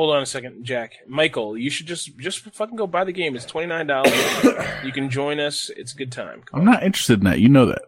Hold 0.00 0.16
on 0.16 0.22
a 0.22 0.26
second, 0.26 0.64
Jack. 0.64 0.94
Michael, 1.06 1.58
you 1.58 1.68
should 1.68 1.86
just 1.86 2.16
just 2.16 2.38
fucking 2.54 2.74
go 2.74 2.86
buy 2.86 3.04
the 3.04 3.12
game. 3.12 3.36
It's 3.36 3.44
twenty 3.44 3.66
nine 3.66 3.86
dollars. 3.86 4.14
you 4.82 4.92
can 4.92 5.10
join 5.10 5.38
us. 5.38 5.70
It's 5.76 5.92
a 5.92 5.94
good 5.94 6.10
time. 6.10 6.42
I'm 6.54 6.64
not 6.64 6.82
interested 6.82 7.18
in 7.18 7.26
that. 7.26 7.38
You 7.38 7.50
know 7.50 7.66
that. 7.66 7.82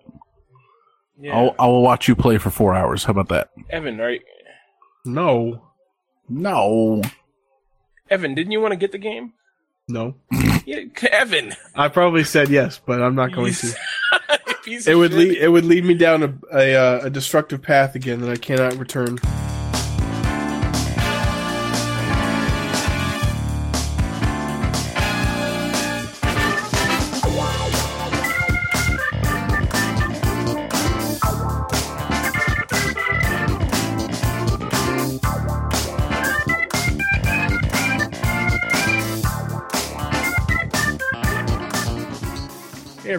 Yeah. 1.19 1.35
I'll 1.35 1.55
I 1.59 1.67
will 1.69 1.83
watch 1.83 2.09
you 2.09 2.15
play 2.15 2.37
for 2.37 2.51
four 2.51 2.75
hours. 2.75 3.05
How 3.05 3.13
about 3.13 3.31
that? 3.31 3.49
Evan, 3.71 3.97
right? 3.97 4.21
No. 5.07 5.63
No. 6.29 7.01
Evan, 8.11 8.35
didn't 8.35 8.53
you 8.53 8.61
want 8.61 8.73
to 8.73 8.77
get 8.77 8.93
the 8.93 8.99
game? 8.99 9.33
No. 9.89 10.17
Yeah, 10.67 10.81
Evan. 11.11 11.55
I 11.75 11.89
probably 11.89 12.25
said 12.25 12.51
yes, 12.51 12.79
but 12.85 13.03
I'm 13.03 13.15
not 13.15 13.33
going 13.33 13.55
to. 13.55 13.75
It 14.65 14.95
would 14.95 15.13
lead 15.13 15.39
it 15.39 15.49
would 15.49 15.65
lead 15.65 15.85
me 15.85 15.95
down 15.95 16.23
a 16.23 16.57
a, 16.57 16.75
uh, 16.77 17.01
a 17.07 17.11
destructive 17.11 17.63
path 17.63 17.97
again 17.97 18.21
that 18.21 18.31
I 18.31 18.37
cannot 18.37 18.77
return. 18.77 19.19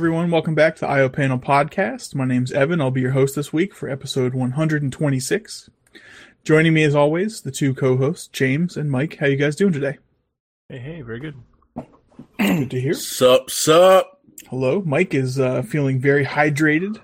Everyone, 0.03 0.29
welcome 0.29 0.53
back 0.53 0.75
to 0.75 0.81
the 0.81 0.87
IO 0.89 1.07
Panel 1.07 1.39
Podcast. 1.39 2.13
My 2.13 2.25
name's 2.25 2.51
Evan. 2.51 2.81
I'll 2.81 2.91
be 2.91 2.99
your 2.99 3.11
host 3.11 3.37
this 3.37 3.53
week 3.53 3.73
for 3.73 3.87
episode 3.87 4.33
126. 4.33 5.69
Joining 6.43 6.73
me 6.73 6.83
as 6.83 6.93
always, 6.93 7.39
the 7.39 7.51
two 7.51 7.73
co-hosts, 7.73 8.27
James 8.27 8.75
and 8.75 8.91
Mike. 8.91 9.15
How 9.15 9.27
you 9.27 9.37
guys 9.37 9.55
doing 9.55 9.71
today? 9.71 9.99
Hey, 10.67 10.79
hey, 10.79 11.01
very 11.03 11.21
good. 11.21 11.35
Good 12.37 12.69
to 12.71 12.81
hear. 12.81 12.93
Sup, 12.95 13.49
sup. 13.49 14.19
Hello. 14.49 14.83
Mike 14.85 15.13
is 15.13 15.39
uh, 15.39 15.61
feeling 15.61 16.01
very 16.01 16.25
hydrated. 16.25 16.99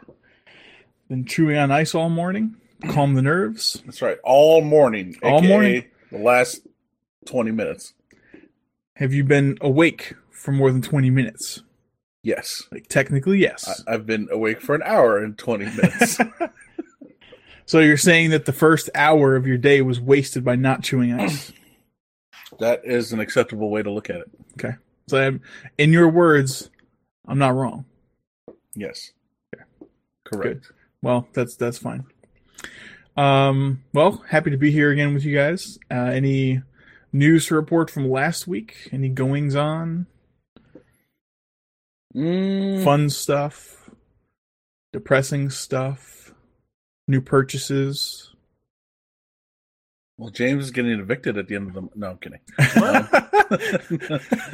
Been 1.08 1.24
chewing 1.24 1.56
on 1.56 1.72
ice 1.72 1.96
all 1.96 2.10
morning. 2.10 2.58
Calm 2.90 3.14
the 3.14 3.22
nerves. 3.22 3.82
That's 3.86 4.02
right. 4.02 4.18
All 4.26 4.62
morning. 4.62 5.16
All 5.24 5.38
aka 5.38 5.48
morning. 5.48 5.86
The 6.12 6.18
last 6.18 6.68
20 7.28 7.52
minutes. 7.52 7.94
Have 8.96 9.14
you 9.14 9.24
been 9.24 9.58
awake 9.62 10.16
for 10.32 10.52
more 10.52 10.70
than 10.70 10.82
20 10.82 11.10
minutes? 11.10 11.64
Yes. 12.30 12.68
Like 12.72 12.88
technically, 12.90 13.40
yes. 13.40 13.82
I, 13.88 13.96
I've 13.96 14.06
been 14.06 14.28
awake 14.32 14.62
for 14.62 14.76
an 14.76 14.84
hour 14.86 15.18
and 15.18 15.36
20 15.36 15.66
minutes. 15.66 16.20
so 17.66 17.80
you're 17.80 17.98
saying 17.98 18.30
that 18.30 18.46
the 18.46 18.54
first 18.54 18.88
hour 18.94 19.36
of 19.36 19.48
your 19.48 19.58
day 19.58 19.82
was 19.82 20.00
wasted 20.00 20.44
by 20.44 20.56
not 20.56 20.84
chewing 20.84 21.12
ice? 21.20 21.52
that 22.60 22.82
is 22.84 23.14
an 23.14 23.20
acceptable 23.20 23.72
way 23.72 23.82
to 23.82 23.90
look 23.90 24.12
at 24.12 24.18
it. 24.18 24.30
Okay. 24.60 24.76
So 25.08 25.20
I'm, 25.20 25.42
in 25.80 25.92
your 25.92 26.08
words, 26.08 26.70
I'm 27.28 27.40
not 27.40 27.56
wrong. 27.56 27.86
Yes. 28.76 29.12
Okay. 29.56 29.64
Correct. 30.24 30.72
Well, 31.02 31.28
that's 31.34 31.56
that's 31.56 31.80
fine. 31.80 32.06
Um, 33.18 33.84
well, 33.92 34.24
happy 34.30 34.52
to 34.52 34.58
be 34.58 34.70
here 34.70 34.92
again 34.92 35.16
with 35.16 35.26
you 35.26 35.36
guys. 35.36 35.80
Uh, 35.90 35.96
any 35.96 36.62
news 37.12 37.48
to 37.48 37.56
report 37.56 37.90
from 37.90 38.08
last 38.08 38.48
week? 38.48 38.88
Any 38.92 39.10
goings 39.10 39.56
on? 39.56 40.06
Mm, 42.16 42.84
Fun 42.84 43.10
stuff? 43.10 43.90
Depressing 44.92 45.50
stuff? 45.50 46.34
New 47.08 47.22
purchases? 47.22 48.34
Well, 50.18 50.30
James 50.32 50.66
is 50.66 50.72
getting 50.72 51.00
evicted 51.00 51.38
at 51.38 51.48
the 51.48 51.56
end 51.56 51.70
of 51.70 51.74
the. 51.76 51.90
No, 51.96 52.10
I'm 52.12 52.18
kidding. 52.18 52.40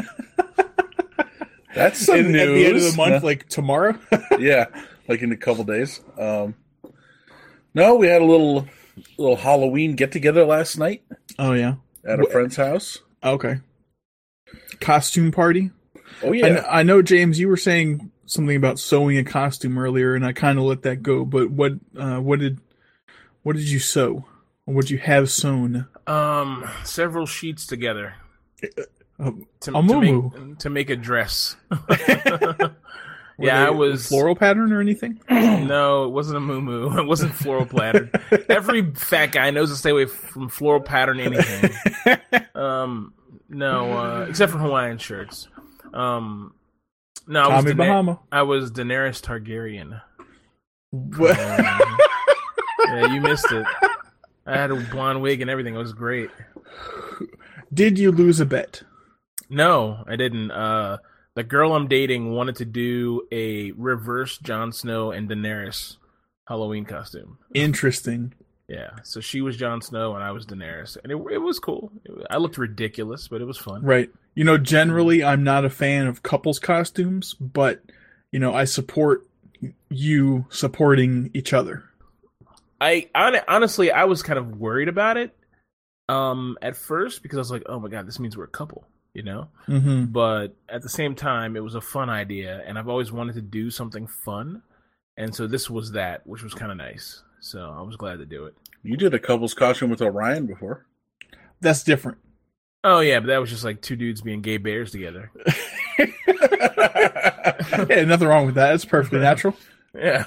That's 1.73 2.05
some 2.05 2.17
In- 2.17 2.31
news. 2.31 2.41
At 2.41 2.53
the 2.53 2.65
end 2.65 2.77
of 2.77 2.83
the 2.83 2.93
month, 2.95 3.23
like 3.23 3.49
tomorrow? 3.49 3.97
yeah, 4.39 4.65
like 5.07 5.21
in 5.21 5.31
a 5.31 5.37
couple 5.37 5.63
days. 5.63 6.01
Um, 6.19 6.55
no, 7.73 7.95
we 7.95 8.07
had 8.07 8.21
a 8.21 8.25
little 8.25 8.67
little 9.17 9.35
Halloween 9.35 9.95
get 9.95 10.11
together 10.11 10.45
last 10.45 10.77
night 10.77 11.03
oh 11.39 11.51
yeah. 11.53 11.75
at 12.07 12.19
a 12.19 12.29
friend's 12.29 12.55
house. 12.55 12.99
Okay. 13.23 13.59
Costume 14.79 15.31
party. 15.31 15.71
Oh 16.23 16.31
yeah, 16.31 16.47
kn- 16.47 16.65
I 16.69 16.83
know 16.83 17.01
James, 17.01 17.39
you 17.39 17.47
were 17.47 17.57
saying 17.57 18.11
something 18.25 18.55
about 18.55 18.79
sewing 18.79 19.17
a 19.17 19.23
costume 19.23 19.77
earlier, 19.77 20.15
and 20.15 20.25
I 20.25 20.33
kind 20.33 20.57
of 20.57 20.65
let 20.65 20.83
that 20.83 21.03
go. 21.03 21.25
But 21.25 21.49
what 21.51 21.73
uh, 21.97 22.17
what 22.19 22.39
did 22.39 22.59
what 23.43 23.55
did 23.55 23.69
you 23.69 23.79
sew? 23.79 24.25
Or 24.65 24.73
what 24.73 24.85
did 24.85 24.91
you 24.91 24.97
have 24.97 25.29
sewn? 25.29 25.87
Um, 26.07 26.67
several 26.83 27.25
sheets 27.25 27.67
together 27.67 28.15
A, 29.19 29.31
to, 29.61 29.77
a 29.77 29.81
to 29.83 29.99
make 29.99 30.57
to 30.59 30.69
make 30.69 30.89
a 30.89 30.95
dress. 30.95 31.55
yeah, 33.37 33.67
I 33.67 33.69
was 33.69 34.07
floral 34.07 34.35
pattern 34.35 34.71
or 34.71 34.81
anything. 34.81 35.19
No, 35.65 36.05
it 36.05 36.09
wasn't 36.09 36.37
a 36.37 36.39
moo 36.39 36.95
It 36.99 37.07
wasn't 37.07 37.33
floral 37.33 37.65
pattern. 37.65 38.11
Every 38.49 38.93
fat 38.93 39.31
guy 39.31 39.49
knows 39.49 39.71
to 39.71 39.75
stay 39.75 39.89
away 39.89 40.05
from 40.05 40.47
floral 40.47 40.81
pattern 40.81 41.19
anything. 41.19 41.71
Um, 42.53 43.13
no, 43.49 43.93
uh, 43.93 44.25
except 44.29 44.51
for 44.51 44.59
Hawaiian 44.59 44.99
shirts. 44.99 45.47
Um, 45.95 46.53
no, 47.27 47.41
I 47.49 47.61
was, 47.61 47.73
Bahama. 47.73 48.19
I 48.31 48.41
was 48.43 48.71
Daenerys 48.71 49.21
Targaryen. 49.21 50.01
What? 50.91 51.39
Um, 51.39 51.97
yeah, 52.87 53.13
you 53.13 53.21
missed 53.21 53.51
it. 53.51 53.65
I 54.45 54.57
had 54.57 54.71
a 54.71 54.75
blonde 54.75 55.21
wig 55.21 55.41
and 55.41 55.49
everything. 55.49 55.73
It 55.75 55.79
was 55.79 55.93
great. 55.93 56.29
Did 57.73 57.97
you 57.97 58.11
lose 58.11 58.39
a 58.39 58.45
bet? 58.45 58.83
No, 59.49 60.03
I 60.07 60.15
didn't. 60.15 60.51
Uh, 60.51 60.97
the 61.35 61.43
girl 61.43 61.73
I'm 61.73 61.87
dating 61.87 62.31
wanted 62.31 62.55
to 62.57 62.65
do 62.65 63.27
a 63.31 63.71
reverse 63.71 64.37
Jon 64.37 64.71
Snow 64.71 65.11
and 65.11 65.29
Daenerys 65.29 65.97
Halloween 66.47 66.85
costume. 66.85 67.37
Interesting. 67.53 68.33
Yeah, 68.67 68.91
so 69.03 69.19
she 69.19 69.41
was 69.41 69.57
Jon 69.57 69.81
Snow 69.81 70.15
and 70.15 70.23
I 70.23 70.31
was 70.31 70.45
Daenerys, 70.45 70.97
and 71.03 71.11
it 71.11 71.17
it 71.31 71.37
was 71.39 71.59
cool. 71.59 71.91
It- 72.03 72.27
I 72.29 72.37
looked 72.37 72.57
ridiculous, 72.57 73.27
but 73.27 73.41
it 73.41 73.45
was 73.45 73.57
fun. 73.57 73.83
Right. 73.83 74.09
You 74.35 74.43
know, 74.43 74.57
generally, 74.57 75.23
I'm 75.23 75.43
not 75.43 75.65
a 75.65 75.69
fan 75.69 76.07
of 76.07 76.21
couples 76.21 76.59
costumes, 76.59 77.33
but 77.35 77.81
you 78.31 78.39
know, 78.39 78.53
I 78.53 78.65
support 78.65 79.25
you 79.89 80.45
supporting 80.49 81.31
each 81.33 81.53
other. 81.53 81.85
I 82.79 83.09
hon- 83.15 83.39
honestly, 83.47 83.91
I 83.91 84.03
was 84.03 84.21
kind 84.21 84.37
of 84.37 84.57
worried 84.57 84.89
about 84.89 85.17
it 85.17 85.35
um 86.07 86.55
at 86.61 86.75
first 86.75 87.23
because 87.23 87.37
I 87.37 87.41
was 87.41 87.51
like, 87.51 87.63
oh 87.67 87.79
my 87.79 87.89
god, 87.89 88.05
this 88.05 88.19
means 88.19 88.37
we're 88.37 88.43
a 88.43 88.47
couple, 88.47 88.85
you 89.13 89.23
know. 89.23 89.47
Mm-hmm. 89.67 90.05
But 90.05 90.55
at 90.69 90.81
the 90.81 90.89
same 90.89 91.15
time, 91.15 91.55
it 91.55 91.63
was 91.63 91.75
a 91.75 91.81
fun 91.81 92.09
idea, 92.09 92.61
and 92.65 92.77
I've 92.77 92.89
always 92.89 93.11
wanted 93.11 93.35
to 93.35 93.41
do 93.41 93.71
something 93.71 94.05
fun, 94.05 94.61
and 95.17 95.33
so 95.33 95.47
this 95.47 95.69
was 95.69 95.93
that, 95.93 96.27
which 96.27 96.43
was 96.43 96.53
kind 96.53 96.71
of 96.71 96.77
nice. 96.77 97.23
So 97.39 97.73
I 97.77 97.81
was 97.81 97.95
glad 97.95 98.17
to 98.17 98.25
do 98.25 98.45
it. 98.45 98.55
you 98.83 98.97
did 98.97 99.13
a 99.13 99.19
couple's 99.19 99.53
costume 99.53 99.89
with 99.89 100.01
Orion 100.01 100.45
before. 100.45 100.85
That's 101.61 101.83
different. 101.83 102.17
Oh 102.85 102.99
yeah, 102.99 103.19
but 103.19 103.27
that 103.27 103.39
was 103.41 103.49
just 103.49 103.63
like 103.63 103.81
two 103.81 103.95
dudes 103.95 104.21
being 104.21 104.41
gay 104.41 104.57
bears 104.57 104.91
together. 104.91 105.31
Yeah, 107.89 108.05
nothing 108.05 108.27
wrong 108.27 108.45
with 108.45 108.55
that. 108.55 108.73
It's 108.73 108.85
perfectly 108.85 109.19
natural. 109.19 109.55
Yeah. 109.93 110.25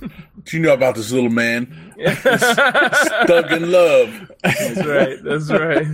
Do 0.00 0.56
you 0.56 0.60
know 0.62 0.72
about 0.72 0.94
this 0.96 1.12
little 1.12 1.30
man 1.30 1.94
That's 1.96 2.20
stuck 2.20 3.50
in 3.50 3.70
love? 3.70 4.30
That's 4.42 4.84
right. 4.84 5.22
That's 5.22 5.50
right. 5.50 5.86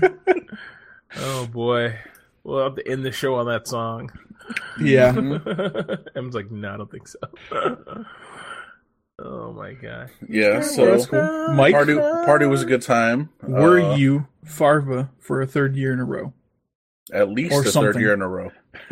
Oh 1.17 1.47
boy. 1.47 1.99
We'll 2.45 2.63
have 2.65 2.77
to 2.77 2.89
end 2.89 3.05
the 3.05 3.13
show 3.13 3.35
on 3.37 3.47
that 3.47 3.69
song. 3.69 4.11
Yeah. 4.81 5.09
Em's 6.17 6.35
like, 6.35 6.51
no, 6.51 6.75
I 6.75 6.77
don't 6.77 6.91
think 6.91 7.09
so. 7.09 7.19
Oh 9.19 9.53
my 9.53 9.73
god. 9.75 10.11
Yeah. 10.29 10.55
Well, 10.59 10.63
So 10.63 10.87
that's 10.87 11.07
cool. 11.07 11.55
Mike, 11.55 11.73
party 11.75 11.95
party 11.97 12.47
was 12.47 12.63
a 12.63 12.67
good 12.67 12.83
time. 12.83 13.31
were 13.43 13.81
Uh, 13.81 13.97
you 13.97 14.27
Farva 14.45 15.11
for 15.19 15.41
a 15.43 15.47
third 15.47 15.77
year 15.77 15.93
in 15.93 16.01
a 16.01 16.05
row? 16.05 16.33
at 17.13 17.29
least 17.29 17.53
or 17.55 17.63
the 17.63 17.71
something? 17.71 17.93
third 17.93 18.01
year 18.01 18.15
in 18.15 18.23
a 18.23 18.29
row? 18.29 18.51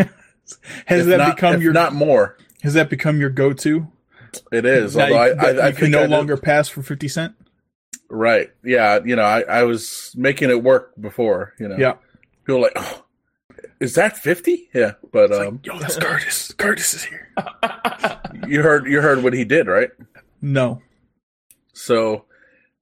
Has 0.86 1.02
If 1.02 1.06
that 1.06 1.16
not- 1.18 1.36
become 1.36 1.54
if 1.56 1.62
your 1.62 1.72
not 1.72 1.94
more? 1.94 2.36
Has 2.62 2.74
that 2.74 2.90
become 2.90 3.18
your 3.20 3.30
go-to? 3.30 3.88
It 4.52 4.64
is. 4.64 4.94
Now 4.96 5.04
although 5.04 5.14
you, 5.14 5.20
I, 5.20 5.34
that 5.52 5.60
I, 5.60 5.68
I 5.68 5.72
can 5.72 5.90
no 5.90 6.02
I 6.02 6.06
longer 6.06 6.36
pass 6.36 6.68
for 6.68 6.82
fifty 6.82 7.08
cent. 7.08 7.34
Right. 8.08 8.50
Yeah. 8.64 9.00
You 9.04 9.16
know, 9.16 9.22
I, 9.22 9.40
I 9.42 9.62
was 9.64 10.14
making 10.16 10.50
it 10.50 10.62
work 10.62 10.92
before. 11.00 11.54
You 11.58 11.68
know. 11.68 11.76
Yeah. 11.76 11.94
People 12.44 12.56
were 12.60 12.62
like, 12.66 12.72
oh, 12.76 13.04
is 13.80 13.94
that 13.94 14.16
fifty? 14.16 14.68
Yeah. 14.74 14.92
But 15.12 15.32
um, 15.32 15.60
Yo, 15.64 15.78
that's 15.78 15.96
Curtis. 15.98 16.52
Curtis 16.54 16.94
is 16.94 17.04
here. 17.04 17.30
you 18.46 18.62
heard 18.62 18.86
you 18.86 19.00
heard 19.00 19.22
what 19.22 19.32
he 19.34 19.44
did, 19.44 19.66
right? 19.66 19.90
No. 20.42 20.82
So 21.72 22.24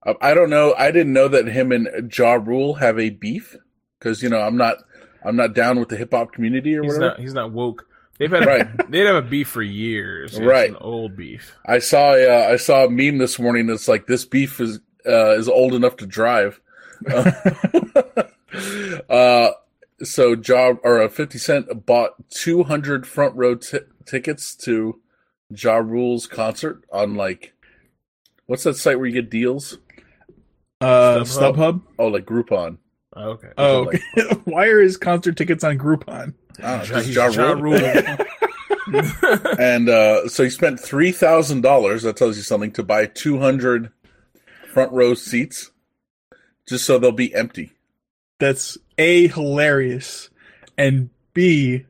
uh, 0.05 0.15
I 0.19 0.33
don't 0.33 0.49
know. 0.49 0.73
I 0.77 0.91
didn't 0.91 1.13
know 1.13 1.27
that 1.29 1.47
him 1.47 1.71
and 1.71 2.11
Ja 2.15 2.33
Rule 2.33 2.73
have 2.75 2.99
a 2.99 3.11
beef 3.11 3.55
because 3.99 4.21
you 4.23 4.29
know 4.29 4.39
I'm 4.41 4.57
not 4.57 4.77
I'm 5.23 5.35
not 5.35 5.53
down 5.53 5.79
with 5.79 5.89
the 5.89 5.97
hip 5.97 6.11
hop 6.13 6.33
community 6.33 6.75
or 6.75 6.81
He's 6.83 6.93
whatever. 6.93 7.11
not 7.11 7.19
he's 7.19 7.33
not 7.33 7.51
woke. 7.51 7.87
They've 8.19 8.29
had 8.29 8.43
a, 8.43 8.45
Right. 8.45 8.67
they'd 8.91 9.05
have 9.05 9.15
a 9.15 9.21
beef 9.27 9.47
for 9.47 9.61
years. 9.63 10.31
It's 10.33 10.41
Right. 10.41 10.69
an 10.71 10.75
old 10.81 11.15
beef. 11.15 11.55
I 11.65 11.79
saw 11.79 12.11
uh, 12.11 12.47
I 12.51 12.55
saw 12.57 12.85
a 12.85 12.89
meme 12.89 13.17
this 13.19 13.37
morning 13.39 13.67
that's 13.67 13.87
like 13.87 14.07
this 14.07 14.25
beef 14.25 14.59
is 14.59 14.79
uh, 15.07 15.31
is 15.31 15.47
old 15.47 15.73
enough 15.73 15.97
to 15.97 16.05
drive. 16.07 16.59
Uh, 19.09 19.51
so 20.03 20.35
job 20.35 20.77
or 20.83 21.01
uh, 21.01 21.07
Fifty 21.07 21.37
Cent 21.37 21.85
bought 21.85 22.29
two 22.29 22.63
hundred 22.63 23.07
front 23.07 23.35
row 23.35 23.55
t- 23.55 23.79
tickets 24.05 24.55
to 24.55 24.99
Ja 25.49 25.75
Rule's 25.77 26.27
concert 26.27 26.83
on 26.91 27.15
like 27.15 27.50
what's 28.51 28.63
that 28.63 28.73
site 28.75 28.97
where 28.97 29.07
you 29.07 29.13
get 29.13 29.29
deals? 29.29 29.77
Uh, 30.81 31.19
StubHub. 31.21 31.55
StubHub. 31.55 31.81
Oh, 31.97 32.07
like 32.07 32.25
Groupon. 32.25 32.77
Okay. 33.15 33.47
Oh, 33.57 33.83
like- 34.15 34.41
why 34.45 34.67
are 34.67 34.81
his 34.81 34.97
concert 34.97 35.37
tickets 35.37 35.63
on 35.63 35.77
Groupon? 35.77 36.33
I 36.59 36.77
don't 36.77 36.79
Ja- 36.79 36.83
just 36.83 37.05
he's 37.07 37.15
Ja 37.15 37.27
Ja 37.29 37.51
Rule. 37.53 37.79
Rule. 37.79 38.17
and 39.59 39.87
uh, 39.89 40.27
so 40.27 40.43
he 40.43 40.49
spent 40.49 40.79
three 40.79 41.11
thousand 41.13 41.61
dollars. 41.61 42.03
That 42.03 42.17
tells 42.17 42.35
you 42.35 42.43
something 42.43 42.71
to 42.73 42.83
buy 42.83 43.05
two 43.05 43.39
hundred 43.39 43.91
front 44.73 44.91
row 44.91 45.13
seats, 45.13 45.71
just 46.67 46.85
so 46.85 46.97
they'll 46.97 47.11
be 47.13 47.33
empty. 47.33 47.71
That's 48.39 48.77
a 48.97 49.27
hilarious, 49.27 50.29
and 50.77 51.09
b 51.33 51.85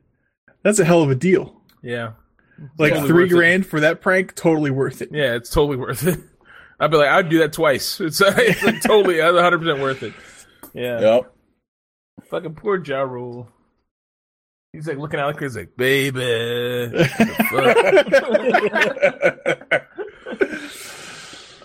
that's 0.62 0.78
a 0.78 0.84
hell 0.84 1.02
of 1.02 1.10
a 1.10 1.14
deal. 1.16 1.60
yeah. 1.82 2.12
Like 2.78 2.92
Totally 2.92 3.08
three 3.08 3.22
worth 3.24 3.32
it. 3.32 3.34
grand 3.34 3.66
for 3.66 3.80
that 3.80 4.00
prank, 4.00 4.36
totally 4.36 4.70
worth 4.70 5.02
it. 5.02 5.08
Yeah, 5.10 5.34
it's 5.34 5.50
totally 5.50 5.76
worth 5.76 6.06
it. 6.06 6.20
I'd 6.82 6.90
be 6.90 6.96
like, 6.96 7.08
I'd 7.08 7.28
do 7.28 7.38
that 7.38 7.52
twice. 7.52 8.00
It's, 8.04 8.20
it's 8.20 8.62
like 8.64 8.82
totally, 8.82 9.20
100 9.20 9.58
percent 9.60 9.80
worth 9.80 10.02
it. 10.02 10.12
Yeah, 10.74 11.00
Yep. 11.00 11.32
fucking 12.28 12.54
poor 12.54 12.82
Ja 12.84 13.02
Rule. 13.02 13.48
He's 14.72 14.86
like 14.88 14.96
looking 14.98 15.20
out 15.20 15.26
like 15.34 15.40
he's 15.40 15.54
like, 15.56 15.76
baby. 15.76 16.18
the 16.18 17.08
fuck?" 19.62 19.82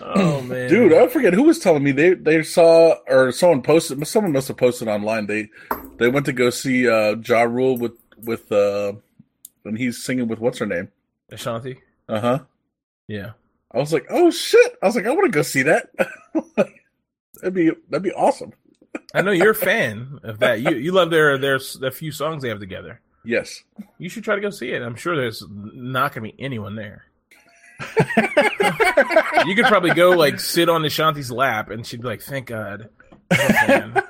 oh 0.00 0.42
man, 0.42 0.68
Dude, 0.68 0.92
I 0.92 1.08
forget 1.08 1.32
who 1.32 1.44
was 1.44 1.58
telling 1.58 1.82
me 1.82 1.92
they 1.92 2.14
they 2.14 2.42
saw 2.42 2.96
or 3.08 3.32
someone 3.32 3.62
posted. 3.62 4.06
Someone 4.06 4.32
must 4.32 4.48
have 4.48 4.56
posted 4.58 4.88
online. 4.88 5.26
They 5.26 5.48
they 5.96 6.08
went 6.08 6.26
to 6.26 6.32
go 6.32 6.50
see 6.50 6.88
uh, 6.88 7.16
Ja 7.16 7.42
Rule 7.42 7.76
with 7.78 7.92
with 8.22 8.50
uh, 8.52 8.92
when 9.62 9.76
he's 9.76 10.02
singing 10.04 10.28
with 10.28 10.38
what's 10.38 10.58
her 10.58 10.66
name. 10.66 10.88
Ashanti. 11.30 11.80
Uh 12.08 12.20
huh. 12.20 12.38
Yeah, 13.08 13.32
I 13.72 13.78
was 13.78 13.92
like, 13.92 14.06
oh 14.08 14.30
shit! 14.30 14.76
I 14.82 14.86
was 14.86 14.96
like, 14.96 15.06
I 15.06 15.10
want 15.10 15.26
to 15.26 15.36
go 15.36 15.42
see 15.42 15.62
that. 15.62 15.90
that'd 16.56 17.54
be 17.54 17.70
that'd 17.90 18.02
be 18.02 18.12
awesome. 18.12 18.52
I 19.14 19.22
know 19.22 19.30
you're 19.30 19.50
a 19.50 19.54
fan 19.54 20.20
of 20.22 20.38
that. 20.38 20.60
You 20.60 20.76
you 20.76 20.92
love 20.92 21.10
their 21.10 21.36
their 21.38 21.58
the 21.58 21.90
few 21.90 22.12
songs 22.12 22.42
they 22.42 22.48
have 22.48 22.60
together. 22.60 23.00
Yes. 23.24 23.62
You 23.98 24.08
should 24.08 24.24
try 24.24 24.36
to 24.36 24.40
go 24.40 24.50
see 24.50 24.70
it. 24.70 24.82
I'm 24.82 24.94
sure 24.94 25.16
there's 25.16 25.44
not 25.50 26.14
gonna 26.14 26.28
be 26.28 26.34
anyone 26.38 26.76
there. 26.76 27.04
you 29.46 29.54
could 29.54 29.66
probably 29.66 29.94
go 29.94 30.10
like 30.10 30.40
sit 30.40 30.68
on 30.68 30.82
Ashanti's 30.82 31.30
lap, 31.30 31.70
and 31.70 31.86
she'd 31.86 32.00
be 32.00 32.08
like, 32.08 32.22
"Thank 32.22 32.46
God." 32.46 32.88
I'm 33.30 33.38
a 33.38 33.52
fan." 33.52 34.02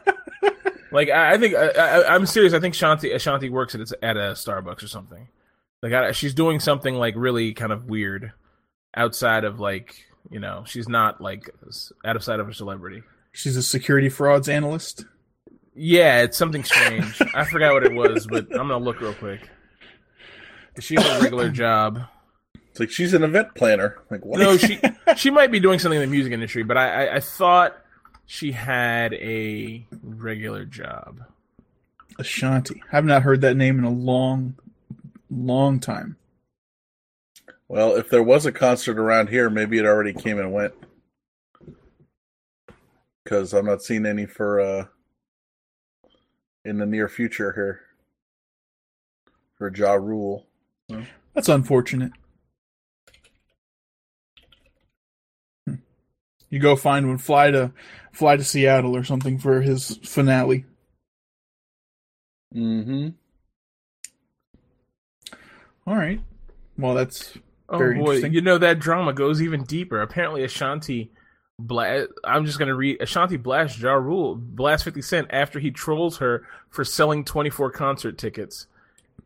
like 0.92 1.10
I, 1.10 1.34
I 1.34 1.38
think 1.38 1.54
I, 1.54 1.68
I, 1.68 2.14
I'm 2.14 2.26
serious. 2.26 2.54
I 2.54 2.60
think 2.60 2.74
Shanti 2.74 3.14
Ashanti 3.14 3.50
works 3.50 3.74
at 3.74 3.80
at 4.02 4.16
a 4.16 4.32
Starbucks 4.32 4.82
or 4.82 4.88
something. 4.88 5.28
Like 5.82 5.92
I, 5.92 6.12
she's 6.12 6.32
doing 6.32 6.60
something 6.60 6.94
like 6.94 7.14
really 7.16 7.52
kind 7.52 7.72
of 7.72 7.86
weird 7.86 8.32
outside 8.94 9.44
of 9.44 9.60
like 9.60 10.06
you 10.30 10.40
know 10.40 10.64
she's 10.66 10.88
not 10.88 11.20
like 11.20 11.50
outside 12.04 12.16
of 12.16 12.24
sight 12.24 12.40
of 12.40 12.48
a 12.48 12.54
celebrity. 12.54 13.02
She's 13.32 13.56
a 13.56 13.62
security 13.62 14.08
frauds 14.08 14.48
analyst. 14.48 15.04
Yeah, 15.74 16.22
it's 16.22 16.36
something 16.36 16.64
strange. 16.64 17.20
I 17.34 17.44
forgot 17.44 17.72
what 17.72 17.84
it 17.84 17.92
was, 17.92 18.26
but 18.26 18.50
I'm 18.52 18.68
gonna 18.68 18.78
look 18.78 19.00
real 19.00 19.14
quick. 19.14 19.48
She 20.80 20.96
has 20.96 21.06
a 21.06 21.22
regular 21.22 21.48
job. 21.50 22.00
It's 22.70 22.80
like 22.80 22.90
she's 22.90 23.14
an 23.14 23.22
event 23.22 23.54
planner. 23.54 23.98
Like 24.10 24.24
what? 24.24 24.38
No, 24.40 24.56
she 24.56 24.80
she 25.16 25.30
might 25.30 25.50
be 25.50 25.60
doing 25.60 25.78
something 25.78 26.00
in 26.00 26.08
the 26.08 26.14
music 26.14 26.32
industry, 26.32 26.62
but 26.62 26.76
I, 26.76 27.06
I, 27.06 27.16
I 27.16 27.20
thought 27.20 27.76
she 28.26 28.52
had 28.52 29.14
a 29.14 29.86
regular 30.02 30.64
job. 30.64 31.20
Ashanti. 32.18 32.82
I've 32.92 33.04
not 33.04 33.22
heard 33.22 33.40
that 33.42 33.56
name 33.56 33.78
in 33.78 33.84
a 33.84 33.90
long, 33.90 34.56
long 35.30 35.80
time. 35.80 36.16
Well, 37.68 37.96
if 37.96 38.08
there 38.08 38.22
was 38.22 38.46
a 38.46 38.52
concert 38.52 38.98
around 38.98 39.28
here, 39.28 39.50
maybe 39.50 39.78
it 39.78 39.84
already 39.84 40.14
came 40.14 40.38
and 40.38 40.52
went. 40.52 40.72
Because 43.22 43.52
I'm 43.52 43.66
not 43.66 43.82
seeing 43.82 44.06
any 44.06 44.24
for 44.24 44.58
uh 44.60 44.86
in 46.64 46.78
the 46.78 46.86
near 46.86 47.08
future 47.08 47.52
here 47.52 47.80
for 49.56 49.74
Ja 49.74 49.94
Rule. 49.94 50.46
That's 51.34 51.48
unfortunate. 51.48 52.12
Hmm. 55.66 55.74
You 56.48 56.58
go 56.58 56.74
find 56.74 57.06
one, 57.06 57.18
fly 57.18 57.50
to 57.50 57.72
fly 58.12 58.36
to 58.36 58.44
Seattle 58.44 58.96
or 58.96 59.04
something 59.04 59.38
for 59.38 59.60
his 59.60 59.98
finale. 60.04 60.64
Mm-hmm. 62.54 63.08
All 65.86 65.96
right. 65.96 66.20
Well, 66.78 66.94
that's 66.94 67.36
Oh 67.68 67.78
boy, 67.94 68.16
you 68.16 68.40
know 68.40 68.58
that 68.58 68.78
drama 68.78 69.12
goes 69.12 69.42
even 69.42 69.64
deeper. 69.64 70.00
Apparently, 70.00 70.42
Ashanti. 70.44 71.10
Bla- 71.60 72.06
I'm 72.24 72.46
just 72.46 72.58
gonna 72.58 72.74
read. 72.74 73.00
Ashanti 73.02 73.36
blasts 73.36 73.80
Ja 73.80 73.92
Rule, 73.94 74.36
blast 74.36 74.84
50 74.84 75.02
Cent 75.02 75.26
after 75.30 75.58
he 75.58 75.70
trolls 75.72 76.18
her 76.18 76.46
for 76.70 76.84
selling 76.84 77.24
24 77.24 77.72
concert 77.72 78.16
tickets. 78.16 78.68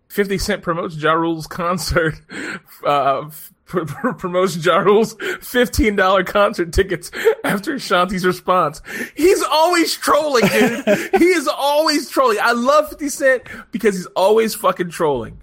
50 0.08 0.38
Cent 0.38 0.62
promotes 0.62 0.96
Ja 0.96 1.12
Rule's 1.12 1.46
concert, 1.46 2.14
uh, 2.86 3.30
pr- 3.66 3.84
pr- 3.84 4.12
promotes 4.12 4.56
Ja 4.64 4.78
Rule's 4.78 5.14
$15 5.14 6.26
concert 6.26 6.72
tickets 6.72 7.10
after 7.44 7.74
Ashanti's 7.74 8.24
response. 8.26 8.82
He's 9.14 9.42
always 9.42 9.94
trolling, 9.94 10.46
dude. 10.46 10.84
he 11.18 11.26
is 11.26 11.48
always 11.48 12.10
trolling. 12.10 12.38
I 12.42 12.52
love 12.52 12.88
50 12.90 13.08
Cent 13.08 13.42
because 13.72 13.94
he's 13.94 14.06
always 14.16 14.54
fucking 14.54 14.90
trolling. 14.90 15.40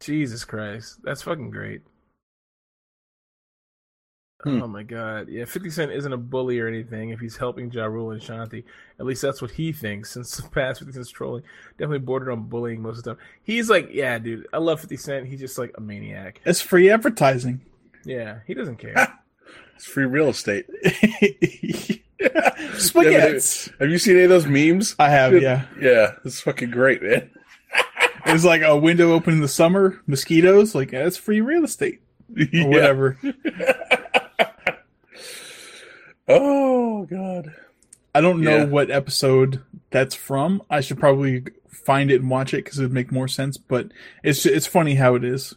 Jesus 0.00 0.44
Christ. 0.44 0.98
That's 1.02 1.22
fucking 1.22 1.50
great. 1.50 1.82
Hmm. 4.44 4.60
Oh 4.62 4.66
my 4.66 4.82
god. 4.82 5.28
Yeah, 5.28 5.44
50 5.44 5.70
Cent 5.70 5.92
isn't 5.92 6.12
a 6.12 6.16
bully 6.16 6.58
or 6.58 6.66
anything 6.66 7.10
if 7.10 7.20
he's 7.20 7.36
helping 7.36 7.70
Ja 7.70 7.84
Rule 7.84 8.10
and 8.10 8.20
Shanti. 8.20 8.64
At 8.98 9.06
least 9.06 9.22
that's 9.22 9.40
what 9.40 9.52
he 9.52 9.72
thinks 9.72 10.10
since 10.14 10.36
the 10.36 10.48
past 10.48 10.80
50 10.80 10.92
Cent's 10.94 11.10
trolling. 11.10 11.44
Definitely 11.78 12.00
bordered 12.00 12.30
on 12.32 12.42
bullying 12.44 12.82
most 12.82 12.98
of 12.98 13.04
the 13.04 13.14
time. 13.14 13.22
He's 13.44 13.70
like, 13.70 13.90
yeah, 13.92 14.18
dude, 14.18 14.48
I 14.52 14.58
love 14.58 14.80
50 14.80 14.96
Cent. 14.96 15.26
He's 15.28 15.40
just 15.40 15.58
like 15.58 15.72
a 15.76 15.80
maniac. 15.80 16.40
it's 16.44 16.60
free 16.60 16.90
advertising. 16.90 17.60
Yeah, 18.04 18.40
he 18.46 18.54
doesn't 18.54 18.76
care. 18.78 19.16
It's 19.76 19.84
free 19.86 20.06
real 20.06 20.28
estate. 20.28 20.66
Spaghetti. 22.78 23.70
Have 23.80 23.90
you 23.90 23.98
seen 23.98 24.14
any 24.14 24.24
of 24.24 24.30
those 24.30 24.46
memes? 24.46 24.94
I 24.98 25.08
have, 25.08 25.32
Dude, 25.32 25.42
yeah. 25.42 25.64
Yeah, 25.80 26.12
it's 26.24 26.40
fucking 26.40 26.70
great, 26.70 27.02
man. 27.02 27.30
It's 28.24 28.44
like 28.44 28.62
a 28.62 28.76
window 28.76 29.12
open 29.12 29.34
in 29.34 29.40
the 29.40 29.48
summer, 29.48 30.00
mosquitoes. 30.06 30.76
Like 30.76 30.92
that's 30.92 31.16
free 31.16 31.40
real 31.40 31.64
estate 31.64 32.00
or 32.38 33.18
Yeah. 33.24 34.01
Oh 36.34 37.04
god. 37.04 37.54
I 38.14 38.20
don't 38.20 38.40
know 38.42 38.58
Yeah. 38.58 38.64
what 38.64 38.90
episode 38.90 39.62
that's 39.90 40.14
from. 40.14 40.62
I 40.70 40.80
should 40.80 40.98
probably 40.98 41.44
find 41.68 42.10
it 42.10 42.20
and 42.20 42.30
watch 42.30 42.52
it 42.54 42.64
because 42.64 42.78
it 42.78 42.82
would 42.82 42.92
make 42.92 43.10
more 43.12 43.28
sense. 43.28 43.56
But 43.56 43.92
it's 44.22 44.44
it's 44.46 44.66
funny 44.66 44.94
how 44.96 45.14
it 45.14 45.24
is. 45.24 45.54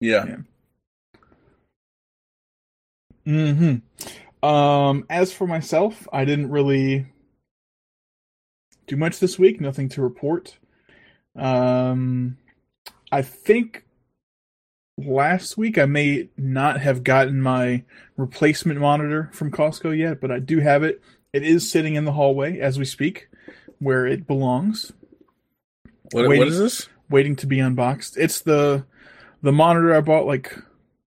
Yeah. 0.00 0.36
Hmm. 3.24 3.76
Um. 4.42 5.04
As 5.10 5.32
for 5.32 5.46
myself, 5.46 6.08
I 6.12 6.24
didn't 6.24 6.50
really 6.50 7.06
do 8.86 8.96
much 8.96 9.18
this 9.20 9.38
week. 9.38 9.60
Nothing 9.60 9.88
to 9.90 10.02
report. 10.02 10.56
Um. 11.36 12.38
I 13.12 13.22
think 13.22 13.84
last 15.04 15.56
week 15.56 15.78
I 15.78 15.84
may 15.86 16.28
not 16.36 16.80
have 16.80 17.02
gotten 17.04 17.40
my 17.40 17.84
replacement 18.16 18.80
monitor 18.80 19.30
from 19.32 19.50
Costco 19.50 19.96
yet, 19.96 20.20
but 20.20 20.30
I 20.30 20.38
do 20.38 20.58
have 20.60 20.82
it. 20.82 21.00
It 21.32 21.42
is 21.42 21.70
sitting 21.70 21.94
in 21.94 22.04
the 22.04 22.12
hallway 22.12 22.58
as 22.58 22.78
we 22.78 22.84
speak, 22.84 23.28
where 23.78 24.06
it 24.06 24.26
belongs, 24.26 24.92
What, 26.12 26.28
Wait. 26.28 26.38
what 26.38 26.48
is 26.48 26.58
this? 26.58 26.88
waiting 27.08 27.36
to 27.36 27.46
be 27.46 27.58
unboxed. 27.60 28.16
It's 28.16 28.40
the 28.40 28.84
the 29.42 29.52
monitor 29.52 29.94
I 29.94 30.00
bought 30.00 30.26
like 30.26 30.54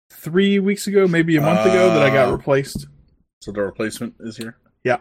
three 0.09 0.59
weeks 0.59 0.87
ago, 0.87 1.07
maybe 1.07 1.35
a 1.37 1.41
month 1.41 1.61
ago, 1.65 1.89
that 1.93 2.01
I 2.03 2.09
got 2.09 2.29
Ah. 2.29 2.31
replaced. 2.31 2.87
So 3.41 3.51
the 3.51 3.61
replacement 3.61 4.13
is 4.19 4.37
here? 4.37 4.55
Yeah. 4.83 4.97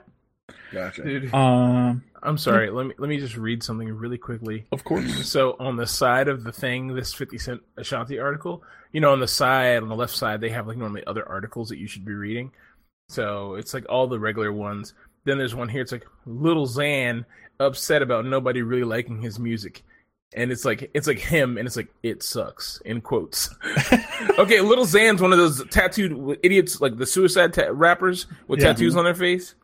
Gotcha. 0.72 1.02
Dude, 1.04 1.32
Um, 1.34 2.02
I'm 2.22 2.38
sorry. 2.38 2.70
Let 2.70 2.86
me 2.86 2.94
let 2.98 3.08
me 3.08 3.18
just 3.18 3.36
read 3.36 3.62
something 3.62 3.88
really 3.92 4.18
quickly. 4.18 4.66
of 4.72 4.84
course. 4.84 5.04
So 5.30 5.56
on 5.58 5.76
the 5.76 5.86
side 5.86 6.28
of 6.28 6.44
the 6.44 6.52
thing, 6.52 6.94
this 6.94 7.12
50 7.14 7.38
Cent 7.38 7.60
Ashanti 7.76 8.18
article, 8.18 8.62
you 8.92 9.00
know, 9.00 9.12
on 9.12 9.20
the 9.20 9.28
side, 9.28 9.82
on 9.82 9.88
the 9.88 9.94
left 9.96 10.14
side, 10.14 10.40
they 10.40 10.50
have 10.50 10.66
like 10.66 10.76
normally 10.76 11.04
other 11.06 11.26
articles 11.28 11.68
that 11.68 11.78
you 11.78 11.86
should 11.86 12.04
be 12.04 12.12
reading. 12.12 12.52
So 13.08 13.54
it's 13.54 13.74
like 13.74 13.86
all 13.88 14.06
the 14.06 14.18
regular 14.18 14.52
ones. 14.52 14.94
Then 15.24 15.38
there's 15.38 15.54
one 15.54 15.68
here. 15.68 15.82
It's 15.82 15.92
like 15.92 16.06
Little 16.26 16.66
Xan 16.66 17.24
upset 17.58 18.02
about 18.02 18.24
nobody 18.24 18.62
really 18.62 18.84
liking 18.84 19.20
his 19.20 19.38
music, 19.38 19.82
and 20.34 20.50
it's 20.50 20.64
like 20.64 20.90
it's 20.94 21.06
like 21.06 21.18
him, 21.18 21.58
and 21.58 21.66
it's 21.66 21.76
like 21.76 21.88
it 22.02 22.22
sucks 22.22 22.80
in 22.84 23.00
quotes. 23.00 23.50
okay, 24.38 24.60
Little 24.60 24.86
Xan's 24.86 25.20
one 25.20 25.32
of 25.32 25.38
those 25.38 25.64
tattooed 25.68 26.38
idiots, 26.42 26.80
like 26.80 26.96
the 26.96 27.06
suicide 27.06 27.52
ta- 27.52 27.68
rappers 27.72 28.26
with 28.48 28.60
Yeah. 28.60 28.68
tattoos 28.68 28.92
mm-hmm. 28.92 28.98
on 29.00 29.04
their 29.04 29.14
face. 29.14 29.54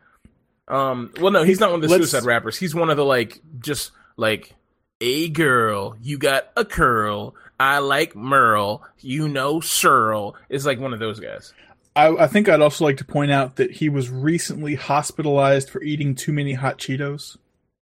Um, 0.68 1.12
well, 1.20 1.30
no, 1.32 1.42
he's 1.44 1.60
not 1.60 1.70
one 1.70 1.82
of 1.82 1.88
the 1.88 1.88
Let's- 1.88 2.10
suicide 2.10 2.26
rappers. 2.26 2.56
He's 2.58 2.74
one 2.74 2.90
of 2.90 2.96
the 2.96 3.04
like, 3.04 3.40
just 3.60 3.92
like, 4.16 4.54
a 5.00 5.28
girl, 5.28 5.96
you 6.00 6.16
got 6.18 6.48
a 6.56 6.64
curl. 6.64 7.34
I 7.60 7.78
like 7.78 8.16
Merle. 8.16 8.82
You 8.98 9.28
know 9.28 9.60
Searle. 9.60 10.36
is 10.48 10.64
like 10.66 10.80
one 10.80 10.92
of 10.94 10.98
those 10.98 11.20
guys. 11.20 11.52
I, 11.94 12.08
I 12.08 12.26
think 12.26 12.48
I'd 12.48 12.60
also 12.60 12.84
like 12.84 12.98
to 12.98 13.04
point 13.04 13.30
out 13.30 13.56
that 13.56 13.70
he 13.70 13.88
was 13.88 14.10
recently 14.10 14.74
hospitalized 14.74 15.70
for 15.70 15.82
eating 15.82 16.14
too 16.14 16.32
many 16.32 16.54
hot 16.54 16.78
Cheetos. 16.78 17.36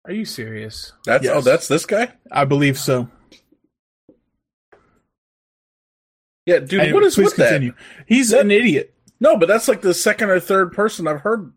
Are 0.05 0.11
you 0.11 0.25
serious? 0.25 0.93
That's 1.05 1.27
oh, 1.27 1.41
that's 1.41 1.67
this 1.67 1.85
guy. 1.85 2.13
I 2.31 2.45
believe 2.45 2.79
so. 2.79 3.09
Yeah, 6.45 6.59
dude. 6.59 6.79
Anyway, 6.79 6.93
what 6.93 7.03
is 7.03 7.15
please 7.15 7.25
with 7.25 7.35
that? 7.35 7.49
continue. 7.49 7.73
He's 8.07 8.31
an 8.33 8.49
idiot. 8.49 8.93
No, 9.19 9.37
but 9.37 9.47
that's 9.47 9.67
like 9.67 9.81
the 9.81 9.93
second 9.93 10.29
or 10.29 10.39
third 10.39 10.71
person 10.71 11.07
I've 11.07 11.21
heard. 11.21 11.53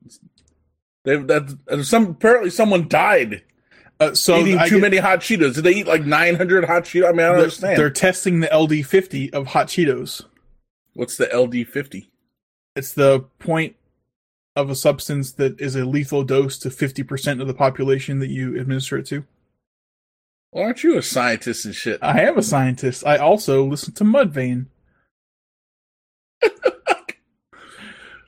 They've 1.04 1.26
that 1.26 1.80
some 1.84 2.06
apparently 2.10 2.50
someone 2.50 2.88
died 2.88 3.42
Uh, 4.00 4.14
so 4.14 4.38
eating 4.38 4.58
I 4.58 4.68
too 4.68 4.76
get- 4.76 4.82
many 4.82 4.96
hot 4.98 5.20
Cheetos. 5.20 5.54
Did 5.54 5.64
they 5.64 5.74
eat 5.74 5.86
like 5.86 6.04
nine 6.04 6.36
hundred 6.36 6.64
hot 6.64 6.84
Cheetos? 6.84 7.08
I 7.08 7.12
mean, 7.12 7.20
I 7.20 7.22
don't 7.28 7.32
they're, 7.36 7.42
understand. 7.44 7.78
they're 7.78 7.90
testing 7.90 8.40
the 8.40 8.48
LD50 8.48 9.32
of 9.34 9.48
hot 9.48 9.66
Cheetos. 9.68 10.24
What's 10.94 11.16
the 11.16 11.26
LD 11.34 11.66
fifty? 11.68 12.10
It's 12.76 12.92
the 12.92 13.20
point 13.38 13.76
of 14.56 14.70
a 14.70 14.74
substance 14.74 15.32
that 15.32 15.60
is 15.60 15.74
a 15.76 15.84
lethal 15.84 16.24
dose 16.24 16.58
to 16.58 16.68
50% 16.68 17.40
of 17.40 17.46
the 17.46 17.54
population 17.54 18.18
that 18.18 18.28
you 18.28 18.58
administer 18.60 18.98
it 18.98 19.06
to. 19.06 19.24
Well, 20.52 20.64
aren't 20.64 20.84
you 20.84 20.98
a 20.98 21.02
scientist 21.02 21.64
and 21.64 21.74
shit? 21.74 21.98
I 22.02 22.20
am 22.20 22.36
a 22.36 22.42
scientist. 22.42 23.06
I 23.06 23.16
also 23.16 23.64
listen 23.64 23.94
to 23.94 24.04
Mudvayne. 24.04 24.66
the, 26.42 26.50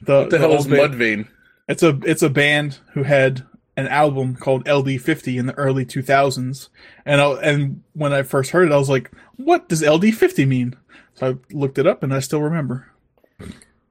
what 0.06 0.30
the, 0.30 0.38
hell 0.38 0.54
is 0.54 0.66
Mudvayne? 0.66 1.28
It's 1.68 1.83
a 1.83 1.99
it's 2.04 2.23
a 2.23 2.28
band 2.30 2.78
who 2.92 3.02
had 3.04 3.47
an 3.76 3.88
album 3.88 4.37
called 4.37 4.64
LD50 4.66 5.38
in 5.38 5.47
the 5.47 5.54
early 5.54 5.85
2000s, 5.85 6.68
and 7.04 7.21
I, 7.21 7.33
and 7.42 7.83
when 7.94 8.12
I 8.12 8.23
first 8.23 8.50
heard 8.52 8.68
it, 8.68 8.73
I 8.73 8.76
was 8.76 8.90
like, 8.90 9.11
"What 9.37 9.68
does 9.68 9.83
LD50 9.83 10.47
mean?" 10.47 10.76
So 11.14 11.30
I 11.30 11.54
looked 11.54 11.78
it 11.78 11.87
up, 11.87 12.02
and 12.02 12.12
I 12.14 12.21
still 12.21 12.42
remember. 12.42 12.90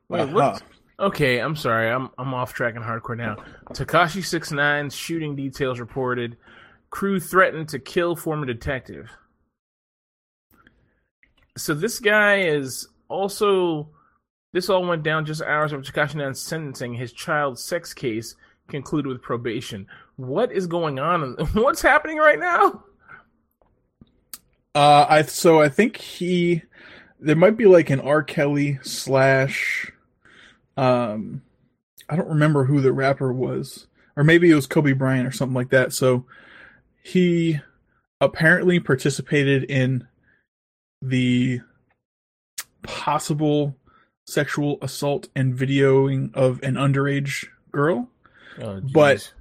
Wait, 0.09 0.21
Uh-huh. 0.21 0.33
what? 0.33 0.63
Okay, 0.99 1.39
I'm 1.39 1.55
sorry. 1.55 1.89
I'm 1.89 2.09
I'm 2.17 2.33
off 2.33 2.53
track 2.53 2.75
and 2.75 2.83
hardcore 2.85 3.17
now. 3.17 3.37
Tekashi 3.71 4.23
69 4.23 4.89
shooting 4.91 5.35
details 5.35 5.79
reported. 5.79 6.37
Crew 6.91 7.19
threatened 7.19 7.69
to 7.69 7.79
kill 7.79 8.15
former 8.15 8.45
detective. 8.45 9.09
So 11.57 11.73
this 11.73 11.99
guy 11.99 12.41
is 12.41 12.87
also. 13.09 13.89
This 14.53 14.69
all 14.69 14.85
went 14.85 15.03
down 15.03 15.25
just 15.25 15.41
hours 15.41 15.73
after 15.73 15.91
Tekashi 15.91 16.15
9's 16.15 16.39
sentencing. 16.39 16.93
His 16.93 17.11
child 17.11 17.59
sex 17.59 17.93
case 17.93 18.35
concluded 18.69 19.09
with 19.09 19.21
probation. 19.21 19.87
What 20.15 20.51
is 20.51 20.67
going 20.67 20.99
on? 20.99 21.33
What's 21.53 21.81
happening 21.81 22.17
right 22.17 22.39
now? 22.39 22.83
Uh, 24.75 25.05
I 25.09 25.21
so 25.23 25.61
I 25.61 25.69
think 25.69 25.97
he 25.97 26.63
there 27.19 27.35
might 27.35 27.57
be 27.57 27.65
like 27.65 27.89
an 27.89 27.99
R. 27.99 28.21
Kelly 28.21 28.79
slash, 28.81 29.91
um, 30.77 31.41
I 32.09 32.15
don't 32.15 32.29
remember 32.29 32.65
who 32.65 32.81
the 32.81 32.91
rapper 32.91 33.31
was, 33.31 33.87
or 34.15 34.23
maybe 34.23 34.49
it 34.49 34.55
was 34.55 34.67
Kobe 34.67 34.93
Bryant 34.93 35.27
or 35.27 35.31
something 35.31 35.55
like 35.55 35.69
that. 35.69 35.93
So 35.93 36.25
he 37.03 37.59
apparently 38.19 38.79
participated 38.79 39.63
in 39.65 40.07
the 41.01 41.61
possible 42.81 43.75
sexual 44.27 44.77
assault 44.81 45.27
and 45.35 45.53
videoing 45.57 46.33
of 46.35 46.61
an 46.63 46.75
underage 46.75 47.45
girl. 47.71 48.09
Oh, 48.61 48.81
But- 48.93 49.33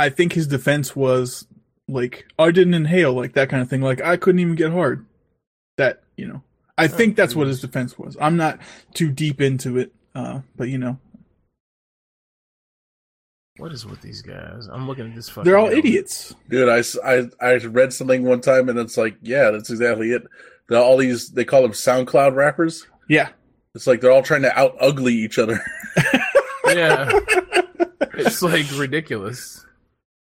I 0.00 0.10
think 0.10 0.32
his 0.34 0.46
defense 0.46 0.94
was 0.94 1.46
like, 1.88 2.26
I 2.38 2.52
didn't 2.52 2.74
inhale, 2.74 3.12
like 3.12 3.32
that 3.32 3.48
kind 3.48 3.60
of 3.62 3.68
thing. 3.68 3.80
Like 3.82 4.00
I 4.00 4.16
couldn't 4.16 4.38
even 4.38 4.54
get 4.54 4.70
hard. 4.70 5.04
That 5.76 6.02
you 6.16 6.26
know, 6.28 6.42
I 6.76 6.86
think 6.86 7.16
that's 7.16 7.34
what 7.34 7.48
his 7.48 7.60
defense 7.60 7.98
was. 7.98 8.16
I'm 8.20 8.36
not 8.36 8.60
too 8.94 9.10
deep 9.10 9.40
into 9.40 9.76
it, 9.78 9.92
uh, 10.14 10.40
but 10.56 10.68
you 10.68 10.78
know, 10.78 10.98
what 13.56 13.72
is 13.72 13.84
with 13.84 14.00
these 14.00 14.22
guys? 14.22 14.68
I'm 14.70 14.86
looking 14.86 15.06
at 15.08 15.14
this 15.16 15.28
fucking. 15.28 15.44
they're 15.44 15.58
all 15.58 15.66
album. 15.66 15.80
idiots. 15.80 16.34
Dude, 16.48 16.68
I, 16.68 16.82
I 17.04 17.28
I 17.40 17.54
read 17.66 17.92
something 17.92 18.22
one 18.22 18.40
time 18.40 18.68
and 18.68 18.78
it's 18.78 18.96
like, 18.96 19.16
yeah, 19.22 19.50
that's 19.50 19.70
exactly 19.70 20.12
it. 20.12 20.22
They're 20.68 20.78
all 20.78 20.96
these, 20.96 21.30
they 21.30 21.44
call 21.44 21.62
them 21.62 21.72
SoundCloud 21.72 22.34
rappers. 22.34 22.86
Yeah, 23.08 23.30
It's 23.74 23.86
like 23.86 24.00
they're 24.00 24.10
all 24.10 24.22
trying 24.22 24.42
to 24.42 24.58
out 24.58 24.76
ugly 24.80 25.14
each 25.14 25.38
other. 25.38 25.60
Yeah. 26.74 27.08
it's 28.14 28.42
like 28.42 28.66
ridiculous. 28.76 29.64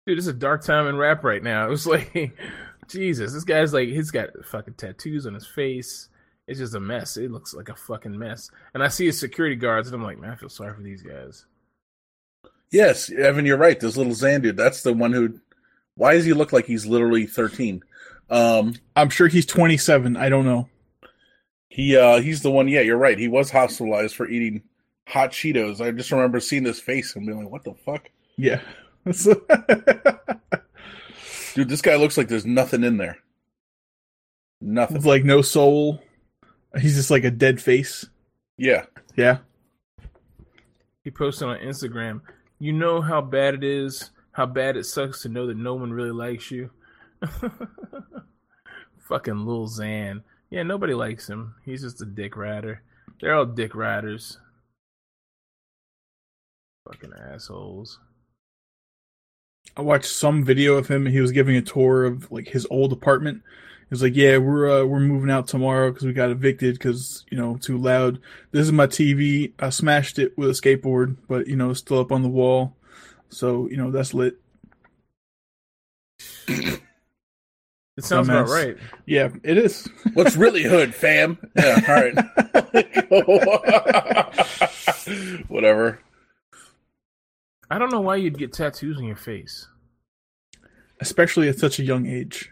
Dude, 0.07 0.19
it's 0.19 0.27
a 0.27 0.33
dark 0.33 0.65
time 0.65 0.87
in 0.89 0.97
rap 0.97 1.23
right 1.25 1.43
now. 1.43 1.67
It 1.67 1.71
was 1.71 1.87
like 1.87 2.37
Jesus, 2.89 3.33
this 3.33 3.45
guy's 3.45 3.73
like 3.73 3.89
he's 3.89 4.11
got 4.11 4.31
fucking 4.45 4.75
tattoos 4.75 5.27
on 5.27 5.35
his 5.35 5.47
face. 5.47 6.09
It's 6.49 6.59
just 6.59 6.75
a 6.75 6.81
mess. 6.81 7.17
It 7.17 7.31
looks 7.31 7.55
like 7.55 7.69
a 7.69 7.77
fucking 7.77 8.19
mess. 8.19 8.51
And 8.75 8.83
I 8.83 8.89
see 8.89 9.07
his 9.07 9.21
security 9.21 9.55
guards 9.55 9.87
and 9.89 9.95
I'm 9.95 10.03
like, 10.03 10.19
man, 10.19 10.31
I 10.31 10.37
feel 10.37 10.49
sorry 10.49 10.75
for 10.75 10.83
these 10.83 11.03
guys. 11.03 11.47
yes, 12.73 13.11
Evan, 13.11 13.47
you're 13.47 13.57
right. 13.57 13.79
This 13.79 13.97
little 13.97 14.13
Xan 14.13 14.43
dude, 14.43 14.57
that's 14.57 14.83
the 14.83 14.93
one 14.93 15.13
who, 15.13 15.39
why 15.95 16.15
does 16.15 16.25
he 16.25 16.33
look 16.33 16.53
like 16.53 16.67
he's 16.67 16.87
literally 16.87 17.27
13? 17.27 17.85
Um, 18.31 18.75
I'm 18.97 19.11
sure 19.11 19.29
he's 19.29 19.47
27. 19.47 20.17
I 20.17 20.29
don't 20.29 20.45
know. 20.45 20.69
He, 21.73 21.97
uh, 21.97 22.21
he's 22.21 22.43
the 22.43 22.51
one, 22.51 22.69
yeah, 22.69 22.83
you're 22.83 22.99
right. 22.99 23.19
He 23.19 23.29
was 23.29 23.51
hospitalized 23.51 24.15
for 24.15 24.29
eating 24.29 24.63
hot 25.07 25.31
Cheetos. 25.31 25.81
I 25.81 25.91
just 25.91 26.13
remember 26.13 26.39
seeing 26.39 26.65
his 26.65 26.79
face 26.79 27.17
and 27.17 27.27
being 27.27 27.39
like, 27.39 27.51
what 27.51 27.65
the 27.65 27.73
fuck? 27.73 28.11
Yeah. 28.37 28.61
Dude, 31.55 31.71
this 31.71 31.81
guy 31.81 31.97
looks 31.97 32.19
like 32.19 32.29
there's 32.29 32.45
nothing 32.45 32.85
in 32.85 32.99
there. 32.99 33.17
Nothing. 34.61 34.99
It's 34.99 35.07
like 35.07 35.25
no 35.25 35.41
soul. 35.41 36.03
He's 36.79 36.97
just 36.97 37.11
like 37.11 37.25
a 37.25 37.31
dead 37.31 37.59
face. 37.59 38.05
Yeah. 38.59 38.85
Yeah. 39.17 39.39
He 41.05 41.11
posted 41.11 41.49
on 41.49 41.59
Instagram, 41.61 42.21
you 42.59 42.75
know 42.75 43.01
how 43.01 43.23
bad 43.23 43.55
it 43.55 43.65
is, 43.65 44.11
how 44.33 44.45
bad 44.45 44.77
it 44.77 44.85
sucks 44.85 45.23
to 45.23 45.31
know 45.31 45.47
that 45.47 45.57
no 45.57 45.73
one 45.75 45.91
really 45.91 46.13
likes 46.13 46.51
you. 46.51 46.71
Fucking 49.09 49.47
Lil 49.47 49.69
Xan. 49.69 50.23
Yeah, 50.53 50.65
nobody 50.65 50.93
likes 50.93 51.31
him. 51.31 51.55
He's 51.65 51.81
just 51.81 52.03
a 52.03 52.05
dick 52.05 52.37
rider. 52.37 52.83
They're 53.19 53.35
all 53.35 53.47
dick 53.47 53.75
riders. 53.75 54.37
Fucking 56.87 57.15
assholes. 57.19 57.99
I 59.75 59.81
watched 59.81 60.13
some 60.13 60.45
video 60.45 60.75
of 60.75 60.89
him. 60.89 61.07
He 61.07 61.23
was 61.23 61.33
giving 61.33 61.57
a 61.57 61.63
tour 61.63 62.05
of 62.05 62.31
like 62.31 62.49
his 62.49 62.67
old 62.69 62.93
apartment. 62.93 63.41
He 63.81 63.87
was 63.89 64.03
like, 64.03 64.15
"Yeah, 64.15 64.37
we're 64.37 64.83
uh, 64.83 64.85
we're 64.85 65.01
moving 65.01 65.31
out 65.31 65.49
tomorrow 65.49 65.91
because 65.91 66.05
we 66.05 66.13
got 66.13 66.29
evicted 66.29 66.75
because 66.75 67.25
you 67.31 67.39
know 67.39 67.57
too 67.57 67.79
loud. 67.79 68.21
This 68.51 68.67
is 68.67 68.73
my 68.73 68.87
TV. 68.87 69.55
I 69.59 69.71
smashed 69.71 70.19
it 70.19 70.37
with 70.37 70.51
a 70.51 70.53
skateboard, 70.53 71.17
but 71.29 71.47
you 71.47 71.57
know 71.57 71.71
it's 71.71 71.81
still 71.81 71.99
up 71.99 72.13
on 72.13 72.23
the 72.23 72.29
wall. 72.29 72.77
So 73.31 73.71
you 73.71 73.79
know 73.79 73.91
that's 73.91 74.13
lit. 74.13 74.37
It 77.97 78.05
sounds 78.05 78.29
about 78.29 78.49
right. 78.49 78.77
Yeah, 79.07 79.29
it 79.43 79.59
is. 79.59 79.87
What's 80.15 80.37
really 80.37 80.63
hood, 80.63 80.95
fam? 80.95 81.37
Yeah, 81.57 81.81
all 81.89 81.95
right. 81.95 82.15
Whatever. 85.49 86.01
I 87.71 87.79
don't 87.79 87.91
know 87.93 88.01
why 88.01 88.17
you'd 88.17 88.39
get 88.39 88.53
tattoos 88.53 88.97
on 88.99 89.05
your 89.05 89.17
face. 89.17 89.67
Especially 91.01 91.49
at 91.49 91.59
such 91.59 91.79
a 91.79 91.83
young 91.83 92.07
age. 92.07 92.51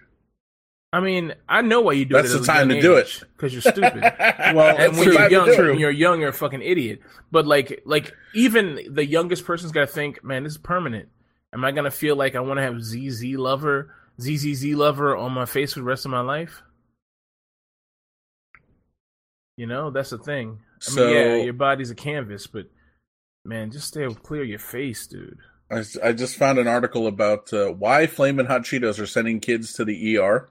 I 0.92 1.00
mean, 1.00 1.34
I 1.48 1.62
know 1.62 1.80
why 1.82 1.92
you 1.92 2.04
do 2.04 2.14
That's 2.14 2.30
it. 2.30 2.32
That's 2.32 2.46
the 2.46 2.52
time 2.52 2.68
to 2.70 2.80
do 2.80 2.94
it. 2.94 3.22
because 3.36 3.52
you're 3.52 3.62
stupid. 3.62 4.02
Well, 4.54 4.76
and 4.76 4.96
when 4.96 5.04
true, 5.04 5.12
you're 5.12 5.30
young, 5.30 5.54
true. 5.54 5.70
when 5.70 5.78
you're 5.78 5.90
young, 5.92 6.18
you're 6.20 6.30
a 6.30 6.32
fucking 6.32 6.62
idiot. 6.62 7.00
But 7.30 7.46
like, 7.46 7.82
like 7.84 8.12
even 8.34 8.80
the 8.90 9.06
youngest 9.06 9.44
person's 9.44 9.70
got 9.70 9.82
to 9.82 9.86
think, 9.86 10.24
man, 10.24 10.42
this 10.42 10.52
is 10.54 10.58
permanent. 10.58 11.08
Am 11.52 11.64
I 11.64 11.70
gonna 11.70 11.92
feel 11.92 12.16
like 12.16 12.34
I 12.34 12.40
want 12.40 12.58
to 12.58 12.62
have 12.62 12.82
ZZ 12.82 13.36
lover, 13.36 13.94
ZZZ 14.20 14.74
lover 14.74 15.16
on 15.16 15.32
my 15.32 15.46
face 15.46 15.72
for 15.74 15.80
the 15.80 15.84
rest 15.84 16.04
of 16.04 16.10
my 16.10 16.20
life? 16.20 16.62
You 19.56 19.66
know, 19.66 19.90
that's 19.90 20.10
the 20.10 20.18
thing. 20.18 20.60
I 20.60 20.76
So- 20.80 21.06
mean, 21.06 21.14
yeah, 21.16 21.36
your 21.36 21.52
body's 21.52 21.90
a 21.90 21.94
canvas, 21.94 22.46
but 22.46 22.66
man, 23.44 23.70
just 23.70 23.88
stay 23.88 24.06
clear 24.22 24.42
of 24.42 24.48
your 24.48 24.58
face, 24.58 25.06
dude. 25.06 25.38
I, 25.70 25.84
I 26.02 26.12
just 26.12 26.36
found 26.36 26.58
an 26.58 26.66
article 26.66 27.06
about 27.06 27.52
uh, 27.52 27.68
why 27.68 28.06
Flamin' 28.06 28.46
Hot 28.46 28.62
Cheetos 28.62 28.98
are 28.98 29.06
sending 29.06 29.38
kids 29.38 29.72
to 29.74 29.84
the 29.84 30.16
ER. 30.18 30.48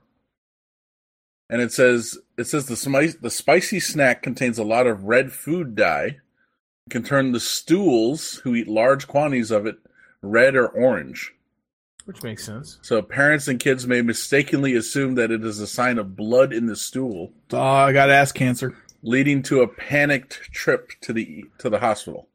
And 1.50 1.60
it 1.60 1.72
says 1.72 2.16
it 2.38 2.44
says 2.44 2.66
the 2.66 2.76
spice, 2.76 3.16
the 3.16 3.30
spicy 3.30 3.80
snack 3.80 4.22
contains 4.22 4.56
a 4.58 4.64
lot 4.64 4.86
of 4.86 5.04
red 5.04 5.32
food 5.32 5.74
dye. 5.74 6.20
It 6.86 6.90
can 6.90 7.02
turn 7.02 7.32
the 7.32 7.40
stools 7.40 8.36
who 8.44 8.54
eat 8.54 8.68
large 8.68 9.08
quantities 9.08 9.50
of 9.50 9.66
it 9.66 9.76
red 10.22 10.54
or 10.54 10.68
orange. 10.68 11.34
Which 12.06 12.22
makes 12.22 12.44
sense. 12.44 12.78
So 12.82 13.00
parents 13.02 13.46
and 13.46 13.60
kids 13.60 13.86
may 13.86 14.02
mistakenly 14.02 14.74
assume 14.74 15.14
that 15.16 15.30
it 15.30 15.44
is 15.44 15.60
a 15.60 15.66
sign 15.66 15.98
of 15.98 16.16
blood 16.16 16.52
in 16.52 16.66
the 16.66 16.74
stool, 16.76 17.32
Oh, 17.52 17.58
I 17.60 17.92
got 17.92 18.10
ass 18.10 18.32
cancer. 18.32 18.74
leading 19.02 19.42
to 19.44 19.60
a 19.62 19.68
panicked 19.68 20.50
trip 20.52 20.90
to 21.02 21.12
the 21.12 21.44
to 21.58 21.68
the 21.70 21.78
hospital. 21.78 22.28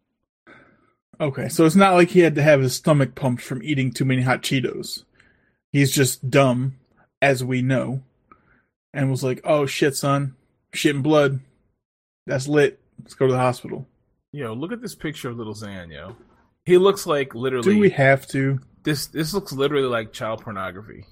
Okay, 1.19 1.47
so 1.49 1.65
it's 1.65 1.75
not 1.75 1.93
like 1.93 2.09
he 2.09 2.19
had 2.19 2.35
to 2.35 2.41
have 2.43 2.61
his 2.61 2.75
stomach 2.75 3.15
pumped 3.15 3.41
from 3.41 3.63
eating 3.63 3.91
too 3.91 4.03
many 4.05 4.21
hot 4.21 4.41
Cheetos. 4.41 5.03
He's 5.71 5.91
just 5.91 6.29
dumb, 6.29 6.75
as 7.21 7.43
we 7.43 7.61
know, 7.61 8.01
and 8.93 9.09
was 9.09 9.23
like, 9.23 9.39
"Oh 9.43 9.65
shit, 9.65 9.95
son, 9.95 10.35
shit 10.73 10.93
and 10.95 11.03
blood. 11.03 11.39
That's 12.27 12.47
lit. 12.47 12.79
Let's 13.01 13.13
go 13.13 13.27
to 13.27 13.31
the 13.33 13.39
hospital." 13.39 13.87
Yo, 14.31 14.53
look 14.53 14.71
at 14.73 14.81
this 14.81 14.95
picture 14.95 15.29
of 15.29 15.37
little 15.37 15.53
Xan, 15.53 15.91
yo. 15.91 16.15
He 16.65 16.77
looks 16.77 17.05
like 17.05 17.35
literally 17.35 17.73
Do 17.75 17.79
we 17.79 17.89
have 17.91 18.27
to? 18.27 18.59
this 18.83 19.07
this 19.07 19.33
looks 19.33 19.51
literally 19.51 19.87
like 19.87 20.13
child 20.13 20.41
pornography. 20.41 21.05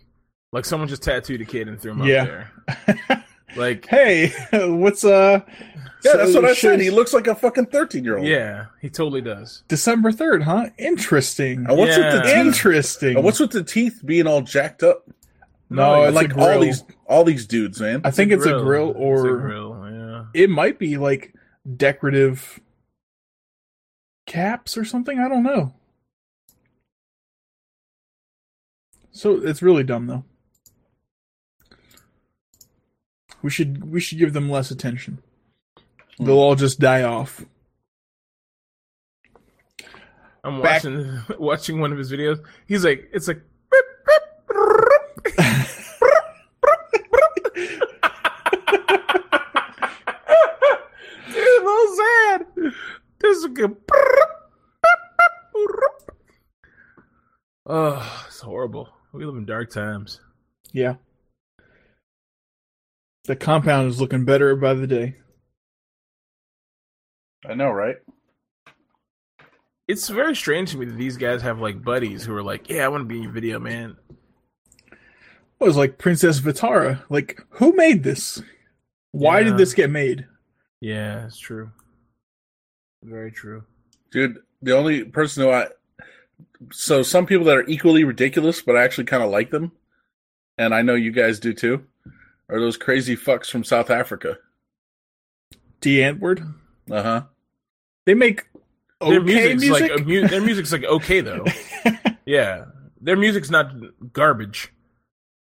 Like 0.52 0.66
someone 0.66 0.88
just 0.88 1.04
tattooed 1.04 1.42
a 1.42 1.46
kid 1.46 1.68
and 1.68 1.80
threw 1.80 1.92
him 1.94 2.04
Yeah. 2.04 2.22
up 2.24 2.28
there. 2.88 3.26
Like 3.56 3.86
hey, 3.86 4.34
what's 4.54 5.04
uh? 5.06 5.42
Yeah, 6.04 6.12
so 6.12 6.18
that's 6.18 6.34
what 6.34 6.44
I 6.46 6.54
should- 6.54 6.72
said. 6.72 6.80
He 6.82 6.90
looks 6.90 7.14
like 7.14 7.28
a 7.28 7.36
fucking 7.36 7.68
thirteen 7.68 8.04
year 8.04 8.18
old. 8.18 8.26
yeah, 8.26 8.66
he 8.82 8.90
totally 8.90 9.22
does. 9.22 9.62
December 9.68 10.12
third, 10.12 10.42
huh? 10.42 10.70
Interesting. 10.80 11.66
And 11.68 11.78
what's 11.78 11.96
with 11.96 12.12
the 12.14 12.22
teeth? 12.24 12.36
Interesting. 12.36 13.16
And 13.18 13.24
what's 13.24 13.40
with 13.40 13.52
the 13.52 13.64
teeth 13.64 14.02
being 14.04 14.26
all 14.26 14.42
jacked 14.42 14.82
up? 14.82 15.08
no, 15.70 16.04
And 16.06 16.06
it's 16.08 16.16
like 16.16 16.36
a 16.36 16.40
all 16.54 16.60
these 16.60 16.84
all 17.06 17.24
these 17.24 17.46
dudes, 17.46 17.80
man. 17.80 18.02
I 18.04 18.10
think 18.10 18.32
it's 18.32 18.46
a 18.48 18.60
grill 18.60 18.90
It's 18.90 18.98
a 18.98 19.02
or 19.04 19.38
grill, 19.38 19.88
yeah. 19.92 20.26
it 20.34 20.50
might 20.50 20.80
be 20.80 20.98
like 20.98 21.36
decorative 21.78 22.60
caps 24.26 24.78
or 24.78 24.86
something. 24.86 25.20
I 25.20 25.28
don't 25.28 25.44
know. 25.44 25.74
So 29.12 29.38
it's 29.46 29.62
really 29.62 29.84
dumb 29.84 30.08
though. 30.08 30.24
We 33.42 33.50
should 33.50 33.92
we 33.92 34.00
should 34.00 34.18
give 34.18 34.34
them 34.34 34.50
less 34.50 34.72
attention. 34.72 35.20
Hmm. 36.18 36.26
They'll 36.26 36.38
all 36.40 36.56
just 36.56 36.80
die 36.80 37.04
off. 37.04 37.46
I'm 40.44 40.62
Back- 40.62 40.84
watching 40.84 41.22
watching 41.40 41.80
one 41.80 41.92
of 41.92 41.98
his 41.98 42.12
videos. 42.12 42.44
He's 42.66 42.84
like, 42.84 43.10
it's 43.14 43.28
like. 43.28 43.42
Dude, 51.28 51.64
little 51.64 51.96
sad. 51.96 52.46
This 53.24 53.38
is 53.38 53.44
a 53.46 53.50
good. 53.50 53.76
Oh, 57.66 58.24
it's 58.28 58.42
horrible. 58.42 58.90
We 59.14 59.26
live 59.26 59.36
in 59.38 59.46
dark 59.46 59.72
times. 59.72 60.20
Yeah. 60.74 60.96
The 63.24 63.38
compound 63.38 63.90
is 63.90 64.02
looking 64.02 64.26
better 64.26 64.56
by 64.58 64.74
the 64.74 64.86
day. 64.88 65.16
I 67.48 67.54
know, 67.54 67.70
right? 67.72 67.96
It's 69.88 70.10
very 70.10 70.36
strange 70.36 70.72
to 70.72 70.78
me 70.78 70.86
that 70.86 70.98
these 70.98 71.16
guys 71.18 71.42
have 71.42 71.60
like 71.60 71.82
buddies 71.84 72.26
who 72.26 72.36
are 72.36 72.44
like, 72.44 72.70
"Yeah, 72.70 72.86
I 72.86 72.88
want 72.90 73.02
to 73.02 73.06
be 73.06 73.18
in 73.18 73.24
your 73.24 73.32
video, 73.32 73.60
man." 73.60 73.96
It 74.92 74.98
was 75.66 75.78
like 75.78 75.98
Princess 75.98 76.42
Vitara. 76.42 77.04
Like, 77.10 77.40
who 77.52 77.74
made 77.74 78.04
this? 78.04 78.42
Why 79.12 79.40
Yeah. 79.40 79.50
did 79.50 79.58
this 79.58 79.74
get 79.74 79.90
made? 79.90 80.28
Yeah, 80.82 81.26
it's 81.28 81.38
true. 81.38 81.72
Very 83.04 83.32
true. 83.32 83.64
Dude, 84.12 84.40
the 84.62 84.76
only 84.76 85.04
person 85.04 85.44
who 85.44 85.52
I 85.52 85.68
so 86.72 87.04
some 87.04 87.26
people 87.26 87.46
that 87.46 87.58
are 87.58 87.68
equally 87.68 88.04
ridiculous, 88.04 88.62
but 88.62 88.76
I 88.78 88.84
actually 88.84 89.06
kind 89.06 89.24
of 89.24 89.30
like 89.30 89.52
them, 89.52 89.72
and 90.58 90.74
I 90.74 90.82
know 90.82 90.96
you 90.96 91.12
guys 91.12 91.40
do 91.40 91.54
too, 91.54 91.86
are 92.50 92.60
those 92.60 92.78
crazy 92.78 93.16
fucks 93.16 93.50
from 93.50 93.64
South 93.64 93.90
Africa. 93.90 94.38
Die 95.82 96.00
Antwoord. 96.00 96.54
Uh 96.90 97.04
huh. 97.04 97.22
They 98.06 98.14
make 98.14 98.48
Their 99.02 99.22
music's 99.22 99.62
music. 99.62 99.92
like 99.92 100.06
mu- 100.06 100.28
their 100.28 100.42
music's 100.42 100.72
like 100.72 100.86
okay 100.86 101.22
though. 101.22 101.46
yeah, 102.26 102.66
their 103.02 103.18
music's 103.18 103.50
not 103.50 103.72
garbage. 104.14 104.72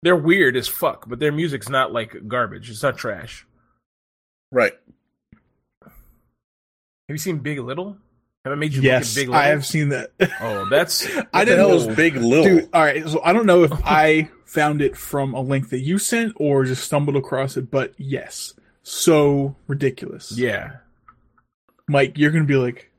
They're 0.03 0.15
weird 0.15 0.57
as 0.57 0.67
fuck, 0.67 1.07
but 1.07 1.19
their 1.19 1.31
music's 1.31 1.69
not 1.69 1.91
like 1.93 2.27
garbage. 2.27 2.71
It's 2.71 2.81
not 2.81 2.97
trash. 2.97 3.45
Right. 4.51 4.73
Have 7.07 7.13
you 7.15 7.17
seen 7.17 7.39
Big 7.39 7.59
Little? 7.59 7.97
Have 8.45 8.53
I 8.53 8.55
made 8.55 8.73
you 8.73 8.81
yes, 8.81 9.15
look 9.15 9.21
at 9.21 9.21
Big 9.21 9.29
Little? 9.29 9.41
I 9.43 9.47
have 9.47 9.65
seen 9.65 9.89
that. 9.89 10.11
Oh, 10.41 10.65
that's 10.69 11.05
I 11.33 11.45
didn't 11.45 11.59
hell 11.59 11.69
know. 11.69 11.75
was 11.85 11.87
Big 11.95 12.15
Little. 12.15 12.43
Dude, 12.43 12.69
all 12.73 12.81
right. 12.83 13.07
So 13.07 13.21
I 13.23 13.33
don't 13.33 13.45
know 13.45 13.63
if 13.63 13.71
I 13.85 14.29
found 14.45 14.81
it 14.81 14.97
from 14.97 15.33
a 15.33 15.41
link 15.41 15.69
that 15.69 15.79
you 15.79 15.97
sent 15.97 16.33
or 16.37 16.65
just 16.65 16.83
stumbled 16.83 17.15
across 17.15 17.57
it, 17.57 17.69
but 17.71 17.93
yes, 17.97 18.53
so 18.83 19.55
ridiculous. 19.67 20.31
yeah. 20.37 20.77
Mike, 21.87 22.17
you're 22.17 22.31
gonna 22.31 22.45
be 22.45 22.55
like, 22.55 22.89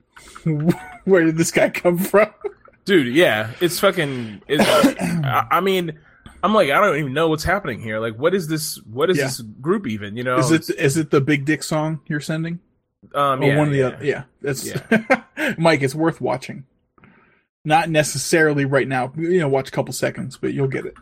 where 1.04 1.24
did 1.24 1.36
this 1.38 1.50
guy 1.50 1.70
come 1.70 1.96
from? 1.98 2.28
Dude, 2.84 3.14
yeah, 3.14 3.52
it's 3.60 3.78
fucking. 3.80 4.42
It's, 4.48 4.64
I, 5.24 5.46
I 5.50 5.60
mean, 5.60 5.98
I'm 6.42 6.52
like, 6.52 6.70
I 6.70 6.80
don't 6.80 6.98
even 6.98 7.12
know 7.14 7.28
what's 7.28 7.44
happening 7.44 7.80
here. 7.80 8.00
Like, 8.00 8.18
what 8.18 8.34
is 8.34 8.48
this? 8.48 8.76
What 8.84 9.08
is 9.08 9.16
Yeah. 9.18 9.24
this 9.24 9.40
group 9.40 9.86
even? 9.86 10.16
You 10.16 10.24
know, 10.24 10.38
Is 10.38 10.50
it 10.50 10.68
is 10.78 10.96
it 10.98 11.10
the 11.10 11.20
Big 11.22 11.44
Dick 11.46 11.62
song 11.62 12.00
you're 12.06 12.20
sending? 12.20 12.58
Um, 13.14 13.42
Or 13.42 13.46
yeah, 13.46 13.58
one 13.58 13.66
of 13.68 13.72
the 13.72 13.78
yeah. 13.78 13.86
other? 13.86 14.04
Yeah, 14.04 14.22
that's 14.40 15.58
Mike. 15.58 15.82
It's 15.82 15.94
worth 15.94 16.20
watching. 16.20 16.64
Not 17.64 17.90
necessarily 17.90 18.64
right 18.64 18.88
now. 18.88 19.12
You 19.16 19.38
know, 19.40 19.48
watch 19.48 19.68
a 19.68 19.72
couple 19.72 19.92
seconds, 19.92 20.36
but 20.36 20.52
you'll 20.54 20.68
get 20.68 20.86
it. 20.86 20.94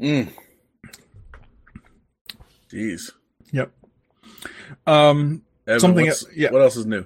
Mm. 0.00 0.28
Jeez. 2.72 3.10
Yep. 3.52 3.72
Um. 4.86 5.42
Evan, 5.66 5.80
Something 5.80 6.08
else- 6.08 6.24
yeah. 6.34 6.50
What 6.50 6.62
else 6.62 6.76
is 6.76 6.86
new? 6.86 7.04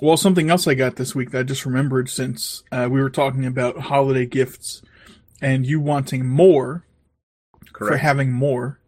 Well, 0.00 0.18
something 0.18 0.50
else 0.50 0.66
I 0.66 0.74
got 0.74 0.96
this 0.96 1.14
week 1.14 1.30
that 1.30 1.38
I 1.40 1.42
just 1.44 1.64
remembered 1.64 2.10
since 2.10 2.62
uh, 2.70 2.86
we 2.90 3.00
were 3.00 3.08
talking 3.08 3.46
about 3.46 3.78
holiday 3.78 4.26
gifts 4.26 4.82
and 5.40 5.64
you 5.64 5.80
wanting 5.80 6.26
more 6.26 6.84
for 7.78 7.96
having 7.96 8.30
more. 8.32 8.78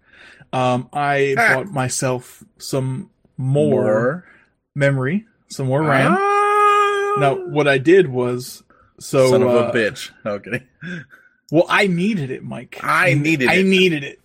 Um, 0.52 0.90
I 0.92 1.34
Ah. 1.38 1.54
bought 1.54 1.72
myself 1.72 2.44
some 2.58 3.08
more, 3.38 4.24
memory, 4.74 5.26
some 5.48 5.68
more 5.68 5.82
RAM. 5.82 6.14
Ah! 6.18 7.14
Now, 7.18 7.34
what 7.46 7.66
I 7.66 7.78
did 7.78 8.08
was 8.08 8.62
so 9.00 9.30
Son 9.30 9.42
of 9.42 9.48
uh, 9.48 9.68
a 9.68 9.72
bitch. 9.72 10.10
Okay. 10.26 10.64
Well, 11.50 11.64
I 11.66 11.86
needed 11.86 12.30
it, 12.30 12.44
Mike. 12.44 12.78
I 12.82 13.14
needed 13.14 13.48
I 13.48 13.54
it. 13.54 13.64
needed 13.64 14.04
it. 14.04 14.20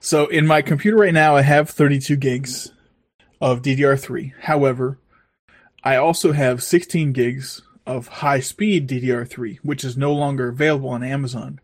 So 0.00 0.26
in 0.26 0.44
my 0.44 0.60
computer 0.60 0.96
right 0.96 1.14
now, 1.14 1.36
I 1.36 1.42
have 1.42 1.70
32 1.70 2.16
gigs 2.16 2.72
of 3.40 3.62
DDR3. 3.62 4.32
However, 4.40 4.98
I 5.84 5.96
also 5.96 6.32
have 6.32 6.64
16 6.64 7.12
gigs 7.12 7.62
of 7.86 8.08
high-speed 8.08 8.88
DDR3, 8.88 9.58
which 9.62 9.84
is 9.84 9.96
no 9.96 10.12
longer 10.12 10.48
available 10.48 10.88
on 10.88 11.04
Amazon. 11.04 11.60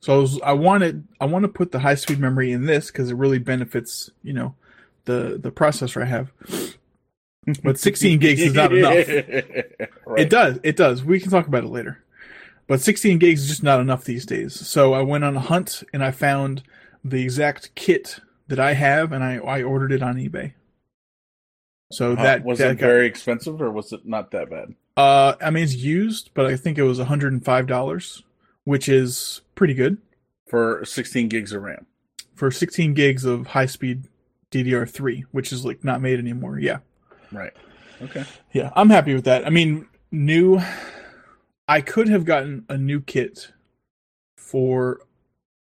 So 0.00 0.14
I, 0.14 0.18
was, 0.18 0.40
I 0.42 0.52
wanted 0.52 1.06
I 1.20 1.26
want 1.26 1.44
to 1.44 1.48
put 1.48 1.72
the 1.72 1.80
high-speed 1.80 2.18
memory 2.18 2.52
in 2.52 2.66
this 2.66 2.88
because 2.88 3.10
it 3.10 3.16
really 3.16 3.38
benefits 3.38 4.10
you 4.22 4.32
know 4.32 4.54
the 5.08 5.38
the 5.42 5.50
processor 5.50 6.02
I 6.02 6.04
have. 6.06 6.30
But 7.64 7.78
16 7.78 8.18
gigs 8.18 8.42
is 8.42 8.52
not 8.54 8.72
enough. 8.76 9.08
Right. 10.06 10.20
It 10.20 10.30
does. 10.30 10.58
It 10.62 10.76
does. 10.76 11.02
We 11.04 11.18
can 11.20 11.30
talk 11.30 11.46
about 11.46 11.64
it 11.64 11.68
later. 11.68 12.02
But 12.66 12.80
16 12.80 13.18
gigs 13.18 13.42
is 13.42 13.48
just 13.48 13.62
not 13.62 13.80
enough 13.80 14.04
these 14.04 14.24
days. 14.26 14.54
So 14.54 14.92
I 14.94 15.02
went 15.02 15.24
on 15.24 15.36
a 15.36 15.40
hunt 15.40 15.82
and 15.92 16.02
I 16.04 16.10
found 16.12 16.62
the 17.04 17.22
exact 17.22 17.74
kit 17.74 18.20
that 18.48 18.58
I 18.60 18.72
have 18.74 19.12
and 19.12 19.22
I, 19.24 19.36
I 19.36 19.62
ordered 19.62 19.92
it 19.92 20.02
on 20.02 20.16
eBay. 20.16 20.52
So 21.92 22.12
Uh, 22.12 22.22
that 22.22 22.44
was 22.44 22.58
that 22.58 22.72
it 22.72 22.74
got- 22.78 22.86
very 22.86 23.06
expensive 23.06 23.60
or 23.62 23.70
was 23.70 23.92
it 23.92 24.06
not 24.06 24.30
that 24.32 24.48
bad? 24.50 24.74
uh 24.96 25.34
I 25.40 25.50
mean 25.50 25.62
it's 25.64 25.74
used, 25.76 26.30
but 26.34 26.44
I 26.46 26.56
think 26.56 26.76
it 26.78 26.82
was 26.84 26.98
$105, 26.98 28.22
which 28.64 28.88
is 28.88 29.40
pretty 29.54 29.74
good 29.74 29.98
For 30.48 30.84
16 30.84 31.28
gigs 31.28 31.52
of 31.52 31.62
RAM. 31.62 31.86
for 32.34 32.50
16 32.50 32.94
gigs 32.94 33.24
of 33.24 33.48
high-speed 33.48 34.04
DDR3, 34.50 35.24
which 35.32 35.52
is 35.52 35.64
like 35.64 35.84
not 35.84 36.00
made 36.00 36.18
anymore. 36.18 36.58
Yeah. 36.58 36.78
Right. 37.32 37.52
Okay. 38.00 38.24
Yeah, 38.52 38.70
I'm 38.76 38.90
happy 38.90 39.14
with 39.14 39.24
that. 39.24 39.46
I 39.46 39.50
mean, 39.50 39.86
new. 40.10 40.60
I 41.66 41.80
could 41.82 42.08
have 42.08 42.24
gotten 42.24 42.64
a 42.68 42.76
new 42.78 43.00
kit 43.00 43.52
for. 44.36 45.00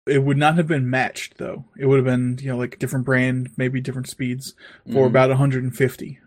It 0.06 0.22
would 0.24 0.36
not 0.38 0.58
have 0.58 0.68
been 0.68 0.90
matched 0.90 1.38
though. 1.38 1.64
It 1.78 1.86
would 1.86 1.96
have 1.96 2.06
been 2.06 2.38
you 2.42 2.50
know 2.52 2.58
like 2.58 2.76
a 2.76 2.78
different 2.78 3.06
brand, 3.06 3.52
maybe 3.56 3.80
different 3.80 4.10
speeds 4.10 4.54
for 4.92 5.06
Mm. 5.06 5.08
about 5.08 5.30
150. 5.30 6.20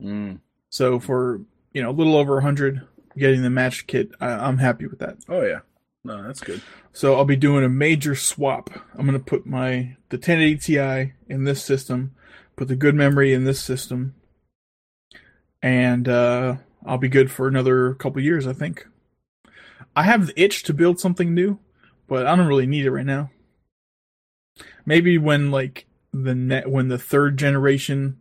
Mm. 0.00 0.38
So 0.70 1.00
for 1.00 1.40
you 1.72 1.82
know 1.82 1.90
a 1.90 1.92
little 1.92 2.14
over 2.16 2.34
100, 2.34 2.86
getting 3.16 3.42
the 3.42 3.50
matched 3.50 3.88
kit, 3.88 4.10
I, 4.20 4.28
I'm 4.28 4.58
happy 4.58 4.86
with 4.86 5.00
that. 5.00 5.16
Oh 5.28 5.42
yeah. 5.42 5.60
No, 6.08 6.22
that's 6.22 6.40
good. 6.40 6.62
So 6.94 7.16
I'll 7.16 7.26
be 7.26 7.36
doing 7.36 7.64
a 7.64 7.68
major 7.68 8.14
swap. 8.14 8.70
I'm 8.94 9.04
gonna 9.04 9.18
put 9.18 9.44
my 9.44 9.96
the 10.08 10.16
1080 10.16 10.56
Ti 10.56 11.12
in 11.28 11.44
this 11.44 11.62
system, 11.62 12.14
put 12.56 12.68
the 12.68 12.76
good 12.76 12.94
memory 12.94 13.34
in 13.34 13.44
this 13.44 13.60
system, 13.60 14.14
and 15.60 16.08
uh, 16.08 16.56
I'll 16.86 16.96
be 16.96 17.10
good 17.10 17.30
for 17.30 17.46
another 17.46 17.92
couple 17.92 18.22
years. 18.22 18.46
I 18.46 18.54
think. 18.54 18.86
I 19.94 20.04
have 20.04 20.28
the 20.28 20.42
itch 20.42 20.62
to 20.62 20.72
build 20.72 20.98
something 20.98 21.34
new, 21.34 21.58
but 22.06 22.26
I 22.26 22.34
don't 22.34 22.46
really 22.46 22.66
need 22.66 22.86
it 22.86 22.90
right 22.90 23.04
now. 23.04 23.30
Maybe 24.86 25.18
when 25.18 25.50
like 25.50 25.86
the 26.14 26.34
net 26.34 26.70
when 26.70 26.88
the 26.88 26.98
third 26.98 27.36
generation 27.36 28.18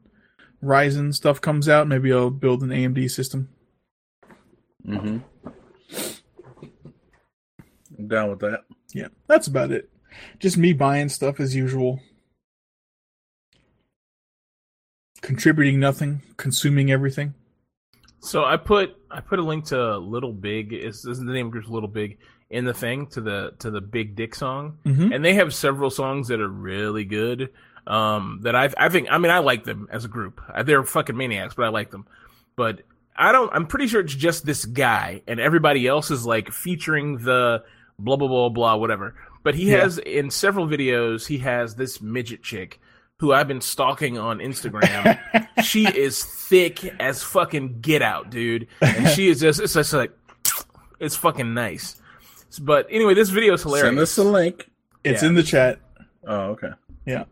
Ryzen 0.61 1.15
stuff 1.15 1.39
comes 1.39 1.69
out, 1.69 1.87
maybe 1.87 2.11
I'll 2.11 2.31
build 2.31 2.63
an 2.63 2.69
AMD 2.69 3.09
system. 3.11 3.47
Mm-hmm. 4.85 5.19
I'm 7.97 8.07
down 8.07 8.29
with 8.29 8.39
that. 8.39 8.61
Yeah, 8.93 9.07
that's 9.27 9.47
about 9.47 9.71
it. 9.71 9.89
Just 10.39 10.57
me 10.57 10.73
buying 10.73 11.09
stuff 11.09 11.39
as 11.39 11.55
usual. 11.55 11.99
Contributing 15.21 15.79
nothing, 15.79 16.21
consuming 16.37 16.91
everything. 16.91 17.33
So 18.19 18.45
I 18.45 18.57
put 18.57 18.95
I 19.09 19.19
put 19.19 19.39
a 19.39 19.43
link 19.43 19.65
to 19.65 19.97
Little 19.97 20.33
Big 20.33 20.73
is, 20.73 21.05
is 21.05 21.19
the 21.19 21.25
name 21.25 21.47
of 21.47 21.53
the 21.53 21.59
group 21.59 21.69
Little 21.71 21.89
Big 21.89 22.19
in 22.49 22.65
the 22.65 22.73
thing 22.73 23.07
to 23.07 23.21
the 23.21 23.53
to 23.59 23.71
the 23.71 23.81
Big 23.81 24.15
Dick 24.15 24.35
song, 24.35 24.77
Mhm. 24.85 25.13
and 25.13 25.25
they 25.25 25.33
have 25.33 25.53
several 25.53 25.89
songs 25.89 26.27
that 26.27 26.39
are 26.39 26.47
really 26.47 27.03
good. 27.03 27.49
Um, 27.87 28.39
that 28.43 28.55
I 28.55 28.69
I 28.77 28.89
think 28.89 29.07
I 29.09 29.17
mean 29.17 29.31
I 29.31 29.39
like 29.39 29.63
them 29.63 29.87
as 29.91 30.05
a 30.05 30.07
group. 30.09 30.39
Uh, 30.53 30.63
They're 30.63 30.83
fucking 30.83 31.17
maniacs, 31.17 31.55
but 31.55 31.65
I 31.65 31.69
like 31.69 31.89
them. 31.91 32.05
But 32.55 32.81
I 33.15 33.31
don't. 33.31 33.51
I'm 33.53 33.65
pretty 33.65 33.87
sure 33.87 34.01
it's 34.01 34.13
just 34.13 34.45
this 34.45 34.65
guy, 34.65 35.23
and 35.27 35.39
everybody 35.39 35.87
else 35.87 36.11
is 36.11 36.25
like 36.25 36.51
featuring 36.51 37.17
the 37.19 37.63
blah 37.99 38.15
blah 38.15 38.27
blah 38.27 38.49
blah 38.49 38.75
whatever. 38.75 39.15
But 39.43 39.55
he 39.55 39.71
Yeah. 39.71 39.81
has 39.81 39.97
in 39.97 40.29
several 40.29 40.67
videos 40.67 41.27
he 41.27 41.39
has 41.39 41.75
this 41.75 42.01
midget 42.01 42.43
chick 42.43 42.79
who 43.19 43.33
I've 43.33 43.47
been 43.47 43.61
stalking 43.61 44.17
on 44.17 44.39
Instagram. 44.39 45.17
she 45.63 45.85
is 45.87 46.23
thick 46.23 46.83
as 46.99 47.23
fucking 47.23 47.79
get 47.81 48.01
out, 48.01 48.29
dude. 48.29 48.67
And 48.81 49.07
she 49.09 49.27
is 49.29 49.39
just 49.39 49.59
it's 49.59 49.73
just 49.73 49.93
like 49.93 50.11
it's 50.99 51.15
fucking 51.15 51.53
nice. 51.53 51.99
But 52.61 52.87
anyway, 52.89 53.13
this 53.13 53.29
video 53.29 53.53
is 53.53 53.63
hilarious. 53.63 53.87
Send 53.87 53.99
us 53.99 54.17
a 54.17 54.23
link. 54.23 54.69
It's 55.03 55.21
Yeah. 55.23 55.29
in 55.29 55.35
the 55.35 55.43
chat. 55.43 55.79
Oh, 56.25 56.51
okay. 56.51 56.71
Yeah. 57.05 57.25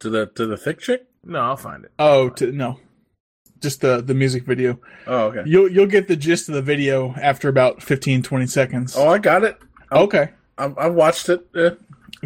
To 0.00 0.10
the 0.10 0.26
to 0.26 0.46
the 0.46 0.56
thick 0.56 0.80
chick. 0.80 1.06
no, 1.24 1.40
I'll 1.40 1.56
find 1.56 1.84
it. 1.84 1.92
Oh, 1.98 2.28
to, 2.30 2.50
no, 2.52 2.78
just 3.62 3.80
the 3.80 4.02
the 4.02 4.14
music 4.14 4.44
video. 4.44 4.78
Oh, 5.06 5.26
okay. 5.26 5.42
You'll 5.46 5.70
you'll 5.70 5.86
get 5.86 6.08
the 6.08 6.16
gist 6.16 6.48
of 6.48 6.54
the 6.54 6.62
video 6.62 7.14
after 7.20 7.48
about 7.48 7.82
15, 7.82 8.22
20 8.22 8.46
seconds. 8.46 8.94
Oh, 8.96 9.08
I 9.08 9.18
got 9.18 9.44
it. 9.44 9.56
okay, 9.90 10.30
I, 10.58 10.64
I 10.64 10.88
watched 10.88 11.28
it. 11.28 11.46
Yeah. 11.54 11.70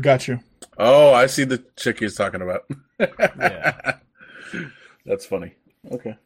got 0.00 0.26
you. 0.28 0.40
Oh, 0.78 1.12
I 1.12 1.26
see 1.26 1.44
the 1.44 1.62
chick 1.76 2.00
he's 2.00 2.14
talking 2.16 2.42
about. 2.42 2.64
Yeah. 3.38 3.96
That's 5.04 5.26
funny. 5.26 5.54
Okay. 5.92 6.16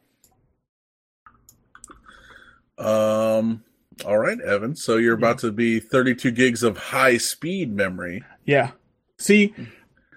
Um. 2.77 3.63
All 4.05 4.17
right, 4.17 4.39
Evan. 4.41 4.75
So 4.75 4.97
you're 4.97 5.13
about 5.13 5.37
to 5.39 5.51
be 5.51 5.79
32 5.79 6.31
gigs 6.31 6.63
of 6.63 6.77
high 6.77 7.17
speed 7.17 7.75
memory. 7.75 8.23
Yeah. 8.45 8.71
See, 9.19 9.53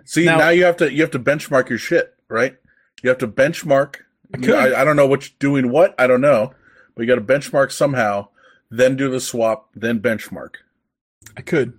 See, 0.06 0.24
Now- 0.26 0.38
now, 0.38 0.48
you 0.50 0.64
have 0.64 0.76
to 0.78 0.92
you 0.92 1.02
have 1.02 1.10
to 1.12 1.18
benchmark 1.18 1.68
your 1.68 1.78
shit, 1.78 2.14
right? 2.28 2.56
You 3.02 3.08
have 3.10 3.18
to 3.18 3.28
benchmark. 3.28 3.96
Could. 4.36 4.54
I, 4.54 4.80
I 4.80 4.84
don't 4.84 4.96
know 4.96 5.06
which 5.06 5.38
doing 5.38 5.70
what. 5.70 5.94
I 5.98 6.06
don't 6.06 6.20
know, 6.20 6.52
but 6.94 7.02
you 7.02 7.06
got 7.08 7.14
to 7.14 7.20
benchmark 7.20 7.72
somehow. 7.72 8.28
Then 8.70 8.96
do 8.96 9.10
the 9.10 9.20
swap. 9.20 9.68
Then 9.74 10.00
benchmark. 10.00 10.54
I 11.36 11.42
could, 11.42 11.78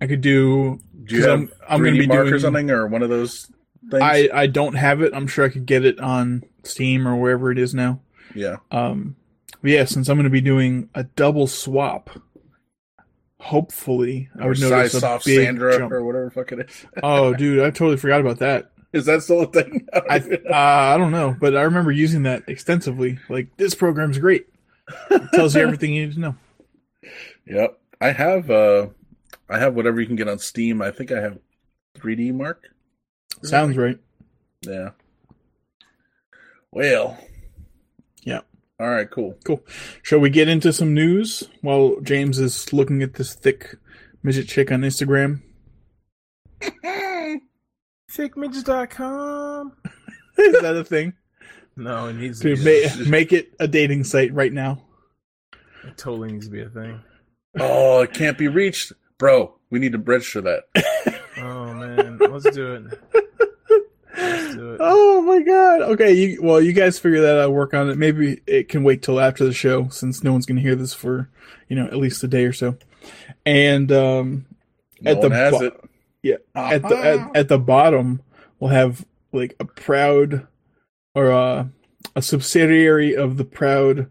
I 0.00 0.06
could 0.06 0.20
do. 0.20 0.80
Do 1.04 1.16
you 1.16 1.22
have 1.22 1.30
I'm- 1.30 1.52
I'm 1.68 1.80
3D 1.80 1.84
gonna 1.84 1.98
be 1.98 2.06
mark 2.06 2.26
or 2.32 2.38
something 2.38 2.70
or 2.70 2.86
one 2.86 3.02
of 3.02 3.10
those 3.10 3.50
things? 3.90 4.02
I 4.02 4.28
I 4.32 4.46
don't 4.46 4.74
have 4.74 5.02
it. 5.02 5.12
I'm 5.14 5.26
sure 5.26 5.44
I 5.44 5.48
could 5.50 5.66
get 5.66 5.84
it 5.84 6.00
on 6.00 6.42
Steam 6.62 7.06
or 7.06 7.16
wherever 7.16 7.50
it 7.52 7.58
is 7.58 7.74
now. 7.74 8.00
yeah. 8.34 8.56
Um, 8.70 9.16
yeah, 9.62 9.84
since 9.86 10.08
I'm 10.08 10.16
going 10.16 10.24
to 10.24 10.30
be 10.30 10.40
doing 10.42 10.90
a 10.94 11.04
double 11.04 11.46
swap, 11.46 12.10
hopefully 13.38 14.28
I 14.38 14.46
would 14.46 14.60
notice 14.60 14.94
a 14.94 15.00
soft 15.00 15.24
big 15.26 15.44
Sandra 15.44 15.78
jump. 15.78 15.92
or 15.92 16.04
whatever 16.04 16.26
the 16.26 16.30
fuck 16.30 16.52
it 16.52 16.60
is. 16.60 16.86
Oh, 17.02 17.34
dude, 17.34 17.60
I 17.60 17.70
totally 17.70 17.96
forgot 17.96 18.20
about 18.20 18.38
that. 18.40 18.70
Is 18.94 19.06
that 19.06 19.24
still 19.24 19.40
a 19.42 19.46
thing? 19.46 19.88
I 19.92 20.18
uh, 20.18 20.94
I 20.94 20.96
don't 20.96 21.10
know, 21.10 21.36
but 21.38 21.56
I 21.56 21.62
remember 21.62 21.90
using 21.90 22.22
that 22.22 22.44
extensively. 22.46 23.18
Like 23.28 23.56
this 23.56 23.74
program's 23.74 24.18
great. 24.18 24.46
It 25.10 25.22
tells 25.32 25.56
you 25.56 25.62
everything 25.62 25.92
you 25.92 26.06
need 26.06 26.14
to 26.14 26.20
know. 26.20 26.36
Yep. 27.46 27.78
I 28.00 28.12
have 28.12 28.50
uh 28.50 28.86
I 29.50 29.58
have 29.58 29.74
whatever 29.74 30.00
you 30.00 30.06
can 30.06 30.16
get 30.16 30.28
on 30.28 30.38
Steam. 30.38 30.80
I 30.80 30.90
think 30.90 31.12
I 31.12 31.20
have 31.20 31.38
3D 31.98 32.32
Mark. 32.32 32.70
Sounds 33.42 33.76
right. 33.76 33.98
Yeah. 34.62 34.92
Well. 36.72 37.18
Yeah. 38.22 38.40
All 38.80 38.88
right, 38.88 39.10
cool. 39.10 39.36
Cool. 39.44 39.62
Shall 40.02 40.20
we 40.20 40.30
get 40.30 40.48
into 40.48 40.72
some 40.72 40.94
news 40.94 41.42
while 41.60 42.00
James 42.00 42.38
is 42.38 42.72
looking 42.72 43.02
at 43.02 43.14
this 43.14 43.34
thick 43.34 43.76
midget 44.22 44.48
chick 44.48 44.72
on 44.72 44.80
Instagram? 44.80 45.42
Thickmidgets.com. 48.14 49.72
Is 50.38 50.62
that 50.62 50.76
a 50.76 50.84
thing? 50.84 51.14
No, 51.76 52.06
it 52.08 52.14
needs 52.14 52.40
to 52.40 52.54
Dude, 52.54 52.64
be. 52.64 53.04
ma- 53.04 53.10
make 53.10 53.32
it 53.32 53.52
a 53.58 53.66
dating 53.66 54.04
site 54.04 54.32
right 54.32 54.52
now. 54.52 54.82
It 55.86 55.96
totally 55.98 56.32
needs 56.32 56.46
to 56.46 56.52
be 56.52 56.62
a 56.62 56.68
thing. 56.68 57.00
Oh, 57.58 58.02
it 58.02 58.12
can't 58.14 58.38
be 58.38 58.48
reached. 58.48 58.92
Bro, 59.18 59.54
we 59.70 59.78
need 59.78 59.92
to 59.92 59.98
register 59.98 60.40
that. 60.42 61.20
Oh 61.36 61.74
man, 61.74 62.16
let's 62.30 62.48
do 62.50 62.74
it. 62.74 63.00
Let's 64.16 64.54
do 64.54 64.74
it. 64.74 64.80
Oh 64.80 65.20
my 65.22 65.40
god. 65.42 65.82
Okay, 65.82 66.12
you 66.12 66.40
well 66.40 66.60
you 66.60 66.72
guys 66.72 66.96
figure 66.96 67.20
that 67.22 67.40
out, 67.40 67.52
work 67.52 67.74
on 67.74 67.90
it. 67.90 67.98
Maybe 67.98 68.40
it 68.46 68.68
can 68.68 68.84
wait 68.84 69.02
till 69.02 69.18
after 69.18 69.44
the 69.44 69.52
show 69.52 69.88
since 69.88 70.22
no 70.22 70.30
one's 70.30 70.46
gonna 70.46 70.60
hear 70.60 70.76
this 70.76 70.94
for, 70.94 71.28
you 71.68 71.74
know, 71.74 71.86
at 71.86 71.96
least 71.96 72.22
a 72.22 72.28
day 72.28 72.44
or 72.44 72.52
so. 72.52 72.78
And 73.44 73.90
um 73.90 74.46
No 75.00 75.10
At 75.10 75.20
the 75.22 75.28
one 75.28 75.32
has 75.36 75.52
bo- 75.52 75.64
it. 75.64 75.80
Yeah, 76.24 76.36
at 76.54 76.82
the 76.82 76.96
at, 76.96 77.36
at 77.36 77.48
the 77.48 77.58
bottom 77.58 78.20
we'll 78.58 78.70
have 78.70 79.06
like 79.32 79.54
a 79.60 79.64
proud 79.64 80.46
or 81.14 81.30
uh, 81.30 81.66
a 82.16 82.22
subsidiary 82.22 83.14
of 83.14 83.36
the 83.36 83.44
proud 83.44 84.10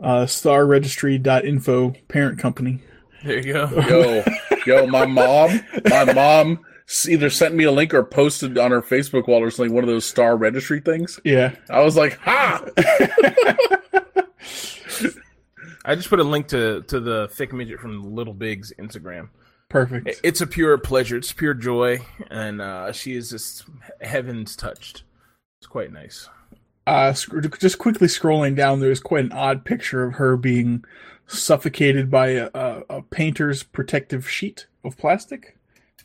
uh 0.00 0.24
starregistry.info 0.24 1.94
parent 2.08 2.38
company. 2.38 2.82
There 3.24 3.38
you 3.38 3.52
go. 3.52 3.68
Yo, 3.88 4.24
yo, 4.66 4.86
my 4.86 5.04
mom, 5.04 5.60
my 5.88 6.12
mom 6.12 6.60
either 7.08 7.30
sent 7.30 7.54
me 7.54 7.64
a 7.64 7.72
link 7.72 7.92
or 7.92 8.04
posted 8.04 8.56
on 8.58 8.70
her 8.70 8.82
Facebook 8.82 9.26
wall 9.26 9.42
or 9.42 9.50
something 9.50 9.74
one 9.74 9.82
of 9.82 9.88
those 9.88 10.04
star 10.04 10.36
registry 10.36 10.80
things. 10.80 11.18
Yeah. 11.24 11.56
I 11.68 11.80
was 11.80 11.96
like, 11.96 12.18
ha! 12.20 12.64
I 15.84 15.94
just 15.94 16.08
put 16.08 16.20
a 16.20 16.24
link 16.24 16.48
to 16.48 16.82
to 16.82 17.00
the 17.00 17.28
thick 17.32 17.52
midget 17.52 17.80
from 17.80 18.14
Little 18.14 18.34
Big's 18.34 18.72
Instagram. 18.78 19.28
Perfect. 19.68 20.20
It's 20.22 20.40
a 20.40 20.46
pure 20.46 20.78
pleasure. 20.78 21.16
It's 21.16 21.32
pure 21.32 21.54
joy, 21.54 21.98
and 22.30 22.60
uh, 22.60 22.92
she 22.92 23.16
is 23.16 23.30
just 23.30 23.64
heavens 24.00 24.54
touched. 24.56 25.02
It's 25.60 25.66
quite 25.66 25.92
nice. 25.92 26.28
uh, 26.86 27.12
sc- 27.12 27.34
just 27.60 27.78
quickly 27.78 28.06
scrolling 28.06 28.54
down, 28.54 28.80
there's 28.80 29.00
quite 29.00 29.24
an 29.24 29.32
odd 29.32 29.64
picture 29.64 30.04
of 30.04 30.14
her 30.14 30.36
being 30.36 30.84
suffocated 31.26 32.10
by 32.10 32.28
a, 32.28 32.50
a, 32.54 32.82
a 32.88 33.02
painter's 33.02 33.64
protective 33.64 34.28
sheet 34.30 34.66
of 34.84 34.96
plastic. 34.96 35.56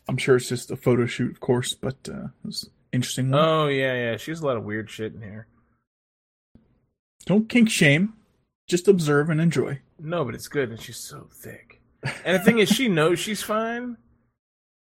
I'm 0.09 0.17
sure 0.17 0.37
it's 0.37 0.49
just 0.49 0.71
a 0.71 0.75
photo 0.75 1.05
shoot, 1.05 1.31
of 1.31 1.39
course, 1.39 1.75
but 1.75 1.97
uh, 2.11 2.27
it's 2.47 2.67
interesting. 2.91 3.29
One. 3.29 3.39
Oh 3.39 3.67
yeah, 3.67 3.93
yeah. 3.93 4.17
She 4.17 4.31
has 4.31 4.41
a 4.41 4.45
lot 4.45 4.57
of 4.57 4.63
weird 4.63 4.89
shit 4.89 5.13
in 5.13 5.21
here. 5.21 5.45
Don't 7.27 7.47
kink 7.47 7.69
shame, 7.69 8.13
just 8.67 8.87
observe 8.87 9.29
and 9.29 9.39
enjoy. 9.39 9.79
No, 9.99 10.25
but 10.25 10.33
it's 10.33 10.47
good, 10.47 10.71
and 10.71 10.81
she's 10.81 10.97
so 10.97 11.27
thick. 11.31 11.80
And 12.25 12.35
the 12.35 12.39
thing 12.39 12.59
is, 12.59 12.69
she 12.69 12.87
knows 12.87 13.19
she's 13.19 13.43
fine. 13.43 13.97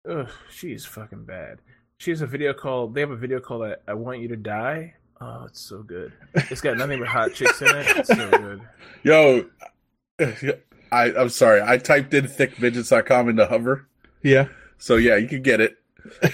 Ugh, 0.10 0.30
she's 0.52 0.86
fucking 0.86 1.26
bad. 1.26 1.60
She 1.98 2.12
has 2.12 2.22
a 2.22 2.28
video 2.28 2.54
called. 2.54 2.94
They 2.96 3.02
have 3.02 3.12
a 3.12 3.16
video 3.16 3.40
called 3.40 3.64
"I, 3.64 3.76
I 3.88 3.94
Want 3.94 4.20
You 4.20 4.28
to 4.30 4.36
Die." 4.36 4.94
Oh, 5.22 5.46
it's 5.46 5.62
so 5.62 5.82
good. 5.82 6.12
It's 6.34 6.62
got 6.62 6.78
nothing 6.78 7.00
but 7.00 7.08
hot 7.08 7.34
chicks 7.34 7.62
in 7.62 7.68
it. 7.70 7.86
It's 7.98 8.10
so 8.10 8.30
good. 8.32 8.62
Yo, 9.04 9.46
I, 10.92 11.14
I'm 11.14 11.30
sorry. 11.30 11.62
I 11.62 11.78
typed 11.78 12.14
in 12.14 12.26
thickmidgets.com 12.26 13.30
into 13.30 13.46
Hover. 13.46 13.88
Yeah. 14.24 14.48
So 14.78 14.96
yeah, 14.98 15.16
you 15.16 15.28
can 15.28 15.42
get 15.42 15.62
it, 15.62 15.78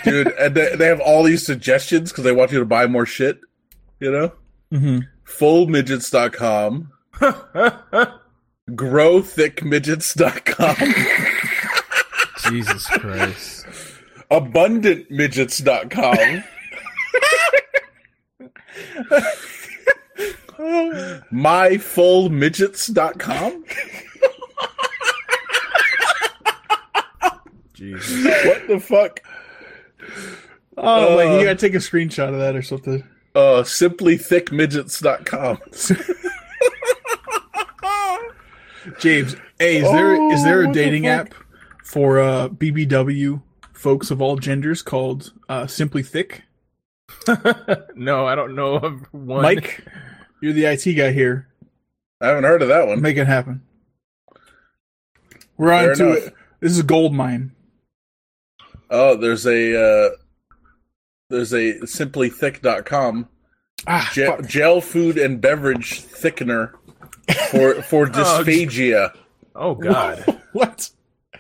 dude. 0.04 0.28
and 0.40 0.56
they, 0.56 0.76
they 0.76 0.88
have 0.88 1.00
all 1.00 1.24
these 1.24 1.46
suggestions 1.46 2.12
because 2.12 2.24
they 2.24 2.32
want 2.32 2.52
you 2.52 2.60
to 2.60 2.66
buy 2.66 2.88
more 2.88 3.06
shit. 3.06 3.40
You 4.00 4.12
know, 4.12 4.32
Mm-hmm. 4.74 5.00
fullmidgets.com, 5.26 6.92
growthickmidgets.com, 8.70 10.76
Jesus 12.52 12.86
Christ. 12.88 13.66
abundantmidgets.com, 14.30 16.44
myfullmidgets.com. 22.32 23.66
Jesus. 27.74 28.26
What 28.46 28.68
the 28.68 28.80
fuck? 28.80 29.20
Oh, 30.78 31.18
wait, 31.18 31.28
Uh, 31.28 31.38
you 31.40 31.46
gotta 31.46 31.56
take 31.56 31.74
a 31.74 31.78
screenshot 31.78 32.30
of 32.30 32.38
that 32.40 32.56
or 32.56 32.62
something. 32.62 33.04
Uh, 33.34 33.64
simplythickmidgets.com. 33.64 35.58
James, 39.00 39.36
hey, 39.60 39.78
is 39.78 39.84
there 39.92 40.32
is 40.34 40.44
there 40.44 40.60
Oh, 40.60 40.64
a 40.64 40.66
what 40.68 40.74
the 40.74 40.82
dating 40.84 41.04
fuck? 41.04 41.12
app 41.28 41.34
for 41.84 42.20
uh, 42.20 42.50
BBW 42.50 43.42
folks 43.74 44.12
of 44.12 44.22
all 44.22 44.38
genders 44.38 44.82
called 44.82 45.34
uh, 45.50 45.68
Simply 45.68 46.04
Thick? 46.04 46.44
no, 47.96 48.26
I 48.26 48.36
don't 48.36 48.56
know 48.56 48.76
of 48.76 49.02
one. 49.14 49.42
Mike, 49.44 49.84
you're 50.42 50.54
the 50.54 50.66
IT 50.66 50.94
guy 50.96 51.12
here. 51.12 51.48
I 52.22 52.28
haven't 52.28 52.44
heard 52.46 52.62
of 52.62 52.68
that 52.70 52.88
one. 52.88 53.02
Make 53.02 53.18
it 53.18 53.28
happen. 53.28 53.62
We're 55.58 55.74
on 55.74 55.86
Fair 55.86 55.96
to 55.96 56.06
enough. 56.12 56.28
it. 56.28 56.34
This 56.60 56.72
is 56.72 56.80
a 56.80 56.84
gold 56.84 57.14
mine. 57.14 57.52
Oh, 58.90 59.16
there's 59.16 59.46
a 59.46 59.80
uh, 59.80 60.10
there's 61.30 61.54
a 61.54 61.80
simplythick.com 61.82 63.28
Ah, 63.88 64.10
Je- 64.14 64.26
fuck. 64.28 64.48
gel 64.48 64.80
food 64.82 65.18
and 65.18 65.42
beverage 65.42 66.04
thickener 66.04 66.74
for 67.50 67.82
for 67.84 68.06
oh, 68.08 68.10
dysphagia. 68.10 69.16
Oh 69.56 69.76
God. 69.76 70.42
what? 70.54 70.90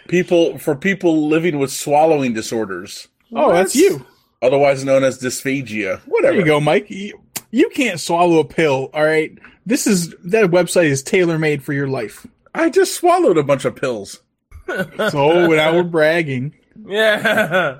People 0.07 0.57
for 0.57 0.75
people 0.75 1.27
living 1.27 1.57
with 1.59 1.71
swallowing 1.71 2.33
disorders, 2.33 3.07
Oh, 3.33 3.53
that's 3.53 3.75
you. 3.75 4.05
otherwise 4.41 4.83
known 4.83 5.03
as 5.03 5.19
dysphagia. 5.19 5.67
There 5.83 5.97
Whatever. 6.07 6.37
you 6.37 6.45
go, 6.45 6.59
Mike. 6.59 6.89
You, 6.89 7.19
you 7.51 7.69
can't 7.69 7.99
swallow 7.99 8.39
a 8.39 8.45
pill. 8.45 8.89
All 8.93 9.03
right. 9.05 9.31
This 9.65 9.87
is 9.87 10.09
that 10.25 10.45
website 10.51 10.85
is 10.85 11.03
tailor 11.03 11.37
made 11.39 11.63
for 11.63 11.71
your 11.73 11.87
life. 11.87 12.25
I 12.53 12.69
just 12.69 12.95
swallowed 12.95 13.37
a 13.37 13.43
bunch 13.43 13.63
of 13.63 13.75
pills. 13.75 14.19
So 14.67 15.47
now 15.47 15.73
we're 15.75 15.83
bragging. 15.83 16.53
yeah. 16.85 17.79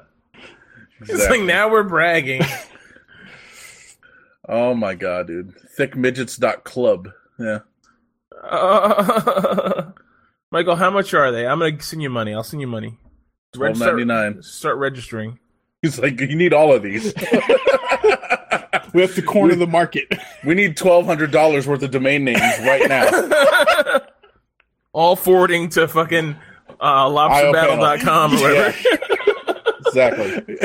It's 1.02 1.10
Exactly. 1.10 1.40
like 1.40 1.48
now 1.48 1.70
we're 1.70 1.84
bragging. 1.84 2.44
Oh 4.48 4.74
my 4.74 4.94
god, 4.96 5.28
dude. 5.28 5.54
Thickmidgets.club. 5.78 7.10
Yeah. 7.40 7.60
Uh, 8.44 9.92
Michael, 10.52 10.76
how 10.76 10.90
much 10.90 11.14
are 11.14 11.32
they? 11.32 11.46
I'm 11.48 11.60
gonna 11.60 11.82
send 11.82 12.02
you 12.02 12.10
money. 12.10 12.34
I'll 12.34 12.44
send 12.44 12.62
you 12.62 12.68
money. 12.68 12.98
Reg- 13.56 13.76
start- 13.76 13.96
$12.99. 13.98 14.44
Start 14.44 14.78
registering. 14.78 15.40
He's 15.82 16.00
like, 16.00 16.20
you 16.20 16.36
need 16.36 16.54
all 16.54 16.74
of 16.74 16.84
these. 16.84 17.14
We 18.94 19.02
have 19.02 19.16
to 19.16 19.22
corner 19.22 19.56
the 19.56 19.68
market. 19.68 20.06
we 20.46 20.54
need 20.54 20.76
twelve 20.76 21.06
hundred 21.06 21.32
dollars 21.32 21.66
worth 21.66 21.82
of 21.82 21.92
domain 21.92 22.26
names 22.26 22.42
right 22.60 22.90
now. 22.90 24.02
All 24.92 25.16
forwarding 25.16 25.70
to 25.70 25.88
fucking 25.88 26.36
uh, 26.80 27.06
lobsterbattle.com 27.08 28.34
or 28.34 28.42
whatever. 28.42 28.78
exactly. 29.88 30.58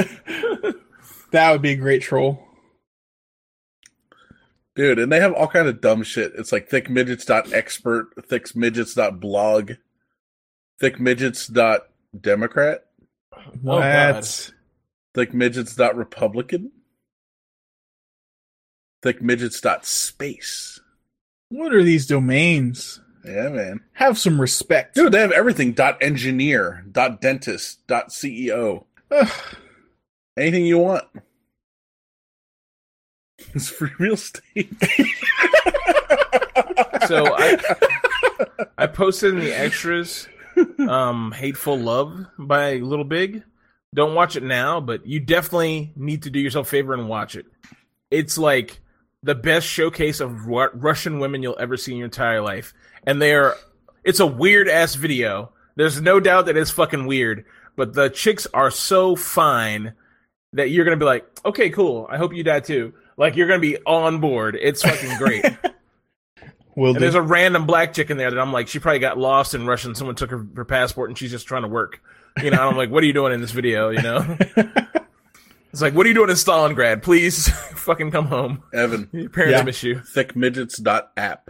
That 1.30 1.52
would 1.52 1.62
be 1.62 1.70
a 1.70 1.76
great 1.76 2.02
troll. 2.02 2.42
Dude, 4.76 4.98
and 4.98 5.10
they 5.10 5.20
have 5.20 5.32
all 5.32 5.48
kind 5.48 5.66
of 5.68 5.80
dumb 5.80 6.02
shit. 6.02 6.32
It's 6.36 6.52
like 6.52 6.68
thickmidgets.expert, 6.70 8.28
thickmidgets.blog, 8.28 9.72
thickmidgets.democrat, 10.82 12.84
Oh, 13.34 13.40
God. 13.64 14.14
What? 14.14 14.52
thickmidgets.republican, 15.16 16.72
thickmidgets.space. 19.02 20.80
what 21.48 21.74
are 21.74 21.82
these 21.82 22.06
domains? 22.06 23.00
Yeah, 23.24 23.48
man. 23.48 23.80
Have 23.94 24.18
some 24.18 24.40
respect. 24.40 24.94
Dude, 24.94 25.12
they 25.12 25.20
have 25.20 25.32
everything. 25.32 25.72
Dot 25.72 25.98
engineer, 26.00 26.84
dot 26.92 27.20
dentist, 27.20 27.84
dot 27.86 28.10
CEO. 28.10 28.84
Ugh. 29.10 29.30
Anything 30.36 30.66
you 30.66 30.78
want. 30.78 31.04
It's 33.54 33.68
free 33.68 33.90
real 33.98 34.14
estate. 34.14 34.72
So 37.06 37.24
I, 37.37 37.59
I 38.78 38.87
posted 38.88 39.35
in 39.35 39.40
the 39.40 39.56
extras, 39.56 40.26
um, 40.88 41.30
"Hateful 41.30 41.78
Love" 41.78 42.26
by 42.37 42.76
Little 42.76 43.04
Big. 43.04 43.44
Don't 43.94 44.14
watch 44.14 44.35
it 44.35 44.42
now, 44.42 44.80
but 44.80 45.06
you 45.06 45.20
definitely 45.20 45.92
need 45.94 46.24
to 46.24 46.30
do 46.30 46.40
yourself 46.40 46.66
a 46.66 46.70
favor 46.70 46.94
and 46.94 47.09
watch 47.09 47.37
it. 47.37 47.46
It's 48.11 48.37
like 48.37 48.80
the 49.22 49.37
best 49.37 49.66
showcase 49.68 50.18
of 50.20 50.46
Ru- 50.46 50.70
Russian 50.74 51.20
women 51.20 51.42
you'll 51.42 51.59
ever 51.61 51.76
see 51.76 51.92
in 51.92 51.98
your 51.98 52.06
entire 52.06 52.40
life, 52.42 52.74
and 53.04 53.22
they're. 53.22 53.54
It's 54.02 54.20
a 54.20 54.26
weird 54.26 54.68
ass 54.68 54.94
video. 54.96 55.52
There's 55.76 56.00
no 56.00 56.18
doubt 56.18 56.46
that 56.46 56.56
it's 56.56 56.70
fucking 56.70 57.06
weird, 57.06 57.44
but 57.76 57.92
the 57.94 58.09
chicks 58.09 58.46
are 58.52 58.70
so 58.70 59.14
fine 59.14 59.94
that 60.54 60.70
you're 60.70 60.85
gonna 60.85 60.96
be 60.96 61.04
like, 61.04 61.26
okay, 61.44 61.70
cool. 61.70 62.09
I 62.11 62.16
hope 62.16 62.35
you 62.35 62.42
die 62.42 62.61
too. 62.61 62.94
Like 63.16 63.37
you're 63.37 63.48
gonna 63.48 63.61
be 63.61 63.79
on 63.87 64.20
board. 64.20 64.59
It's 64.61 64.83
fucking 64.83 65.16
great. 65.18 65.44
Will 66.76 66.88
And 66.90 66.96
do. 66.96 67.00
there's 67.00 67.14
a 67.14 67.22
random 67.22 67.64
black 67.66 67.94
chick 67.94 68.11
in 68.11 68.18
there 68.18 68.31
that 68.31 68.38
I'm 68.38 68.52
like, 68.52 68.68
she 68.68 68.79
probably 68.79 68.98
got 68.98 69.16
lost 69.16 69.55
in 69.55 69.66
Russian. 69.66 69.94
Someone 69.94 70.14
took 70.16 70.31
her, 70.31 70.46
her 70.57 70.64
passport 70.66 71.09
and 71.09 71.16
she's 71.16 71.31
just 71.31 71.46
trying 71.46 71.62
to 71.62 71.68
work. 71.68 72.02
You 72.42 72.50
know, 72.50 72.68
I'm 72.68 72.76
like, 72.76 72.90
what 72.90 73.02
are 73.02 73.07
you 73.07 73.14
doing 73.14 73.33
in 73.33 73.40
this 73.40 73.52
video? 73.52 73.88
You 73.88 74.02
know? 74.02 74.37
it's 75.72 75.81
like, 75.81 75.94
what 75.94 76.05
are 76.05 76.09
you 76.11 76.14
doing 76.14 76.29
in 76.29 76.37
Stalingrad? 76.37 77.02
Please 77.02 77.48
fucking 77.74 78.11
come 78.11 78.26
home. 78.26 78.62
Evan, 78.74 79.09
Your 79.12 79.31
parents 79.31 79.57
Yeah. 79.57 79.62
miss 79.62 79.83
you. 79.83 79.94
thickmidgets.app. 80.00 81.48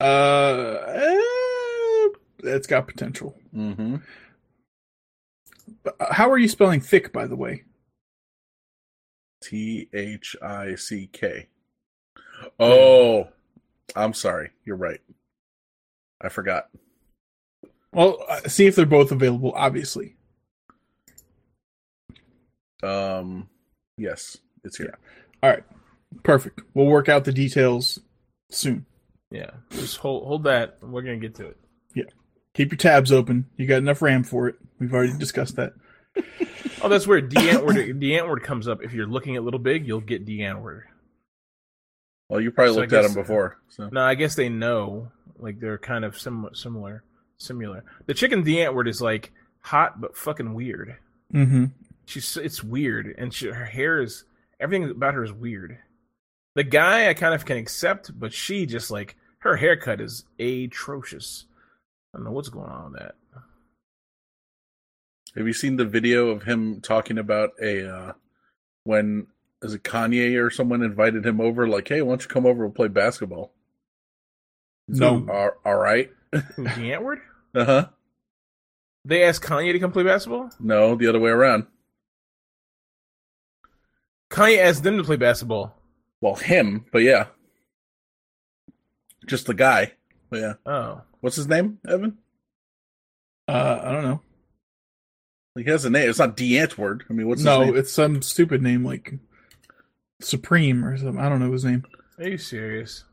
uh, 0.00 0.76
eh, 0.86 2.08
it's 2.44 2.66
got 2.66 2.86
potential. 2.86 3.34
Mm-hmm. 3.54 3.96
Uh, 5.86 6.12
How 6.12 6.30
are 6.30 6.36
you 6.38 6.48
spelling 6.48 6.80
thick, 6.80 7.10
by 7.10 7.26
the 7.26 7.36
way? 7.36 7.64
T 9.48 9.88
H 9.92 10.34
I 10.42 10.74
C 10.74 11.08
K. 11.12 11.46
Oh, 12.58 13.28
I'm 13.94 14.12
sorry. 14.14 14.50
You're 14.64 14.76
right. 14.76 15.00
I 16.20 16.28
forgot. 16.28 16.68
Well, 17.92 18.18
uh, 18.28 18.48
see 18.48 18.66
if 18.66 18.74
they're 18.76 18.84
both 18.86 19.12
available. 19.12 19.52
Obviously, 19.54 20.16
Um, 22.82 23.48
yes, 23.96 24.36
it's 24.64 24.76
here. 24.78 24.98
all 25.42 25.50
right, 25.50 25.64
perfect. 26.22 26.60
We'll 26.74 26.86
work 26.86 27.08
out 27.08 27.24
the 27.24 27.32
details 27.32 27.98
soon. 28.50 28.84
Yeah. 29.30 29.50
Just 29.70 29.96
hold 29.98 30.26
hold 30.26 30.44
that. 30.44 30.78
We're 30.82 31.02
gonna 31.02 31.16
get 31.16 31.34
to 31.36 31.46
it. 31.48 31.56
Yeah. 31.94 32.04
Keep 32.54 32.72
your 32.72 32.78
tabs 32.78 33.12
open. 33.12 33.46
You 33.56 33.66
got 33.66 33.78
enough 33.78 34.02
RAM 34.02 34.24
for 34.24 34.48
it. 34.48 34.56
We've 34.78 34.92
already 34.92 35.16
discussed 35.16 35.56
that. 35.56 35.72
Oh, 36.82 36.88
that's 36.88 37.06
weird. 37.06 37.30
Die 37.32 37.40
Antwoord 37.40 37.74
Die 38.00 38.06
Antwoord 38.18 38.42
comes 38.42 38.68
up. 38.68 38.82
If 38.82 38.92
you're 38.92 39.06
looking 39.06 39.36
at 39.36 39.42
Little 39.44 39.60
Big, 39.60 39.86
you'll 39.86 40.00
get 40.00 40.24
Die 40.26 40.38
Antwoord. 40.42 40.82
Well, 42.28 42.40
you 42.40 42.50
probably 42.50 42.74
So 42.74 42.78
I 42.78 42.80
looked 42.82 42.92
at 42.92 43.02
guess- 43.02 43.14
them 43.14 43.22
before. 43.22 43.58
So 43.68 43.88
No, 43.90 44.02
I 44.02 44.14
guess 44.14 44.34
they 44.34 44.48
know. 44.48 45.10
Like 45.38 45.60
they're 45.60 45.78
kind 45.78 46.04
of 46.04 46.18
sim- 46.18 46.48
similar. 46.54 47.02
Similar. 47.38 47.84
The 48.06 48.14
chicken 48.14 48.42
Die 48.42 48.52
Antwoord 48.52 48.88
is 48.88 49.00
like 49.02 49.32
hot 49.60 50.00
but 50.00 50.16
fucking 50.16 50.54
weird. 50.54 50.96
Mm-hmm. 51.34 51.64
she's 52.06 52.36
it's 52.36 52.62
weird 52.62 53.12
and 53.18 53.34
she, 53.34 53.48
her 53.48 53.64
hair 53.64 54.00
is 54.00 54.22
everything 54.60 54.88
about 54.88 55.14
her 55.14 55.24
is 55.24 55.32
weird 55.32 55.76
the 56.54 56.62
guy 56.62 57.08
i 57.08 57.14
kind 57.14 57.34
of 57.34 57.44
can 57.44 57.56
accept 57.56 58.16
but 58.16 58.32
she 58.32 58.64
just 58.64 58.92
like 58.92 59.16
her 59.38 59.56
haircut 59.56 60.00
is 60.00 60.22
atrocious 60.38 61.46
i 62.14 62.18
don't 62.18 62.24
know 62.24 62.30
what's 62.30 62.48
going 62.48 62.70
on 62.70 62.92
with 62.92 63.00
that 63.00 63.16
have 65.36 65.46
you 65.46 65.52
seen 65.52 65.76
the 65.76 65.84
video 65.84 66.28
of 66.30 66.42
him 66.42 66.80
talking 66.80 67.18
about 67.18 67.50
a 67.62 67.88
uh, 67.88 68.12
when 68.84 69.26
is 69.62 69.74
it 69.74 69.82
Kanye 69.82 70.40
or 70.40 70.50
someone 70.50 70.82
invited 70.82 71.24
him 71.26 71.40
over? 71.40 71.66
Like, 71.68 71.88
hey, 71.88 72.02
why 72.02 72.10
don't 72.12 72.22
you 72.22 72.28
come 72.28 72.46
over 72.46 72.64
and 72.64 72.74
play 72.74 72.88
basketball? 72.88 73.52
No. 74.88 75.26
all, 75.30 75.50
all 75.64 75.76
right. 75.76 76.10
Who, 76.32 76.64
Die 76.64 76.70
Antwoord 76.90 77.18
Uh 77.54 77.64
huh. 77.64 77.86
they 79.04 79.22
asked 79.24 79.42
kanye 79.42 79.72
to 79.72 79.78
come 79.78 79.90
play 79.92 80.02
basketball 80.04 80.50
No, 80.60 80.94
the 80.94 81.06
other 81.08 81.18
way 81.20 81.30
around. 81.30 81.66
kanye 84.30 84.58
asked 84.58 84.82
them 84.82 84.96
to 84.98 85.04
play 85.04 85.16
basketball 85.16 85.74
Well, 86.20 86.34
him, 86.36 86.84
but 86.92 86.98
yeah, 87.02 87.26
just 89.26 89.46
the 89.46 89.54
guy. 89.54 89.92
But 90.30 90.40
yeah, 90.40 90.52
oh 90.66 91.00
what's 91.20 91.36
his 91.36 91.48
name? 91.48 91.78
Evan. 91.88 92.18
Uh, 93.48 93.80
I 93.82 93.92
don't 93.92 94.02
know. 94.04 94.20
He 95.56 95.64
has 95.64 95.84
a 95.84 95.90
name. 95.90 96.08
It's 96.08 96.18
not 96.18 96.36
Die 96.36 96.44
Antwoord. 96.44 97.02
I 97.08 97.12
mean, 97.12 97.28
what's 97.28 97.42
no, 97.42 97.64
name? 97.64 97.76
it's 97.76 97.92
some 97.92 98.20
stupid 98.22 98.62
name 98.62 98.84
like 98.84 99.14
Supreme 100.20 100.84
or 100.84 100.96
something. 100.96 101.18
I 101.18 101.28
don't 101.28 101.40
know 101.40 101.52
his 101.52 101.64
name. 101.64 101.84
are 102.18 102.28
you 102.28 102.38
serious 102.38 103.04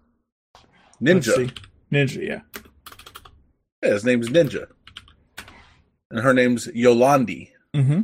Ninja. 1.01 1.55
Ninja, 1.91 2.27
yeah. 2.27 2.41
Yeah, 3.83 3.89
his 3.93 4.05
name's 4.05 4.29
Ninja, 4.29 4.67
and 6.09 6.21
her 6.21 6.33
name's 6.33 6.67
Yolandi. 6.67 7.49
Mm-hmm. 7.73 8.01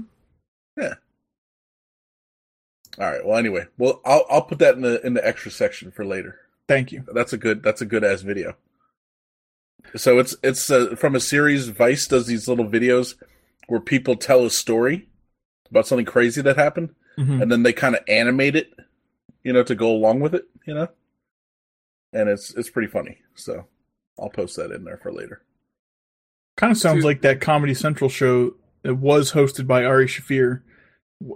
Yeah. 0.78 0.96
All 3.00 3.12
right. 3.12 3.26
Well, 3.26 3.38
anyway, 3.38 3.68
well, 3.78 4.02
I'll 4.04 4.26
I'll 4.30 4.42
put 4.42 4.60
that 4.60 4.76
in 4.76 4.82
the 4.82 5.06
in 5.06 5.14
the 5.14 5.26
extra 5.26 5.52
section 5.52 5.92
for 5.92 6.04
later. 6.06 6.40
Thank 6.68 6.92
you. 6.92 7.06
That's 7.14 7.32
a 7.32 7.38
good 7.38 7.64
that's 7.64 7.82
a 7.82 7.86
good 7.86 8.04
ass 8.04 8.22
video. 8.22 8.56
So 9.96 10.20
it's 10.20 10.36
it's 10.44 10.70
uh, 10.70 10.96
from 10.98 11.16
a 11.16 11.20
series. 11.22 11.70
Vice 11.70 12.08
does 12.08 12.28
these 12.28 12.48
little 12.50 12.68
videos 12.68 13.16
where 13.70 13.80
people 13.80 14.16
tell 14.16 14.46
a 14.46 14.50
story 14.50 15.08
about 15.70 15.88
something 15.88 16.06
crazy 16.06 16.42
that 16.42 16.58
happened, 16.58 16.94
Mhm. 17.18 17.42
and 17.42 17.52
then 17.52 17.64
they 17.64 17.74
kind 17.74 17.96
of 17.96 18.02
animate 18.08 18.56
it, 18.56 18.74
you 19.44 19.54
know, 19.54 19.64
to 19.64 19.76
go 19.76 19.90
along 19.92 20.20
with 20.20 20.34
it, 20.36 20.46
you 20.66 20.74
know. 20.74 20.88
And 22.14 22.28
it's 22.30 22.54
it's 22.56 22.70
pretty 22.70 22.88
funny. 22.90 23.20
So 23.36 23.68
I'll 24.20 24.30
post 24.30 24.56
that 24.58 24.72
in 24.72 24.84
there 24.84 24.98
for 24.98 25.12
later. 25.12 25.42
Kind 26.58 26.72
of 26.72 26.78
sounds 26.78 26.98
Dude. 26.98 27.06
like 27.06 27.22
that 27.22 27.40
Comedy 27.42 27.74
Central 27.74 28.10
show 28.10 28.56
that 28.82 28.96
was 28.96 29.32
hosted 29.34 29.68
by 29.68 29.86
Ari 29.86 30.08
Shaffir. 30.08 30.62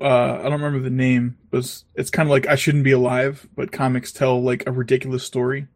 Uh, 0.02 0.36
I 0.40 0.44
don't 0.44 0.54
remember 0.54 0.80
the 0.80 0.90
name. 0.90 1.38
It 1.52 1.58
was 1.58 1.86
it's 1.96 2.10
kind 2.10 2.28
of 2.28 2.32
like 2.32 2.48
I 2.48 2.56
shouldn't 2.56 2.84
be 2.84 2.92
alive, 2.92 3.48
but 3.56 3.72
comics 3.72 4.12
tell 4.12 4.42
like 4.42 4.64
a 4.66 4.72
ridiculous 4.72 5.24
story. 5.24 5.68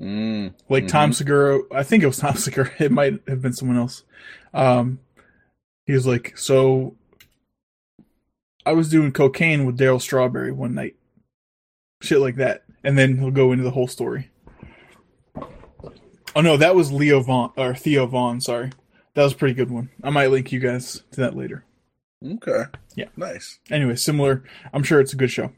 Mm. 0.00 0.54
Like 0.68 0.84
Mhm. 0.84 0.88
Tom 0.88 1.12
Segura, 1.12 1.60
I 1.72 1.82
think 1.82 2.02
it 2.02 2.06
was 2.06 2.18
Tom 2.18 2.34
Segura. 2.36 2.70
It 2.78 2.92
might 2.92 3.20
have 3.28 3.40
been 3.40 3.52
someone 3.54 3.78
else. 3.78 4.02
Um, 4.52 4.98
he 5.86 5.92
was 5.92 6.06
like, 6.06 6.36
"So, 6.36 6.96
I 8.64 8.72
was 8.72 8.88
doing 8.88 9.12
cocaine 9.12 9.66
with 9.66 9.78
Darryl 9.78 10.00
Strawberry 10.00 10.52
one 10.52 10.74
night, 10.74 10.96
shit 12.00 12.20
like 12.20 12.36
that," 12.36 12.64
and 12.84 12.96
then 12.96 13.18
he'll 13.18 13.30
go 13.30 13.52
into 13.52 13.64
the 13.64 13.70
whole 13.70 13.88
story. 13.88 14.30
Oh 16.34 16.40
no, 16.40 16.56
that 16.56 16.74
was 16.74 16.90
Leo 16.90 17.20
Vaughn 17.20 17.52
or 17.56 17.74
Theo 17.74 18.06
Von. 18.06 18.40
Sorry, 18.40 18.70
that 19.14 19.22
was 19.22 19.32
a 19.32 19.36
pretty 19.36 19.54
good 19.54 19.70
one. 19.70 19.90
I 20.02 20.10
might 20.10 20.30
link 20.30 20.50
you 20.52 20.60
guys 20.60 21.02
to 21.12 21.20
that 21.20 21.36
later. 21.36 21.64
Okay. 22.24 22.64
Yeah. 22.94 23.08
Nice. 23.16 23.58
Anyway, 23.70 23.96
similar. 23.96 24.44
I'm 24.72 24.82
sure 24.82 25.00
it's 25.00 25.12
a 25.12 25.16
good 25.16 25.30
show. 25.30 25.50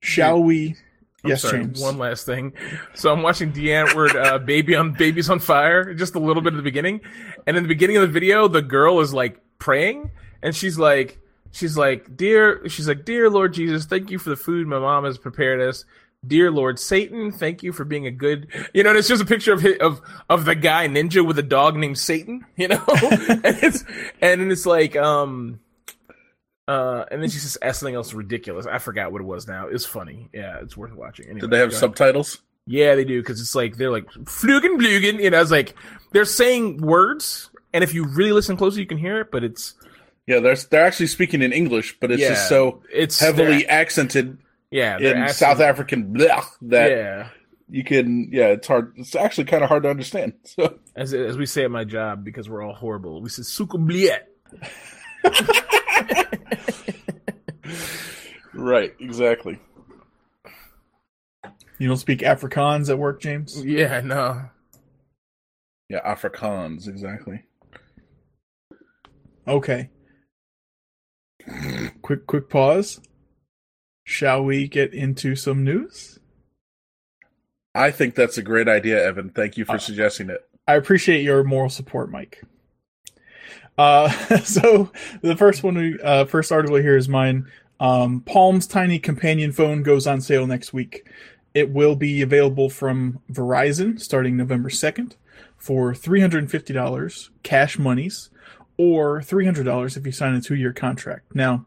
Shall 0.00 0.42
we? 0.42 0.76
I'm 1.22 1.30
yes, 1.30 1.42
sorry, 1.42 1.58
James. 1.64 1.80
One 1.80 1.98
last 1.98 2.24
thing. 2.24 2.54
So 2.94 3.12
I'm 3.12 3.22
watching 3.22 3.52
Die 3.52 3.60
Antwoord, 3.60 4.14
uh, 4.14 4.38
"Baby 4.44 4.74
on 4.74 4.92
Babies 4.92 5.28
on 5.28 5.38
Fire," 5.38 5.92
just 5.94 6.14
a 6.14 6.18
little 6.18 6.42
bit 6.42 6.54
at 6.54 6.56
the 6.56 6.62
beginning, 6.62 7.00
and 7.46 7.56
in 7.56 7.62
the 7.62 7.68
beginning 7.68 7.96
of 7.96 8.02
the 8.02 8.08
video, 8.08 8.48
the 8.48 8.62
girl 8.62 9.00
is 9.00 9.12
like 9.12 9.40
praying, 9.58 10.10
and 10.42 10.54
she's 10.56 10.78
like, 10.78 11.18
she's 11.52 11.76
like, 11.76 12.16
"Dear," 12.16 12.66
she's 12.68 12.88
like, 12.88 13.04
"Dear 13.04 13.28
Lord 13.28 13.52
Jesus, 13.52 13.84
thank 13.84 14.10
you 14.10 14.18
for 14.18 14.30
the 14.30 14.36
food 14.36 14.66
my 14.66 14.78
mom 14.78 15.04
has 15.04 15.18
prepared 15.18 15.60
us." 15.60 15.84
Dear 16.26 16.50
Lord 16.50 16.78
Satan, 16.78 17.32
thank 17.32 17.62
you 17.62 17.72
for 17.72 17.84
being 17.84 18.06
a 18.06 18.10
good, 18.10 18.48
you 18.74 18.82
know. 18.82 18.90
And 18.90 18.98
it's 18.98 19.08
just 19.08 19.22
a 19.22 19.26
picture 19.26 19.54
of 19.54 19.64
of 19.80 20.02
of 20.28 20.44
the 20.44 20.54
guy 20.54 20.86
ninja 20.86 21.26
with 21.26 21.38
a 21.38 21.42
dog 21.42 21.76
named 21.76 21.96
Satan, 21.98 22.44
you 22.56 22.68
know. 22.68 22.84
and 22.88 23.56
it's 23.62 23.84
and 24.20 24.52
it's 24.52 24.66
like 24.66 24.96
um 24.96 25.60
uh, 26.70 27.04
and 27.10 27.20
then 27.20 27.28
she 27.28 27.38
says 27.38 27.58
something 27.76 27.96
else 27.96 28.12
ridiculous. 28.14 28.64
I 28.64 28.78
forgot 28.78 29.10
what 29.10 29.20
it 29.20 29.24
was 29.24 29.48
now. 29.48 29.66
It's 29.66 29.84
funny. 29.84 30.28
Yeah, 30.32 30.58
it's 30.62 30.76
worth 30.76 30.92
watching. 30.94 31.24
Anyway, 31.26 31.40
Did 31.40 31.50
they 31.50 31.58
have 31.58 31.74
subtitles? 31.74 32.38
Yeah, 32.64 32.94
they 32.94 33.04
do 33.04 33.20
because 33.20 33.40
it's 33.40 33.56
like 33.56 33.76
they're 33.76 33.90
like 33.90 34.06
flugen 34.24 34.78
blugen. 34.78 35.20
You 35.20 35.30
know, 35.30 35.40
it's 35.40 35.50
like 35.50 35.74
they're 36.12 36.24
saying 36.24 36.80
words, 36.80 37.50
and 37.72 37.82
if 37.82 37.92
you 37.92 38.04
really 38.06 38.30
listen 38.30 38.56
closely, 38.56 38.82
you 38.82 38.86
can 38.86 38.98
hear 38.98 39.20
it. 39.20 39.32
But 39.32 39.42
it's 39.42 39.74
Yeah, 40.28 40.38
they're 40.38 40.54
they're 40.54 40.86
actually 40.86 41.08
speaking 41.08 41.42
in 41.42 41.52
English, 41.52 41.98
but 41.98 42.12
it's 42.12 42.22
yeah, 42.22 42.28
just 42.28 42.48
so 42.48 42.82
it's 42.92 43.18
heavily 43.18 43.66
accented 43.66 44.38
yeah 44.70 44.96
in 44.98 45.16
actually- 45.16 45.34
South 45.34 45.58
African 45.58 46.12
blah, 46.12 46.44
that 46.62 46.88
Yeah, 46.92 47.28
you 47.68 47.82
can. 47.82 48.28
Yeah, 48.30 48.48
it's 48.48 48.68
hard. 48.68 48.92
It's 48.96 49.16
actually 49.16 49.46
kind 49.46 49.64
of 49.64 49.68
hard 49.68 49.82
to 49.82 49.90
understand. 49.90 50.34
So 50.44 50.78
as 50.94 51.12
as 51.14 51.36
we 51.36 51.46
say 51.46 51.64
at 51.64 51.72
my 51.72 51.82
job 51.82 52.22
because 52.22 52.48
we're 52.48 52.62
all 52.62 52.74
horrible. 52.74 53.20
We 53.22 53.28
say 53.30 53.42
sukubliet. 53.42 54.20
right, 58.54 58.94
exactly. 58.98 59.58
You 61.78 61.88
don't 61.88 61.96
speak 61.96 62.20
Afrikaans 62.20 62.90
at 62.90 62.98
work, 62.98 63.20
James? 63.22 63.64
Yeah, 63.64 64.00
no. 64.02 64.50
Yeah, 65.88 66.00
Afrikaans, 66.06 66.88
exactly. 66.88 67.44
Okay. 69.48 69.88
quick, 72.02 72.26
quick 72.26 72.48
pause. 72.48 73.00
Shall 74.04 74.44
we 74.44 74.68
get 74.68 74.92
into 74.92 75.34
some 75.34 75.64
news? 75.64 76.18
I 77.74 77.90
think 77.90 78.14
that's 78.14 78.38
a 78.38 78.42
great 78.42 78.68
idea, 78.68 79.04
Evan. 79.04 79.30
Thank 79.30 79.56
you 79.56 79.64
for 79.64 79.76
Uh, 79.76 79.78
suggesting 79.78 80.30
it. 80.30 80.40
I 80.66 80.74
appreciate 80.74 81.22
your 81.22 81.42
moral 81.44 81.70
support, 81.70 82.10
Mike. 82.10 82.42
Uh, 83.80 84.10
so 84.44 84.90
the 85.22 85.34
first 85.34 85.62
one, 85.62 85.74
we, 85.74 85.98
uh, 86.00 86.26
first 86.26 86.52
article 86.52 86.76
here 86.76 86.98
is 86.98 87.08
mine. 87.08 87.50
Um, 87.80 88.20
Palm's 88.20 88.66
tiny 88.66 88.98
companion 88.98 89.52
phone 89.52 89.82
goes 89.82 90.06
on 90.06 90.20
sale 90.20 90.46
next 90.46 90.74
week. 90.74 91.08
It 91.54 91.70
will 91.70 91.96
be 91.96 92.20
available 92.20 92.68
from 92.68 93.20
Verizon 93.32 93.98
starting 93.98 94.36
November 94.36 94.68
2nd 94.68 95.14
for 95.56 95.94
$350 95.94 97.30
cash 97.42 97.78
monies 97.78 98.28
or 98.76 99.22
$300 99.22 99.96
if 99.96 100.04
you 100.04 100.12
sign 100.12 100.34
a 100.34 100.42
two 100.42 100.56
year 100.56 100.74
contract. 100.74 101.34
Now, 101.34 101.64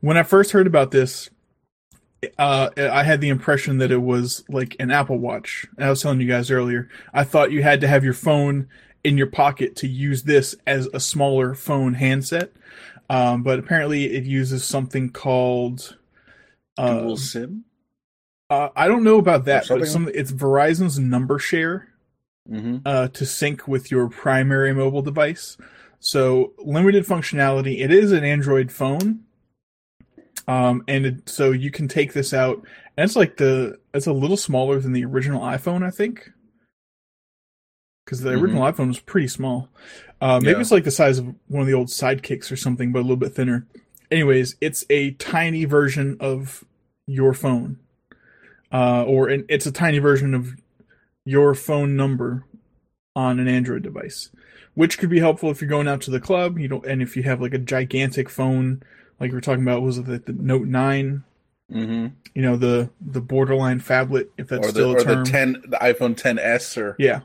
when 0.00 0.18
I 0.18 0.24
first 0.24 0.50
heard 0.52 0.66
about 0.66 0.90
this, 0.90 1.30
uh, 2.38 2.68
I 2.76 3.02
had 3.02 3.22
the 3.22 3.30
impression 3.30 3.78
that 3.78 3.90
it 3.90 4.02
was 4.02 4.44
like 4.50 4.76
an 4.78 4.90
Apple 4.90 5.18
Watch. 5.18 5.66
I 5.78 5.88
was 5.88 6.02
telling 6.02 6.20
you 6.20 6.28
guys 6.28 6.50
earlier. 6.50 6.90
I 7.14 7.24
thought 7.24 7.50
you 7.50 7.62
had 7.62 7.80
to 7.80 7.88
have 7.88 8.04
your 8.04 8.14
phone 8.14 8.68
in 9.04 9.16
your 9.18 9.26
pocket 9.28 9.76
to 9.76 9.86
use 9.86 10.24
this 10.24 10.56
as 10.66 10.88
a 10.92 10.98
smaller 11.00 11.54
phone 11.54 11.94
handset. 11.94 12.50
Um, 13.08 13.42
but 13.42 13.58
apparently, 13.58 14.06
it 14.06 14.24
uses 14.24 14.64
something 14.64 15.10
called. 15.10 15.96
Uh, 16.76 17.00
Dual 17.00 17.16
SIM. 17.16 17.64
uh, 18.50 18.70
I 18.74 18.88
don't 18.88 19.04
know 19.04 19.18
about 19.18 19.44
that, 19.44 19.68
but 19.68 19.86
some, 19.86 20.10
it's 20.12 20.32
Verizon's 20.32 20.98
number 20.98 21.38
share 21.38 21.88
Mm-hmm. 22.50 22.78
uh, 22.84 23.08
to 23.08 23.24
sync 23.24 23.66
with 23.66 23.90
your 23.90 24.06
primary 24.10 24.74
mobile 24.74 25.00
device. 25.00 25.56
So 25.98 26.52
limited 26.58 27.06
functionality. 27.06 27.80
It 27.80 27.90
is 27.90 28.12
an 28.12 28.22
Android 28.22 28.70
phone, 28.70 29.20
um, 30.46 30.84
and 30.86 31.06
it, 31.06 31.28
so 31.28 31.52
you 31.52 31.70
can 31.70 31.88
take 31.88 32.12
this 32.12 32.34
out. 32.34 32.56
And 32.98 33.04
it's 33.08 33.16
like 33.16 33.38
the 33.38 33.78
it's 33.94 34.06
a 34.06 34.12
little 34.12 34.36
smaller 34.36 34.78
than 34.78 34.92
the 34.92 35.06
original 35.06 35.40
iPhone, 35.40 35.82
I 35.82 35.90
think, 35.90 36.32
because 38.04 38.20
the 38.20 38.30
Mhm. 38.30 38.42
original 38.42 38.62
iPhone 38.62 38.88
was 38.88 39.00
pretty 39.00 39.28
small. 39.28 39.68
Uh, 40.20 40.40
maybe 40.42 40.52
Yeah. 40.52 40.60
it's 40.60 40.70
like 40.70 40.84
the 40.84 40.90
size 40.90 41.18
of 41.18 41.26
one 41.48 41.62
of 41.62 41.66
the 41.66 41.74
old 41.74 41.88
Sidekicks 41.88 42.50
or 42.52 42.56
something, 42.56 42.92
but 42.92 43.00
a 43.00 43.02
little 43.02 43.16
bit 43.16 43.32
thinner. 43.34 43.66
Anyways, 44.10 44.56
it's 44.60 44.84
a 44.90 45.12
tiny 45.12 45.64
version 45.64 46.16
of 46.20 46.64
your 47.06 47.32
phone, 47.34 47.78
uh, 48.72 49.04
or 49.04 49.28
an, 49.28 49.44
it's 49.48 49.66
a 49.66 49.72
tiny 49.72 49.98
version 49.98 50.34
of 50.34 50.54
your 51.24 51.54
phone 51.54 51.96
number 51.96 52.44
on 53.16 53.38
an 53.38 53.48
Android 53.48 53.82
device, 53.82 54.30
which 54.74 54.98
could 54.98 55.10
be 55.10 55.20
helpful 55.20 55.50
if 55.50 55.60
you're 55.60 55.68
going 55.70 55.88
out 55.88 56.00
to 56.02 56.10
the 56.10 56.20
club. 56.20 56.58
You 56.58 56.68
don't, 56.68 56.84
and 56.86 57.00
if 57.02 57.16
you 57.16 57.22
have 57.24 57.40
like 57.40 57.54
a 57.54 57.58
gigantic 57.58 58.28
phone, 58.28 58.82
like 59.20 59.30
we 59.30 59.34
were 59.36 59.40
talking 59.40 59.62
about, 59.62 59.82
was 59.82 59.98
it 59.98 60.06
the, 60.06 60.18
the 60.18 60.32
Note 60.32 60.66
Nine? 60.66 61.24
Mm-hmm. 61.72 62.08
You 62.34 62.42
know, 62.42 62.56
the 62.56 62.90
the 63.00 63.20
borderline 63.22 63.80
phablet, 63.80 64.28
if 64.36 64.48
that's 64.48 64.66
Or 64.68 64.72
the 64.72 64.72
still 64.72 64.94
or 64.94 64.98
a 64.98 65.02
term. 65.04 65.24
the 65.24 65.30
ten, 65.30 65.52
the 65.66 65.78
iPhone 65.78 66.14
10s 66.14 66.76
or 66.76 66.94
yeah, 66.98 67.20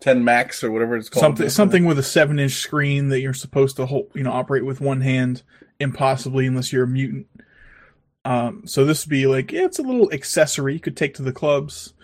10 0.00 0.24
Max 0.24 0.62
or 0.62 0.70
whatever 0.70 0.96
it's 0.96 1.08
called. 1.08 1.22
something 1.22 1.48
something 1.48 1.84
with 1.84 1.98
a 1.98 2.02
seven 2.02 2.38
inch 2.38 2.54
screen 2.54 3.08
that 3.08 3.20
you're 3.20 3.34
supposed 3.34 3.76
to 3.76 3.86
hold, 3.86 4.10
you 4.14 4.22
know, 4.22 4.32
operate 4.32 4.64
with 4.64 4.80
one 4.80 5.00
hand, 5.00 5.42
impossibly 5.80 6.46
unless 6.46 6.72
you're 6.72 6.84
a 6.84 6.88
mutant. 6.88 7.26
Um, 8.24 8.62
so 8.66 8.84
this 8.84 9.04
would 9.04 9.10
be 9.10 9.26
like, 9.26 9.52
yeah, 9.52 9.64
it's 9.64 9.78
a 9.78 9.82
little 9.82 10.12
accessory 10.12 10.74
you 10.74 10.80
could 10.80 10.96
take 10.96 11.14
to 11.14 11.22
the 11.22 11.32
clubs. 11.32 11.94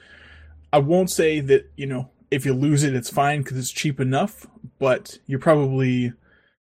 I 0.73 0.79
won't 0.79 1.11
say 1.11 1.41
that 1.41 1.71
you 1.77 1.87
know 1.87 2.11
if 2.33 2.47
you 2.47 2.55
lose 2.55 2.83
it, 2.83 2.95
it's 2.95 3.11
fine 3.11 3.43
because 3.43 3.59
it's 3.59 3.71
cheap 3.71 4.01
enough, 4.01 4.47
but 4.79 5.19
you're 5.27 5.39
probably, 5.39 6.15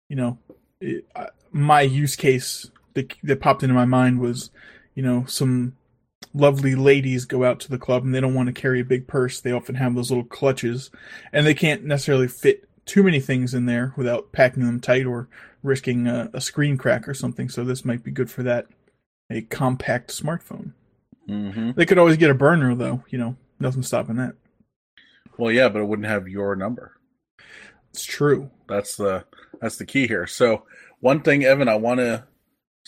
you 0.08 0.16
know, 0.16 0.38
it, 0.82 1.06
my 1.50 1.80
use 1.80 2.14
case 2.14 2.70
that 2.92 3.14
that 3.22 3.40
popped 3.40 3.62
into 3.62 3.74
my 3.74 3.86
mind 3.86 4.20
was, 4.20 4.50
you 4.94 5.02
know, 5.02 5.24
some 5.26 5.74
lovely 6.34 6.74
ladies 6.74 7.24
go 7.24 7.44
out 7.44 7.60
to 7.60 7.70
the 7.70 7.78
club 7.78 8.04
and 8.04 8.14
they 8.14 8.20
don't 8.20 8.34
want 8.34 8.46
to 8.48 8.52
carry 8.60 8.80
a 8.80 8.84
big 8.84 9.06
purse. 9.06 9.40
They 9.40 9.52
often 9.52 9.74
have 9.76 9.94
those 9.94 10.10
little 10.10 10.24
clutches, 10.24 10.90
and 11.32 11.46
they 11.46 11.54
can't 11.54 11.84
necessarily 11.84 12.28
fit 12.28 12.68
too 12.84 13.02
many 13.02 13.20
things 13.20 13.54
in 13.54 13.66
there 13.66 13.92
without 13.96 14.32
packing 14.32 14.64
them 14.64 14.80
tight 14.80 15.06
or 15.06 15.28
risking 15.62 16.06
a, 16.06 16.30
a 16.32 16.40
screen 16.40 16.76
crack 16.78 17.08
or 17.08 17.14
something. 17.14 17.48
So 17.48 17.64
this 17.64 17.84
might 17.84 18.04
be 18.04 18.10
good 18.10 18.30
for 18.30 18.42
that. 18.44 18.66
A 19.30 19.42
compact 19.42 20.10
smartphone. 20.10 20.72
hmm 21.26 21.72
They 21.72 21.86
could 21.86 21.98
always 21.98 22.16
get 22.16 22.30
a 22.30 22.34
burner 22.34 22.74
though. 22.74 23.02
You 23.08 23.18
know, 23.18 23.36
nothing 23.58 23.82
stopping 23.82 24.16
that. 24.16 24.34
Well, 25.36 25.50
yeah, 25.50 25.68
but 25.68 25.82
it 25.82 25.88
wouldn't 25.88 26.08
have 26.08 26.28
your 26.28 26.54
number. 26.54 26.92
It's 27.90 28.04
true. 28.04 28.50
That's 28.68 28.96
the 28.96 29.24
that's 29.60 29.76
the 29.76 29.86
key 29.86 30.06
here. 30.06 30.26
So 30.26 30.64
one 31.00 31.20
thing, 31.20 31.44
Evan, 31.44 31.68
I 31.68 31.76
want 31.76 31.98
to 32.00 32.24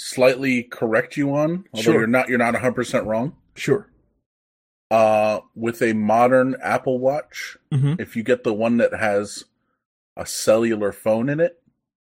slightly 0.00 0.62
correct 0.62 1.16
you 1.16 1.34
on, 1.34 1.64
although 1.74 1.82
Sure. 1.82 1.94
you're 1.98 2.06
not 2.06 2.28
you're 2.28 2.38
not 2.38 2.54
100 2.54 2.72
percent 2.74 3.04
wrong. 3.06 3.34
Sure. 3.56 3.88
Uh, 4.90 5.40
with 5.54 5.82
a 5.82 5.92
modern 5.92 6.56
Apple 6.62 6.98
Watch, 6.98 7.56
Mm-hmm. 7.72 8.00
if 8.00 8.16
you 8.16 8.22
get 8.22 8.44
the 8.44 8.54
one 8.54 8.76
that 8.78 8.94
has 8.94 9.44
a 10.16 10.24
cellular 10.24 10.92
phone 10.92 11.28
in 11.28 11.40
it, 11.40 11.60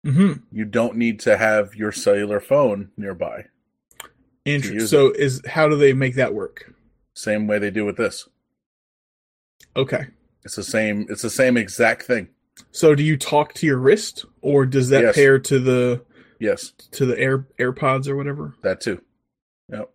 Mm-hmm. 0.06 0.44
you 0.52 0.66
don't 0.66 0.96
need 0.96 1.20
to 1.22 1.38
have 1.38 1.76
your 1.76 1.92
cellular 1.92 2.40
phone 2.40 2.90
nearby. 2.98 3.46
Interesting. 4.46 4.88
So 4.88 5.12
is 5.12 5.42
how 5.48 5.68
do 5.68 5.76
they 5.76 5.94
make 5.94 6.16
that 6.16 6.34
work? 6.34 6.74
Same 7.14 7.46
way 7.48 7.60
they 7.60 7.70
do 7.72 7.86
with 7.86 7.98
this. 7.98 8.28
Okay. 9.76 10.08
It's 10.44 10.56
the 10.56 10.64
same. 10.64 11.06
It's 11.10 11.22
the 11.22 11.30
same 11.30 11.56
exact 11.58 12.04
thing. 12.04 12.30
So 12.72 12.96
do 12.96 13.04
you 13.04 13.16
talk 13.18 13.54
to 13.56 13.66
your 13.68 13.78
wrist, 13.78 14.26
or 14.42 14.66
does 14.66 14.90
that 14.90 15.04
Yes. 15.04 15.16
pair 15.16 15.38
to 15.40 15.60
the 15.60 16.02
Yes, 16.42 16.72
to 16.94 17.06
the 17.06 17.18
Air 17.20 17.46
AirPods 17.60 18.08
or 18.08 18.16
whatever? 18.18 18.56
that 18.64 18.82
too. 18.82 19.00
Yep. 19.70 19.92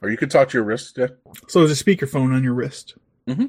Or 0.00 0.08
you 0.10 0.16
could 0.16 0.30
talk 0.30 0.48
to 0.50 0.56
your 0.58 0.62
wrist, 0.64 0.96
yeah, 0.96 1.08
So 1.48 1.58
there's 1.66 1.78
a 1.80 1.84
speakerphone 1.84 2.32
on 2.32 2.44
your 2.44 2.54
wrist. 2.54 2.94
Mm-hmm. 3.26 3.46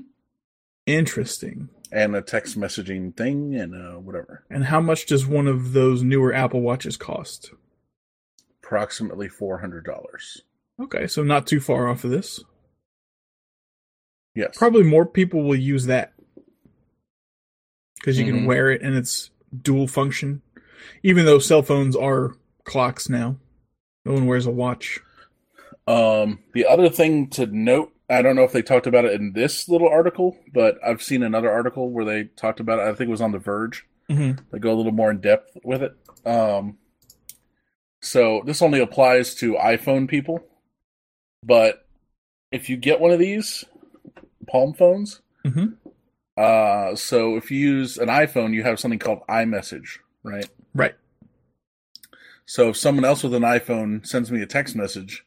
Interesting. 0.88 1.70
and 1.91 2.16
a 2.16 2.22
text 2.24 2.60
messaging 2.60 3.16
thing, 3.16 3.54
and 3.56 3.76
uh, 3.76 4.00
whatever. 4.00 4.45
And 4.50 4.66
how 4.66 4.82
much 4.82 5.06
does 5.06 5.26
one 5.28 5.45
of 5.47 5.74
those 5.74 6.02
newer 6.04 6.34
Apple 6.34 6.62
Watches 6.62 6.97
cost? 6.97 7.52
Approximately 8.64 9.30
four 9.30 9.60
hundred 9.60 9.86
dollars. 9.86 10.41
Okay, 10.82 11.06
so 11.08 11.24
not 11.24 11.45
too 11.47 11.60
far 11.60 11.88
off 11.88 12.04
of 12.04 12.10
this. 12.12 12.43
Yes. 14.36 14.56
Probably 14.58 14.84
more 14.84 15.06
people 15.06 15.43
will 15.43 15.56
use 15.56 15.86
that 15.88 16.14
because 17.95 18.18
you 18.20 18.26
Mhm. 18.26 18.30
can 18.38 18.45
wear 18.45 18.70
it 18.72 18.82
and 18.82 18.95
it's 18.95 19.32
dual 19.62 19.88
function. 19.88 20.41
Even 21.04 21.26
though 21.26 21.40
cell 21.40 21.62
phones 21.64 21.96
are 21.96 22.36
clocks 22.66 23.10
now, 23.10 23.38
no 24.06 24.14
one 24.14 24.26
wears 24.28 24.46
a 24.46 24.52
watch. 24.52 25.00
Um, 25.88 26.40
the 26.54 26.66
other 26.66 26.90
thing 26.90 27.30
to 27.32 27.46
note, 27.48 27.92
I 28.10 28.22
don't 28.22 28.36
know 28.36 28.44
if 28.44 28.52
they 28.52 28.62
talked 28.62 28.88
about 28.88 29.06
it 29.06 29.14
in 29.20 29.34
this 29.34 29.68
little 29.70 29.88
article, 29.90 30.38
but 30.54 30.78
I've 30.86 31.02
seen 31.02 31.24
another 31.24 31.52
article 31.52 31.90
where 31.92 32.06
they 32.06 32.26
talked 32.26 32.60
about 32.60 32.80
it. 32.80 32.84
I 32.84 32.94
think 32.94 33.08
it 33.08 33.12
was 33.12 33.22
on 33.22 33.32
The 33.32 33.40
Verge. 33.40 33.86
Mm-hmm. 34.10 34.44
They 34.52 34.60
go 34.60 34.74
a 34.74 34.76
little 34.78 34.92
more 34.92 35.12
in 35.12 35.20
depth 35.22 35.58
with 35.64 35.82
it. 35.84 35.96
Um, 36.26 36.78
so 38.02 38.42
this 38.46 38.62
only 38.62 38.80
applies 38.80 39.36
to 39.36 39.54
iPhone 39.56 40.08
people, 40.08 40.44
but 41.44 41.88
if 42.52 42.70
you 42.70 42.78
get 42.78 43.00
one 43.00 43.12
of 43.12 43.20
these 43.20 43.66
Palm 44.48 44.74
phones, 44.74 45.22
Mhm. 45.46 45.76
uh, 46.38 46.96
so 46.96 47.36
if 47.36 47.52
you 47.52 47.60
use 47.60 47.98
an 47.98 48.08
iPhone, 48.08 48.54
you 48.54 48.64
have 48.64 48.80
something 48.80 49.00
called 49.00 49.22
iMessage, 49.30 50.00
right? 50.24 50.47
Right. 50.74 50.95
So 52.45 52.70
if 52.70 52.78
someone 52.78 53.05
else 53.05 53.24
with 53.24 53.34
an 53.34 53.43
iPhone 53.43 54.05
sends 54.05 54.32
me 54.32 54.41
a 54.41 54.47
text 54.47 54.76
message, 54.76 55.26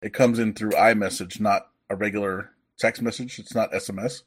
it 0.00 0.12
comes 0.12 0.38
in 0.38 0.54
through 0.54 0.70
iMessage, 0.70 1.40
not 1.40 1.68
a 1.90 1.96
regular 1.96 2.52
text 2.78 3.02
message. 3.02 3.38
It's 3.38 3.54
not 3.54 3.72
SMS. 3.72 4.22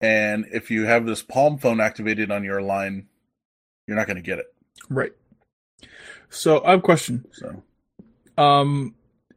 And 0.00 0.46
if 0.52 0.70
you 0.70 0.84
have 0.84 1.06
this 1.06 1.22
Palm 1.22 1.58
phone 1.58 1.80
activated 1.80 2.30
on 2.30 2.44
your 2.44 2.60
line, 2.60 3.06
you're 3.86 3.96
not 3.96 4.06
going 4.06 4.16
to 4.16 4.22
get 4.22 4.38
it. 4.38 4.46
Right. 4.88 5.12
So 6.28 6.64
I 6.64 6.70
have 6.70 6.80
a 6.80 6.82
question. 6.82 7.24
So 7.32 7.62
Um, 8.36 8.94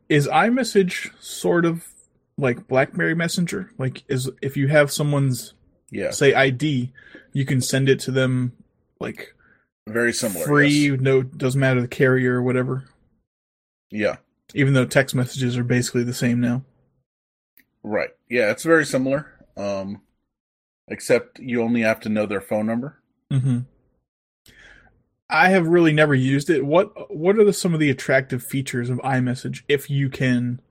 is 0.09 0.27
iMessage 0.27 1.11
sort 1.21 1.65
of 1.65 1.87
like 2.37 2.67
BlackBerry 2.67 3.15
Messenger? 3.15 3.71
Like, 3.77 4.03
is 4.07 4.29
if 4.41 4.57
you 4.57 4.67
have 4.67 4.91
someone's 4.91 5.53
yeah, 5.91 6.11
say 6.11 6.33
ID, 6.33 6.91
you 7.33 7.45
can 7.45 7.61
send 7.61 7.89
it 7.89 7.99
to 8.01 8.11
them 8.11 8.53
like 8.99 9.33
very 9.87 10.13
similar. 10.13 10.45
free. 10.45 10.89
yes. 10.91 10.99
No, 10.99 11.21
doesn't 11.21 11.59
matter 11.59 11.81
the 11.81 11.87
carrier 11.87 12.35
or 12.35 12.43
whatever. 12.43 12.85
Yeah, 13.91 14.17
Even 14.53 14.73
though 14.73 14.85
text 14.85 15.15
messages 15.15 15.57
are 15.57 15.63
basically 15.63 16.03
the 16.03 16.13
same 16.13 16.41
now. 16.41 16.63
right. 17.83 18.09
Yeah, 18.29 18.49
it's 18.51 18.63
very 18.63 18.85
similar. 18.85 19.31
Um, 19.55 20.01
except 20.87 21.39
you 21.39 21.61
only 21.61 21.81
have 21.81 21.99
to 22.01 22.09
know 22.09 22.25
their 22.25 22.41
phone 22.41 22.65
number. 22.65 22.99
Mm-hmm. 23.31 23.59
I 25.29 25.49
have 25.49 25.67
really 25.67 25.93
never 25.93 26.13
used 26.15 26.49
it. 26.49 26.65
What 26.65 27.15
What 27.15 27.37
are 27.37 27.43
the, 27.43 27.53
some 27.53 27.73
of 27.73 27.79
the 27.79 27.89
attractive 27.89 28.43
features 28.43 28.89
of 28.89 28.97
iMessage 28.99 29.61
if 29.67 29.89
you 29.89 30.09
can 30.09 30.61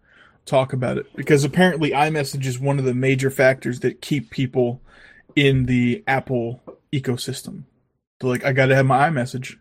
talk 0.44 0.72
about 0.72 0.98
it? 0.98 1.06
Because 1.16 1.44
apparently 1.44 1.90
iMessage 1.90 2.46
is 2.46 2.58
one 2.60 2.78
of 2.78 2.84
the 2.84 2.94
major 2.94 3.30
factors 3.30 3.80
that 3.80 4.00
keep 4.02 4.30
people 4.30 4.80
in 5.34 5.66
the 5.66 6.04
Apple 6.06 6.62
ecosystem. 6.92 7.64
So 8.20 8.28
like, 8.28 8.44
I 8.44 8.52
got 8.52 8.66
to 8.66 8.74
have 8.76 8.86
my 8.86 9.08
iMessage. 9.08 9.56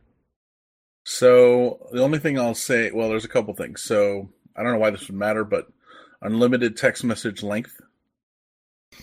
So 1.05 1.87
the 1.91 2.01
only 2.01 2.19
thing 2.19 2.39
I'll 2.39 2.55
say, 2.55 2.91
well, 2.91 3.09
there's 3.09 3.25
a 3.25 3.29
couple 3.29 3.53
things. 3.53 3.81
So 3.81 4.29
I 4.55 4.63
don't 4.63 4.71
know 4.73 4.77
why 4.79 4.89
this 4.91 5.07
would 5.07 5.17
matter, 5.17 5.43
but 5.43 5.67
unlimited 6.21 6.77
text 6.77 7.03
message 7.03 7.43
length. 7.43 7.79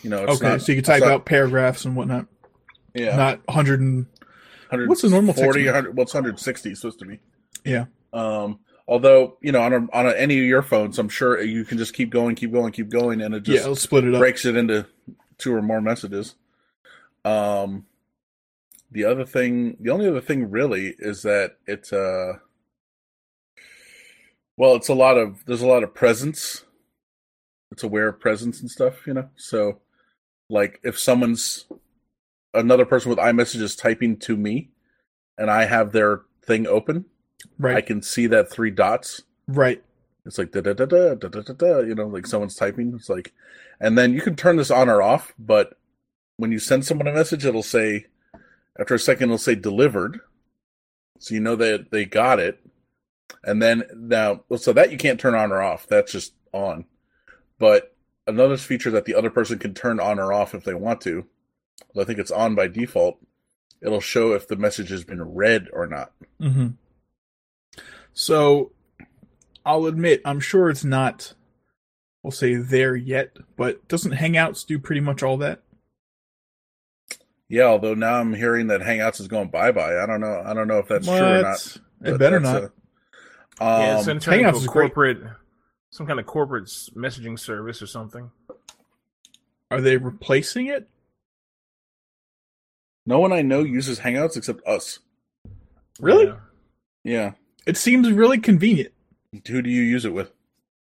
You 0.03 0.11
know, 0.11 0.23
it's 0.25 0.37
okay, 0.41 0.49
not, 0.53 0.63
so 0.63 0.73
you 0.73 0.77
can 0.77 0.85
type 0.85 1.01
not- 1.03 1.11
out 1.11 1.27
paragraphs 1.27 1.85
and 1.85 1.97
whatnot. 1.97 2.27
yeah, 2.95 3.17
Not 3.17 3.41
100 3.47 3.81
and 3.81 4.07
100 4.69 4.89
what's 4.89 5.03
the 5.03 5.11
normal 5.11 5.35
text 5.35 5.45
40, 5.45 5.61
message? 5.61 5.75
100, 5.75 5.97
well, 5.97 6.03
it's 6.05 6.15
160 6.15 6.75
supposed 6.77 6.99
to 7.01 7.05
be. 7.07 7.19
yeah. 7.65 7.87
Um, 8.13 8.61
although 8.89 9.37
you 9.41 9.53
know, 9.53 9.61
on 9.63 9.73
a, 9.73 9.77
on 9.93 10.07
a, 10.07 10.11
any 10.13 10.39
of 10.39 10.45
your 10.45 10.63
phones, 10.63 10.99
I'm 10.99 11.09
sure 11.09 11.41
you 11.43 11.65
can 11.65 11.77
just 11.79 11.93
keep 11.93 12.11
going, 12.11 12.35
keep 12.37 12.53
going, 12.53 12.73
keep 12.73 12.89
going, 12.89 13.21
and 13.21 13.35
it 13.35 13.43
just 13.43 13.67
let's 13.67 13.83
split 13.83 14.05
it 14.05 14.15
up. 14.15 14.21
breaks 14.21 14.45
it 14.45 14.57
into 14.57 14.87
two 15.39 15.55
or 15.55 15.63
more 15.63 15.81
messages. 15.81 16.35
Um, 17.25 17.87
the 18.91 19.05
other 19.05 19.25
thing, 19.25 19.77
the 19.81 19.91
only 19.91 20.09
other 20.09 20.21
thing 20.21 20.51
really 20.51 20.95
is 20.99 21.23
that 21.23 21.57
it's 21.67 21.93
uh 21.93 22.35
well, 24.57 24.75
it's 24.75 24.89
a 24.89 24.95
lot 24.95 25.17
of 25.17 25.45
there's 25.47 25.63
a 25.63 25.67
lot 25.67 25.83
of 25.83 25.95
presence. 25.95 26.65
It's 27.71 27.83
aware 27.83 28.09
of 28.09 28.21
presence 28.21 28.61
and 28.61 28.71
stuff, 28.71 29.07
you 29.07 29.15
know. 29.15 29.31
So 29.37 29.81
like 30.51 30.81
if 30.83 30.99
someone's 30.99 31.67
another 32.53 32.85
person 32.85 33.11
with 33.11 33.19
iMessage 33.19 33.63
is 33.63 33.77
typing 33.77 34.19
to 34.19 34.37
me 34.37 34.71
and 35.39 35.51
I 35.51 35.65
have 35.65 35.93
their 35.93 36.23
thing 36.45 36.67
open, 36.67 37.07
right. 37.59 37.77
I 37.77 37.81
can 37.81 38.03
see 38.03 38.27
that 38.27 38.51
three 38.51 38.71
dots. 38.71 39.23
Right. 39.47 39.83
It's 40.27 40.37
like 40.37 40.53
da 40.53 40.61
da 40.61 40.75
da 40.75 40.85
da 40.85 41.15
da 41.15 41.29
da 41.29 41.41
da 41.41 41.79
you 41.79 41.95
know, 41.95 42.09
like 42.09 42.27
someone's 42.27 42.57
typing. 42.57 42.93
It's 42.95 43.09
like 43.09 43.33
and 43.81 43.97
then 43.97 44.13
you 44.13 44.21
can 44.21 44.37
turn 44.37 44.57
this 44.57 44.71
on 44.71 44.89
or 44.89 45.01
off, 45.01 45.33
but 45.39 45.79
when 46.37 46.53
you 46.53 46.59
send 46.59 46.85
someone 46.85 47.07
a 47.07 47.13
message 47.15 47.47
it'll 47.47 47.63
say 47.63 48.07
after 48.81 48.95
a 48.95 48.99
second, 48.99 49.25
it'll 49.25 49.39
say 49.39 49.55
delivered, 49.55 50.21
so 51.19 51.35
you 51.35 51.41
know 51.41 51.55
that 51.57 51.91
they 51.91 52.07
got 52.07 52.41
it. 52.41 52.59
And 53.45 53.63
then 53.63 53.85
now, 53.95 54.43
so 54.57 54.73
that 54.73 54.91
you 54.91 54.99
can't 54.99 55.21
turn 55.21 55.35
on 55.35 55.53
or 55.53 55.63
off. 55.63 55.87
That's 55.87 56.13
just 56.13 56.33
on. 56.53 56.87
But 57.59 57.95
another 58.27 58.57
feature 58.57 58.91
that 58.91 59.05
the 59.05 59.15
other 59.15 59.31
person 59.31 59.59
can 59.59 59.75
turn 59.75 60.01
on 60.01 60.19
or 60.19 60.33
off 60.33 60.55
if 60.55 60.65
they 60.65 60.75
want 60.75 61.03
to. 61.03 61.27
I 61.99 62.05
think 62.05 62.19
it's 62.19 62.31
on 62.31 62.55
by 62.55 62.69
default. 62.69 63.19
It'll 63.83 64.01
show 64.01 64.33
if 64.33 64.49
the 64.49 64.57
message 64.57 64.91
has 64.91 65.05
been 65.05 65.23
read 65.23 65.69
or 65.73 65.87
not. 65.87 66.13
hmm 66.39 66.69
So, 68.13 68.73
I'll 69.65 69.87
admit, 69.87 70.23
I'm 70.25 70.41
sure 70.41 70.71
it's 70.71 70.85
not, 70.85 71.35
we'll 72.23 72.31
say 72.31 72.55
there 72.55 72.97
yet, 72.97 73.37
but 73.57 73.87
doesn't 73.89 74.13
Hangouts 74.13 74.67
do 74.67 74.79
pretty 74.79 75.01
much 75.01 75.23
all 75.23 75.37
that? 75.39 75.63
Yeah, 77.51 77.65
although 77.65 77.95
now 77.95 78.15
I'm 78.15 78.33
hearing 78.33 78.69
that 78.69 78.81
Hangouts 78.81 79.21
is 79.21 79.27
going 79.29 79.49
bye 79.49 79.73
bye. 79.73 79.99
I 80.01 80.07
don't 80.07 80.21
know. 80.21 80.41
I 80.47 80.55
don't 80.55 80.69
know 80.69 80.79
if 80.79 80.87
that's 80.89 81.05
true 81.07 81.17
or 81.17 81.43
not. 81.43 81.77
It 82.03 82.17
better 82.19 82.39
not. 82.41 82.63
a- 82.63 82.73
yeah, 83.61 83.99
it's 83.99 84.03
um, 84.03 84.07
going 84.07 84.21
to 84.21 84.25
turn 84.25 84.35
Hangouts 84.39 84.47
into 84.49 84.59
is 84.59 84.65
a 84.65 84.69
great. 84.69 84.95
corporate, 84.95 85.19
some 85.91 86.07
kind 86.07 86.19
of 86.21 86.27
corporate 86.27 86.65
messaging 86.95 87.39
service 87.39 87.83
or 87.83 87.87
something. 87.87 88.31
Are 89.71 89.81
they 89.83 89.99
replacing 89.99 90.69
it? 90.69 90.89
no 93.07 93.19
one 93.19 93.33
I 93.33 93.43
know 93.43 93.65
uses 93.65 93.99
Hangouts 94.01 94.37
except 94.37 94.65
us. 94.67 95.01
Really? 95.99 96.27
Yeah. 96.27 96.37
Yeah. 97.03 97.33
It 97.67 97.77
seems 97.77 98.11
really 98.13 98.39
convenient. 98.39 98.93
Who 99.49 99.61
do 99.63 99.69
you 99.71 99.83
use 99.83 100.05
it 100.05 100.13
with? 100.13 100.31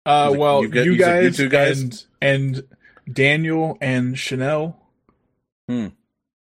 Uh, 0.07 0.31
it 0.33 0.39
well, 0.39 0.63
you 0.63 0.69
you, 0.69 0.73
gu- 0.73 0.83
you 0.85 0.99
said 0.99 1.25
you 1.25 1.29
guys, 1.29 1.37
two 1.37 1.49
guys? 1.49 1.81
and 1.81 2.07
and 2.21 3.13
Daniel 3.13 3.77
and 3.81 4.17
Chanel. 4.17 4.79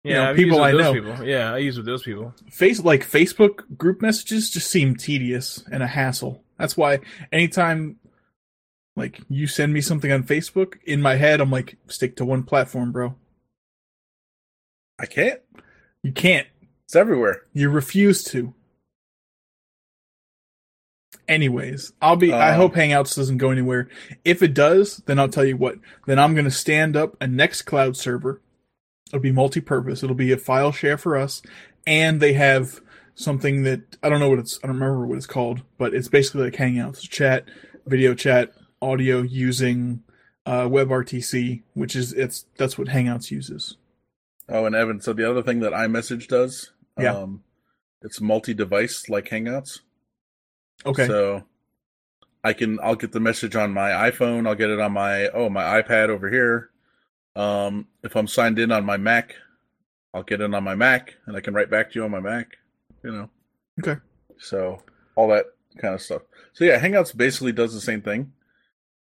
Yeah, 0.03 0.25
know, 0.25 0.35
people 0.35 0.57
used 0.57 0.67
I 0.67 0.71
know. 0.71 0.77
those 0.77 0.93
People. 0.93 1.27
Yeah, 1.27 1.53
I 1.53 1.57
use 1.59 1.77
with 1.77 1.85
those 1.85 2.03
people. 2.03 2.33
Face 2.49 2.79
like 2.79 3.07
Facebook 3.07 3.77
group 3.77 4.01
messages 4.01 4.49
just 4.49 4.69
seem 4.69 4.95
tedious 4.95 5.63
and 5.71 5.83
a 5.83 5.87
hassle. 5.87 6.43
That's 6.57 6.75
why 6.75 6.99
anytime 7.31 7.97
like 8.95 9.21
you 9.29 9.47
send 9.47 9.73
me 9.73 9.81
something 9.81 10.11
on 10.11 10.23
Facebook, 10.23 10.75
in 10.85 11.01
my 11.01 11.15
head 11.15 11.39
I'm 11.39 11.51
like, 11.51 11.77
stick 11.87 12.15
to 12.17 12.25
one 12.25 12.43
platform, 12.43 12.91
bro. 12.91 13.15
I 14.99 15.05
can't. 15.05 15.39
You 16.03 16.11
can't. 16.11 16.47
It's 16.85 16.95
everywhere. 16.95 17.43
You 17.53 17.69
refuse 17.69 18.23
to. 18.25 18.53
Anyways, 21.27 21.93
I'll 22.01 22.15
be. 22.17 22.33
I 22.33 22.51
Uh, 22.51 22.55
hope 22.55 22.73
Hangouts 22.73 23.15
doesn't 23.15 23.37
go 23.37 23.51
anywhere. 23.51 23.87
If 24.25 24.41
it 24.41 24.53
does, 24.53 24.97
then 25.05 25.17
I'll 25.19 25.29
tell 25.29 25.45
you 25.45 25.55
what. 25.57 25.75
Then 26.05 26.19
I'm 26.19 26.33
going 26.33 26.45
to 26.45 26.51
stand 26.51 26.97
up 26.97 27.15
a 27.21 27.25
Nextcloud 27.25 27.95
server. 27.95 28.41
It'll 29.11 29.21
be 29.21 29.31
multi-purpose. 29.31 30.03
It'll 30.03 30.15
be 30.15 30.31
a 30.31 30.37
file 30.37 30.71
share 30.71 30.97
for 30.97 31.17
us, 31.17 31.41
and 31.85 32.19
they 32.21 32.33
have 32.33 32.79
something 33.15 33.63
that 33.63 33.97
I 34.01 34.09
don't 34.09 34.19
know 34.19 34.29
what 34.29 34.39
it's. 34.39 34.59
I 34.63 34.67
don't 34.67 34.77
remember 34.79 35.05
what 35.05 35.17
it's 35.17 35.27
called, 35.27 35.61
but 35.77 35.93
it's 35.93 36.07
basically 36.07 36.45
like 36.45 36.53
Hangouts, 36.53 37.01
chat, 37.09 37.45
video 37.85 38.13
chat, 38.13 38.53
audio 38.81 39.21
using 39.21 40.03
uh, 40.45 40.63
WebRTC, 40.63 41.61
which 41.73 41.95
is 41.95 42.13
it's 42.13 42.45
that's 42.57 42.77
what 42.77 42.87
Hangouts 42.87 43.31
uses. 43.31 43.77
Oh, 44.49 44.65
and 44.65 44.75
Evan, 44.75 44.99
so 45.01 45.13
the 45.13 45.29
other 45.29 45.43
thing 45.43 45.59
that 45.59 45.71
iMessage 45.71 46.27
does, 46.27 46.71
Yeah. 46.99 47.15
um, 47.15 47.43
it's 48.01 48.19
multi-device 48.19 49.07
like 49.07 49.29
Hangouts. 49.29 49.81
Okay. 50.85 51.05
So 51.07 51.43
I 52.43 52.53
can 52.53 52.79
I'll 52.81 52.95
get 52.95 53.11
the 53.11 53.19
message 53.19 53.55
on 53.55 53.71
my 53.71 53.89
iPhone, 53.91 54.47
I'll 54.47 54.55
get 54.55 54.69
it 54.71 54.79
on 54.79 54.93
my 54.93 55.27
oh 55.27 55.49
my 55.49 55.81
iPad 55.81 56.09
over 56.09 56.29
here. 56.29 56.70
Um 57.35 57.87
if 58.03 58.15
I'm 58.15 58.27
signed 58.27 58.59
in 58.59 58.71
on 58.71 58.85
my 58.85 58.97
Mac, 58.97 59.35
I'll 60.13 60.23
get 60.23 60.41
in 60.41 60.53
on 60.53 60.63
my 60.63 60.75
Mac 60.75 61.15
and 61.25 61.35
I 61.35 61.41
can 61.41 61.53
write 61.53 61.69
back 61.69 61.91
to 61.91 61.99
you 61.99 62.05
on 62.05 62.11
my 62.11 62.19
Mac, 62.19 62.57
you 63.03 63.11
know. 63.11 63.29
Okay. 63.79 63.99
So 64.37 64.81
all 65.15 65.27
that 65.29 65.45
kind 65.77 65.93
of 65.93 66.01
stuff. 66.01 66.23
So 66.53 66.65
yeah, 66.65 66.79
Hangouts 66.79 67.15
basically 67.15 67.51
does 67.51 67.73
the 67.73 67.81
same 67.81 68.01
thing. 68.01 68.33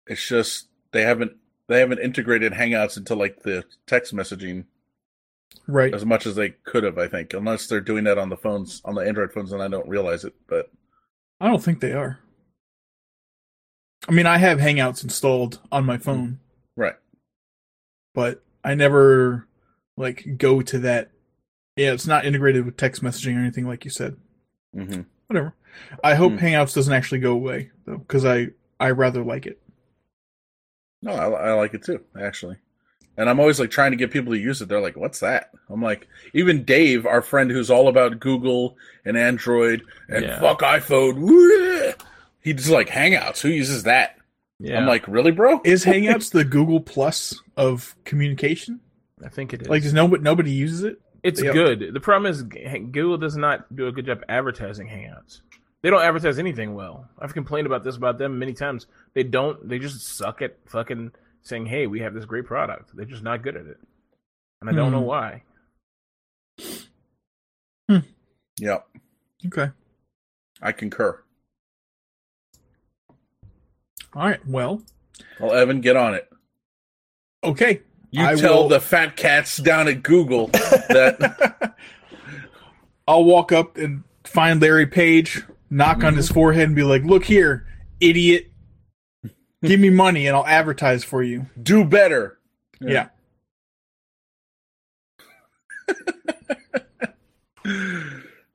It's 0.07 0.28
just 0.28 0.67
they 0.91 1.03
haven't 1.03 1.34
they 1.67 1.80
haven't 1.80 1.99
integrated 1.99 2.53
Hangouts 2.53 2.97
into 2.97 3.15
like 3.15 3.43
the 3.43 3.63
text 3.88 4.13
messaging 4.13 4.65
right. 5.67 5.93
as 5.93 6.05
much 6.05 6.26
as 6.26 6.36
they 6.36 6.49
could 6.49 6.84
have, 6.84 6.97
I 6.97 7.07
think. 7.07 7.34
Unless 7.34 7.67
they're 7.67 7.82
doing 7.82 8.03
that 8.05 8.17
on 8.17 8.30
the 8.30 8.38
phones, 8.38 8.82
on 8.86 8.95
the 8.95 9.01
Android 9.01 9.34
phones, 9.34 9.51
and 9.51 9.61
I 9.61 9.67
don't 9.67 9.88
realize 9.88 10.23
it. 10.23 10.34
But 10.47 10.71
I 11.39 11.47
don't 11.47 11.63
think 11.63 11.80
they 11.80 11.93
are. 11.93 12.19
I 14.07 14.11
mean, 14.11 14.28
I 14.28 14.38
have 14.38 14.59
Hangouts 14.59 15.03
installed 15.03 15.59
on 15.71 15.86
my 15.86 15.97
phone. 15.97 16.39
right, 16.76 16.95
but 18.16 18.41
I 18.63 18.74
never 18.74 19.47
like 19.97 20.38
go 20.38 20.61
to 20.63 20.80
that. 20.80 21.11
Yeah, 21.76 21.91
it's 21.91 22.07
not 22.07 22.26
integrated 22.26 22.66
with 22.66 22.78
text 22.78 23.03
messaging 23.03 23.36
or 23.36 23.39
anything 23.41 23.68
like 23.68 23.86
you 23.86 23.91
said. 23.91 24.18
hmm 24.74 25.01
Whatever. 25.28 25.53
I 26.03 26.16
hope 26.16 26.34
Hmm. 26.34 26.38
Hangouts 26.39 26.74
doesn't 26.74 26.93
actually 26.93 27.20
go 27.20 27.34
away 27.34 27.70
though, 27.86 27.97
because 27.97 28.26
I 28.26 28.47
I 28.80 28.91
rather 28.91 29.24
like 29.24 29.45
it. 29.45 29.59
No, 31.01 31.11
I, 31.11 31.49
I 31.49 31.53
like 31.53 31.74
it 31.74 31.84
too, 31.84 32.03
actually. 32.20 32.57
And 33.18 33.30
I'm 33.30 33.39
always 33.39 33.59
like 33.59 33.72
trying 33.72 33.91
to 33.91 33.97
get 33.97 34.11
people 34.11 34.34
to 34.34 34.39
use 34.39 34.61
it. 34.61 34.68
They're 34.68 34.82
like, 34.82 34.97
"What's 34.97 35.20
that?" 35.22 35.51
I'm 35.70 35.82
like, 35.82 36.07
even 36.34 36.63
Dave, 36.66 37.05
our 37.05 37.22
friend 37.22 37.49
who's 37.49 37.70
all 37.72 37.88
about 37.88 38.20
Google 38.20 38.78
and 39.05 39.18
Android 39.18 39.84
and 40.09 40.26
Yeah. 40.26 40.39
fuck 40.39 40.61
iPhone, 40.61 41.16
woo, 41.20 41.93
he's 42.41 42.70
like 42.70 42.89
Hangouts. 42.89 43.41
Who 43.41 43.49
uses 43.49 43.84
that? 43.84 44.18
Yeah, 44.60 44.80
I'm 44.80 44.86
like, 44.86 45.08
really, 45.08 45.32
bro? 45.32 45.62
Is 45.66 45.84
Hangouts 45.86 46.32
the 46.32 46.43
Google 46.45 46.80
Plus 46.80 47.41
of 47.58 47.95
communication? 48.06 48.80
I 49.24 49.30
think 49.30 49.53
it 49.53 49.62
is. 49.62 49.68
Like, 49.70 49.84
does 49.84 49.93
nobody 49.93 50.24
nobody 50.24 50.51
uses 50.51 50.84
it? 50.84 51.01
It's 51.24 51.41
Yeah. 51.41 51.51
good. 51.53 51.93
The 51.93 51.99
problem 51.99 52.30
is 52.32 52.43
Google 52.43 53.18
does 53.18 53.36
not 53.36 53.74
do 53.76 53.88
a 53.88 53.91
good 53.91 54.06
job 54.06 54.24
advertising 54.30 54.88
Hangouts. 54.88 55.41
They 55.82 55.89
don't 55.89 56.01
advertise 56.01 56.39
anything 56.39 56.74
well. 56.76 57.08
I've 57.20 57.34
complained 57.34 57.68
about 57.68 57.84
this 57.84 57.95
about 57.97 58.18
them 58.18 58.39
many 58.39 58.53
times. 58.53 58.88
They 59.14 59.24
don't. 59.24 59.68
They 59.68 59.78
just 59.80 60.01
suck 60.18 60.41
at 60.41 60.58
fucking 60.68 61.12
saying, 61.43 61.66
"Hey, 61.68 61.86
we 61.88 61.99
have 62.01 62.14
this 62.14 62.26
great 62.26 62.45
product." 62.45 62.95
They're 62.95 63.06
just 63.06 63.24
not 63.24 63.43
good 63.43 63.56
at 63.56 63.66
it, 63.66 63.78
and 64.62 64.70
I 64.70 64.74
don't 64.74 64.91
know 64.91 65.01
Hmm. 65.01 65.06
why. 65.06 65.43
Yep, 68.58 68.88
Okay. 69.47 69.70
I 70.62 70.72
concur. 70.72 71.22
All 74.16 74.26
right. 74.26 74.45
Well. 74.47 74.82
Well, 75.39 75.53
Evan, 75.53 75.82
get 75.82 75.95
on 75.95 76.13
it. 76.13 76.30
Okay. 77.43 77.82
You 78.11 78.26
I 78.26 78.36
tell 78.36 78.63
will- 78.63 78.70
the 78.70 78.80
fat 78.80 79.18
cats 79.18 79.57
down 79.57 79.88
at 79.88 80.01
Google 80.01 80.47
that 80.53 81.76
I'll 83.07 83.26
walk 83.26 83.51
up 83.51 83.78
and 83.78 84.03
find 84.24 84.61
Larry 84.61 84.88
Page, 84.88 85.43
knock 85.70 86.03
on 86.03 86.16
his 86.16 86.30
mhm. 86.30 86.34
forehead, 86.34 86.63
and 86.68 86.76
be 86.76 86.84
like, 86.84 87.03
"Look 87.03 87.26
here, 87.26 87.68
idiot! 87.99 88.51
Give 89.61 89.80
me 89.80 89.89
money, 89.89 90.28
and 90.28 90.36
I'll 90.36 90.47
advertise 90.47 91.03
for 91.03 91.22
you." 91.22 91.47
do 91.61 91.84
better. 91.84 92.39
Yeah. 92.80 93.09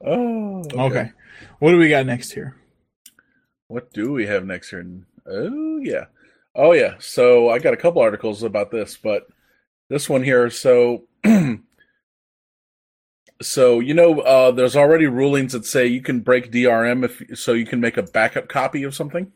Oh, 0.02 0.62
Okay. 0.72 1.12
What 1.58 1.72
do 1.72 1.76
we 1.76 1.90
got 1.90 2.06
next 2.06 2.30
here? 2.30 2.56
What 3.68 3.92
do 3.92 4.12
we 4.12 4.26
have 4.26 4.46
next 4.46 4.70
here? 4.70 5.04
Oh 5.30 5.78
yeah, 5.78 6.06
oh 6.54 6.72
yeah. 6.72 6.94
So 6.98 7.50
I 7.50 7.58
got 7.58 7.74
a 7.74 7.76
couple 7.76 8.02
articles 8.02 8.42
about 8.42 8.70
this, 8.70 8.96
but 8.96 9.28
this 9.88 10.08
one 10.08 10.22
here. 10.22 10.50
So, 10.50 11.04
so 13.42 13.80
you 13.80 13.94
know, 13.94 14.20
uh, 14.20 14.50
there's 14.50 14.76
already 14.76 15.06
rulings 15.06 15.52
that 15.52 15.64
say 15.64 15.86
you 15.86 16.02
can 16.02 16.20
break 16.20 16.50
DRM 16.50 17.04
if 17.04 17.38
so 17.38 17.52
you 17.52 17.66
can 17.66 17.80
make 17.80 17.96
a 17.96 18.02
backup 18.02 18.48
copy 18.48 18.82
of 18.82 18.94
something. 18.94 19.32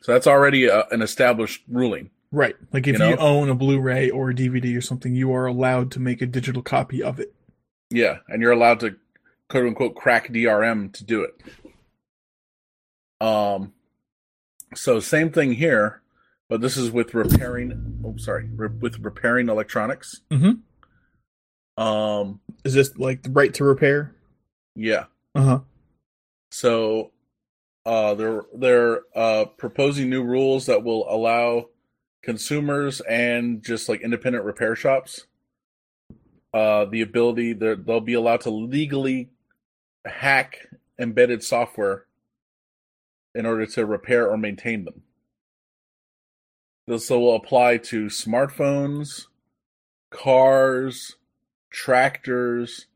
So 0.00 0.12
that's 0.12 0.26
already 0.26 0.70
uh 0.70 0.84
an 0.90 1.02
established 1.02 1.62
ruling. 1.68 2.10
Right. 2.30 2.56
Like 2.72 2.86
if 2.86 2.98
You 2.98 3.06
you, 3.08 3.16
own 3.16 3.48
a 3.48 3.54
Blu-ray 3.54 4.10
or 4.10 4.30
a 4.30 4.34
DVD 4.34 4.76
or 4.76 4.80
something, 4.80 5.14
you 5.14 5.32
are 5.32 5.46
allowed 5.46 5.90
to 5.92 6.00
make 6.00 6.20
a 6.20 6.26
digital 6.26 6.62
copy 6.62 7.02
of 7.02 7.18
it. 7.18 7.34
Yeah, 7.90 8.18
and 8.28 8.42
you're 8.42 8.52
allowed 8.52 8.80
to 8.80 8.96
quote 9.48 9.66
unquote 9.66 9.94
crack 9.96 10.28
DRM 10.28 10.92
to 10.92 11.04
do 11.04 11.22
it. 11.22 11.40
Um 13.20 13.72
so 14.74 15.00
same 15.00 15.30
thing 15.30 15.52
here, 15.52 16.02
but 16.48 16.60
this 16.60 16.76
is 16.76 16.90
with 16.90 17.14
repairing 17.14 18.00
oh 18.04 18.16
sorry, 18.16 18.48
re- 18.54 18.68
with 18.68 18.98
repairing 19.00 19.48
electronics. 19.48 20.20
Mhm. 20.30 20.60
Um 21.76 22.40
Is 22.64 22.74
this 22.74 22.96
like 22.98 23.22
the 23.22 23.30
right 23.30 23.52
to 23.54 23.64
repair? 23.64 24.14
yeah. 24.74 25.04
Uh 25.34 25.42
huh. 25.42 25.60
So 26.50 27.12
uh 27.86 28.14
they're 28.14 28.42
they're 28.54 29.02
uh 29.14 29.44
proposing 29.56 30.10
new 30.10 30.22
rules 30.24 30.66
that 30.66 30.82
will 30.82 31.06
allow 31.12 31.68
consumers 32.22 33.00
and 33.02 33.62
just 33.62 33.88
like 33.88 34.00
independent 34.02 34.44
repair 34.44 34.74
shops 34.74 35.26
uh 36.52 36.84
the 36.86 37.00
ability 37.02 37.52
they'll 37.52 38.00
be 38.00 38.14
allowed 38.14 38.40
to 38.40 38.50
legally 38.50 39.30
hack 40.04 40.58
embedded 40.98 41.42
software 41.44 42.06
in 43.38 43.46
order 43.46 43.64
to 43.64 43.86
repair 43.86 44.28
or 44.28 44.36
maintain 44.36 44.84
them. 44.84 45.02
This 46.88 47.08
will 47.08 47.36
apply 47.36 47.76
to 47.78 48.06
smartphones, 48.06 49.26
cars, 50.10 51.14
tractors, 51.70 52.86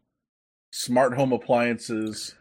smart 0.72 1.14
home 1.14 1.32
appliances, 1.32 2.34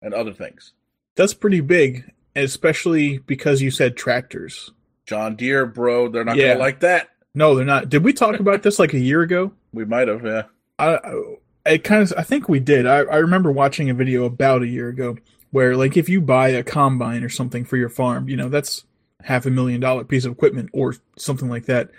and 0.00 0.14
other 0.14 0.32
things. 0.32 0.72
That's 1.16 1.34
pretty 1.34 1.60
big, 1.60 2.04
especially 2.36 3.18
because 3.18 3.60
you 3.60 3.72
said 3.72 3.96
tractors. 3.96 4.70
John 5.04 5.34
Deere, 5.34 5.66
bro, 5.66 6.08
they're 6.08 6.24
not 6.24 6.36
Yeah. 6.36 6.48
gonna 6.50 6.60
like 6.60 6.80
that. 6.80 7.08
No, 7.34 7.56
they're 7.56 7.64
not. 7.64 7.88
Did 7.88 8.04
we 8.04 8.12
talk 8.12 8.38
about 8.38 8.62
this 8.62 8.78
like 8.78 8.94
a 8.94 9.00
year 9.00 9.22
ago? 9.22 9.52
We 9.72 9.84
might 9.84 10.06
have, 10.06 10.24
yeah. 10.24 10.44
I, 10.78 10.94
I 10.94 11.34
it 11.66 11.82
kind 11.84 12.02
of 12.02 12.12
I 12.16 12.22
think 12.22 12.48
we 12.48 12.60
did. 12.60 12.86
I, 12.86 12.98
I 12.98 13.16
remember 13.16 13.50
watching 13.50 13.90
a 13.90 13.94
video 13.94 14.24
about 14.26 14.62
a 14.62 14.68
year 14.68 14.88
ago 14.88 15.16
where 15.50 15.76
like 15.76 15.96
if 15.96 16.08
you 16.08 16.20
buy 16.20 16.48
a 16.48 16.62
combine 16.62 17.24
or 17.24 17.28
something 17.28 17.64
for 17.64 17.76
your 17.76 17.88
farm, 17.88 18.28
you 18.28 18.36
know, 18.36 18.48
that's 18.48 18.84
half 19.24 19.46
a 19.46 19.50
million 19.50 19.80
dollar 19.80 20.04
piece 20.04 20.24
of 20.24 20.32
equipment 20.32 20.70
or 20.72 20.94
something 21.16 21.48
like 21.48 21.66
that. 21.66 21.90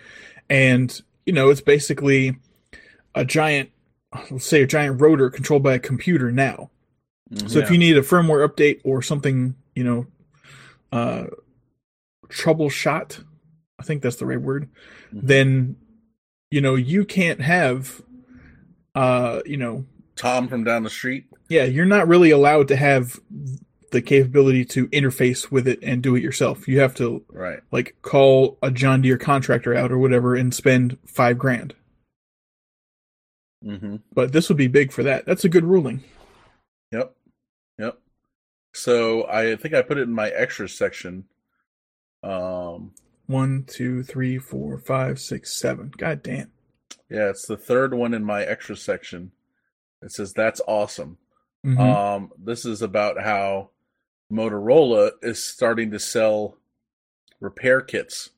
And, 0.50 1.02
you 1.26 1.34
know, 1.34 1.50
it's 1.50 1.62
basically 1.62 2.38
a 3.16 3.26
giant 3.26 3.70
let's 4.32 4.46
say 4.46 4.64
a 4.64 4.68
giant 4.68 5.00
rotor 5.02 5.30
controlled 5.30 5.64
by 5.64 5.76
a 5.76 5.80
computer 5.80 6.32
now. 6.32 6.72
So 7.48 7.60
if 7.60 7.70
you 7.70 7.78
need 7.78 7.96
a 7.96 8.02
firmware 8.02 8.48
update 8.48 8.82
or 8.84 9.02
something, 9.04 9.56
you 9.76 9.84
know, 9.84 10.08
uh 10.92 11.28
troubleshot, 12.28 13.24
I 13.80 13.84
think 13.84 14.02
that's 14.02 14.16
the 14.18 14.26
right 14.26 14.42
word, 14.42 14.70
Mhm. 15.14 15.22
then 15.24 15.76
you 16.52 16.62
know, 16.62 16.76
you 16.76 17.06
can't 17.06 17.42
have 17.42 18.02
uh, 18.96 19.42
you 19.46 19.56
know, 19.58 19.86
Tom 20.20 20.48
from 20.48 20.64
down 20.64 20.84
the 20.84 20.90
street. 20.90 21.26
yeah, 21.50 21.64
you're 21.64 21.86
not 21.86 22.08
really 22.08 22.30
allowed 22.32 22.68
to 22.68 22.76
have 22.76 23.20
the 23.92 24.02
capability 24.04 24.64
to 24.66 24.88
interface 24.90 25.50
with 25.50 25.68
it 25.68 25.80
and 25.82 26.04
do 26.04 26.16
it 26.16 26.22
yourself. 26.22 26.68
You 26.68 26.80
have 26.82 26.94
to 26.96 27.26
Right. 27.30 27.62
like 27.72 27.96
call 28.04 28.60
a 28.62 28.70
John 28.70 29.02
Deere 29.02 29.18
contractor 29.18 29.74
out 29.74 29.92
or 29.92 29.98
whatever 29.98 30.36
and 30.36 30.54
spend 30.54 30.98
5 31.08 31.40
grand. 31.40 31.74
hmm 33.64 33.96
But 34.14 34.32
this 34.32 34.48
would 34.50 34.58
be 34.58 34.68
big 34.68 34.92
for 34.92 35.04
that. 35.04 35.26
That's 35.26 35.44
a 35.46 35.50
good 35.50 35.66
ruling. 35.66 36.04
Yep. 36.92 37.16
Yep. 37.80 37.98
So 38.74 39.28
I 39.28 39.56
think 39.56 39.74
I 39.74 39.82
put 39.82 39.98
it 39.98 40.04
in 40.04 40.14
my 40.14 40.30
extras 40.30 40.78
section. 40.78 41.26
Um 42.24 42.94
One, 43.26 43.64
two, 43.68 44.04
three, 44.04 44.38
four, 44.38 44.78
five, 44.78 45.20
six, 45.20 45.52
seven. 45.54 45.92
God 45.98 46.22
damn. 46.24 46.52
yeah, 47.10 47.30
it's 47.30 47.46
the 47.48 47.58
third 47.58 47.94
one 47.94 48.14
in 48.14 48.24
my 48.24 48.44
extra 48.44 48.76
section. 48.76 49.32
It 50.02 50.12
says 50.12 50.34
that's 50.34 50.62
awesome. 50.68 51.18
Mhm. 51.66 51.80
Um 51.80 52.32
this 52.38 52.66
is 52.66 52.82
about 52.82 53.22
how 53.22 53.70
Motorola 54.32 55.12
is 55.22 55.44
starting 55.44 55.92
to 55.92 56.00
sell 56.00 56.56
repair 57.40 57.82
kits 57.82 58.30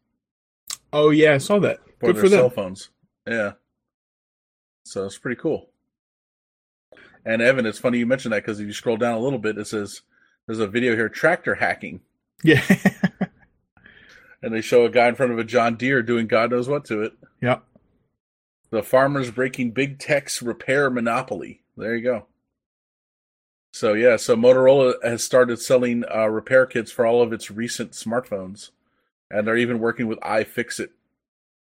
oh 0.93 1.09
yeah, 1.09 1.33
I 1.33 1.37
saw 1.37 1.59
that. 1.59 1.79
for 1.99 2.07
Good 2.07 2.15
their 2.15 2.23
for 2.23 2.29
them. 2.29 2.39
cell 2.39 2.49
phones. 2.49 2.89
Yeah. 3.27 3.53
So 4.85 5.05
it's 5.05 5.17
pretty 5.17 5.39
cool. 5.39 5.69
And 7.25 7.41
Evan, 7.41 7.65
it's 7.67 7.77
funny 7.79 7.99
you 7.99 8.05
mentioned 8.07 8.33
that 8.33 8.43
because 8.43 8.59
if 8.59 8.65
you 8.67 8.73
scroll 8.73 8.97
down 8.97 9.13
a 9.15 9.19
little 9.19 9.37
bit, 9.39 9.57
it 9.57 9.67
says 9.67 10.01
there's 10.47 10.59
a 10.59 10.67
video 10.67 10.95
here 10.95 11.07
tractor 11.07 11.55
hacking, 11.55 12.01
Yeah. 12.43 12.61
and 14.41 14.53
they 14.53 14.61
show 14.61 14.85
a 14.85 14.89
guy 14.89 15.07
in 15.07 15.15
front 15.15 15.31
of 15.31 15.37
a 15.39 15.43
John 15.43 15.75
Deere 15.75 16.01
doing 16.01 16.25
God 16.27 16.49
knows 16.51 16.67
what 16.67 16.85
to 16.85 17.01
it. 17.03 17.13
yeah. 17.41 17.59
The 18.71 18.83
farmers 18.83 19.31
breaking 19.31 19.71
big 19.71 19.99
tech's 19.99 20.41
repair 20.41 20.89
monopoly. 20.89 21.61
There 21.77 21.95
you 21.95 22.03
go. 22.03 22.25
So 23.73 23.93
yeah, 23.93 24.17
so 24.17 24.35
Motorola 24.35 24.95
has 25.03 25.23
started 25.23 25.57
selling 25.59 26.03
uh, 26.13 26.27
repair 26.27 26.65
kits 26.65 26.91
for 26.91 27.05
all 27.05 27.21
of 27.21 27.31
its 27.33 27.49
recent 27.49 27.91
smartphones, 27.91 28.71
and 29.29 29.47
they're 29.47 29.57
even 29.57 29.79
working 29.79 30.07
with 30.07 30.19
iFixit, 30.19 30.89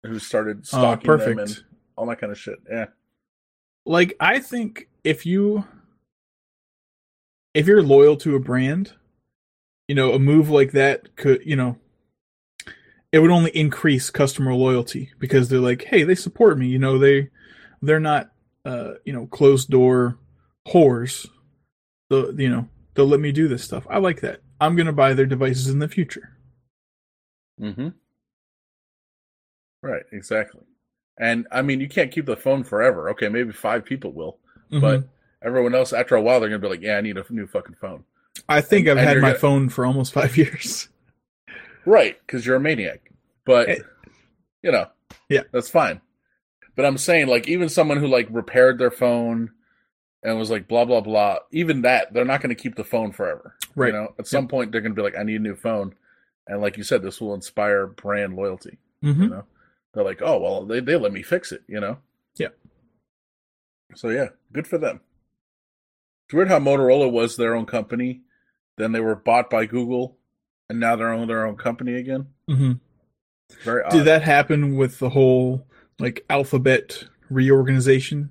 who 0.02 0.18
started 0.18 0.60
Oh, 0.60 0.78
stocking 0.78 1.10
them 1.10 1.18
perfect. 1.18 1.40
and 1.40 1.64
all 1.96 2.06
that 2.06 2.20
kind 2.20 2.32
of 2.32 2.38
shit. 2.38 2.58
Yeah. 2.70 2.86
like 3.84 4.14
I 4.20 4.38
think 4.40 4.88
if 5.04 5.26
you 5.26 5.64
if 7.54 7.66
you're 7.66 7.82
loyal 7.82 8.16
to 8.18 8.36
a 8.36 8.40
brand, 8.40 8.92
you 9.86 9.94
know, 9.94 10.12
a 10.12 10.18
move 10.18 10.48
like 10.50 10.72
that 10.72 11.14
could, 11.16 11.42
you 11.44 11.56
know, 11.56 11.76
it 13.12 13.20
would 13.20 13.30
only 13.30 13.50
increase 13.56 14.10
customer 14.10 14.54
loyalty 14.54 15.10
because 15.18 15.48
they're 15.48 15.60
like, 15.60 15.84
"Hey, 15.84 16.02
they 16.02 16.14
support 16.14 16.58
me." 16.58 16.66
You 16.68 16.78
know, 16.78 16.98
they 16.98 17.30
they're 17.82 18.00
not 18.00 18.30
uh, 18.64 18.94
you 19.04 19.12
know, 19.12 19.26
closed 19.26 19.70
door 19.70 20.18
whores. 20.66 21.26
The 22.10 22.34
you 22.36 22.48
know, 22.50 22.68
they'll 22.94 23.06
let 23.06 23.20
me 23.20 23.32
do 23.32 23.48
this 23.48 23.64
stuff. 23.64 23.86
I 23.88 23.98
like 23.98 24.20
that. 24.22 24.40
I'm 24.60 24.76
going 24.76 24.86
to 24.86 24.92
buy 24.92 25.14
their 25.14 25.26
devices 25.26 25.68
in 25.68 25.78
the 25.78 25.88
future. 25.88 26.36
Mm-hmm. 27.60 27.88
Right, 29.82 30.02
exactly. 30.12 30.62
And 31.18 31.46
I 31.52 31.62
mean, 31.62 31.80
you 31.80 31.88
can't 31.88 32.10
keep 32.12 32.26
the 32.26 32.36
phone 32.36 32.64
forever. 32.64 33.10
Okay, 33.10 33.28
maybe 33.28 33.52
five 33.52 33.84
people 33.84 34.12
will, 34.12 34.38
Mhm. 34.72 34.80
but 34.80 35.04
everyone 35.42 35.74
else, 35.74 35.92
after 35.92 36.14
a 36.14 36.20
while, 36.22 36.40
they're 36.40 36.48
gonna 36.48 36.58
be 36.60 36.68
like, 36.68 36.80
"Yeah, 36.82 36.96
I 36.98 37.00
need 37.00 37.16
a 37.16 37.24
new 37.30 37.46
fucking 37.46 37.76
phone." 37.80 38.04
I 38.48 38.60
think 38.60 38.86
and- 38.86 38.98
I've 38.98 39.06
and 39.06 39.08
had 39.08 39.22
my 39.22 39.28
gonna- 39.30 39.38
phone 39.38 39.68
for 39.68 39.84
almost 39.86 40.12
five 40.12 40.36
years. 40.36 40.88
Right, 41.88 42.18
because 42.20 42.44
you're 42.44 42.56
a 42.56 42.60
maniac. 42.60 43.10
But 43.46 43.68
Eh. 43.68 43.78
you 44.62 44.70
know, 44.72 44.88
Yeah. 45.28 45.42
that's 45.52 45.70
fine. 45.70 46.00
But 46.76 46.84
I'm 46.84 46.98
saying, 46.98 47.28
like, 47.28 47.48
even 47.48 47.68
someone 47.68 47.96
who 47.98 48.06
like 48.06 48.28
repaired 48.30 48.78
their 48.78 48.90
phone 48.90 49.52
and 50.22 50.38
was 50.38 50.50
like, 50.50 50.68
blah 50.68 50.84
blah 50.84 51.00
blah, 51.00 51.38
even 51.50 51.82
that, 51.82 52.12
they're 52.12 52.24
not 52.24 52.40
going 52.42 52.54
to 52.54 52.60
keep 52.62 52.74
the 52.76 52.84
phone 52.84 53.10
forever. 53.12 53.56
Right. 53.74 53.88
You 53.88 53.92
know, 54.00 54.14
at 54.18 54.26
some 54.26 54.48
point, 54.48 54.70
they're 54.70 54.80
going 54.80 54.92
to 54.94 54.96
be 54.96 55.02
like, 55.02 55.16
I 55.18 55.22
need 55.22 55.36
a 55.36 55.38
new 55.38 55.56
phone, 55.56 55.94
and 56.46 56.60
like 56.60 56.76
you 56.76 56.82
said, 56.82 57.02
this 57.02 57.20
will 57.20 57.34
inspire 57.34 57.86
brand 57.86 58.36
loyalty. 58.36 58.78
hmm 59.00 59.22
You 59.22 59.28
know, 59.30 59.44
they're 59.94 60.04
like, 60.04 60.20
oh 60.22 60.38
well, 60.38 60.66
they 60.66 60.80
they 60.80 60.96
let 60.96 61.12
me 61.12 61.22
fix 61.22 61.52
it. 61.52 61.62
You 61.68 61.80
know. 61.80 61.98
Yeah. 62.36 62.48
So 63.94 64.10
yeah, 64.10 64.28
good 64.52 64.66
for 64.66 64.76
them. 64.78 65.00
It's 66.26 66.34
weird 66.34 66.48
how 66.48 66.58
Motorola 66.58 67.10
was 67.10 67.36
their 67.36 67.54
own 67.54 67.64
company, 67.64 68.20
then 68.76 68.92
they 68.92 69.00
were 69.00 69.14
bought 69.16 69.48
by 69.48 69.64
Google, 69.64 70.17
and 70.68 70.80
now 70.80 70.96
they're 70.96 71.12
own 71.12 71.28
their 71.28 71.46
own 71.46 71.56
company 71.56 71.94
again. 71.94 72.26
hmm 72.48 72.72
Very 73.64 73.82
odd. 73.84 73.90
Did 73.92 74.04
that 74.04 74.22
happen 74.22 74.76
with 74.76 74.98
the 74.98 75.10
whole 75.10 75.66
like 75.98 76.24
alphabet 76.30 77.04
reorganization? 77.30 78.30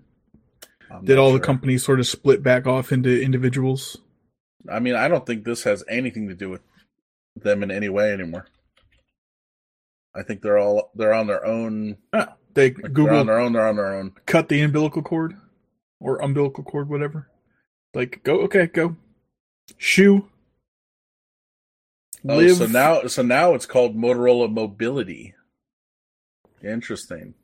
I'm 0.90 1.04
Did 1.04 1.18
all 1.18 1.34
the 1.34 1.40
companies 1.40 1.84
sort 1.84 2.00
of 2.00 2.08
split 2.08 2.42
back 2.42 2.66
off 2.66 2.92
into 2.92 3.22
individuals? 3.22 3.98
I 4.70 4.80
mean, 4.80 4.96
I 4.96 5.08
don't 5.08 5.26
think 5.26 5.44
this 5.44 5.64
has 5.64 5.84
anything 5.90 6.30
to 6.30 6.36
do 6.36 6.50
with 6.50 6.62
them 7.36 7.62
in 7.64 7.72
any 7.72 7.90
way 7.90 8.12
anymore. 8.14 8.48
I 10.16 10.24
think 10.24 10.42
they're 10.42 10.58
all 10.58 10.92
they're 10.96 11.14
on 11.14 11.28
their 11.28 11.46
own. 11.46 11.98
Ah, 12.14 12.36
they 12.54 12.72
Like, 12.72 12.94
Google 12.94 13.06
they're 13.06 13.14
on 13.16 13.28
their 13.28 13.40
own. 13.40 13.54
They're 13.54 13.68
on 13.68 13.76
their 13.76 13.96
own. 13.96 14.14
cut 14.26 14.50
the 14.50 14.62
umbilical 14.62 15.02
cord 15.02 15.36
or 16.00 16.22
umbilical 16.22 16.64
cord, 16.64 16.90
whatever. 16.90 17.30
Like 17.94 18.24
go, 18.24 18.42
okay, 18.42 18.68
go. 18.68 18.96
Shoe. 19.78 20.30
Oh, 22.28 22.38
Live. 22.38 22.58
so 22.58 22.66
now 22.66 23.08
so 23.08 23.22
now 23.22 23.54
it's 23.54 23.66
called 23.66 23.96
Motorola 23.96 24.52
Mobility. 24.52 25.34
Interesting. 26.64 27.36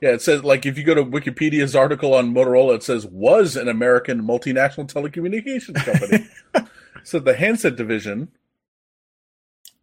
Yeah, 0.00 0.10
it 0.10 0.22
says 0.22 0.44
like 0.44 0.64
if 0.64 0.78
you 0.78 0.84
go 0.84 0.94
to 0.94 1.04
Wikipedia's 1.04 1.74
article 1.74 2.14
on 2.14 2.32
Motorola, 2.32 2.76
it 2.76 2.82
says 2.82 3.04
was 3.06 3.56
an 3.56 3.68
American 3.68 4.22
multinational 4.22 4.90
telecommunications 4.90 5.84
company. 5.84 6.28
so 7.02 7.18
the 7.18 7.34
handset 7.34 7.76
division 7.76 8.28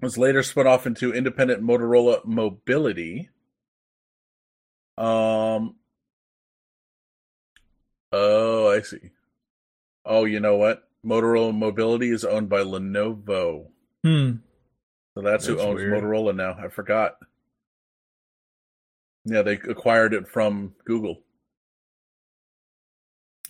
was 0.02 0.18
later 0.18 0.42
spun 0.42 0.68
off 0.68 0.88
into 0.88 1.14
independent 1.14 1.62
Motorola 1.62 2.26
Mobility. 2.26 3.30
Um. 4.98 5.76
Oh, 8.12 8.70
I 8.72 8.82
see. 8.82 9.12
Oh, 10.06 10.24
you 10.24 10.40
know 10.40 10.56
what? 10.56 10.88
Motorola 11.06 11.54
Mobility 11.56 12.10
is 12.10 12.24
owned 12.24 12.50
by 12.50 12.62
Lenovo. 12.62 13.68
Hmm. 14.06 14.32
So 15.18 15.24
that's, 15.24 15.48
who 15.48 15.60
owns 15.60 15.78
weird. 15.80 16.04
Motorola 16.04 16.36
now. 16.36 16.56
I 16.64 16.68
forgot. 16.68 17.16
Yeah, 19.24 19.42
they 19.42 19.54
acquired 19.54 20.14
it 20.14 20.28
from 20.28 20.74
Google 20.86 21.24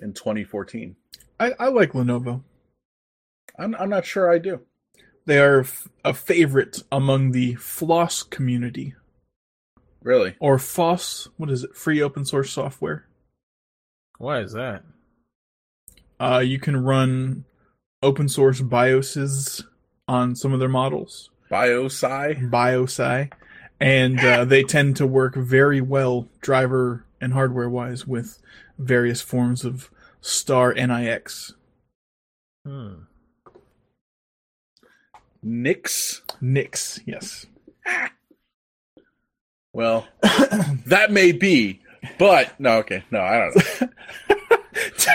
in 0.02 0.14
2014. 0.14 0.96
I, 1.42 1.52
I 1.60 1.68
like 1.68 1.92
Lenovo. 1.92 2.42
I'm 3.60 3.76
I'm 3.76 3.90
not 3.90 4.06
sure 4.06 4.32
I 4.32 4.38
do. 4.38 4.62
They 5.26 5.40
are 5.40 5.62
f- 5.62 5.90
a 6.06 6.14
favorite 6.14 6.84
among 6.90 7.32
the 7.34 7.56
floss 7.56 8.24
community 8.24 8.96
Really? 10.02 10.36
or 10.40 10.58
FOSS. 10.58 11.28
What 11.36 11.50
is 11.50 11.66
it? 11.66 11.76
Free 11.76 12.02
open 12.02 12.24
source 12.24 12.52
software. 12.52 13.08
Why 14.20 14.40
is 14.40 14.54
that? 14.54 14.84
Uh, 16.18 16.42
you 16.46 16.60
can 16.60 16.78
run 16.82 17.44
open 18.02 18.30
source 18.30 18.62
BIOSes 18.62 19.66
on 20.08 20.36
some 20.36 20.54
of 20.54 20.60
their 20.60 20.70
models, 20.70 21.30
BioSci? 21.52 22.50
BIOSI, 22.50 23.32
and 23.80 24.20
uh, 24.20 24.46
they 24.46 24.64
tend 24.64 24.98
to 24.98 25.08
work 25.08 25.36
very 25.36 25.82
well, 25.82 26.28
driver 26.42 27.06
and 27.20 27.34
hardware 27.34 27.70
wise, 27.70 28.06
with 28.08 28.40
various 28.78 29.22
forms 29.22 29.64
of 29.66 29.90
Star 30.22 30.74
NIX. 30.74 31.54
Hmm. 32.66 32.94
Nix? 35.44 36.22
Nix, 36.42 37.00
yes. 37.06 37.46
Well, 39.74 40.08
that 40.22 41.12
may 41.12 41.32
be, 41.32 41.82
but 42.18 42.60
no, 42.60 42.78
okay. 42.78 43.04
No, 43.12 43.20
I 43.22 43.40
don't 43.40 43.82
know. 43.82 44.58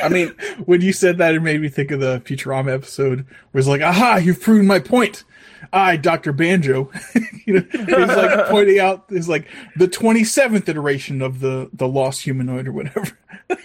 I 0.02 0.08
mean, 0.08 0.28
when 0.64 0.80
you 0.80 0.92
said 0.92 1.18
that, 1.18 1.34
it 1.34 1.40
made 1.40 1.60
me 1.60 1.68
think 1.68 1.90
of 1.90 2.00
the 2.00 2.20
Futurama 2.20 2.72
episode 2.74 3.26
where 3.52 3.58
it's 3.60 3.68
like, 3.68 3.80
"Aha, 3.82 4.16
you've 4.16 4.40
proven 4.40 4.66
my 4.66 4.78
point." 4.78 5.24
I, 5.72 5.96
Doctor 5.96 6.32
Banjo, 6.32 6.90
you 7.46 7.54
know, 7.54 7.66
he's 7.70 7.86
like 8.08 8.46
pointing 8.48 8.78
out 8.80 9.04
is 9.10 9.28
like 9.28 9.46
the 9.76 9.86
twenty 9.88 10.24
seventh 10.24 10.68
iteration 10.68 11.20
of 11.22 11.40
the 11.40 11.68
the 11.72 11.86
lost 11.88 12.22
humanoid 12.22 12.66
or 12.68 12.72
whatever. 12.72 13.06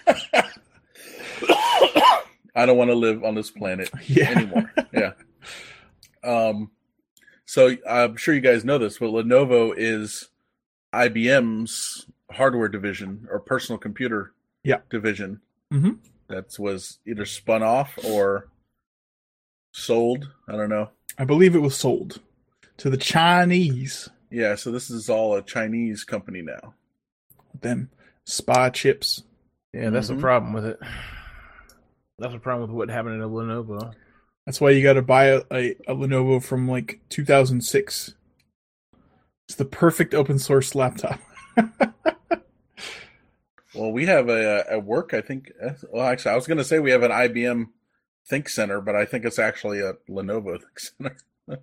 I 2.57 2.65
don't 2.65 2.77
want 2.77 2.89
to 2.89 2.95
live 2.95 3.23
on 3.23 3.35
this 3.35 3.51
planet 3.51 3.89
Yeah. 4.07 4.29
anymore. 4.29 4.71
Yeah. 4.93 5.11
Um, 6.23 6.71
so 7.45 7.75
I'm 7.89 8.15
sure 8.15 8.33
you 8.33 8.39
guys 8.41 8.63
know 8.65 8.77
this, 8.77 8.97
but 8.97 9.07
Lenovo 9.09 9.73
is 9.75 10.29
IBM's 10.93 12.07
hardware 12.31 12.69
division 12.69 13.27
or 13.29 13.39
personal 13.39 13.77
computer 13.77 14.31
Yeah. 14.63 14.79
division. 14.89 15.41
Mhm. 15.71 15.97
That 16.27 16.57
was 16.59 16.99
either 17.05 17.25
spun 17.25 17.61
off 17.63 17.97
or 18.03 18.47
sold. 19.73 20.29
I 20.47 20.53
don't 20.53 20.69
know. 20.69 20.89
I 21.17 21.25
believe 21.25 21.55
it 21.55 21.59
was 21.59 21.77
sold 21.77 22.19
to 22.77 22.89
the 22.89 22.97
Chinese. 22.97 24.09
Yeah, 24.31 24.55
so 24.55 24.71
this 24.71 24.89
is 24.89 25.09
all 25.09 25.35
a 25.35 25.41
Chinese 25.41 26.03
company 26.03 26.41
now. 26.41 26.73
Them 27.61 27.89
spa 28.25 28.69
chips. 28.69 29.23
Yeah, 29.73 29.89
that's 29.91 30.09
Mhm. 30.09 30.15
the 30.15 30.21
problem 30.21 30.53
with 30.53 30.65
it. 30.65 30.79
That's 32.17 32.33
the 32.33 32.39
problem 32.39 32.69
with 32.69 32.75
what 32.75 32.89
happened 32.89 33.21
to 33.21 33.27
Lenovo. 33.27 33.93
That's 34.45 34.59
why 34.61 34.71
you 34.71 34.81
got 34.83 34.93
to 34.93 35.01
buy 35.01 35.25
a, 35.25 35.41
a, 35.51 35.71
a 35.87 35.95
Lenovo 35.95 36.41
from 36.43 36.67
like 36.67 36.99
2006. 37.09 38.13
It's 39.47 39.55
the 39.57 39.65
perfect 39.65 40.13
open 40.13 40.39
source 40.39 40.75
laptop. 40.75 41.19
Well, 43.75 43.91
we 43.91 44.05
have 44.05 44.29
a 44.29 44.65
at 44.69 44.83
work. 44.85 45.13
I 45.13 45.21
think. 45.21 45.51
uh, 45.63 45.71
Well, 45.91 46.05
actually, 46.05 46.31
I 46.31 46.35
was 46.35 46.47
going 46.47 46.57
to 46.57 46.63
say 46.63 46.79
we 46.79 46.91
have 46.91 47.03
an 47.03 47.11
IBM 47.11 47.67
ThinkCentre, 48.31 48.83
but 48.83 48.95
I 48.95 49.05
think 49.05 49.25
it's 49.25 49.39
actually 49.39 49.79
a 49.81 49.93
Lenovo 50.09 50.59
ThinkCentre. 50.99 51.59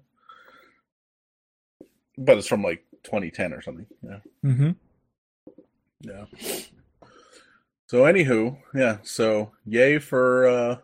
but 2.18 2.38
it's 2.38 2.46
from 2.46 2.62
like 2.62 2.84
2010 3.04 3.52
or 3.52 3.62
something. 3.62 3.86
Yeah. 4.02 4.18
Mm-hmm. 4.44 4.70
Yeah. 6.02 6.24
So, 7.86 8.02
anywho, 8.04 8.58
yeah. 8.74 8.98
So, 9.02 9.52
yay 9.66 9.98
for 9.98 10.46
uh, 10.46 10.76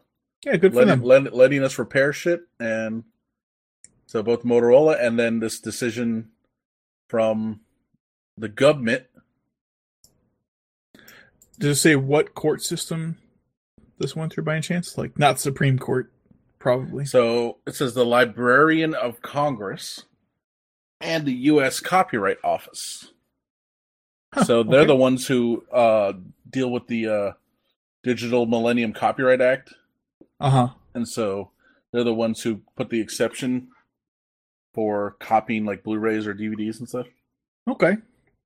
Yeah, 0.45 0.57
good 0.57 0.72
for 0.72 0.85
letting, 0.85 1.01
them. 1.01 1.03
let, 1.03 1.35
letting 1.35 1.62
us 1.62 1.79
repair 1.79 2.12
shit, 2.12 2.43
and 2.61 3.05
so 4.07 4.22
both 4.22 4.43
Motorola 4.45 5.03
and 5.03 5.18
then 5.18 5.41
this 5.41 5.59
decision 5.61 6.31
from 7.09 7.61
the 8.37 8.49
government. 8.49 9.05
Does 11.59 11.76
it 11.78 11.80
say 11.80 11.96
what 11.96 12.34
court 12.34 12.62
system 12.62 13.18
this 13.98 14.14
went 14.14 14.32
through 14.32 14.44
by 14.44 14.54
any 14.54 14.62
chance? 14.62 14.96
Like 14.96 15.18
not 15.18 15.40
Supreme 15.40 15.78
Court, 15.78 16.12
probably. 16.59 17.04
So 17.04 17.59
it 17.66 17.74
says 17.74 17.94
the 17.94 18.04
Librarian 18.06 18.94
of 18.94 19.22
Congress 19.22 20.04
and 21.00 21.24
the 21.26 21.32
U.S. 21.32 21.80
Copyright 21.80 22.38
Office. 22.44 23.12
Huh, 24.32 24.44
so 24.44 24.62
they're 24.62 24.80
okay. 24.80 24.86
the 24.88 24.96
ones 24.96 25.26
who 25.26 25.64
uh, 25.72 26.12
deal 26.48 26.70
with 26.70 26.86
the 26.86 27.09
uh, 27.09 27.32
Digital 28.02 28.46
Millennium 28.46 28.92
Copyright 28.92 29.40
Act, 29.40 29.74
Uh 30.38 30.50
huh. 30.50 30.68
and 30.94 31.09
so 31.09 31.50
they're 31.92 32.04
the 32.04 32.14
ones 32.14 32.42
who 32.42 32.61
put 32.76 32.90
the 32.90 33.00
exception 33.00 33.68
for 34.74 35.16
copying 35.18 35.64
like 35.64 35.82
Blu-rays 35.82 36.26
or 36.26 36.34
DVDs 36.34 36.78
and 36.78 36.88
stuff. 36.88 37.06
Okay. 37.68 37.96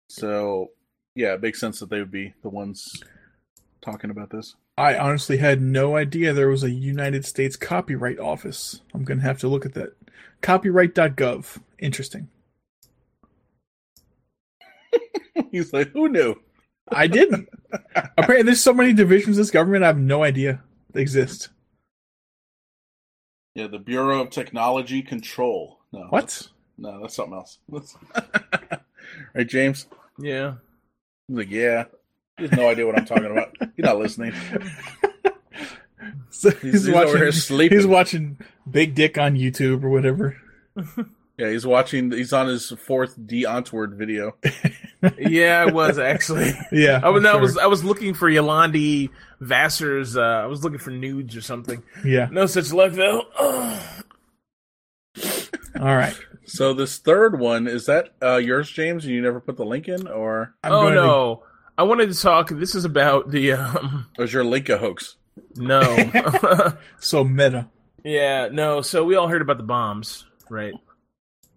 So 0.08 0.70
yeah, 1.14 1.34
it 1.34 1.42
makes 1.42 1.60
sense 1.60 1.80
that 1.80 1.90
they 1.90 1.98
would 1.98 2.10
be 2.10 2.34
the 2.42 2.48
ones 2.48 3.02
talking 3.80 4.10
about 4.10 4.30
this. 4.30 4.54
I 4.78 4.96
honestly 4.96 5.36
had 5.36 5.60
no 5.60 5.96
idea 5.96 6.32
there 6.32 6.48
was 6.48 6.62
a 6.62 6.70
United 6.70 7.24
States 7.26 7.56
Copyright 7.56 8.18
Office. 8.18 8.80
I'm 8.94 9.04
gonna 9.04 9.22
have 9.22 9.38
to 9.40 9.48
look 9.48 9.66
at 9.66 9.74
that. 9.74 9.94
Copyright.gov. 10.40 11.60
Interesting. 11.78 12.28
He's 15.50 15.72
like, 15.72 15.90
who 15.92 16.08
knew? 16.08 16.36
I 16.88 17.06
didn't. 17.06 17.48
Apparently, 17.94 18.42
there's 18.42 18.62
so 18.62 18.74
many 18.74 18.92
divisions 18.92 19.36
of 19.36 19.42
this 19.42 19.50
government. 19.50 19.84
I 19.84 19.88
have 19.88 19.98
no 19.98 20.22
idea 20.22 20.62
they 20.92 21.00
exist. 21.02 21.48
Yeah, 23.54 23.66
the 23.66 23.78
Bureau 23.78 24.20
of 24.22 24.30
Technology 24.30 25.02
Control. 25.02 25.78
No, 25.92 26.06
What? 26.08 26.48
No, 26.78 27.00
that's 27.00 27.14
something 27.14 27.34
else. 27.34 27.58
right, 29.34 29.46
James? 29.46 29.86
Yeah. 30.18 30.54
He's 31.28 31.36
like, 31.36 31.50
yeah. 31.50 31.84
He 32.38 32.44
has 32.48 32.52
no 32.52 32.68
idea 32.68 32.86
what 32.86 32.98
I'm 32.98 33.04
talking 33.06 33.26
about. 33.30 33.54
He's 33.76 33.84
not 33.84 33.98
listening. 33.98 34.32
So 36.30 36.50
He's, 36.50 36.60
he's, 36.62 36.72
he's 36.86 36.94
watching. 36.94 37.08
over 37.10 37.18
here 37.18 37.30
sleeping. 37.32 37.78
He's 37.78 37.86
watching 37.86 38.38
Big 38.68 38.94
Dick 38.96 39.16
on 39.18 39.36
YouTube 39.36 39.84
or 39.84 39.90
whatever. 39.90 40.36
yeah, 41.38 41.50
he's 41.50 41.64
watching. 41.64 42.10
He's 42.10 42.32
on 42.32 42.48
his 42.48 42.70
fourth 42.70 43.14
Die 43.24 43.42
Antwoord 43.44 43.94
video. 43.96 44.34
yeah, 45.18 45.60
I 45.60 45.70
was 45.70 45.98
actually. 45.98 46.52
Yeah, 46.72 47.00
I 47.04 47.10
was, 47.10 47.24
I'm 47.24 47.36
I 47.36 47.38
was 47.38 47.58
I 47.58 47.66
was 47.66 47.84
looking 47.84 48.14
for 48.14 48.28
Yolandi 48.28 49.10
Visser's. 49.40 50.16
Uh, 50.16 50.22
I 50.22 50.46
was 50.46 50.64
looking 50.64 50.78
for 50.80 50.90
nudes 50.90 51.36
or 51.36 51.42
something. 51.42 51.82
Yeah. 52.04 52.28
No 52.32 52.46
such 52.46 52.72
luck 52.72 52.92
though. 52.94 53.26
All 55.78 55.94
right. 55.96 56.18
So 56.52 56.74
this 56.74 56.98
third 56.98 57.38
one 57.40 57.66
is 57.66 57.86
that 57.86 58.10
uh, 58.22 58.36
yours, 58.36 58.70
James? 58.70 59.06
And 59.06 59.14
you 59.14 59.22
never 59.22 59.40
put 59.40 59.56
the 59.56 59.64
link 59.64 59.88
in, 59.88 60.06
or 60.06 60.54
I'm 60.62 60.72
oh 60.72 60.80
going 60.82 60.94
to- 60.94 61.00
no, 61.00 61.42
I 61.78 61.84
wanted 61.84 62.12
to 62.12 62.20
talk. 62.20 62.50
This 62.50 62.74
is 62.74 62.84
about 62.84 63.30
the 63.30 63.52
um. 63.52 64.06
was 64.18 64.34
your 64.34 64.44
link 64.44 64.68
a 64.68 64.76
hoax? 64.76 65.16
No. 65.56 65.80
so 67.00 67.24
meta. 67.24 67.68
yeah, 68.04 68.48
no. 68.52 68.82
So 68.82 69.02
we 69.02 69.16
all 69.16 69.28
heard 69.28 69.40
about 69.40 69.56
the 69.56 69.62
bombs, 69.62 70.26
right? 70.50 70.74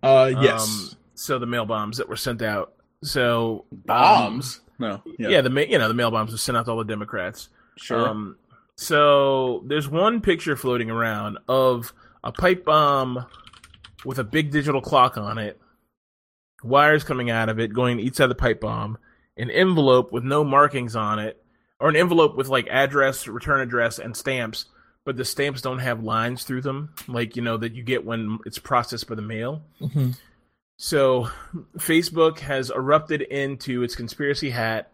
Uh, 0.01 0.31
yes. 0.39 0.65
Um, 0.65 0.97
so 1.15 1.39
the 1.39 1.45
mail 1.45 1.65
bombs 1.65 1.97
that 1.97 2.07
were 2.07 2.15
sent 2.15 2.41
out. 2.41 2.73
So 3.03 3.65
um, 3.71 3.81
Bombs? 3.85 4.61
No. 4.79 5.01
yeah. 5.19 5.41
the 5.41 5.49
ma- 5.49 5.61
you 5.61 5.77
know 5.77 5.89
the 5.89 5.93
mail 5.93 6.09
bombs 6.11 6.31
were 6.31 6.37
sent 6.37 6.57
out 6.57 6.65
to 6.65 6.71
all 6.71 6.77
the 6.77 6.85
Democrats. 6.85 7.49
Sure. 7.77 8.07
Um, 8.07 8.37
so 8.77 9.61
there's 9.67 9.89
one 9.89 10.21
picture 10.21 10.55
floating 10.55 10.89
around 10.89 11.37
of 11.49 11.93
a 12.23 12.31
pipe 12.31 12.63
bomb 12.63 13.25
with 14.05 14.19
a 14.19 14.23
big 14.23 14.51
digital 14.51 14.81
clock 14.81 15.17
on 15.17 15.37
it, 15.37 15.59
wires 16.63 17.03
coming 17.03 17.29
out 17.29 17.49
of 17.49 17.59
it, 17.59 17.73
going 17.73 17.97
to 17.97 18.03
each 18.03 18.15
side 18.15 18.25
of 18.25 18.29
the 18.29 18.35
pipe 18.35 18.61
bomb, 18.61 18.97
an 19.37 19.49
envelope 19.51 20.11
with 20.11 20.23
no 20.23 20.43
markings 20.43 20.95
on 20.95 21.19
it, 21.19 21.41
or 21.79 21.89
an 21.89 21.95
envelope 21.95 22.35
with 22.35 22.47
like 22.47 22.67
address, 22.69 23.27
return 23.27 23.61
address, 23.61 23.99
and 23.99 24.15
stamps, 24.15 24.65
but 25.03 25.17
the 25.17 25.25
stamps 25.25 25.61
don't 25.61 25.79
have 25.79 26.03
lines 26.03 26.43
through 26.43 26.61
them, 26.61 26.93
like 27.07 27.35
you 27.35 27.41
know 27.41 27.57
that 27.57 27.75
you 27.75 27.83
get 27.83 28.05
when 28.05 28.39
it's 28.45 28.59
processed 28.59 29.07
by 29.07 29.15
the 29.15 29.21
mail. 29.21 29.61
Mhm. 29.81 30.17
So 30.77 31.29
Facebook 31.77 32.39
has 32.39 32.69
erupted 32.69 33.21
into 33.21 33.83
its 33.83 33.95
conspiracy 33.95 34.49
hat, 34.49 34.91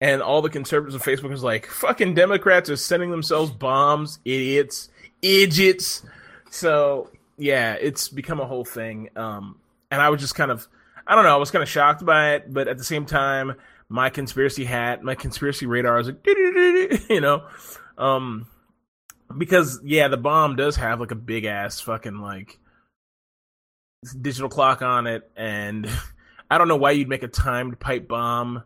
and 0.00 0.22
all 0.22 0.42
the 0.42 0.50
conservatives 0.50 0.94
on 0.94 1.00
Facebook 1.00 1.32
is 1.32 1.42
like, 1.42 1.66
fucking 1.66 2.14
Democrats 2.14 2.68
are 2.68 2.76
sending 2.76 3.10
themselves 3.10 3.50
bombs, 3.50 4.18
idiots, 4.24 4.90
idiots. 5.22 6.04
So 6.50 7.10
yeah, 7.36 7.74
it's 7.74 8.08
become 8.08 8.40
a 8.40 8.46
whole 8.46 8.64
thing. 8.64 9.10
Um, 9.16 9.58
and 9.90 10.00
I 10.00 10.08
was 10.10 10.20
just 10.20 10.34
kind 10.34 10.50
of, 10.50 10.66
I 11.06 11.14
don't 11.14 11.24
know, 11.24 11.34
I 11.34 11.38
was 11.38 11.50
kind 11.50 11.62
of 11.62 11.68
shocked 11.68 12.04
by 12.04 12.34
it, 12.34 12.52
but 12.52 12.68
at 12.68 12.78
the 12.78 12.84
same 12.84 13.06
time, 13.06 13.54
my 13.88 14.10
conspiracy 14.10 14.64
hat, 14.64 15.02
my 15.02 15.14
conspiracy 15.14 15.66
radar 15.66 15.98
is 16.00 16.08
like, 16.08 16.26
you 17.08 17.20
know, 17.20 17.46
um, 17.98 18.46
because 19.36 19.80
yeah, 19.84 20.08
the 20.08 20.16
bomb 20.16 20.56
does 20.56 20.76
have 20.76 21.00
like 21.00 21.10
a 21.10 21.16
big 21.16 21.44
ass 21.44 21.80
fucking 21.80 22.18
like 22.18 22.58
digital 24.20 24.48
clock 24.48 24.82
on 24.82 25.06
it, 25.06 25.30
and 25.36 25.88
I 26.50 26.58
don't 26.58 26.68
know 26.68 26.76
why 26.76 26.92
you'd 26.92 27.08
make 27.08 27.22
a 27.22 27.28
timed 27.28 27.78
pipe 27.80 28.08
bomb 28.08 28.62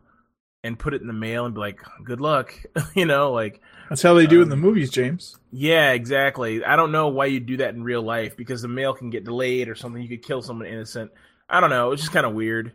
and 0.64 0.78
put 0.78 0.94
it 0.94 1.00
in 1.00 1.06
the 1.06 1.12
mail 1.12 1.46
and 1.46 1.54
be 1.54 1.60
like, 1.60 1.80
"Good 2.04 2.20
luck," 2.20 2.54
you 2.94 3.06
know, 3.06 3.32
like 3.32 3.60
That's 3.88 4.02
how 4.02 4.14
they 4.14 4.26
do 4.26 4.40
it 4.40 4.42
in 4.42 4.44
um, 4.44 4.50
the 4.50 4.56
movies, 4.56 4.90
James. 4.90 5.36
yeah, 5.50 5.92
exactly. 5.92 6.64
I 6.64 6.76
don't 6.76 6.92
know 6.92 7.08
why 7.08 7.26
you 7.26 7.40
do 7.40 7.56
that 7.58 7.74
in 7.74 7.82
real 7.82 8.02
life 8.02 8.36
because 8.36 8.62
the 8.62 8.68
mail 8.68 8.94
can 8.94 9.10
get 9.10 9.24
delayed 9.24 9.68
or 9.68 9.74
something. 9.74 10.02
You 10.02 10.08
could 10.08 10.22
kill 10.22 10.42
someone 10.42 10.66
innocent. 10.66 11.10
I 11.48 11.60
don't 11.60 11.70
know. 11.70 11.92
It's 11.92 12.02
just 12.02 12.12
kind 12.12 12.26
of 12.26 12.34
weird. 12.34 12.72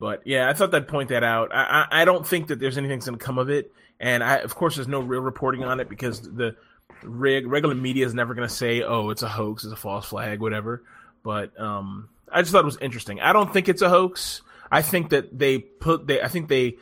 But 0.00 0.22
yeah, 0.26 0.48
I 0.48 0.52
thought 0.52 0.74
I'd 0.74 0.88
point 0.88 1.08
that 1.10 1.24
out. 1.24 1.50
I, 1.52 1.86
I 1.90 2.02
I 2.02 2.04
don't 2.04 2.26
think 2.26 2.48
that 2.48 2.60
there's 2.60 2.78
anything 2.78 2.98
that's 2.98 3.08
going 3.08 3.18
to 3.18 3.24
come 3.24 3.38
of 3.38 3.50
it, 3.50 3.72
and 3.98 4.22
I 4.22 4.36
of 4.36 4.54
course 4.54 4.76
there's 4.76 4.88
no 4.88 5.00
real 5.00 5.20
reporting 5.20 5.64
on 5.64 5.80
it 5.80 5.88
because 5.88 6.20
the 6.20 6.54
reg, 7.02 7.46
regular 7.46 7.74
media 7.74 8.06
is 8.06 8.14
never 8.14 8.34
going 8.34 8.46
to 8.48 8.54
say, 8.54 8.82
"Oh, 8.82 9.10
it's 9.10 9.22
a 9.22 9.28
hoax, 9.28 9.64
it's 9.64 9.72
a 9.72 9.76
false 9.76 10.06
flag, 10.06 10.40
whatever." 10.40 10.84
But 11.24 11.58
um, 11.60 12.08
I 12.30 12.42
just 12.42 12.52
thought 12.52 12.62
it 12.62 12.64
was 12.64 12.78
interesting. 12.80 13.20
I 13.20 13.32
don't 13.32 13.52
think 13.52 13.68
it's 13.68 13.82
a 13.82 13.88
hoax. 13.88 14.42
I 14.70 14.82
think 14.82 15.10
that 15.10 15.36
they 15.36 15.58
put 15.58 16.06
they 16.06 16.22
I 16.22 16.28
think 16.28 16.48
they 16.48 16.76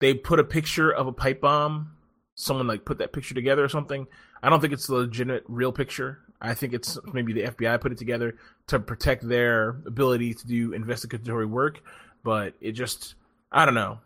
they 0.00 0.14
put 0.14 0.38
a 0.38 0.44
picture 0.44 0.90
of 0.90 1.06
a 1.06 1.12
pipe 1.12 1.40
bomb. 1.40 1.96
Someone 2.34 2.66
like 2.66 2.84
put 2.84 2.98
that 2.98 3.12
picture 3.12 3.34
together 3.34 3.62
or 3.64 3.68
something. 3.68 4.06
I 4.42 4.48
don't 4.48 4.60
think 4.60 4.72
it's 4.72 4.88
a 4.88 4.94
legitimate 4.94 5.44
real 5.48 5.72
picture. 5.72 6.20
I 6.40 6.54
think 6.54 6.72
it's 6.72 6.98
maybe 7.12 7.32
the 7.34 7.42
FBI 7.42 7.80
put 7.80 7.92
it 7.92 7.98
together 7.98 8.36
to 8.68 8.78
protect 8.80 9.28
their 9.28 9.70
ability 9.86 10.34
to 10.34 10.46
do 10.46 10.72
investigatory 10.72 11.44
work, 11.46 11.82
but 12.24 12.54
it 12.60 12.72
just 12.72 13.14
I 13.52 13.64
don't 13.64 13.74
know. 13.74 13.98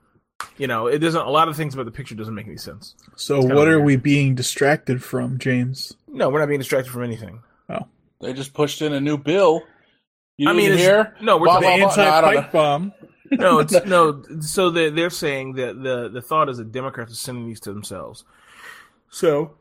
You 0.58 0.66
know, 0.66 0.88
it 0.88 0.98
doesn't 0.98 1.20
a 1.20 1.30
lot 1.30 1.48
of 1.48 1.56
things 1.56 1.74
about 1.74 1.84
the 1.86 1.92
picture 1.92 2.14
doesn't 2.16 2.34
make 2.34 2.46
any 2.46 2.56
sense. 2.56 2.94
So 3.14 3.40
what 3.40 3.68
are 3.68 3.76
weird. 3.78 3.84
we 3.84 3.96
being 3.96 4.34
distracted 4.34 5.02
from, 5.02 5.38
James? 5.38 5.94
No, 6.08 6.28
we're 6.28 6.40
not 6.40 6.48
being 6.48 6.58
distracted 6.60 6.90
from 6.90 7.04
anything. 7.04 7.40
Oh. 7.68 7.86
They 8.20 8.32
just 8.32 8.52
pushed 8.52 8.82
in 8.82 8.92
a 8.92 9.00
new 9.00 9.16
bill. 9.16 9.62
You 10.36 10.48
I 10.48 10.52
mean, 10.52 10.70
didn't 10.70 10.78
hear? 10.80 11.14
no, 11.20 11.38
we're 11.38 11.46
The 11.46 11.52
talking, 11.60 11.80
blah, 11.80 11.94
blah. 11.94 12.04
No, 12.04 12.10
I 12.10 12.20
don't 12.20 12.30
anti-pipe 12.30 12.52
bomb. 12.52 12.92
No, 13.30 13.58
it's 13.60 13.84
no. 13.84 14.22
So 14.40 14.70
they're, 14.70 14.90
they're 14.90 15.10
saying 15.10 15.54
that 15.54 15.82
the 15.82 16.08
the 16.08 16.22
thought 16.22 16.48
is 16.48 16.58
that 16.58 16.72
Democrats 16.72 17.12
are 17.12 17.16
sending 17.16 17.46
these 17.46 17.60
to 17.60 17.72
themselves. 17.72 18.24
So 19.10 19.56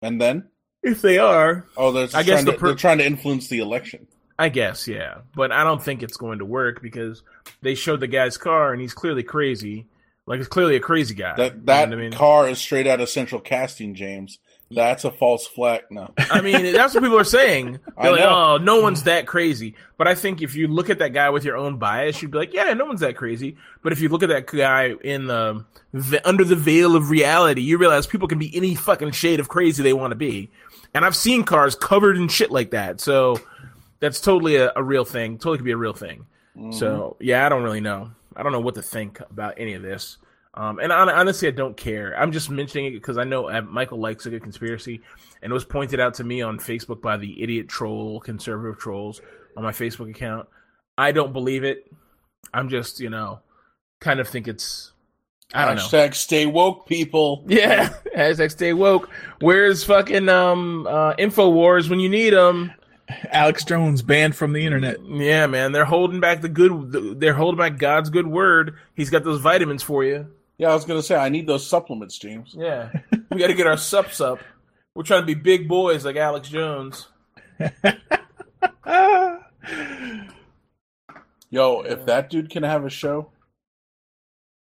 And 0.00 0.20
then? 0.20 0.48
if 0.82 1.02
they 1.02 1.18
are, 1.18 1.66
Oh, 1.76 1.92
they're, 1.92 2.08
I 2.14 2.22
guess 2.22 2.42
trying 2.42 2.44
the 2.44 2.52
to, 2.52 2.58
per- 2.58 2.66
they're 2.68 2.74
trying 2.74 2.98
to 2.98 3.06
influence 3.06 3.48
the 3.48 3.58
election. 3.58 4.06
I 4.38 4.48
guess, 4.50 4.86
yeah. 4.86 5.18
But 5.34 5.52
I 5.52 5.64
don't 5.64 5.82
think 5.82 6.02
it's 6.02 6.16
going 6.16 6.38
to 6.40 6.44
work 6.44 6.82
because 6.82 7.22
they 7.62 7.74
showed 7.74 8.00
the 8.00 8.06
guy's 8.06 8.36
car 8.36 8.72
and 8.72 8.80
he's 8.80 8.92
clearly 8.94 9.22
crazy. 9.22 9.86
Like 10.26 10.40
it's 10.40 10.48
clearly 10.48 10.76
a 10.76 10.80
crazy 10.80 11.14
guy. 11.14 11.36
You 11.36 11.42
know 11.44 11.48
That 11.66 11.66
that 11.66 11.88
what 11.90 11.92
I 11.92 11.96
mean? 11.96 12.12
car 12.12 12.48
is 12.48 12.58
straight 12.58 12.86
out 12.86 13.00
of 13.00 13.08
Central 13.08 13.40
Casting, 13.40 13.94
James. 13.94 14.38
That's 14.70 15.04
a 15.04 15.12
false 15.12 15.46
flag. 15.46 15.82
No. 15.90 16.12
I 16.18 16.40
mean, 16.40 16.72
that's 16.72 16.92
what 16.92 17.02
people 17.02 17.18
are 17.18 17.24
saying. 17.24 17.78
They're 18.02 18.12
like. 18.12 18.20
"Oh, 18.20 18.56
no 18.56 18.80
one's 18.80 19.04
that 19.04 19.26
crazy." 19.26 19.76
But 19.96 20.08
I 20.08 20.14
think 20.16 20.42
if 20.42 20.56
you 20.56 20.66
look 20.66 20.90
at 20.90 20.98
that 20.98 21.12
guy 21.12 21.30
with 21.30 21.44
your 21.44 21.56
own 21.56 21.76
bias, 21.76 22.20
you'd 22.20 22.32
be 22.32 22.38
like, 22.38 22.52
"Yeah, 22.52 22.72
no 22.74 22.84
one's 22.84 23.00
that 23.00 23.16
crazy." 23.16 23.56
But 23.82 23.92
if 23.92 24.00
you 24.00 24.08
look 24.08 24.24
at 24.24 24.28
that 24.30 24.46
guy 24.46 24.94
in 25.04 25.28
the, 25.28 25.64
the 25.92 26.26
under 26.28 26.42
the 26.42 26.56
veil 26.56 26.96
of 26.96 27.10
reality, 27.10 27.60
you 27.60 27.78
realize 27.78 28.06
people 28.08 28.26
can 28.26 28.38
be 28.38 28.54
any 28.56 28.74
fucking 28.74 29.12
shade 29.12 29.38
of 29.38 29.48
crazy 29.48 29.82
they 29.82 29.92
want 29.92 30.10
to 30.10 30.16
be. 30.16 30.50
And 30.94 31.04
I've 31.04 31.16
seen 31.16 31.44
cars 31.44 31.76
covered 31.76 32.16
in 32.16 32.26
shit 32.26 32.50
like 32.50 32.70
that, 32.72 33.00
so 33.00 33.40
that's 34.00 34.20
totally 34.20 34.56
a, 34.56 34.72
a 34.74 34.82
real 34.82 35.04
thing. 35.04 35.38
Totally 35.38 35.58
could 35.58 35.64
be 35.64 35.72
a 35.72 35.76
real 35.76 35.92
thing. 35.92 36.26
So 36.70 37.16
mm-hmm. 37.16 37.24
yeah, 37.24 37.46
I 37.46 37.48
don't 37.48 37.62
really 37.62 37.80
know. 37.80 38.10
I 38.34 38.42
don't 38.42 38.52
know 38.52 38.60
what 38.60 38.74
to 38.74 38.82
think 38.82 39.20
about 39.20 39.54
any 39.58 39.74
of 39.74 39.82
this. 39.82 40.18
Um, 40.56 40.78
and 40.78 40.90
hon- 40.90 41.10
honestly, 41.10 41.48
I 41.48 41.50
don't 41.50 41.76
care. 41.76 42.18
I'm 42.18 42.32
just 42.32 42.48
mentioning 42.48 42.86
it 42.86 42.94
because 42.94 43.18
I 43.18 43.24
know 43.24 43.50
uh, 43.50 43.60
Michael 43.60 44.00
likes 44.00 44.24
a 44.24 44.30
good 44.30 44.42
conspiracy, 44.42 45.02
and 45.42 45.50
it 45.50 45.54
was 45.54 45.64
pointed 45.66 46.00
out 46.00 46.14
to 46.14 46.24
me 46.24 46.40
on 46.40 46.58
Facebook 46.58 47.02
by 47.02 47.18
the 47.18 47.42
idiot 47.42 47.68
troll, 47.68 48.20
conservative 48.20 48.78
trolls 48.78 49.20
on 49.56 49.62
my 49.62 49.72
Facebook 49.72 50.10
account. 50.10 50.48
I 50.96 51.12
don't 51.12 51.32
believe 51.32 51.62
it. 51.62 51.90
I'm 52.54 52.70
just, 52.70 53.00
you 53.00 53.10
know, 53.10 53.40
kind 54.00 54.18
of 54.18 54.28
think 54.28 54.48
it's. 54.48 54.92
I 55.52 55.64
don't 55.66 55.76
know. 55.76 55.82
Hashtag 55.82 56.14
stay 56.14 56.46
woke, 56.46 56.86
people. 56.86 57.44
Yeah, 57.48 57.94
hashtag 58.16 58.50
stay 58.50 58.72
woke. 58.72 59.10
Where's 59.40 59.84
fucking 59.84 60.28
um 60.28 60.86
uh, 60.86 61.14
Infowars 61.14 61.90
when 61.90 62.00
you 62.00 62.08
need 62.08 62.30
them? 62.30 62.72
Alex 63.30 63.62
Jones 63.64 64.02
banned 64.02 64.34
from 64.34 64.52
the 64.52 64.64
internet. 64.64 64.96
Yeah, 65.04 65.46
man, 65.46 65.70
they're 65.72 65.84
holding 65.84 66.18
back 66.18 66.40
the 66.40 66.48
good. 66.48 67.20
They're 67.20 67.34
holding 67.34 67.58
back 67.58 67.78
God's 67.78 68.10
good 68.10 68.26
word. 68.26 68.76
He's 68.94 69.10
got 69.10 69.22
those 69.22 69.40
vitamins 69.40 69.82
for 69.82 70.02
you. 70.02 70.26
Yeah, 70.58 70.70
I 70.70 70.74
was 70.74 70.84
gonna 70.84 71.02
say 71.02 71.16
I 71.16 71.28
need 71.28 71.46
those 71.46 71.66
supplements, 71.66 72.18
James. 72.18 72.54
Yeah, 72.56 72.90
we 73.30 73.38
got 73.38 73.48
to 73.48 73.54
get 73.54 73.66
our 73.66 73.76
sups 73.76 74.20
up. 74.20 74.38
We're 74.94 75.02
trying 75.02 75.22
to 75.22 75.26
be 75.26 75.34
big 75.34 75.68
boys 75.68 76.04
like 76.04 76.16
Alex 76.16 76.48
Jones. 76.48 77.08
Yo, 81.50 81.80
if 81.82 82.06
that 82.06 82.30
dude 82.30 82.50
can 82.50 82.62
have 82.62 82.84
a 82.84 82.90
show, 82.90 83.30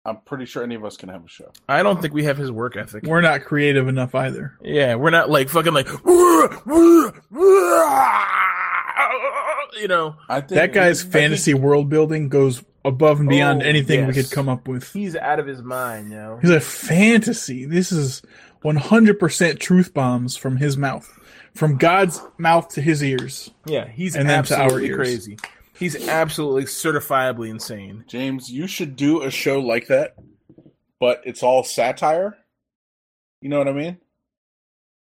I'm 0.04 0.18
pretty 0.18 0.44
sure 0.44 0.62
any 0.62 0.74
of 0.74 0.84
us 0.84 0.96
can 0.96 1.08
have 1.08 1.24
a 1.24 1.28
show. 1.28 1.50
I 1.68 1.82
don't 1.82 2.00
think 2.02 2.14
we 2.14 2.24
have 2.24 2.36
his 2.36 2.52
work 2.52 2.76
ethic. 2.76 3.04
We're 3.04 3.22
not 3.22 3.42
creative 3.44 3.88
enough 3.88 4.14
either. 4.14 4.56
Yeah, 4.62 4.94
we're 4.96 5.10
not 5.10 5.30
like 5.30 5.48
fucking 5.48 5.72
like, 5.74 5.88
you 6.04 7.12
know. 9.88 10.16
I 10.28 10.40
think 10.40 10.50
That 10.50 10.72
guy's 10.72 11.00
I 11.00 11.02
think- 11.04 11.12
fantasy 11.12 11.54
world 11.54 11.88
building 11.88 12.28
goes 12.28 12.62
above 12.86 13.20
and 13.20 13.28
beyond 13.28 13.62
Oh, 13.62 13.66
anything 13.66 14.06
we 14.06 14.12
could 14.14 14.30
come 14.30 14.48
up 14.48 14.68
with. 14.68 14.92
He's 14.92 15.16
out 15.16 15.38
of 15.38 15.46
his 15.46 15.62
mind, 15.62 16.10
you 16.10 16.16
know. 16.16 16.38
He's 16.40 16.50
a 16.50 16.60
fantasy. 16.60 17.64
This 17.64 17.90
is 17.92 18.22
100% 18.64 19.58
truth 19.58 19.92
bombs 19.92 20.36
from 20.36 20.56
his 20.56 20.76
mouth. 20.76 21.12
From 21.54 21.76
God's 21.76 22.20
mouth 22.38 22.68
to 22.70 22.80
his 22.82 23.02
ears. 23.02 23.50
Yeah, 23.66 23.88
he's 23.88 24.14
And 24.14 24.28
then 24.28 24.44
to 24.44 24.56
our 24.56 24.64
absolutely 24.64 24.88
ears. 24.88 24.96
crazy. 24.96 25.38
He's 25.74 26.08
absolutely 26.08 26.64
certifiably 26.64 27.48
insane. 27.50 28.04
James, 28.08 28.50
you 28.50 28.66
should 28.66 28.96
do 28.96 29.22
a 29.22 29.30
show 29.30 29.60
like 29.60 29.88
that, 29.88 30.16
but 31.00 31.22
it's 31.24 31.42
all 31.42 31.64
satire. 31.64 32.36
You 33.42 33.48
know 33.50 33.58
what 33.58 33.68
I 33.68 33.72
mean? 33.72 33.98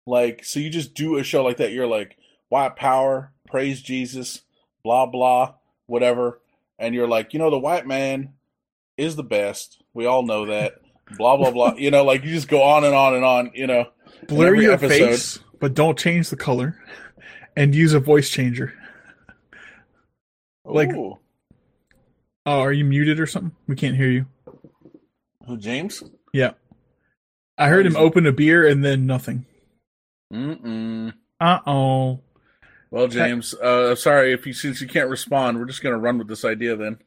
Like, 0.07 0.45
so 0.45 0.61
you 0.61 0.70
just 0.70 0.95
do 0.95 1.16
a 1.18 1.22
show 1.24 1.45
like 1.45 1.59
that. 1.59 1.72
You're 1.72 1.87
like, 1.87 2.16
why 2.49 2.68
power, 2.70 3.33
praise 3.47 3.80
Jesus, 3.83 4.43
blah, 4.85 5.07
blah, 5.07 5.55
whatever. 5.87 6.41
And 6.83 6.95
you're 6.97 7.07
like, 7.07 7.33
you 7.33 7.39
know, 7.39 7.49
the 7.49 7.59
white 7.61 7.87
man, 7.87 8.35
is 8.97 9.14
the 9.14 9.22
best. 9.22 9.80
We 9.95 10.05
all 10.07 10.24
know 10.24 10.47
that. 10.47 10.74
Blah 11.16 11.37
blah 11.37 11.51
blah. 11.53 11.74
You 11.76 11.91
know, 11.93 12.05
like 12.05 12.24
you 12.24 12.30
just 12.30 12.49
go 12.49 12.62
on 12.62 12.85
and 12.85 12.95
on 12.95 13.14
and 13.14 13.24
on. 13.24 13.53
You 13.55 13.66
know, 13.68 13.87
Blur 14.26 14.55
your 14.57 14.72
episode. 14.72 14.89
face, 14.89 15.39
but 15.61 15.74
don't 15.74 15.97
change 15.99 16.28
the 16.30 16.37
color, 16.37 16.76
and 17.57 17.72
use 17.74 17.93
a 17.95 18.01
voice 18.01 18.28
changer. 18.30 18.74
Like- 20.64 20.93
Ooh. 20.93 21.18
Oh, 22.45 22.59
are 22.61 22.72
you 22.72 22.85
muted 22.85 23.20
or 23.20 23.26
something? 23.26 23.53
We 23.68 23.76
can't 23.76 23.95
hear 23.97 24.11
you. 24.11 24.26
Who, 25.47 25.57
James? 25.57 26.03
Yeah. 26.33 26.53
I 27.57 27.68
heard 27.68 27.87
him 27.87 27.95
open 27.97 28.26
a 28.26 28.33
beer 28.33 28.66
and 28.66 28.83
then 28.85 29.07
nothing. 29.07 29.47
Mm-mm. 30.33 31.12
Uh 31.39 31.59
oh. 31.66 32.20
Well, 32.93 33.09
James, 33.09 33.55
uh, 33.55 33.95
sorry 33.95 34.34
if 34.34 34.47
you 34.47 34.53
since 34.53 34.82
you 34.82 34.86
can't 34.86 35.09
respond, 35.09 35.59
we're 35.59 35.64
just 35.64 35.82
gonna 35.82 35.97
run 35.99 36.18
with 36.18 36.28
this 36.28 36.45
idea. 36.45 36.76
Then 36.76 36.99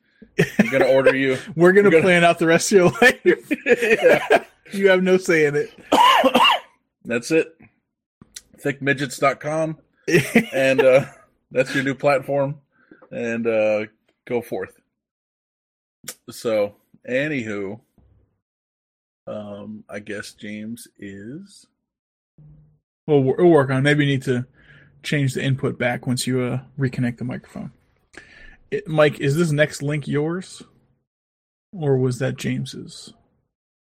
I'm 0.57 0.69
gonna 0.71 0.86
order 0.86 1.15
you. 1.15 1.38
We're 1.55 1.73
gonna 1.73 1.91
gonna- 1.91 2.01
plan 2.01 2.23
out 2.23 2.39
the 2.39 2.47
rest 2.47 2.71
of 2.71 2.75
your 2.77 2.89
life. 3.01 3.21
Yeah, 3.23 4.43
you 4.73 4.89
have 4.89 5.03
no 5.03 5.17
say 5.17 5.45
in 5.45 5.55
it. 5.55 5.69
that's 7.05 7.29
it. 7.29 7.55
Thickmidgets.com, 8.63 9.77
and 10.51 10.81
uh, 10.81 11.05
that's 11.51 11.75
your 11.75 11.83
new 11.83 11.93
platform. 11.93 12.59
And 13.11 13.45
uh, 13.45 13.86
go 14.25 14.41
forth. 14.41 14.73
So, 16.31 16.77
anywho, 17.07 17.79
um, 19.27 19.83
I 19.88 19.99
guess 19.99 20.33
James 20.33 20.88
is. 20.97 21.67
We'll, 23.05 23.21
we'll 23.21 23.49
work 23.49 23.69
on. 23.69 23.77
it. 23.77 23.81
Maybe 23.81 24.03
you 24.05 24.13
need 24.13 24.23
to 24.23 24.47
change 25.05 25.33
the 25.33 25.43
input 25.43 25.77
back 25.77 26.07
once 26.07 26.27
you 26.27 26.41
uh, 26.41 26.59
reconnect 26.77 27.17
the 27.17 27.23
microphone. 27.23 27.71
It, 28.71 28.87
Mike, 28.87 29.19
is 29.19 29.37
this 29.37 29.51
next 29.51 29.81
link 29.81 30.07
yours, 30.07 30.63
or 31.71 31.97
was 31.97 32.19
that 32.19 32.35
James's? 32.35 33.13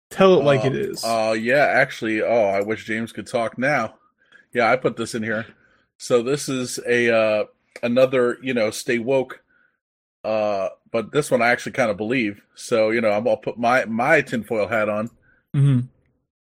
Tell 0.09 0.35
it 0.39 0.43
like 0.43 0.61
uh, 0.61 0.67
it 0.67 0.75
is. 0.75 1.03
Uh, 1.03 1.35
yeah, 1.37 1.65
actually, 1.65 2.21
oh, 2.21 2.45
I 2.45 2.61
wish 2.61 2.85
James 2.85 3.11
could 3.11 3.27
talk 3.27 3.57
now. 3.57 3.95
Yeah, 4.53 4.71
I 4.71 4.75
put 4.75 4.95
this 4.95 5.15
in 5.15 5.23
here. 5.23 5.45
So 5.97 6.23
this 6.23 6.49
is 6.49 6.79
a 6.87 7.13
uh, 7.13 7.45
another, 7.83 8.37
you 8.41 8.53
know, 8.53 8.71
stay 8.71 8.99
woke. 8.99 9.43
Uh, 10.23 10.69
but 10.91 11.11
this 11.11 11.29
one 11.31 11.41
I 11.41 11.49
actually 11.49 11.73
kind 11.73 11.91
of 11.91 11.97
believe. 11.97 12.41
So 12.55 12.89
you 12.89 13.01
know, 13.01 13.11
I'm, 13.11 13.27
I'll 13.27 13.37
put 13.37 13.57
my 13.57 13.85
my 13.85 14.21
tinfoil 14.21 14.67
hat 14.67 14.89
on. 14.89 15.09
hmm 15.53 15.81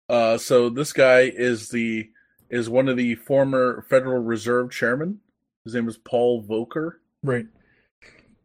Uh, 0.08 0.38
so 0.38 0.70
this 0.70 0.92
guy 0.92 1.20
is 1.22 1.68
the 1.68 2.08
is 2.54 2.70
one 2.70 2.88
of 2.88 2.96
the 2.96 3.16
former 3.16 3.84
Federal 3.90 4.22
Reserve 4.22 4.70
chairman. 4.70 5.18
His 5.64 5.74
name 5.74 5.88
is 5.88 5.96
Paul 5.96 6.44
Volcker. 6.44 6.92
Right. 7.24 7.46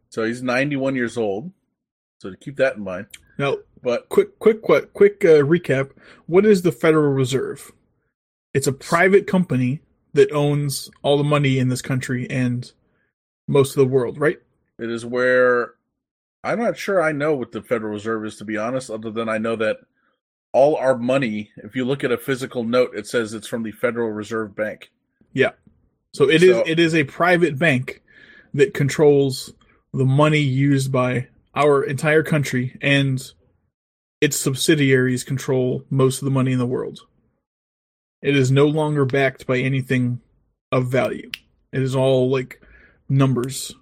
So 0.08 0.24
he's 0.24 0.42
91 0.42 0.96
years 0.96 1.16
old. 1.16 1.52
So 2.18 2.28
to 2.30 2.36
keep 2.36 2.56
that 2.56 2.76
in 2.76 2.82
mind. 2.82 3.06
Now, 3.38 3.58
But 3.82 4.08
quick, 4.08 4.36
quick, 4.40 4.62
quick, 4.62 4.92
quick 4.94 5.24
uh, 5.24 5.42
recap. 5.42 5.92
What 6.26 6.44
is 6.44 6.62
the 6.62 6.72
Federal 6.72 7.12
Reserve? 7.12 7.70
It's 8.52 8.66
a 8.66 8.72
private 8.72 9.28
company 9.28 9.80
that 10.12 10.32
owns 10.32 10.90
all 11.02 11.16
the 11.16 11.22
money 11.22 11.60
in 11.60 11.68
this 11.68 11.80
country 11.80 12.28
and 12.28 12.70
most 13.46 13.70
of 13.70 13.76
the 13.76 13.94
world, 13.94 14.18
right? 14.18 14.38
It 14.80 14.90
is 14.90 15.06
where 15.06 15.74
I'm 16.42 16.58
not 16.58 16.76
sure 16.76 17.00
I 17.00 17.12
know 17.12 17.36
what 17.36 17.52
the 17.52 17.62
Federal 17.62 17.92
Reserve 17.92 18.24
is 18.24 18.36
to 18.38 18.44
be 18.44 18.56
honest, 18.56 18.90
other 18.90 19.12
than 19.12 19.28
I 19.28 19.38
know 19.38 19.54
that 19.54 19.76
all 20.52 20.76
our 20.76 20.96
money, 20.96 21.50
if 21.58 21.76
you 21.76 21.84
look 21.84 22.02
at 22.04 22.12
a 22.12 22.18
physical 22.18 22.64
note, 22.64 22.94
it 22.94 23.06
says 23.06 23.34
it's 23.34 23.46
from 23.46 23.62
the 23.62 23.72
Federal 23.72 24.10
Reserve 24.10 24.54
Bank. 24.56 24.90
Yeah. 25.32 25.52
So 26.12 26.28
it 26.28 26.42
is 26.42 26.56
So- 26.56 26.64
it 26.66 26.78
is 26.80 26.94
a 26.94 27.04
private 27.04 27.58
bank 27.58 28.02
that 28.54 28.74
controls 28.74 29.52
the 29.92 30.04
money 30.04 30.40
used 30.40 30.90
by 30.90 31.28
our 31.54 31.84
entire 31.84 32.22
country 32.22 32.76
and 32.80 33.22
its 34.20 34.36
subsidiaries 34.38 35.24
control 35.24 35.84
most 35.88 36.20
of 36.20 36.24
the 36.24 36.30
money 36.30 36.52
in 36.52 36.58
the 36.58 36.66
world. 36.66 37.00
It 38.22 38.36
is 38.36 38.50
no 38.50 38.66
longer 38.66 39.04
backed 39.04 39.46
by 39.46 39.58
anything 39.58 40.20
of 40.72 40.88
value. 40.88 41.30
It 41.72 41.82
is 41.82 41.94
all 41.96 42.28
like 42.28 42.60
numbers. 43.08 43.74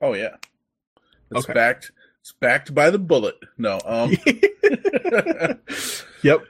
Oh 0.00 0.14
yeah. 0.14 0.36
It's 1.30 1.44
Okay. 1.44 1.52
backed 1.52 1.90
it's 2.20 2.32
backed 2.32 2.74
by 2.74 2.90
the 2.90 2.98
bullet. 2.98 3.36
No, 3.58 3.78
um 3.84 4.16
yep. 6.22 6.44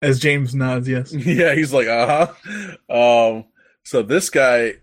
As 0.00 0.18
James 0.18 0.54
nods, 0.54 0.88
yes. 0.88 1.12
Yeah, 1.12 1.54
he's 1.54 1.72
like, 1.72 1.86
uh-huh. 1.88 2.34
Um 2.88 3.44
so 3.84 4.02
this 4.02 4.30
guy 4.30 4.74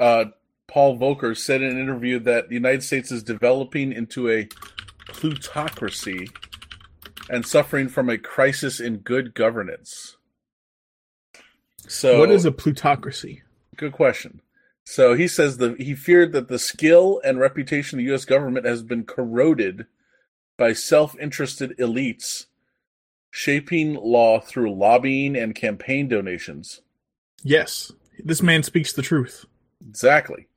uh 0.00 0.26
Paul 0.66 0.98
Volcker 0.98 1.36
said 1.36 1.62
in 1.62 1.70
an 1.70 1.80
interview 1.80 2.18
that 2.20 2.48
the 2.48 2.54
United 2.54 2.82
States 2.82 3.10
is 3.10 3.22
developing 3.22 3.92
into 3.92 4.28
a 4.28 4.48
plutocracy 5.08 6.28
and 7.30 7.46
suffering 7.46 7.88
from 7.88 8.10
a 8.10 8.18
crisis 8.18 8.80
in 8.80 8.98
good 8.98 9.34
governance. 9.34 10.16
So 11.86 12.18
what 12.18 12.30
is 12.30 12.44
a 12.44 12.52
plutocracy? 12.52 13.42
Good 13.76 13.92
question. 13.92 14.40
So 14.90 15.12
he 15.12 15.28
says 15.28 15.58
that 15.58 15.78
he 15.78 15.94
feared 15.94 16.32
that 16.32 16.48
the 16.48 16.58
skill 16.58 17.20
and 17.22 17.38
reputation 17.38 17.98
of 17.98 18.04
the 18.04 18.08
U.S. 18.08 18.24
government 18.24 18.64
has 18.64 18.82
been 18.82 19.04
corroded 19.04 19.84
by 20.56 20.72
self-interested 20.72 21.76
elites 21.76 22.46
shaping 23.30 23.96
law 23.96 24.40
through 24.40 24.74
lobbying 24.74 25.36
and 25.36 25.54
campaign 25.54 26.08
donations. 26.08 26.80
Yes. 27.42 27.92
This 28.24 28.40
man 28.40 28.62
speaks 28.62 28.94
the 28.94 29.02
truth. 29.02 29.44
Exactly. 29.86 30.48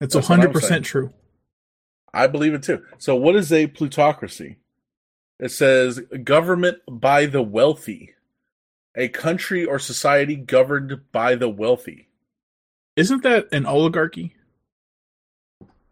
It's 0.00 0.14
That's 0.14 0.26
hundred 0.26 0.54
percent 0.54 0.86
true. 0.86 1.12
I 2.14 2.26
believe 2.26 2.54
it 2.54 2.62
too. 2.62 2.82
So 2.96 3.16
what 3.16 3.36
is 3.36 3.52
a 3.52 3.66
plutocracy? 3.66 4.56
It 5.38 5.50
says 5.50 6.00
government 6.24 6.78
by 6.90 7.26
the 7.26 7.42
wealthy. 7.42 8.14
A 8.96 9.08
country 9.08 9.66
or 9.66 9.78
society 9.78 10.36
governed 10.36 11.02
by 11.12 11.34
the 11.34 11.50
wealthy. 11.50 12.07
Isn't 12.98 13.22
that 13.22 13.46
an 13.52 13.64
oligarchy? 13.64 14.34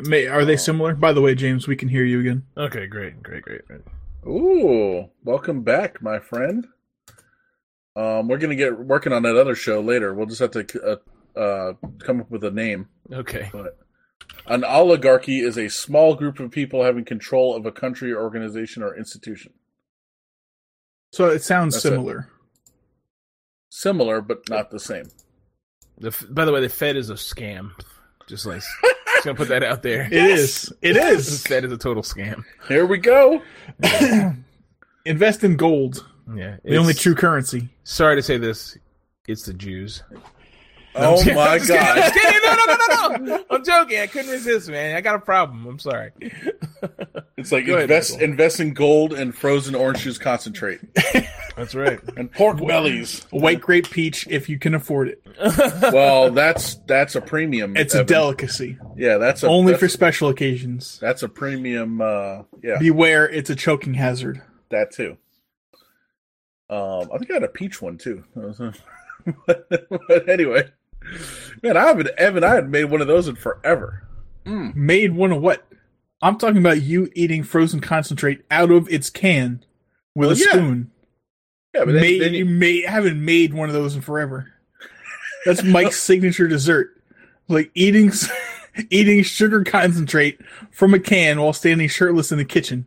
May, 0.00 0.26
are 0.26 0.44
they 0.44 0.54
Oh. 0.54 0.56
similar? 0.56 0.92
By 0.96 1.12
the 1.12 1.20
way, 1.20 1.36
James, 1.36 1.68
we 1.68 1.76
can 1.76 1.88
hear 1.88 2.02
you 2.04 2.18
again. 2.18 2.44
Okay, 2.56 2.88
great, 2.88 3.22
great, 3.22 3.44
great. 3.44 3.64
great. 3.68 3.82
Ooh, 4.26 5.08
welcome 5.22 5.62
back, 5.62 6.02
my 6.02 6.18
friend. 6.18 6.66
Um, 7.94 8.26
we're 8.26 8.38
gonna 8.38 8.56
get 8.56 8.76
working 8.76 9.12
on 9.12 9.22
that 9.22 9.36
other 9.36 9.54
show 9.54 9.80
later. 9.80 10.14
We'll 10.14 10.26
just 10.26 10.40
have 10.40 10.50
to 10.50 11.00
uh, 11.36 11.38
uh, 11.38 11.72
come 12.00 12.20
up 12.22 12.28
with 12.30 12.42
a 12.42 12.50
name. 12.50 12.88
Okay. 13.12 13.50
But 13.52 13.78
an 14.46 14.64
oligarchy 14.64 15.38
is 15.42 15.56
a 15.56 15.68
small 15.68 16.16
group 16.16 16.40
of 16.40 16.50
people 16.50 16.82
having 16.82 17.04
control 17.04 17.54
of 17.54 17.66
a 17.66 17.72
country, 17.72 18.12
organization, 18.12 18.82
or 18.82 18.96
institution. 18.96 19.52
So 21.12 21.28
it 21.28 21.44
sounds 21.44 21.74
That's 21.76 21.84
it. 21.84 21.90
similar. 21.90 22.28
Similar, 23.70 24.20
but 24.22 24.48
not 24.50 24.72
the 24.72 24.80
same. 24.80 25.06
The, 25.98 26.14
by 26.30 26.44
the 26.44 26.52
way, 26.52 26.60
the 26.60 26.68
Fed 26.68 26.96
is 26.96 27.10
a 27.10 27.14
scam. 27.14 27.70
Just 28.26 28.44
like 28.46 28.60
just 28.82 29.24
gonna 29.24 29.36
put 29.36 29.48
that 29.48 29.62
out 29.62 29.82
there. 29.82 30.02
It 30.06 30.12
is. 30.12 30.72
It 30.82 30.92
The 30.94 31.00
is. 31.08 31.46
Fed 31.46 31.64
is 31.64 31.72
a 31.72 31.78
total 31.78 32.02
scam. 32.02 32.42
Here 32.68 32.84
we 32.86 32.98
go. 32.98 33.40
Invest 35.04 35.44
in 35.44 35.56
gold, 35.56 36.04
Yeah, 36.34 36.56
the 36.64 36.76
only 36.76 36.92
true 36.94 37.14
currency. 37.14 37.68
Sorry 37.84 38.16
to 38.16 38.22
say 38.22 38.38
this, 38.38 38.76
it's 39.28 39.44
the 39.46 39.54
Jews. 39.54 40.02
Oh 40.96 41.20
I'm 41.20 41.34
my 41.36 41.58
just 41.58 41.70
kidding, 41.70 41.86
I'm 41.86 41.96
god! 41.96 42.12
kidding. 42.12 42.40
No, 42.42 42.54
no, 42.56 42.64
no, 42.66 42.76
no, 42.76 43.36
no. 43.36 43.44
I'm 43.50 43.64
joking. 43.64 44.00
I 44.00 44.06
couldn't 44.08 44.30
resist, 44.32 44.68
man. 44.68 44.96
I 44.96 45.00
got 45.02 45.14
a 45.14 45.20
problem. 45.20 45.64
I'm 45.66 45.78
sorry. 45.78 46.10
It's 47.36 47.52
like 47.52 47.66
Go 47.66 47.72
ahead, 47.74 47.82
invest 47.82 48.12
Michael. 48.14 48.24
invest 48.30 48.60
in 48.60 48.72
gold 48.74 49.12
and 49.12 49.32
frozen 49.36 49.74
orange 49.76 50.00
juice 50.00 50.18
concentrate 50.18 50.80
That's 51.56 51.74
right. 51.74 51.98
and 52.16 52.30
pork 52.30 52.58
bellies. 52.64 53.24
White 53.30 53.60
grape 53.60 53.88
peach, 53.90 54.26
if 54.28 54.48
you 54.48 54.58
can 54.58 54.74
afford 54.74 55.08
it. 55.08 55.22
Well, 55.92 56.30
that's 56.30 56.76
that's 56.86 57.14
a 57.14 57.20
premium. 57.20 57.76
It's 57.76 57.94
a 57.94 58.04
delicacy. 58.04 58.78
Yeah, 58.96 59.18
that's 59.18 59.42
a 59.42 59.46
Only 59.48 59.72
that's, 59.72 59.80
for 59.82 59.88
special 59.88 60.28
occasions. 60.28 60.98
that's 61.00 61.22
a 61.22 61.28
premium. 61.28 62.00
Uh, 62.00 62.42
yeah, 62.62 62.78
Beware, 62.78 63.28
it's 63.28 63.50
a 63.50 63.56
choking 63.56 63.94
hazard. 63.94 64.42
that 64.70 64.90
too. 64.92 65.16
Um, 66.68 67.08
I 67.14 67.18
think 67.18 67.30
I 67.30 67.34
had 67.34 67.44
a 67.44 67.48
peach 67.48 67.80
one 67.80 67.96
too. 67.98 68.24
but 69.46 70.28
anyway, 70.28 70.68
man, 71.62 71.76
I 71.76 71.86
haven't 71.86 72.08
Evan. 72.18 72.44
I 72.44 72.54
hadn't 72.54 72.70
made 72.70 72.84
one 72.86 73.00
of 73.00 73.06
those 73.06 73.28
in 73.28 73.36
forever. 73.36 74.02
Made 74.44 75.12
one 75.14 75.32
of 75.32 75.42
what? 75.42 75.66
I'm 76.22 76.38
talking 76.38 76.58
about 76.58 76.80
you 76.82 77.10
eating 77.14 77.42
frozen 77.42 77.80
concentrate 77.80 78.42
out 78.50 78.70
of 78.70 78.88
its 78.88 79.10
can 79.10 79.64
with 80.14 80.28
Well, 80.28 80.36
a 80.36 80.38
yeah. 80.38 80.50
spoon. 80.52 80.90
Yeah, 81.76 81.84
but 81.84 81.94
made, 81.94 82.20
then 82.22 82.34
you 82.34 82.44
made, 82.46 82.86
haven't 82.86 83.22
made 83.22 83.52
one 83.52 83.68
of 83.68 83.74
those 83.74 83.94
in 83.94 84.00
forever. 84.00 84.52
That's 85.44 85.62
Mike's 85.62 86.00
signature 86.00 86.48
dessert. 86.48 86.90
Like 87.48 87.70
eating 87.74 88.10
eating 88.90 89.22
sugar 89.22 89.62
concentrate 89.62 90.40
from 90.70 90.94
a 90.94 90.98
can 90.98 91.40
while 91.40 91.52
standing 91.52 91.88
shirtless 91.88 92.32
in 92.32 92.38
the 92.38 92.44
kitchen. 92.44 92.86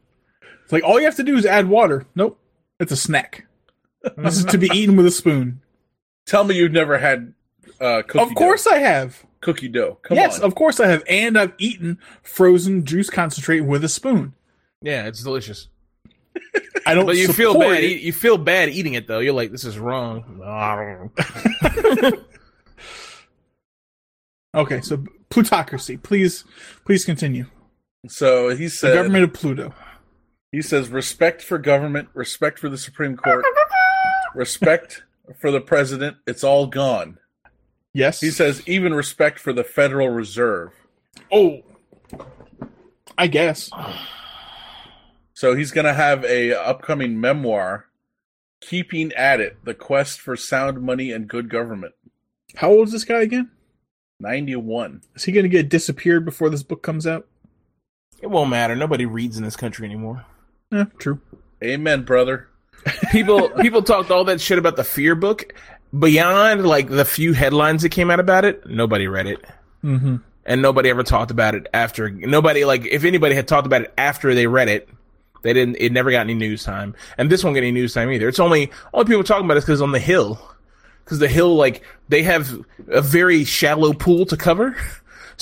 It's 0.64 0.72
like 0.74 0.84
all 0.84 1.00
you 1.00 1.06
have 1.06 1.16
to 1.18 1.24
do 1.24 1.36
is 1.38 1.46
add 1.46 1.70
water. 1.70 2.06
Nope. 2.16 2.40
It's 2.80 2.92
a 2.92 2.98
snack. 2.98 3.46
This 4.18 4.38
is 4.38 4.46
to 4.46 4.58
be 4.58 4.70
eaten 4.74 4.96
with 4.96 5.06
a 5.06 5.12
spoon. 5.12 5.62
tell 6.26 6.46
me 6.46 6.56
you've 6.56 6.72
never 6.72 6.98
had 7.00 7.34
uh, 7.82 8.02
cookie 8.08 8.20
Of 8.20 8.34
course 8.34 8.64
dough. 8.64 8.72
I 8.72 8.78
have. 8.78 9.26
cookie 9.42 9.68
dough. 9.68 9.98
Come 10.04 10.16
yes, 10.16 10.40
on. 10.40 10.46
of 10.46 10.56
course 10.56 10.80
I 10.80 10.88
have. 10.88 11.04
And 11.10 11.38
I've 11.38 11.54
eaten 11.58 12.00
frozen 12.24 12.86
juice 12.86 13.10
concentrate 13.10 13.60
with 13.62 13.84
a 13.84 13.90
spoon. 13.90 14.34
Yeah, 14.82 15.06
it's 15.06 15.22
delicious. 15.22 15.68
I 16.86 16.94
don't. 16.94 17.06
But 17.06 17.18
you 17.18 17.32
feel 17.34 17.58
bad. 17.58 17.84
it. 17.84 18.02
You 18.02 18.14
feel 18.14 18.38
bad 18.38 18.70
eating 18.70 18.94
it 18.94 19.08
though. 19.08 19.20
You're 19.20 19.34
like, 19.34 19.52
this 19.52 19.66
is 19.66 19.78
wrong. 19.80 20.42
Okay, 24.56 24.82
so 24.82 25.04
plutocracy. 25.30 25.98
Please, 25.98 26.44
please 26.86 27.06
continue. 27.06 27.46
So 28.08 28.50
he 28.50 28.68
The 28.68 28.94
government 28.94 29.24
of 29.26 29.34
Pluto. 29.34 29.74
he 30.52 30.62
says, 30.62 30.90
respect 30.90 31.44
for 31.44 31.58
government, 31.60 32.10
respect 32.14 32.58
for 32.58 32.68
the 32.70 32.78
Supreme 32.78 33.16
Court, 33.16 33.46
respect 34.34 35.04
for 35.40 35.52
the 35.52 35.62
president. 35.62 36.18
It's 36.26 36.44
all 36.44 36.66
gone. 36.66 37.20
Yes. 37.94 38.22
He 38.22 38.32
says, 38.32 38.64
even 38.68 38.94
respect 38.94 39.38
for 39.40 39.54
the 39.54 39.64
Federal 39.64 40.10
Reserve. 40.10 40.72
"Oh, 41.32 41.62
I 43.18 43.28
guess." 43.28 43.70
So 45.40 45.56
he's 45.56 45.72
going 45.72 45.86
to 45.86 45.94
have 45.94 46.26
a 46.26 46.52
upcoming 46.52 47.22
memoir, 47.22 47.86
keeping 48.60 49.14
at 49.14 49.40
it: 49.40 49.56
the 49.64 49.74
quest 49.74 50.20
for 50.20 50.36
sound 50.36 50.82
money 50.82 51.14
and 51.14 51.30
good 51.30 51.50
government. 51.50 51.94
How 52.56 52.72
old 52.72 52.88
is 52.88 52.92
this 52.92 53.06
guy 53.06 53.22
again? 53.22 53.50
Ninety-one. 54.20 55.02
Is 55.16 55.24
he 55.24 55.32
going 55.32 55.46
to 55.46 55.50
get 55.50 55.70
disappeared 55.70 56.26
before 56.26 56.50
this 56.50 56.62
book 56.62 56.84
comes 56.84 57.08
out? 57.08 57.26
it 58.22 58.28
won't 58.28 58.50
matter. 58.50 58.76
Nobody 58.76 59.06
reads 59.06 59.38
in 59.38 59.46
this 59.46 59.56
country 59.56 59.86
anymore. 59.86 60.26
Yeah, 60.74 60.88
true. 60.98 61.22
Amen, 61.64 62.04
brother. 62.04 62.50
People 63.10 63.48
people 63.62 63.82
talked 63.82 64.12
all 64.12 64.26
that 64.26 64.42
shit 64.42 64.60
about 64.60 64.76
the 64.76 64.84
fear 64.84 65.16
book. 65.16 65.54
Beyond 65.98 66.68
like 66.68 66.90
the 66.90 67.06
few 67.06 67.32
headlines 67.32 67.84
that 67.84 67.94
came 67.94 68.12
out 68.12 68.20
about 68.20 68.44
it, 68.44 68.68
nobody 68.68 69.08
read 69.08 69.28
it. 69.28 69.46
Mm-hmm. 69.86 70.18
and 70.46 70.62
nobody 70.62 70.90
ever 70.90 71.04
talked 71.04 71.32
about 71.32 71.56
it 71.56 71.68
after. 71.74 72.10
Nobody 72.10 72.66
like 72.66 72.86
if 72.86 73.06
anybody 73.06 73.36
had 73.36 73.48
talked 73.48 73.68
about 73.68 73.84
it 73.84 73.94
after 73.98 74.36
they 74.36 74.46
read 74.46 74.68
it, 74.68 74.90
they 75.42 75.54
didn't. 75.54 75.76
It 75.78 75.92
never 75.92 76.12
got 76.12 76.22
any 76.22 76.34
news 76.34 76.64
time, 76.64 76.96
and 77.18 77.30
this 77.30 77.44
won't 77.44 77.56
get 77.56 77.64
any 77.64 77.72
news 77.72 77.94
time 77.94 78.12
either. 78.12 78.28
It's 78.28 78.40
only 78.40 78.72
only 78.94 79.06
people 79.06 79.24
talking 79.24 79.46
about 79.46 79.58
it 79.58 79.62
because 79.62 79.82
on 79.82 79.92
the 79.92 80.00
hill, 80.00 80.40
because 81.04 81.20
the 81.20 81.28
hill 81.28 81.56
like 81.56 81.84
they 82.10 82.24
have 82.24 82.66
a 82.90 83.02
very 83.02 83.44
shallow 83.44 83.94
pool 83.94 84.26
to 84.26 84.38
cover. 84.38 84.76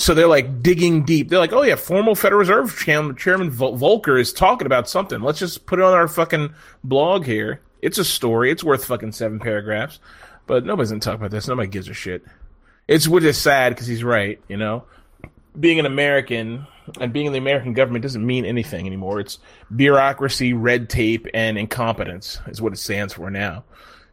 So 0.00 0.14
they're 0.14 0.28
like 0.28 0.62
digging 0.62 1.02
deep. 1.04 1.28
They're 1.28 1.40
like, 1.40 1.52
"Oh 1.52 1.62
yeah, 1.62 1.74
formal 1.74 2.14
Federal 2.14 2.38
Reserve 2.38 2.78
Chairman, 2.78 3.16
Chairman 3.16 3.50
is 3.50 4.32
talking 4.32 4.64
about 4.64 4.88
something. 4.88 5.20
Let's 5.22 5.40
just 5.40 5.66
put 5.66 5.80
it 5.80 5.84
on 5.84 5.92
our 5.92 6.06
fucking 6.06 6.54
blog 6.84 7.24
here. 7.24 7.60
It's 7.82 7.98
a 7.98 8.04
story. 8.04 8.52
It's 8.52 8.62
worth 8.62 8.84
fucking 8.84 9.10
seven 9.10 9.40
paragraphs." 9.40 9.98
But 10.46 10.64
nobody's 10.64 10.90
gonna 10.90 11.00
talk 11.00 11.16
about 11.16 11.32
this. 11.32 11.48
Nobody 11.48 11.66
gives 11.66 11.88
a 11.88 11.94
shit. 11.94 12.24
It's 12.86 13.08
which 13.08 13.24
is 13.24 13.38
sad 13.38 13.70
because 13.70 13.88
he's 13.88 14.04
right. 14.04 14.40
You 14.46 14.56
know, 14.56 14.84
being 15.58 15.80
an 15.80 15.86
American 15.86 16.66
and 17.00 17.12
being 17.12 17.26
in 17.26 17.32
the 17.32 17.38
American 17.38 17.72
government 17.72 18.02
doesn't 18.02 18.24
mean 18.24 18.44
anything 18.44 18.86
anymore. 18.86 19.20
It's 19.20 19.38
bureaucracy, 19.74 20.52
red 20.52 20.88
tape, 20.88 21.26
and 21.34 21.58
incompetence 21.58 22.40
is 22.46 22.60
what 22.60 22.72
it 22.72 22.78
stands 22.78 23.14
for 23.14 23.30
now. 23.30 23.64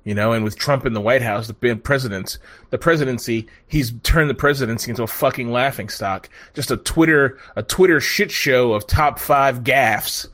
You 0.04 0.14
know, 0.14 0.34
and 0.34 0.44
with 0.44 0.56
Trump 0.56 0.86
in 0.86 0.94
the 0.94 1.02
White 1.02 1.24
House, 1.24 1.48
the 1.48 1.76
president, 1.76 2.38
the 2.70 2.78
presidency, 2.78 3.48
he's 3.68 3.92
turned 4.04 4.30
the 4.30 4.36
presidency 4.36 4.92
into 4.92 5.02
a 5.02 5.08
fucking 5.08 5.52
laughing 5.52 5.90
stock. 5.90 6.30
Just 6.54 6.70
a 6.70 6.78
Twitter, 6.78 7.40
a 7.56 7.64
Twitter 7.64 8.00
shit 8.00 8.30
show 8.30 8.74
of 8.74 8.86
top 8.86 9.18
five 9.18 9.64
gaffes 9.64 10.28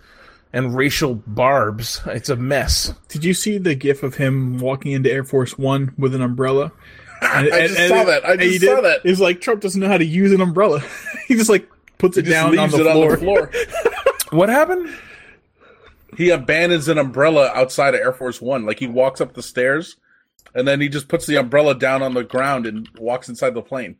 and 0.51 0.75
racial 0.75 1.15
barbs. 1.15 2.01
It's 2.07 2.27
a 2.27 2.35
mess. 2.35 2.93
Did 3.07 3.23
you 3.23 3.33
see 3.33 3.57
the 3.57 3.73
gif 3.73 4.03
of 4.03 4.15
him 4.15 4.59
walking 4.59 4.91
into 4.91 5.09
Air 5.09 5.23
Force 5.23 5.57
One 5.57 5.93
with 5.97 6.13
an 6.15 6.21
umbrella? 6.21 6.73
And, 7.21 7.47
I 7.53 7.67
just 7.67 7.87
saw 7.87 8.03
that. 8.03 8.25
I 8.25 8.35
just 8.35 8.65
saw 8.65 8.81
that. 8.81 9.01
It's 9.05 9.21
like 9.21 9.41
Trump 9.41 9.61
doesn't 9.61 9.79
know 9.79 9.87
how 9.87 9.97
to 9.97 10.05
use 10.05 10.33
an 10.33 10.41
umbrella. 10.41 10.83
he 11.27 11.35
just 11.35 11.49
like 11.49 11.69
puts 12.01 12.17
it 12.17 12.23
down 12.23 12.57
on 12.57 12.69
the, 12.69 12.89
on 12.89 13.09
the 13.09 13.17
floor. 13.17 13.51
What 14.31 14.47
happened? 14.47 14.89
he 16.17 16.29
abandons 16.29 16.87
an 16.87 16.97
umbrella 16.97 17.51
outside 17.53 17.95
of 17.95 18.01
Air 18.01 18.13
Force 18.13 18.41
One. 18.41 18.65
Like 18.65 18.79
he 18.79 18.87
walks 18.87 19.21
up 19.21 19.33
the 19.33 19.43
stairs, 19.43 19.97
and 20.53 20.67
then 20.67 20.81
he 20.81 20.89
just 20.89 21.07
puts 21.07 21.25
the 21.25 21.37
umbrella 21.37 21.75
down 21.75 22.01
on 22.01 22.13
the 22.13 22.23
ground 22.23 22.65
and 22.65 22.87
walks 22.97 23.29
inside 23.29 23.53
the 23.53 23.61
plane. 23.61 23.97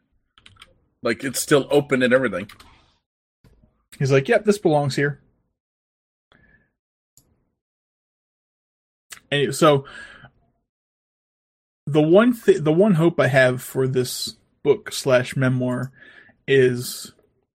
Like 1.02 1.24
it's 1.24 1.40
still 1.40 1.68
open 1.72 2.04
and 2.04 2.14
everything. 2.14 2.50
He's 3.98 4.12
like, 4.12 4.28
"Yep, 4.28 4.46
this 4.46 4.58
belongs 4.58 4.96
here." 4.96 5.22
And 9.32 9.56
so, 9.56 9.86
the 11.86 12.02
one 12.02 12.34
th- 12.34 12.64
the 12.64 12.74
one 12.74 12.96
hope 12.96 13.20
I 13.20 13.28
have 13.28 13.62
for 13.62 13.88
this 13.88 14.36
book 14.64 14.92
slash 14.92 15.36
memoir 15.36 15.92
is, 16.48 17.14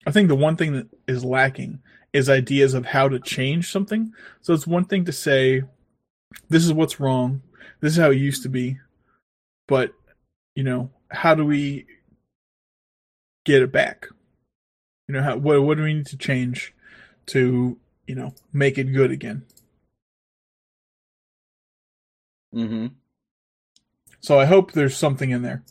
I 0.06 0.10
think 0.10 0.28
the 0.28 0.36
one 0.36 0.56
thing 0.56 0.72
that 0.74 0.88
is 1.06 1.24
lacking 1.24 1.80
is 2.12 2.28
ideas 2.28 2.74
of 2.74 2.86
how 2.86 3.08
to 3.08 3.18
change 3.18 3.70
something. 3.70 4.12
So 4.40 4.54
it's 4.54 4.66
one 4.66 4.84
thing 4.84 5.04
to 5.06 5.12
say, 5.12 5.62
"This 6.48 6.64
is 6.64 6.72
what's 6.72 7.00
wrong. 7.00 7.42
This 7.80 7.92
is 7.92 7.98
how 7.98 8.10
it 8.10 8.18
used 8.18 8.42
to 8.44 8.48
be," 8.48 8.78
but 9.66 9.92
you 10.54 10.62
know, 10.62 10.90
how 11.10 11.34
do 11.34 11.44
we 11.44 11.86
get 13.44 13.62
it 13.62 13.72
back? 13.72 14.06
You 15.08 15.14
know, 15.14 15.22
how, 15.22 15.36
what 15.36 15.62
what 15.62 15.76
do 15.76 15.84
we 15.84 15.94
need 15.94 16.06
to 16.06 16.16
change 16.16 16.74
to 17.26 17.78
you 18.06 18.14
know 18.14 18.34
make 18.52 18.78
it 18.78 18.92
good 18.92 19.10
again? 19.10 19.44
Mm-hmm. 22.54 22.86
So 24.20 24.38
I 24.38 24.46
hope 24.46 24.72
there's 24.72 24.96
something 24.96 25.30
in 25.30 25.42
there. 25.42 25.62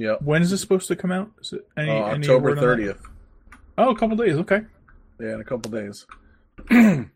Yeah. 0.00 0.14
When 0.20 0.40
is 0.40 0.50
this 0.50 0.62
supposed 0.62 0.88
to 0.88 0.96
come 0.96 1.12
out? 1.12 1.30
Is 1.42 1.52
it 1.52 1.68
any, 1.76 1.90
Uh, 1.90 2.06
any 2.06 2.20
October 2.24 2.44
word 2.44 2.50
on 2.52 2.54
that? 2.56 2.60
thirtieth. 2.62 3.02
Oh, 3.76 3.90
a 3.90 3.94
couple 3.98 4.16
days. 4.16 4.34
Okay. 4.36 4.62
Yeah, 5.20 5.34
in 5.34 5.40
a 5.42 5.44
couple 5.44 5.70
days. 5.70 6.06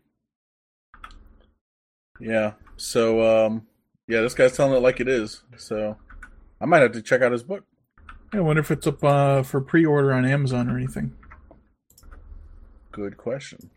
yeah. 2.19 2.51
So, 2.77 3.47
um, 3.47 3.65
yeah, 4.07 4.21
this 4.21 4.35
guy's 4.35 4.55
telling 4.55 4.77
it 4.77 4.81
like 4.83 4.99
it 4.99 5.07
is. 5.07 5.41
So, 5.57 5.97
I 6.61 6.65
might 6.65 6.83
have 6.83 6.91
to 6.91 7.01
check 7.01 7.23
out 7.23 7.31
his 7.31 7.41
book. 7.41 7.63
I 8.31 8.39
wonder 8.41 8.59
if 8.59 8.69
it's 8.69 8.85
up 8.85 9.03
uh, 9.03 9.41
for 9.41 9.61
pre-order 9.61 10.13
on 10.13 10.23
Amazon 10.23 10.69
or 10.69 10.77
anything. 10.77 11.15
Good 12.91 13.17
question. 13.17 13.71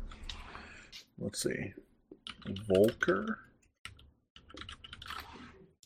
Let's 1.18 1.42
see. 1.42 1.72
Volcker. 2.68 3.36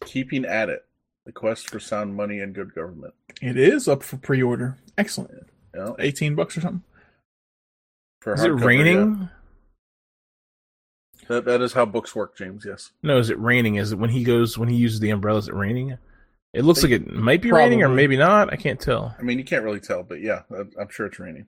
Keeping 0.06 0.44
at 0.44 0.68
it. 0.70 0.84
The 1.24 1.32
quest 1.32 1.70
for 1.70 1.78
sound 1.78 2.16
money 2.16 2.40
and 2.40 2.54
good 2.54 2.74
government. 2.74 3.14
It 3.40 3.56
is 3.56 3.86
up 3.86 4.02
for 4.02 4.16
pre-order. 4.16 4.78
Excellent. 4.98 5.46
Yeah. 5.74 5.92
Eighteen 5.98 6.34
bucks 6.34 6.56
or 6.56 6.60
something. 6.62 6.82
For 8.20 8.34
Is 8.34 8.42
it 8.44 8.48
raining? 8.48 9.18
yeah. 9.20 9.26
That 11.28 11.44
that 11.44 11.60
is 11.62 11.72
how 11.72 11.86
books 11.86 12.14
work, 12.14 12.36
James. 12.36 12.64
Yes. 12.66 12.90
No, 13.02 13.18
is 13.18 13.30
it 13.30 13.38
raining? 13.38 13.76
Is 13.76 13.92
it 13.92 13.98
when 13.98 14.10
he 14.10 14.24
goes 14.24 14.58
when 14.58 14.68
he 14.68 14.76
uses 14.76 15.00
the 15.00 15.10
umbrella? 15.10 15.38
Is 15.38 15.48
it 15.48 15.54
raining? 15.54 15.96
It 16.52 16.64
looks 16.64 16.82
like 16.82 16.92
it 16.92 17.10
might 17.10 17.40
be 17.40 17.50
raining 17.50 17.82
or 17.82 17.88
maybe 17.88 18.16
not. 18.16 18.52
I 18.52 18.56
can't 18.56 18.78
tell. 18.80 19.14
I 19.18 19.22
mean, 19.22 19.38
you 19.38 19.44
can't 19.44 19.64
really 19.64 19.80
tell, 19.80 20.02
but 20.02 20.20
yeah, 20.20 20.42
I'm 20.78 20.88
sure 20.90 21.06
it's 21.06 21.18
raining. 21.18 21.46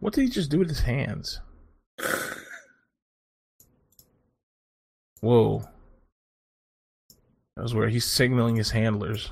What 0.00 0.12
did 0.12 0.22
he 0.22 0.28
just 0.28 0.50
do 0.50 0.58
with 0.58 0.68
his 0.68 0.80
hands? 0.80 1.40
Whoa. 5.20 5.62
That 7.56 7.62
was 7.62 7.74
where 7.74 7.88
he's 7.88 8.04
signaling 8.04 8.56
his 8.56 8.70
handlers. 8.70 9.30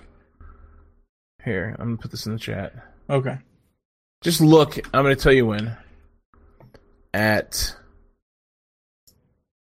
Here, 1.45 1.75
I'm 1.79 1.87
gonna 1.87 1.97
put 1.97 2.11
this 2.11 2.27
in 2.27 2.33
the 2.35 2.39
chat. 2.39 2.75
Okay. 3.09 3.39
Just 4.23 4.41
look. 4.41 4.77
I'm 4.95 5.03
gonna 5.05 5.17
tell 5.17 5.33
you 5.33 5.47
when. 5.47 5.77
At 7.15 7.75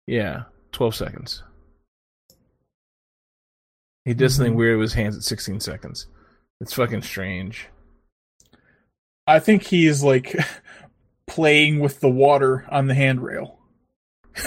yeah, 0.06 0.44
12 0.72 0.94
seconds. 0.94 1.42
He 4.04 4.14
did 4.14 4.30
something 4.30 4.52
Mhm. 4.54 4.56
weird 4.56 4.78
with 4.78 4.84
his 4.90 4.94
hands 4.94 5.16
at 5.16 5.24
16 5.24 5.58
seconds. 5.58 6.06
It's 6.60 6.72
fucking 6.74 7.02
strange. 7.02 7.66
I 9.26 9.40
think 9.40 9.64
he 9.64 9.86
is 9.88 10.04
like 10.04 10.36
playing 11.26 11.80
with 11.80 11.98
the 11.98 12.08
water 12.08 12.64
on 12.70 12.86
the 12.86 12.94
handrail. 12.94 13.58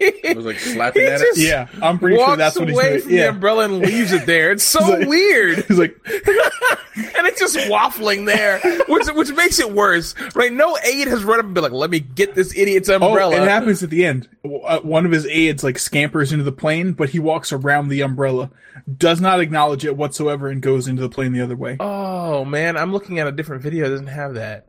It 0.00 0.36
was 0.36 0.46
like 0.46 0.58
slapping 0.58 1.02
He 1.02 1.08
at 1.08 1.20
just 1.20 1.38
it. 1.38 1.48
Yeah, 1.48 1.68
I'm 1.82 1.98
pretty 1.98 2.16
sure 2.16 2.26
walks 2.26 2.38
that's 2.38 2.58
what 2.58 2.68
he's 2.68 2.76
away 2.76 2.88
doing. 2.90 3.00
from 3.02 3.10
the 3.10 3.16
Yeah. 3.16 3.28
umbrella 3.28 3.64
and 3.64 3.78
leaves 3.80 4.12
it 4.12 4.26
there. 4.26 4.52
It's 4.52 4.64
so 4.64 4.80
He's 4.80 4.88
like- 4.98 5.08
weird. 5.08 5.64
He's 5.66 5.78
like, 5.78 5.96
and 6.06 7.26
it's 7.26 7.40
just 7.40 7.56
waffling 7.70 8.26
there, 8.26 8.58
which 8.88 9.06
which 9.14 9.32
makes 9.32 9.58
it 9.58 9.72
worse, 9.72 10.14
right? 10.34 10.52
No 10.52 10.76
aide 10.84 11.08
has 11.08 11.24
run 11.24 11.38
up 11.38 11.44
and 11.46 11.54
been 11.54 11.62
like, 11.62 11.72
"Let 11.72 11.90
me 11.90 12.00
get 12.00 12.34
this 12.34 12.56
idiot's 12.56 12.88
oh, 12.88 12.96
umbrella." 12.96 13.36
it 13.36 13.48
happens 13.48 13.82
at 13.82 13.90
the 13.90 14.04
end. 14.04 14.28
Uh, 14.44 14.80
One 14.80 15.06
of 15.06 15.12
his 15.12 15.26
aides 15.26 15.62
like 15.64 15.78
scampers 15.78 16.32
into 16.32 16.44
the 16.44 16.52
plane, 16.52 16.92
but 16.92 17.10
he 17.10 17.18
walks 17.18 17.52
around 17.52 17.88
the 17.88 18.00
umbrella, 18.02 18.50
does 18.96 19.20
not 19.20 19.40
acknowledge 19.40 19.84
it 19.84 19.96
whatsoever, 19.96 20.48
and 20.48 20.60
goes 20.62 20.88
into 20.88 21.02
the 21.02 21.08
plane 21.08 21.32
the 21.32 21.40
other 21.40 21.56
way. 21.56 21.76
Oh 21.80 22.44
man, 22.44 22.76
I'm 22.76 22.92
looking 22.92 23.18
at 23.18 23.26
a 23.26 23.32
different 23.32 23.62
video. 23.62 23.86
It 23.86 23.90
doesn't 23.90 24.06
have 24.08 24.34
that. 24.34 24.66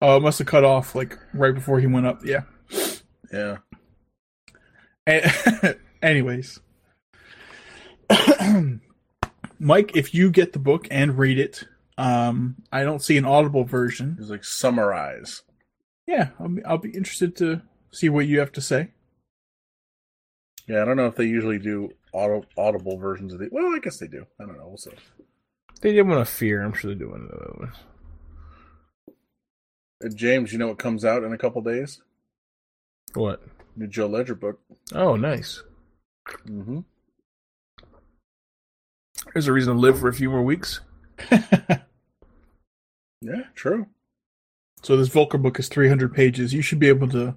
Oh, 0.00 0.16
it 0.16 0.20
must 0.20 0.38
have 0.38 0.46
cut 0.46 0.64
off 0.64 0.94
like 0.94 1.18
right 1.34 1.54
before 1.54 1.80
he 1.80 1.86
went 1.86 2.06
up. 2.06 2.24
Yeah. 2.24 2.42
Yeah. 3.32 3.58
A- 5.08 5.76
Anyways, 6.02 6.60
Mike, 9.58 9.96
if 9.96 10.14
you 10.14 10.30
get 10.30 10.52
the 10.52 10.58
book 10.58 10.86
and 10.90 11.18
read 11.18 11.38
it, 11.38 11.64
um, 11.96 12.56
I 12.70 12.84
don't 12.84 13.02
see 13.02 13.16
an 13.16 13.24
audible 13.24 13.64
version. 13.64 14.12
It 14.16 14.20
was 14.20 14.30
like 14.30 14.44
summarize. 14.44 15.42
Yeah, 16.06 16.30
I'll 16.38 16.48
be, 16.48 16.64
I'll 16.64 16.78
be 16.78 16.90
interested 16.90 17.34
to 17.36 17.62
see 17.90 18.08
what 18.08 18.26
you 18.26 18.38
have 18.38 18.52
to 18.52 18.60
say. 18.60 18.90
Yeah, 20.68 20.82
I 20.82 20.84
don't 20.84 20.96
know 20.96 21.06
if 21.06 21.16
they 21.16 21.24
usually 21.24 21.58
do 21.58 21.90
auto, 22.12 22.44
audible 22.56 22.98
versions 22.98 23.32
of 23.32 23.40
the. 23.40 23.48
Well, 23.50 23.74
I 23.74 23.78
guess 23.78 23.98
they 23.98 24.06
do. 24.06 24.26
I 24.40 24.44
don't 24.44 24.56
know. 24.58 24.68
We'll 24.68 24.76
see. 24.76 24.90
They 25.80 25.92
did 25.92 26.02
one 26.06 26.18
of 26.18 26.28
Fear. 26.28 26.62
I'm 26.62 26.74
sure 26.74 26.92
they 26.92 26.98
do 26.98 27.10
one 27.10 27.22
of 27.22 27.28
those. 27.28 27.68
Uh, 30.04 30.08
James, 30.14 30.52
you 30.52 30.58
know 30.58 30.68
what 30.68 30.78
comes 30.78 31.04
out 31.04 31.24
in 31.24 31.32
a 31.32 31.38
couple 31.38 31.62
days? 31.62 32.02
What? 33.14 33.42
New 33.78 33.86
Joe 33.86 34.06
Ledger 34.08 34.34
book. 34.34 34.60
Oh, 34.94 35.16
nice. 35.16 35.62
Mm-hmm. 36.46 36.80
There's 39.32 39.46
a 39.46 39.52
reason 39.52 39.74
to 39.74 39.80
live 39.80 39.98
for 39.98 40.08
a 40.08 40.12
few 40.14 40.30
more 40.30 40.42
weeks. 40.42 40.80
Yeah, 43.20 43.42
true. 43.56 43.86
So 44.84 44.96
this 44.96 45.08
Volcker 45.08 45.42
book 45.42 45.58
is 45.58 45.66
300 45.68 46.14
pages. 46.14 46.54
You 46.54 46.62
should 46.62 46.78
be 46.78 46.86
able 46.88 47.08
to 47.08 47.36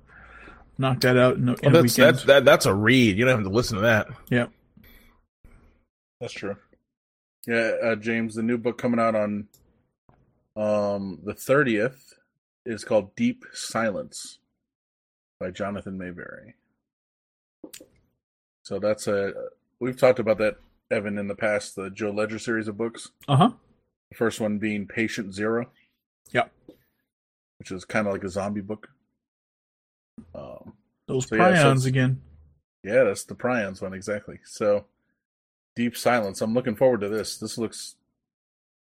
knock 0.78 1.00
that 1.02 1.18
out 1.18 1.38
in 1.38 1.50
a, 1.50 1.54
in 1.54 1.58
Well, 1.64 1.70
a 1.78 1.82
that's 1.82 1.98
weekend. 1.98 2.16
that's 2.18 2.26
that, 2.26 2.46
that's 2.46 2.66
a 2.68 2.74
read. 2.76 3.18
You 3.18 3.26
don't 3.26 3.38
have 3.38 3.44
to 3.46 3.50
listen 3.50 3.78
to 3.78 3.82
that. 3.82 4.08
yeah. 4.30 4.46
That's 6.20 6.34
true. 6.34 6.56
Yeah, 7.48 7.72
uh, 7.84 7.96
James, 7.96 8.36
the 8.36 8.44
new 8.44 8.60
book 8.60 8.78
coming 8.78 9.00
out 9.00 9.16
on 9.16 9.48
um 10.56 11.18
the 11.26 11.34
thirtieth 11.34 12.14
is 12.64 12.84
called 12.84 13.16
Deep 13.16 13.44
Silence 13.52 14.38
by 15.42 15.50
Jonathan 15.52 15.98
Maberry. 15.98 16.54
So 18.64 18.80
that's 18.80 19.08
a 19.08 19.34
we've 19.80 19.98
talked 19.98 20.20
about 20.20 20.38
that 20.38 20.58
Evan 20.92 21.18
in 21.18 21.28
the 21.28 21.36
past, 21.36 21.76
the 21.76 21.90
Joe 21.90 22.12
Ledger 22.12 22.38
series 22.40 22.68
of 22.68 22.78
books. 22.78 23.10
Uh 23.28 23.36
huh. 23.36 23.52
The 24.12 24.16
first 24.18 24.40
one 24.40 24.60
being 24.60 24.88
Patient 24.88 25.34
Zero. 25.34 25.70
Yeah. 26.32 26.46
Which 27.58 27.72
is 27.72 27.86
kind 27.86 28.08
of 28.08 28.14
like 28.14 28.24
a 28.24 28.30
zombie 28.30 28.62
book. 28.62 28.88
Um, 30.36 30.74
Those 31.08 31.28
So, 31.28 31.36
yeah, 31.36 31.56
so 31.56 31.64
prions 31.74 31.86
again. 31.88 32.22
yeah, 32.84 33.04
that's 33.04 33.24
the 33.24 33.36
Prions 33.36 33.82
one 33.82 33.94
exactly. 33.94 34.40
So, 34.44 34.86
Deep 35.76 35.96
Silence. 35.98 36.42
I'm 36.42 36.54
looking 36.54 36.76
forward 36.76 37.02
to 37.02 37.10
this. 37.10 37.38
This 37.38 37.58
looks, 37.58 37.96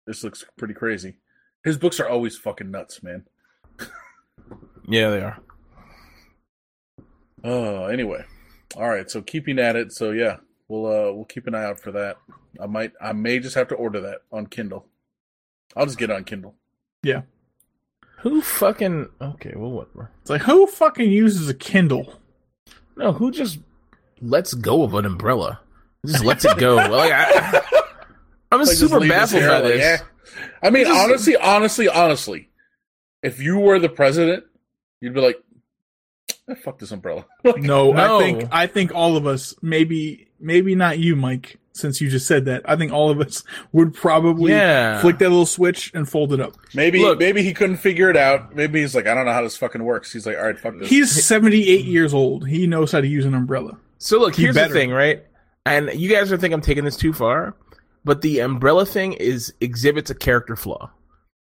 this 0.06 0.22
looks 0.22 0.44
pretty 0.58 0.74
crazy. 0.74 1.16
His 1.64 1.78
books 1.78 1.98
are 2.00 2.08
always 2.08 2.36
fucking 2.38 2.70
nuts, 2.70 3.02
man. 3.02 3.24
Yeah, 4.88 5.10
they 5.10 5.20
are. 5.20 5.38
Oh, 7.44 7.86
anyway, 7.86 8.24
all 8.76 8.88
right. 8.88 9.10
So 9.10 9.22
keeping 9.22 9.58
at 9.58 9.76
it. 9.76 9.92
So 9.92 10.10
yeah, 10.10 10.36
we'll 10.68 10.86
uh 10.86 11.12
we'll 11.12 11.24
keep 11.26 11.46
an 11.46 11.54
eye 11.54 11.64
out 11.64 11.80
for 11.80 11.92
that. 11.92 12.16
I 12.60 12.66
might, 12.66 12.92
I 13.00 13.12
may 13.12 13.38
just 13.38 13.54
have 13.54 13.68
to 13.68 13.74
order 13.74 14.00
that 14.00 14.18
on 14.32 14.46
Kindle. 14.46 14.86
I'll 15.76 15.84
just 15.86 15.98
get 15.98 16.08
it 16.10 16.16
on 16.16 16.24
Kindle. 16.24 16.54
Yeah. 17.02 17.22
Who 18.20 18.40
fucking 18.40 19.10
okay? 19.20 19.52
Well, 19.54 19.70
whatever. 19.70 20.10
It's 20.22 20.30
like 20.30 20.42
who 20.42 20.66
fucking 20.66 21.10
uses 21.10 21.48
a 21.48 21.54
Kindle? 21.54 22.14
No, 22.96 23.12
who 23.12 23.30
just 23.30 23.58
lets 24.22 24.54
go 24.54 24.82
of 24.82 24.94
an 24.94 25.04
umbrella? 25.04 25.60
Just 26.06 26.24
lets 26.24 26.44
it 26.46 26.56
go. 26.56 26.76
like 26.76 27.12
I, 27.12 27.62
I'm 28.50 28.60
Like, 28.60 28.68
super 28.68 29.00
baffled 29.00 29.42
hair 29.42 29.50
by 29.50 29.60
like, 29.60 29.74
this. 29.74 30.00
eh. 30.00 30.04
I 30.62 30.70
mean, 30.70 30.86
Just- 30.86 30.98
honestly, 30.98 31.36
honestly, 31.36 31.88
honestly, 31.88 32.48
if 33.22 33.40
you 33.40 33.58
were 33.58 33.78
the 33.78 33.88
president, 33.90 34.44
you'd 35.00 35.12
be 35.14 35.20
like, 35.20 35.36
"Fuck 36.62 36.78
this 36.78 36.92
umbrella." 36.92 37.26
No, 37.44 37.92
No. 37.92 38.18
I 38.18 38.22
think 38.22 38.48
I 38.52 38.66
think 38.66 38.94
all 38.94 39.16
of 39.16 39.26
us, 39.26 39.54
maybe 39.62 40.28
maybe 40.38 40.74
not 40.74 40.98
you, 40.98 41.16
Mike, 41.16 41.58
since 41.72 42.00
you 42.00 42.08
just 42.08 42.26
said 42.26 42.44
that. 42.46 42.62
I 42.68 42.76
think 42.76 42.92
all 42.92 43.10
of 43.10 43.20
us 43.20 43.42
would 43.72 43.94
probably 43.94 44.52
Yeah. 44.52 45.00
flick 45.00 45.18
that 45.18 45.28
little 45.30 45.46
switch 45.46 45.90
and 45.94 46.08
fold 46.08 46.32
it 46.32 46.40
up. 46.40 46.54
Maybe 46.74 47.00
Look- 47.00 47.18
maybe 47.18 47.42
he 47.42 47.52
couldn't 47.54 47.76
figure 47.78 48.10
it 48.10 48.16
out. 48.16 48.54
Maybe 48.54 48.80
he's 48.80 48.94
like, 48.94 49.06
I 49.06 49.14
don't 49.14 49.24
know 49.26 49.32
how 49.32 49.42
this 49.42 49.56
fucking 49.56 49.82
works. 49.82 50.12
He's 50.12 50.26
like, 50.26 50.36
all 50.36 50.44
right, 50.44 50.58
fuck 50.58 50.78
this. 50.78 50.88
He's 50.90 51.24
78 51.24 51.84
years 51.86 52.12
old. 52.14 52.46
He 52.48 52.66
knows 52.66 52.92
how 52.92 53.00
to 53.00 53.06
use 53.06 53.24
an 53.24 53.34
umbrella. 53.34 53.78
So 53.98 54.18
look, 54.18 54.34
He 54.34 54.42
here's 54.42 54.54
better. 54.54 54.72
the 54.72 54.78
thing, 54.78 54.90
right? 54.90 55.24
And 55.64 55.90
you 55.94 56.08
guys 56.10 56.30
are 56.30 56.36
thinking 56.36 56.54
I'm 56.54 56.60
taking 56.60 56.84
this 56.84 56.96
too 56.96 57.12
far, 57.12 57.54
but 58.04 58.20
the 58.22 58.38
umbrella 58.40 58.84
thing 58.86 59.14
is 59.14 59.52
exhibits 59.60 60.10
a 60.10 60.14
character 60.14 60.54
flaw. 60.54 60.90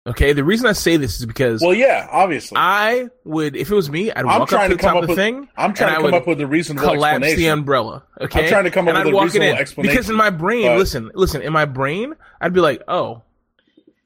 Okay, 0.07 0.35
the 0.35 0.45
reason 0.45 0.67
I 0.67 0.73
say 0.73 0.99
this 0.99 1.19
is 1.19 1.25
because 1.25 1.63
well, 1.63 1.73
yeah, 1.73 2.07
obviously. 2.11 2.57
I 2.59 3.09
would, 3.25 3.57
if 3.57 3.71
it 3.71 3.75
was 3.75 3.91
me, 3.91 4.13
I'd 4.13 4.27
walk 4.27 4.53
up 4.53 4.63
to 4.65 4.69
to 4.69 4.77
the 4.77 4.83
top 4.83 5.03
of 5.03 5.09
the 5.09 5.15
thing. 5.15 5.49
I'm 5.57 5.73
trying 5.73 5.95
to 5.97 6.03
come 6.03 6.13
up 6.15 6.27
with 6.27 6.41
a 6.43 6.47
reasonable 6.47 6.87
collapse 6.87 7.35
the 7.35 7.47
umbrella. 7.47 8.03
Okay, 8.21 8.43
I'm 8.45 8.49
trying 8.51 8.65
to 8.65 8.71
come 8.71 8.87
up 8.87 8.97
and 8.97 9.07
with 9.07 9.15
I'd 9.15 9.19
a 9.19 9.25
reasonable 9.25 9.59
explanation, 9.59 9.95
Because 9.95 10.11
in 10.11 10.17
my 10.17 10.29
brain, 10.29 10.67
but- 10.67 10.79
listen, 10.79 11.11
listen, 11.15 11.41
in 11.41 11.55
my 11.55 11.65
brain, 11.65 12.15
I'd 12.39 12.53
be 12.53 12.61
like, 12.61 12.83
oh, 12.87 13.23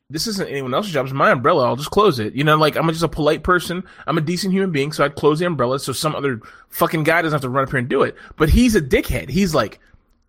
this 0.08 0.28
isn't 0.28 0.48
anyone 0.48 0.72
else's 0.72 0.92
job. 0.92 1.04
It's 1.06 1.12
my 1.12 1.32
umbrella. 1.32 1.66
I'll 1.66 1.76
just 1.76 1.90
close 1.90 2.20
it. 2.20 2.32
You 2.32 2.44
know, 2.44 2.56
like 2.56 2.76
I'm 2.76 2.88
just 2.88 3.02
a 3.02 3.08
polite 3.08 3.42
person. 3.42 3.82
I'm 4.06 4.16
a 4.18 4.22
decent 4.22 4.52
human 4.52 4.70
being, 4.70 4.92
so 4.92 5.04
I'd 5.04 5.16
close 5.16 5.40
the 5.40 5.46
umbrella 5.46 5.80
so 5.80 5.92
some 5.92 6.14
other 6.14 6.40
fucking 6.68 7.02
guy 7.02 7.22
doesn't 7.22 7.34
have 7.34 7.42
to 7.42 7.48
run 7.48 7.64
up 7.64 7.70
here 7.70 7.78
and 7.80 7.88
do 7.88 8.02
it. 8.02 8.14
But 8.36 8.50
he's 8.50 8.76
a 8.76 8.80
dickhead. 8.80 9.30
He's 9.30 9.52
like, 9.52 9.80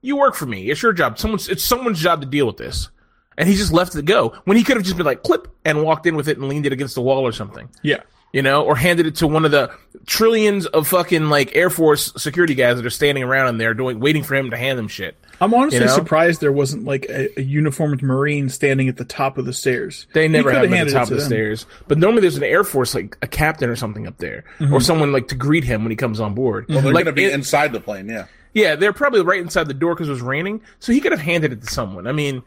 you 0.02 0.18
work 0.18 0.34
for 0.34 0.48
me. 0.48 0.72
It's 0.72 0.82
your 0.82 0.94
job. 0.94 1.20
Someone's 1.20 1.48
it's 1.48 1.64
someone's 1.64 2.00
job 2.02 2.22
to 2.22 2.28
deal 2.28 2.48
with 2.48 2.58
this. 2.58 2.90
And 3.38 3.48
he 3.48 3.56
just 3.56 3.72
left 3.72 3.96
it 3.96 4.06
go 4.06 4.34
when 4.46 4.58
he 4.58 4.64
could 4.64 4.76
have 4.78 4.86
just 4.86 4.98
been 4.98 5.06
like 5.06 5.24
clip 5.24 5.48
and 5.64 5.84
walked 5.84 6.06
in 6.06 6.16
with 6.16 6.28
it 6.28 6.38
and 6.38 6.50
leaned 6.50 6.66
it 6.66 6.74
against 6.74 6.96
the 6.96 7.02
wall 7.02 7.26
or 7.26 7.32
something 7.32 7.70
Yeah. 7.84 8.02
you 8.34 8.42
know, 8.42 8.64
or 8.66 8.76
handed 8.76 9.06
it 9.08 9.16
to 9.18 9.28
one 9.28 9.46
of 9.46 9.52
the 9.52 9.72
trillions 10.06 10.66
of 10.66 10.88
fucking 10.88 11.30
like 11.30 11.56
Air 11.56 11.70
Force 11.70 12.12
security 12.18 12.54
guys 12.56 12.76
that 12.78 12.86
are 12.86 12.90
standing 12.90 13.24
around 13.24 13.48
in 13.48 13.58
there 13.58 13.74
doing 13.74 14.00
waiting 14.00 14.24
for 14.24 14.36
him 14.36 14.50
to 14.52 14.58
hand 14.58 14.78
them 14.78 14.88
shit. 14.88 15.16
I'm 15.42 15.54
honestly 15.54 15.80
You 15.80 15.86
know? 15.86 15.96
surprised 15.96 16.42
there 16.42 16.52
wasn't 16.52 16.84
like 16.84 17.06
a, 17.10 17.40
a 17.40 17.42
uniformed 17.42 18.04
Marine 18.04 18.50
standing 18.50 18.90
at 18.90 18.98
the 18.98 19.06
top 19.06 19.38
of 19.38 19.46
the 19.46 19.54
stairs. 19.54 20.06
They 20.14 20.28
never 20.28 20.52
coulda 20.52 20.68
have 20.68 20.70
them 20.70 20.80
at 20.82 20.88
the 20.88 20.92
top 20.94 21.04
of 21.04 21.10
the 21.12 21.16
them. 21.16 21.26
stairs. 21.26 21.66
But 21.88 21.98
normally 21.98 22.22
there's 22.22 22.36
an 22.36 22.44
Air 22.44 22.66
Force 22.66 22.94
like 22.94 23.18
a 23.22 23.28
captain 23.28 23.70
or 23.70 23.78
something 23.78 24.06
up 24.06 24.18
there, 24.18 24.44
mm-hmm. 24.60 24.74
or 24.74 24.82
someone 24.82 25.14
like 25.14 25.30
to 25.30 25.36
greet 25.36 25.64
him 25.64 25.84
when 25.84 25.92
he 25.92 25.96
comes 25.96 26.20
on 26.20 26.34
board. 26.34 26.66
well, 26.68 26.82
they're 26.82 26.92
like 26.92 27.06
going 27.06 27.16
to 27.16 27.22
be 27.22 27.26
it- 27.26 27.34
inside 27.34 27.72
the 27.72 27.80
plane. 27.80 28.10
Yeah. 28.10 28.26
yeah, 28.54 28.76
they're 28.76 28.92
probably 28.92 29.22
right 29.22 29.40
inside 29.40 29.70
the 29.70 29.74
door 29.74 29.96
because 29.96 30.10
it 30.10 30.12
was 30.12 30.22
raining, 30.22 30.60
so 30.80 30.92
he 30.92 31.00
could 31.00 31.14
have 31.14 31.22
handed 31.22 31.54
it 31.54 31.62
to 31.62 31.68
someone. 31.68 32.06
I 32.06 32.12
mean. 32.12 32.44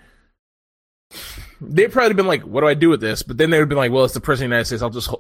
They'd 1.60 1.92
probably 1.92 2.14
been 2.14 2.26
like, 2.26 2.42
"What 2.42 2.62
do 2.62 2.66
I 2.66 2.74
do 2.74 2.88
with 2.88 3.00
this?" 3.00 3.22
But 3.22 3.38
then 3.38 3.50
they 3.50 3.58
would 3.58 3.62
have 3.62 3.68
been 3.68 3.78
like, 3.78 3.92
"Well, 3.92 4.04
it's 4.04 4.14
the 4.14 4.20
president 4.20 4.46
of 4.46 4.50
the 4.50 4.54
United 4.56 4.66
States. 4.66 4.82
I'll 4.82 4.90
just, 4.90 5.10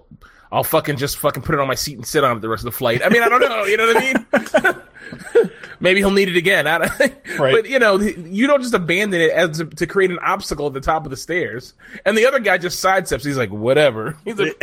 I'll 0.50 0.64
fucking 0.64 0.96
just 0.96 1.18
fucking 1.18 1.42
put 1.42 1.54
it 1.54 1.60
on 1.60 1.68
my 1.68 1.74
seat 1.74 1.96
and 1.96 2.06
sit 2.06 2.24
on 2.24 2.36
it 2.36 2.40
the 2.40 2.48
rest 2.48 2.62
of 2.62 2.72
the 2.72 2.76
flight." 2.76 3.00
I 3.04 3.08
mean, 3.08 3.22
I 3.22 3.28
don't 3.28 3.40
know. 3.40 3.64
You 3.64 3.76
know 3.76 3.86
what 3.86 3.96
I 3.96 4.72
mean? 4.74 5.52
Maybe 5.80 6.00
he'll 6.00 6.10
need 6.10 6.28
it 6.28 6.36
again. 6.36 6.66
I 6.66 6.78
don't, 6.78 6.92
Right. 7.38 7.52
But 7.54 7.68
you 7.68 7.78
know, 7.78 8.00
you 8.00 8.46
don't 8.46 8.62
just 8.62 8.74
abandon 8.74 9.20
it 9.20 9.30
as 9.30 9.58
to, 9.58 9.66
to 9.66 9.86
create 9.86 10.10
an 10.10 10.18
obstacle 10.20 10.66
at 10.66 10.72
the 10.72 10.80
top 10.80 11.04
of 11.04 11.10
the 11.10 11.16
stairs. 11.16 11.74
And 12.04 12.16
the 12.16 12.26
other 12.26 12.38
guy 12.40 12.58
just 12.58 12.82
sidesteps. 12.82 13.24
He's 13.24 13.36
like, 13.36 13.50
"Whatever." 13.50 14.16
He's 14.24 14.38
like, 14.38 14.60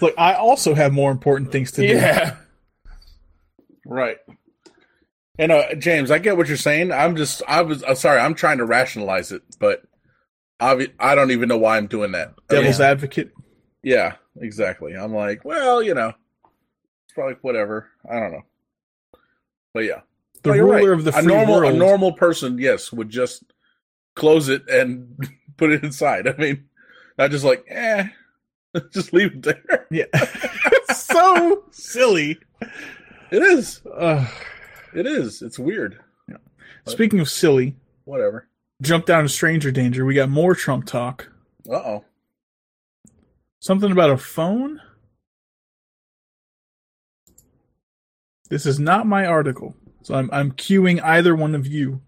Look, 0.00 0.14
I 0.16 0.34
also 0.34 0.74
have 0.74 0.92
more 0.92 1.10
important 1.10 1.52
things 1.52 1.72
to 1.72 1.82
do. 1.86 1.94
"Yeah." 1.94 2.36
Right. 3.84 4.18
And 5.40 5.50
uh, 5.52 5.74
James, 5.76 6.10
I 6.10 6.18
get 6.18 6.36
what 6.36 6.48
you're 6.48 6.56
saying. 6.58 6.92
I'm 6.92 7.16
just, 7.16 7.42
I 7.48 7.62
was, 7.62 7.82
I'm 7.82 7.94
sorry, 7.96 8.20
I'm 8.20 8.34
trying 8.34 8.58
to 8.58 8.66
rationalize 8.66 9.32
it, 9.32 9.42
but 9.58 9.82
obvi- 10.60 10.92
I 11.00 11.14
don't 11.14 11.30
even 11.30 11.48
know 11.48 11.56
why 11.56 11.78
I'm 11.78 11.86
doing 11.86 12.12
that. 12.12 12.34
Devil's 12.48 12.78
advocate. 12.80 13.32
yeah, 13.82 14.16
exactly. 14.36 14.92
I'm 14.92 15.14
like, 15.14 15.42
well, 15.44 15.82
you 15.82 15.94
know, 15.94 16.12
it's 17.06 17.14
probably 17.14 17.36
whatever. 17.40 17.88
I 18.08 18.20
don't 18.20 18.32
know, 18.32 18.42
but 19.72 19.84
yeah, 19.84 20.00
The 20.42 20.50
No, 20.50 20.58
ruler 20.58 20.90
right. 20.90 20.98
of 20.98 21.04
the 21.04 21.16
a 21.16 21.22
normal, 21.22 21.54
world. 21.60 21.74
a 21.74 21.76
normal 21.78 22.12
person, 22.12 22.58
yes, 22.58 22.92
would 22.92 23.08
just 23.08 23.42
close 24.14 24.50
it 24.50 24.68
and 24.68 25.16
put 25.56 25.72
it 25.72 25.82
inside. 25.82 26.28
I 26.28 26.34
mean, 26.36 26.64
not 27.16 27.30
just 27.30 27.46
like, 27.46 27.64
eh, 27.68 28.08
just 28.92 29.14
leave 29.14 29.32
it 29.36 29.42
there. 29.42 29.86
yeah. 29.90 30.04
It's 30.12 31.02
so 31.06 31.64
silly. 31.70 32.38
It 33.30 33.42
is. 33.42 33.80
Ugh. 33.96 34.28
It 34.94 35.06
is. 35.06 35.42
It's 35.42 35.58
weird. 35.58 36.00
speaking 36.86 37.20
of 37.20 37.28
silly, 37.28 37.76
Whatever. 38.04 38.48
jump 38.82 39.06
down 39.06 39.22
to 39.24 39.28
stranger 39.28 39.70
danger. 39.70 40.04
We 40.04 40.14
got 40.14 40.28
more 40.28 40.54
Trump 40.54 40.86
talk. 40.86 41.30
Uh 41.68 41.74
oh. 41.74 42.04
Something 43.60 43.92
about 43.92 44.10
a 44.10 44.16
phone? 44.16 44.80
This 48.48 48.66
is 48.66 48.80
not 48.80 49.06
my 49.06 49.26
article. 49.26 49.76
So 50.02 50.14
I'm 50.14 50.28
I'm 50.32 50.52
cueing 50.52 51.00
either 51.02 51.36
one 51.36 51.54
of 51.54 51.66
you 51.66 52.00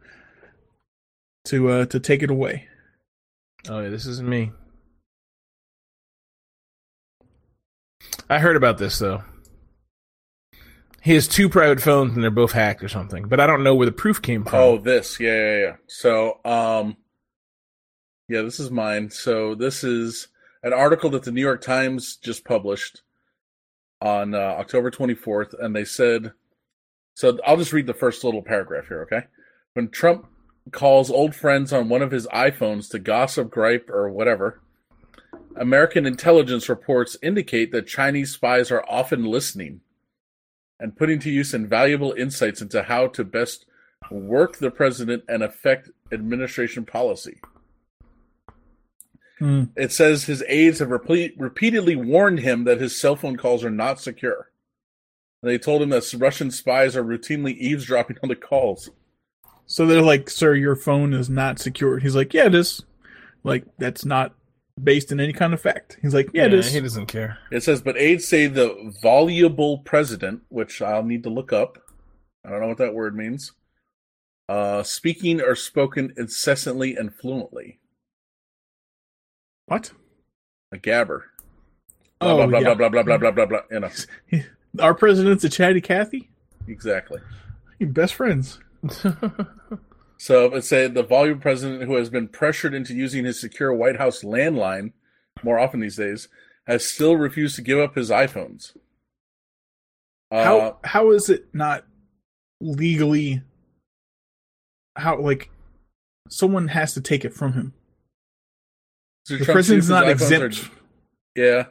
to 1.44 1.68
uh 1.70 1.86
to 1.86 2.00
take 2.00 2.22
it 2.22 2.30
away. 2.30 2.68
Oh 3.68 3.80
yeah, 3.80 3.90
this 3.90 4.06
isn't 4.06 4.28
me. 4.28 4.50
I 8.28 8.38
heard 8.38 8.56
about 8.56 8.78
this 8.78 8.98
though. 8.98 9.22
He 11.02 11.14
has 11.14 11.26
two 11.26 11.48
private 11.48 11.80
phones 11.80 12.14
and 12.14 12.22
they're 12.22 12.30
both 12.30 12.52
hacked 12.52 12.84
or 12.84 12.88
something, 12.88 13.26
but 13.26 13.40
I 13.40 13.46
don't 13.48 13.64
know 13.64 13.74
where 13.74 13.86
the 13.86 13.92
proof 13.92 14.22
came 14.22 14.44
from. 14.44 14.58
Oh, 14.60 14.78
this. 14.78 15.18
Yeah, 15.18 15.34
yeah, 15.34 15.58
yeah. 15.58 15.76
So, 15.88 16.38
um, 16.44 16.96
yeah, 18.28 18.42
this 18.42 18.60
is 18.60 18.70
mine. 18.70 19.10
So, 19.10 19.56
this 19.56 19.82
is 19.82 20.28
an 20.62 20.72
article 20.72 21.10
that 21.10 21.24
the 21.24 21.32
New 21.32 21.40
York 21.40 21.60
Times 21.60 22.16
just 22.16 22.44
published 22.44 23.02
on 24.00 24.32
uh, 24.32 24.38
October 24.38 24.92
24th. 24.92 25.54
And 25.58 25.74
they 25.74 25.84
said, 25.84 26.32
so 27.14 27.36
I'll 27.44 27.56
just 27.56 27.72
read 27.72 27.88
the 27.88 27.94
first 27.94 28.22
little 28.22 28.42
paragraph 28.42 28.86
here, 28.86 29.02
okay? 29.02 29.26
When 29.74 29.88
Trump 29.88 30.26
calls 30.70 31.10
old 31.10 31.34
friends 31.34 31.72
on 31.72 31.88
one 31.88 32.02
of 32.02 32.12
his 32.12 32.28
iPhones 32.28 32.88
to 32.90 33.00
gossip, 33.00 33.50
gripe, 33.50 33.90
or 33.90 34.08
whatever, 34.08 34.60
American 35.56 36.06
intelligence 36.06 36.68
reports 36.68 37.16
indicate 37.22 37.72
that 37.72 37.88
Chinese 37.88 38.32
spies 38.32 38.70
are 38.70 38.84
often 38.88 39.24
listening 39.24 39.81
and 40.82 40.96
putting 40.96 41.20
to 41.20 41.30
use 41.30 41.54
invaluable 41.54 42.12
insights 42.12 42.60
into 42.60 42.82
how 42.82 43.06
to 43.06 43.24
best 43.24 43.64
work 44.10 44.58
the 44.58 44.70
president 44.70 45.22
and 45.28 45.42
affect 45.42 45.90
administration 46.12 46.84
policy. 46.84 47.40
Hmm. 49.38 49.64
It 49.76 49.92
says 49.92 50.24
his 50.24 50.44
aides 50.48 50.80
have 50.80 50.90
repeat, 50.90 51.34
repeatedly 51.38 51.96
warned 51.96 52.40
him 52.40 52.64
that 52.64 52.80
his 52.80 53.00
cell 53.00 53.16
phone 53.16 53.36
calls 53.36 53.64
are 53.64 53.70
not 53.70 54.00
secure. 54.00 54.50
They 55.42 55.58
told 55.58 55.82
him 55.82 55.88
that 55.90 56.12
Russian 56.14 56.50
spies 56.50 56.96
are 56.96 57.02
routinely 57.02 57.56
eavesdropping 57.56 58.18
on 58.22 58.28
the 58.28 58.36
calls. 58.36 58.90
So 59.66 59.86
they're 59.86 60.02
like, 60.02 60.30
"Sir, 60.30 60.54
your 60.54 60.76
phone 60.76 61.14
is 61.14 61.30
not 61.30 61.58
secured." 61.58 62.02
He's 62.02 62.14
like, 62.14 62.34
"Yeah, 62.34 62.46
it 62.46 62.54
is." 62.54 62.84
Like 63.42 63.64
that's 63.78 64.04
not 64.04 64.34
based 64.82 65.12
in 65.12 65.20
any 65.20 65.32
kind 65.32 65.52
of 65.54 65.60
fact. 65.60 65.98
He's 66.02 66.14
like, 66.14 66.30
"Yeah, 66.32 66.46
it 66.46 66.54
is." 66.54 66.72
he 66.72 66.80
doesn't 66.80 67.06
care. 67.06 67.38
It 67.50 67.62
says, 67.62 67.80
but 67.82 67.96
aides 67.96 68.26
say 68.26 68.46
the 68.46 68.92
voluble 69.02 69.78
president, 69.78 70.42
which 70.48 70.80
I'll 70.82 71.02
need 71.04 71.22
to 71.24 71.30
look 71.30 71.52
up. 71.52 71.78
I 72.44 72.50
don't 72.50 72.60
know 72.60 72.68
what 72.68 72.78
that 72.78 72.94
word 72.94 73.16
means. 73.16 73.52
Uh, 74.48 74.82
speaking 74.82 75.40
or 75.40 75.54
spoken 75.54 76.12
incessantly 76.16 76.96
and 76.96 77.14
fluently. 77.14 77.78
What? 79.66 79.92
A 80.72 80.76
gabber. 80.78 81.22
Blah, 82.20 82.32
Oh, 82.32 82.36
blah, 82.36 82.46
blah, 82.46 82.58
yeah. 82.60 82.74
blah, 82.74 82.88
blah, 82.88 83.02
blah, 83.02 83.18
blah, 83.18 83.30
blah, 83.30 83.46
blah, 83.46 83.60
You 83.70 83.80
know, 83.80 83.90
Our 84.80 84.94
president's 84.94 85.44
a 85.44 85.48
chatty 85.48 85.80
Cathy. 85.80 86.30
exactly. 86.68 87.20
You 87.78 87.86
best 87.86 88.14
friends. 88.14 88.58
So 90.22 90.54
it 90.54 90.62
said 90.62 90.94
the 90.94 91.02
volume 91.02 91.40
president 91.40 91.82
who 91.82 91.96
has 91.96 92.08
been 92.08 92.28
pressured 92.28 92.74
into 92.74 92.94
using 92.94 93.24
his 93.24 93.40
secure 93.40 93.74
White 93.74 93.96
House 93.96 94.22
landline 94.22 94.92
more 95.42 95.58
often 95.58 95.80
these 95.80 95.96
days 95.96 96.28
has 96.64 96.84
still 96.88 97.16
refused 97.16 97.56
to 97.56 97.60
give 97.62 97.80
up 97.80 97.96
his 97.96 98.08
iPhones. 98.08 98.76
Uh, 100.30 100.44
How 100.44 100.78
how 100.84 101.10
is 101.10 101.28
it 101.28 101.52
not 101.52 101.84
legally? 102.60 103.42
How 104.94 105.18
like 105.18 105.50
someone 106.28 106.68
has 106.68 106.94
to 106.94 107.00
take 107.00 107.24
it 107.24 107.34
from 107.34 107.54
him? 107.54 107.72
so 109.26 109.38
The 109.38 109.44
president's 109.44 109.88
not 109.88 110.04
iPhones 110.04 110.08
are- 110.40 110.46
exempt. 110.46 110.70
Yeah. 111.34 111.64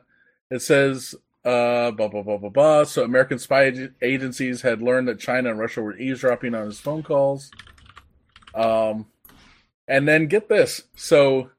It 0.50 0.62
says, 0.62 1.16
uh, 1.46 1.92
blah, 1.92 2.10
blah, 2.10 2.22
blah, 2.24 2.36
blah, 2.36 2.50
blah. 2.50 2.84
So 2.84 3.06
American 3.06 3.40
spy 3.40 3.72
agencies 4.02 4.62
had 4.64 4.82
learned 4.82 5.08
that 5.08 5.20
China 5.20 5.52
and 5.52 5.58
Russia 5.60 5.82
were 5.82 5.98
eavesdropping 5.98 6.54
on 6.54 6.66
his 6.66 6.82
phone 6.82 7.02
calls. 7.02 7.50
Um, 8.54 9.06
and 9.88 10.08
then 10.08 10.28
get 10.28 10.50
this. 10.50 10.84
So 10.96 11.50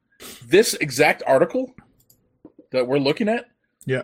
this 0.47 0.75
exact 0.75 1.23
article 1.27 1.75
that 2.71 2.87
we're 2.87 2.99
looking 2.99 3.29
at, 3.29 3.47
Yeah. 3.87 4.03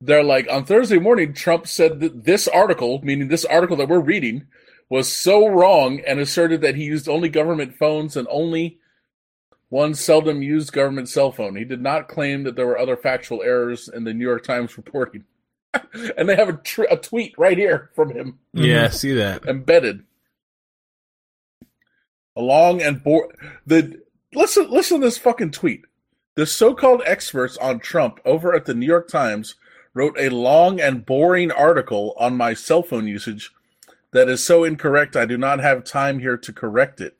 they're 0.00 0.24
like, 0.24 0.46
on 0.50 0.64
Thursday 0.64 0.98
morning, 0.98 1.32
Trump 1.32 1.66
said 1.66 2.00
that 2.00 2.24
this 2.24 2.46
article, 2.48 3.00
meaning 3.02 3.28
this 3.28 3.44
article 3.44 3.76
that 3.76 3.88
we're 3.88 4.00
reading, 4.00 4.46
was 4.88 5.12
so 5.12 5.48
wrong 5.48 6.00
and 6.06 6.20
asserted 6.20 6.60
that 6.60 6.74
he 6.76 6.84
used 6.84 7.08
only 7.08 7.28
government 7.28 7.76
phones 7.76 8.16
and 8.16 8.26
only 8.30 8.78
one 9.68 9.94
seldom 9.94 10.42
used 10.42 10.72
government 10.72 11.08
cell 11.08 11.32
phone. 11.32 11.56
He 11.56 11.64
did 11.64 11.80
not 11.82 12.08
claim 12.08 12.44
that 12.44 12.54
there 12.54 12.66
were 12.66 12.78
other 12.78 12.96
factual 12.96 13.42
errors 13.42 13.88
in 13.88 14.04
the 14.04 14.14
New 14.14 14.24
York 14.24 14.44
Times 14.44 14.76
reporting. 14.76 15.24
and 16.16 16.28
they 16.28 16.36
have 16.36 16.48
a, 16.48 16.52
tr- 16.54 16.84
a 16.90 16.96
tweet 16.96 17.34
right 17.36 17.58
here 17.58 17.90
from 17.94 18.10
him 18.10 18.38
Yeah, 18.52 18.88
see 18.90 19.12
that. 19.14 19.44
embedded. 19.46 20.04
A 22.36 22.42
long 22.42 22.82
and 22.82 23.02
bore 23.02 23.32
the 23.66 24.00
listen 24.34 24.70
listen 24.70 25.00
to 25.00 25.06
this 25.06 25.18
fucking 25.18 25.52
tweet. 25.52 25.84
The 26.34 26.46
so-called 26.46 27.02
experts 27.06 27.56
on 27.56 27.80
Trump 27.80 28.20
over 28.24 28.54
at 28.54 28.66
the 28.66 28.74
New 28.74 28.86
York 28.86 29.08
Times 29.08 29.54
wrote 29.94 30.16
a 30.18 30.28
long 30.28 30.78
and 30.78 31.06
boring 31.06 31.50
article 31.50 32.14
on 32.18 32.36
my 32.36 32.52
cell 32.52 32.82
phone 32.82 33.06
usage 33.08 33.52
that 34.12 34.28
is 34.28 34.44
so 34.44 34.62
incorrect 34.62 35.16
I 35.16 35.24
do 35.24 35.38
not 35.38 35.60
have 35.60 35.84
time 35.84 36.18
here 36.18 36.36
to 36.36 36.52
correct 36.52 37.00
it. 37.00 37.16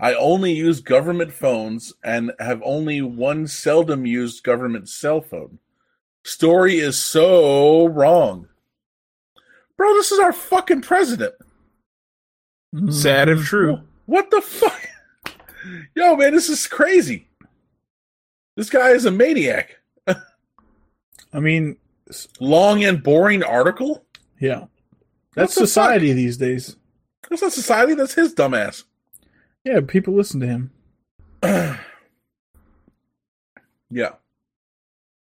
I 0.00 0.14
only 0.14 0.52
use 0.52 0.80
government 0.80 1.32
phones 1.32 1.92
and 2.02 2.32
have 2.40 2.62
only 2.64 3.02
one 3.02 3.46
seldom 3.46 4.06
used 4.06 4.42
government 4.42 4.88
cell 4.88 5.20
phone. 5.20 5.58
Story 6.24 6.78
is 6.78 6.98
so 6.98 7.86
wrong. 7.86 8.48
Bro, 9.76 9.94
this 9.94 10.10
is 10.10 10.18
our 10.18 10.32
fucking 10.32 10.82
president. 10.82 11.34
Sad 12.88 13.28
if 13.28 13.44
true. 13.44 13.82
What 14.10 14.28
the 14.32 14.40
fuck? 14.40 14.80
Yo, 15.94 16.16
man, 16.16 16.32
this 16.34 16.48
is 16.48 16.66
crazy. 16.66 17.28
This 18.56 18.68
guy 18.68 18.90
is 18.90 19.04
a 19.04 19.10
maniac. 19.12 19.76
I 21.32 21.38
mean, 21.38 21.76
Long 22.40 22.82
and 22.82 23.00
boring 23.04 23.44
article? 23.44 24.04
yeah, 24.40 24.64
that's 25.36 25.54
the 25.54 25.60
society 25.68 26.12
these 26.12 26.36
days. 26.36 26.74
That's 27.28 27.40
not 27.40 27.52
society, 27.52 27.94
that's 27.94 28.14
his 28.14 28.34
dumbass. 28.34 28.82
Yeah, 29.64 29.78
people 29.86 30.14
listen 30.14 30.40
to 30.40 30.46
him. 30.48 30.70
Yeah. 33.92 34.10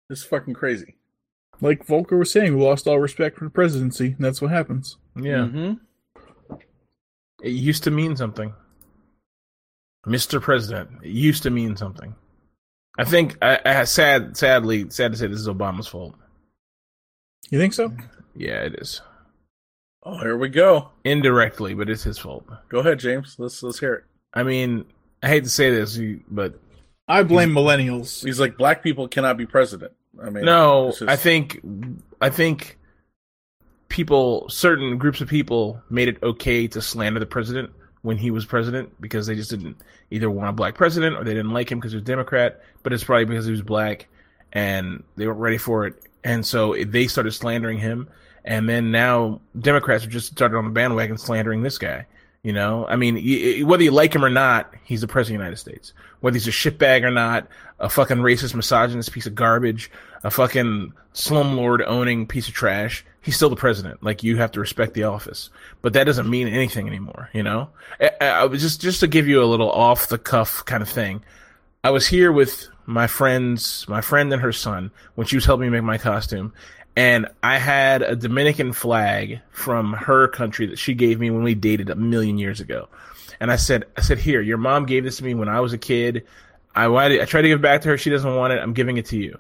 This 0.10 0.20
is 0.20 0.26
fucking 0.26 0.54
crazy. 0.56 0.96
Like 1.62 1.86
Volcker 1.86 2.18
was 2.18 2.32
saying, 2.32 2.56
we 2.58 2.64
lost 2.64 2.88
all 2.88 3.00
respect 3.00 3.38
for 3.38 3.44
the 3.46 3.50
presidency. 3.52 4.08
And 4.08 4.20
that's 4.26 4.42
what 4.42 4.52
happens. 4.52 4.98
Yeah, 5.16 5.46
Mm-hmm. 5.48 6.54
it 7.44 7.50
used 7.50 7.84
to 7.84 7.92
mean 7.92 8.16
something. 8.16 8.54
Mr. 10.06 10.42
President, 10.42 10.90
it 11.04 11.10
used 11.10 11.44
to 11.44 11.50
mean 11.50 11.76
something. 11.76 12.16
I 12.98 13.04
think, 13.04 13.38
I, 13.42 13.60
I 13.66 13.84
sad, 13.84 14.38
sadly, 14.38 14.90
sad 14.90 15.12
to 15.12 15.18
say, 15.18 15.28
this 15.28 15.40
is 15.40 15.48
Obama's 15.48 15.88
fault. 15.88 16.16
You 17.50 17.60
think 17.60 17.74
so? 17.74 17.92
Yeah, 18.36 18.62
it 18.64 18.76
is 18.76 19.02
Oh, 20.04 20.18
here 20.20 20.38
we 20.38 20.50
go. 20.50 20.90
indirectly, 21.04 21.74
but 21.74 21.90
it's 21.90 22.04
his 22.04 22.18
fault. 22.18 22.46
Go 22.70 22.80
ahead, 22.80 23.00
James. 23.00 23.36
Let's 23.38 23.62
let's 23.62 23.80
hear 23.80 23.94
it. 23.94 24.04
I 24.34 24.44
mean, 24.44 24.86
I 25.22 25.28
hate 25.28 25.44
to 25.44 25.50
say 25.50 25.70
this, 25.70 26.00
but 26.30 26.60
I 27.08 27.24
blame 27.24 27.52
millennials. 27.52 28.24
He's 28.24 28.40
like, 28.40 28.58
black 28.58 28.84
people 28.84 29.08
cannot 29.08 29.38
be 29.38 29.46
president. 29.46 29.92
I 30.22 30.30
mean, 30.30 30.46
no, 30.46 30.90
just- 30.92 31.04
I 31.04 31.16
think, 31.18 31.60
I 32.22 32.30
think 32.30 32.78
people, 33.90 34.48
certain 34.50 34.98
groups 34.98 35.20
of 35.22 35.28
people, 35.28 35.82
made 35.90 36.08
it 36.08 36.22
okay 36.24 36.68
to 36.70 36.82
slander 36.82 37.20
the 37.20 37.26
president 37.26 37.72
when 38.02 38.18
he 38.18 38.32
was 38.32 38.46
president 38.46 39.00
because 39.02 39.28
they 39.28 39.36
just 39.36 39.50
didn't 39.50 39.78
either 40.12 40.30
want 40.30 40.50
a 40.50 40.54
black 40.54 40.76
president 40.76 41.16
or 41.16 41.24
they 41.24 41.34
didn't 41.34 41.52
like 41.52 41.72
him 41.72 41.80
because 41.80 41.92
he 41.92 41.98
was 41.98 42.06
Democrat. 42.06 42.62
But 42.84 42.94
it's 42.94 43.04
probably 43.04 43.26
because 43.26 43.46
he 43.46 43.52
was 43.52 43.62
black 43.62 44.08
and 44.54 45.04
they 45.16 45.28
weren't 45.28 45.40
ready 45.40 45.58
for 45.58 45.86
it, 45.86 45.96
and 46.24 46.46
so 46.46 46.76
they 46.86 47.08
started 47.08 47.32
slandering 47.32 47.78
him. 47.78 48.08
And 48.46 48.70
then 48.70 48.92
now 48.92 49.42
Democrats 49.60 50.04
have 50.04 50.12
just 50.12 50.32
started 50.32 50.58
on 50.58 50.64
the 50.64 50.72
bandwagon 50.72 51.18
slandering 51.18 51.64
this 51.64 51.78
guy. 51.78 52.06
You 52.44 52.54
know, 52.54 52.88
I 52.88 52.96
mean, 52.96 53.68
whether 53.68 53.84
you 53.84 53.92
like 53.92 54.16
him 54.16 54.24
or 54.24 54.30
not, 54.30 54.74
he's 54.86 55.02
the 55.02 55.08
president 55.08 55.36
of 55.36 55.40
the 55.40 55.46
United 55.46 55.58
States. 55.58 55.92
Whether 56.22 56.36
he's 56.36 56.48
a 56.48 56.52
shitbag 56.52 57.04
or 57.04 57.12
not, 57.12 57.48
a 57.80 57.90
fucking 57.90 58.18
racist, 58.18 58.56
misogynist 58.56 59.12
piece 59.12 59.26
of 59.26 59.36
garbage, 59.36 59.92
a 60.24 60.32
fucking 60.32 60.94
slumlord 61.14 61.84
owning 61.86 62.26
piece 62.26 62.48
of 62.48 62.54
trash, 62.54 63.04
he's 63.28 63.36
still 63.36 63.50
the 63.50 63.58
president. 63.58 64.02
Like 64.02 64.24
you 64.24 64.38
have 64.38 64.54
to 64.54 64.62
respect 64.62 64.94
the 64.94 65.04
office, 65.04 65.50
but 65.82 65.92
that 65.94 66.06
doesn't 66.06 66.30
mean 66.30 66.48
anything 66.48 66.88
anymore. 66.88 67.30
You 67.34 67.44
know, 67.44 67.70
I, 68.00 68.12
I 68.22 68.46
was 68.46 68.62
just 68.62 68.80
just 68.80 69.02
to 69.02 69.08
give 69.08 69.28
you 69.28 69.44
a 69.44 69.46
little 69.46 69.70
off 69.70 70.08
the 70.08 70.18
cuff 70.18 70.64
kind 70.64 70.82
of 70.82 70.88
thing. 70.88 71.22
I 71.84 71.90
was 71.90 72.08
here 72.08 72.32
with 72.32 72.70
my 72.86 73.06
friends, 73.06 73.86
my 73.90 74.00
friend 74.00 74.32
and 74.32 74.42
her 74.42 74.54
son, 74.54 74.92
when 75.16 75.28
she 75.28 75.36
was 75.36 75.44
helping 75.44 75.66
me 75.66 75.72
make 75.72 75.84
my 75.84 75.98
costume. 75.98 76.54
And 76.96 77.28
I 77.44 77.58
had 77.60 78.02
a 78.02 78.16
Dominican 78.16 78.72
flag 78.72 79.42
from 79.52 79.92
her 79.92 80.30
country 80.30 80.66
that 80.68 80.80
she 80.80 80.94
gave 80.94 81.20
me 81.20 81.30
when 81.30 81.44
we 81.44 81.54
dated 81.54 81.90
a 81.90 81.96
million 81.96 82.38
years 82.38 82.62
ago. 82.62 82.88
And 83.42 83.52
I 83.52 83.58
said, 83.58 83.84
I 83.98 84.02
said, 84.02 84.20
here, 84.20 84.42
your 84.42 84.58
mom 84.58 84.86
gave 84.86 85.04
this 85.04 85.18
to 85.18 85.26
me 85.26 85.36
when 85.36 85.50
I 85.50 85.60
was 85.60 85.74
a 85.74 85.78
kid. 85.78 86.26
I 86.74 86.86
I 86.86 87.26
tried 87.26 87.42
to 87.42 87.50
give 87.50 87.60
it 87.60 87.62
back 87.62 87.82
to 87.82 87.90
her. 87.90 87.98
She 87.98 88.10
doesn't 88.10 88.36
want 88.36 88.54
it. 88.54 88.60
I'm 88.60 88.74
giving 88.74 88.96
it 88.96 89.06
to 89.08 89.18
you. 89.18 89.38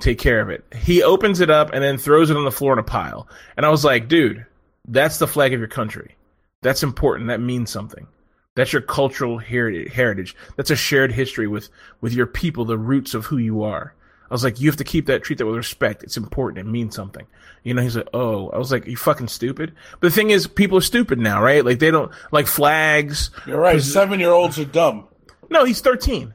Take 0.00 0.18
care 0.18 0.40
of 0.40 0.48
it. 0.48 0.64
He 0.74 1.02
opens 1.02 1.40
it 1.40 1.50
up 1.50 1.70
and 1.72 1.82
then 1.82 1.98
throws 1.98 2.30
it 2.30 2.36
on 2.36 2.44
the 2.44 2.50
floor 2.50 2.72
in 2.72 2.78
a 2.78 2.82
pile. 2.82 3.28
And 3.56 3.64
I 3.64 3.68
was 3.68 3.84
like, 3.84 4.08
dude, 4.08 4.44
that's 4.88 5.18
the 5.18 5.26
flag 5.26 5.52
of 5.52 5.60
your 5.60 5.68
country. 5.68 6.16
That's 6.62 6.82
important. 6.82 7.28
That 7.28 7.40
means 7.40 7.70
something. 7.70 8.06
That's 8.54 8.72
your 8.72 8.82
cultural 8.82 9.38
heritage. 9.38 10.34
That's 10.56 10.70
a 10.70 10.76
shared 10.76 11.12
history 11.12 11.46
with, 11.46 11.68
with 12.00 12.12
your 12.12 12.26
people, 12.26 12.64
the 12.64 12.78
roots 12.78 13.14
of 13.14 13.26
who 13.26 13.38
you 13.38 13.62
are. 13.62 13.94
I 14.30 14.34
was 14.34 14.44
like, 14.44 14.60
you 14.60 14.68
have 14.68 14.76
to 14.76 14.84
keep 14.84 15.06
that, 15.06 15.22
treat 15.22 15.38
that 15.38 15.46
with 15.46 15.56
respect. 15.56 16.02
It's 16.02 16.16
important. 16.16 16.66
It 16.66 16.70
means 16.70 16.94
something. 16.94 17.26
You 17.64 17.74
know, 17.74 17.82
he's 17.82 17.96
like, 17.96 18.08
oh, 18.14 18.48
I 18.50 18.58
was 18.58 18.70
like, 18.70 18.86
you 18.86 18.96
fucking 18.96 19.28
stupid. 19.28 19.72
But 19.98 20.08
the 20.08 20.14
thing 20.14 20.30
is, 20.30 20.46
people 20.46 20.78
are 20.78 20.82
stupid 20.82 21.18
now, 21.18 21.42
right? 21.42 21.64
Like 21.64 21.78
they 21.78 21.90
don't, 21.90 22.12
like 22.32 22.46
flags. 22.46 23.30
you're 23.46 23.60
right. 23.60 23.82
Seven 23.82 24.20
year 24.20 24.30
olds 24.30 24.58
are 24.58 24.64
dumb. 24.64 25.08
No, 25.50 25.64
he's 25.64 25.80
13. 25.80 26.32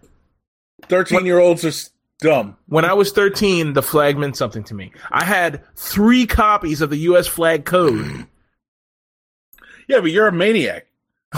Thirteen 0.87 1.25
year 1.25 1.39
olds 1.39 1.65
are 1.65 1.71
dumb. 2.19 2.57
When 2.67 2.85
I 2.85 2.93
was 2.93 3.11
13, 3.11 3.73
the 3.73 3.81
flag 3.83 4.17
meant 4.17 4.37
something 4.37 4.63
to 4.65 4.73
me. 4.73 4.91
I 5.11 5.23
had 5.23 5.63
three 5.75 6.25
copies 6.25 6.81
of 6.81 6.89
the 6.89 6.97
U.S. 6.97 7.27
flag 7.27 7.65
code. 7.65 8.27
Yeah, 9.87 9.99
but 9.99 10.09
you're 10.09 10.25
a 10.25 10.31
maniac. 10.31 10.87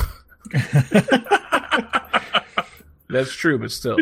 That's 3.10 3.34
true, 3.34 3.60
but 3.60 3.72
still. 3.72 3.98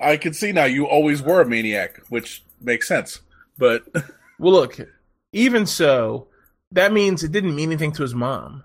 I 0.00 0.16
can 0.16 0.32
see 0.32 0.52
now 0.52 0.64
you 0.64 0.86
always 0.86 1.20
were 1.20 1.42
a 1.42 1.46
maniac, 1.46 2.00
which 2.08 2.42
makes 2.58 2.88
sense. 2.88 3.20
But 3.58 3.84
Well, 4.38 4.52
look, 4.52 4.78
even 5.32 5.66
so, 5.66 6.28
that 6.72 6.92
means 6.92 7.24
it 7.24 7.32
didn't 7.32 7.56
mean 7.56 7.70
anything 7.70 7.92
to 7.92 8.02
his 8.02 8.14
mom. 8.14 8.64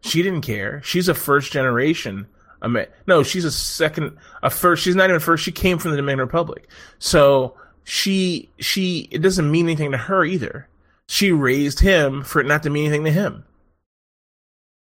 She 0.00 0.22
didn't 0.22 0.42
care. 0.42 0.80
She's 0.84 1.08
a 1.08 1.14
first 1.14 1.52
generation. 1.52 2.26
I 2.62 2.68
mean, 2.68 2.86
no, 3.08 3.24
she's 3.24 3.44
a 3.44 3.50
second, 3.50 4.16
a 4.42 4.48
first. 4.48 4.84
She's 4.84 4.94
not 4.94 5.10
even 5.10 5.20
first. 5.20 5.42
She 5.42 5.52
came 5.52 5.78
from 5.78 5.90
the 5.90 5.96
Dominican 5.96 6.20
Republic, 6.20 6.68
so 7.00 7.56
she 7.84 8.48
she 8.58 9.08
it 9.10 9.20
doesn't 9.20 9.50
mean 9.50 9.66
anything 9.66 9.90
to 9.90 9.98
her 9.98 10.24
either. 10.24 10.68
She 11.08 11.32
raised 11.32 11.80
him 11.80 12.22
for 12.22 12.40
it 12.40 12.46
not 12.46 12.62
to 12.62 12.70
mean 12.70 12.86
anything 12.86 13.04
to 13.04 13.10
him. 13.10 13.44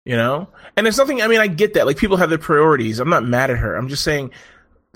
You 0.05 0.17
know, 0.17 0.49
and 0.77 0.85
there's 0.85 0.99
nothing. 0.99 1.23
I 1.23 1.29
mean, 1.29 1.41
I 1.41 1.47
get 1.47 1.75
that. 1.75 1.87
Like 1.87 1.97
people 1.97 2.19
have 2.19 2.29
their 2.29 2.39
priorities. 2.39 3.01
I'm 3.01 3.09
not 3.09 3.25
mad 3.25 3.51
at 3.51 3.59
her. 3.59 3.75
I'm 3.75 3.89
just 3.89 4.05
saying, 4.05 4.33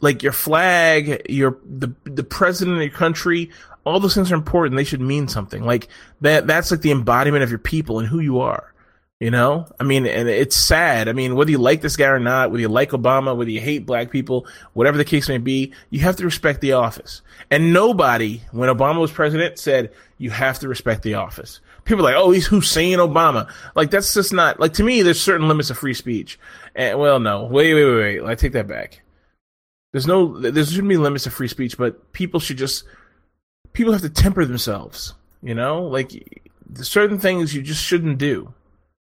like 0.02 0.22
your 0.22 0.32
flag, 0.32 1.22
your 1.30 1.58
the 1.64 1.94
the 2.04 2.24
president 2.24 2.76
of 2.76 2.82
your 2.82 2.92
country, 2.92 3.50
all 3.84 4.00
those 4.00 4.14
things 4.14 4.30
are 4.30 4.36
important. 4.36 4.76
They 4.76 4.84
should 4.84 5.00
mean 5.00 5.28
something. 5.28 5.64
Like 5.64 5.88
that. 6.20 6.46
That's 6.46 6.70
like 6.70 6.82
the 6.82 6.90
embodiment 6.90 7.42
of 7.42 7.50
your 7.50 7.58
people 7.58 8.00
and 8.00 8.08
who 8.08 8.20
you 8.20 8.40
are. 8.40 8.74
You 9.18 9.30
know, 9.30 9.66
I 9.80 9.84
mean, 9.84 10.04
and 10.06 10.28
it's 10.28 10.54
sad. 10.54 11.08
I 11.08 11.14
mean, 11.14 11.36
whether 11.36 11.50
you 11.50 11.56
like 11.56 11.80
this 11.80 11.96
guy 11.96 12.08
or 12.08 12.18
not, 12.18 12.50
whether 12.50 12.60
you 12.60 12.68
like 12.68 12.90
Obama, 12.90 13.34
whether 13.34 13.50
you 13.50 13.62
hate 13.62 13.86
black 13.86 14.10
people, 14.10 14.46
whatever 14.74 14.98
the 14.98 15.06
case 15.06 15.26
may 15.26 15.38
be, 15.38 15.72
you 15.88 16.00
have 16.00 16.16
to 16.16 16.24
respect 16.24 16.60
the 16.60 16.72
office. 16.72 17.22
And 17.50 17.72
nobody, 17.72 18.42
when 18.52 18.68
Obama 18.68 19.00
was 19.00 19.10
president, 19.10 19.58
said 19.58 19.90
you 20.18 20.28
have 20.28 20.58
to 20.58 20.68
respect 20.68 21.02
the 21.02 21.14
office. 21.14 21.60
People 21.86 22.06
are 22.06 22.12
like, 22.12 22.22
oh, 22.22 22.30
he's 22.30 22.46
Hussein 22.46 22.98
Obama. 22.98 23.50
Like 23.74 23.90
that's 23.90 24.12
just 24.12 24.34
not 24.34 24.60
like 24.60 24.74
to 24.74 24.84
me. 24.84 25.00
There's 25.00 25.20
certain 25.20 25.48
limits 25.48 25.70
of 25.70 25.78
free 25.78 25.94
speech. 25.94 26.38
And 26.74 26.98
well, 26.98 27.18
no, 27.18 27.44
wait, 27.44 27.72
wait, 27.72 27.86
wait, 27.86 28.20
wait. 28.20 28.30
I 28.30 28.34
take 28.34 28.52
that 28.52 28.68
back. 28.68 29.00
There's 29.92 30.06
no, 30.06 30.38
there 30.38 30.62
shouldn't 30.62 30.90
be 30.90 30.98
limits 30.98 31.26
of 31.26 31.32
free 31.32 31.48
speech, 31.48 31.78
but 31.78 32.12
people 32.12 32.38
should 32.38 32.58
just, 32.58 32.84
people 33.72 33.94
have 33.94 34.02
to 34.02 34.10
temper 34.10 34.44
themselves. 34.44 35.14
You 35.42 35.54
know, 35.54 35.84
like 35.84 36.44
certain 36.74 37.18
things 37.18 37.54
you 37.54 37.62
just 37.62 37.82
shouldn't 37.82 38.18
do. 38.18 38.52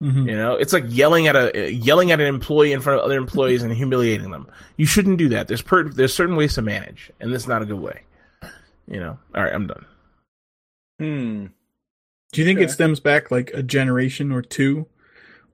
Mhm. 0.02 0.30
You 0.30 0.36
know, 0.38 0.54
it's 0.56 0.72
like 0.72 0.86
yelling 0.88 1.28
at 1.28 1.36
a 1.36 1.72
yelling 1.74 2.12
at 2.12 2.22
an 2.22 2.28
employee 2.28 2.72
in 2.72 2.80
front 2.80 3.00
of 3.00 3.06
other 3.06 3.18
employees 3.18 3.64
and 3.64 3.74
humiliating 3.74 4.32
them. 4.32 4.48
You 4.78 4.86
shouldn't 4.86 5.18
do 5.18 5.28
that. 5.30 5.48
There's 5.50 5.62
per, 5.62 5.90
there's 5.90 6.14
certain 6.14 6.38
ways 6.38 6.54
to 6.56 6.62
manage, 6.62 7.12
and 7.20 7.34
this 7.34 7.42
is 7.44 7.48
not 7.50 7.62
a 7.62 7.66
good 7.66 7.80
way. 7.82 8.04
You 8.88 9.00
know. 9.02 9.20
All 9.36 9.44
right, 9.44 9.54
I'm 9.54 9.68
done. 9.68 9.86
hmm, 11.00 11.46
Do 12.32 12.42
you 12.42 12.46
think 12.48 12.60
it 12.62 12.72
stems 12.72 13.00
back 13.02 13.30
like 13.30 13.52
a 13.54 13.62
generation 13.62 14.32
or 14.32 14.42
two, 14.42 14.88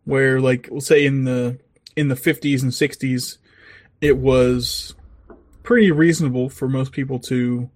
where 0.03 0.39
like 0.39 0.67
we'll 0.69 0.79
say 0.81 1.05
in 1.05 1.23
the 1.23 1.57
in 1.95 2.09
the 2.09 2.15
fifties 2.15 2.61
and 2.61 2.71
sixties, 2.73 3.39
it 3.99 4.17
was 4.17 4.93
pretty 5.63 5.89
reasonable 5.89 6.49
for 6.49 6.67
most 6.67 6.91
people 6.91 7.17
to 7.17 7.67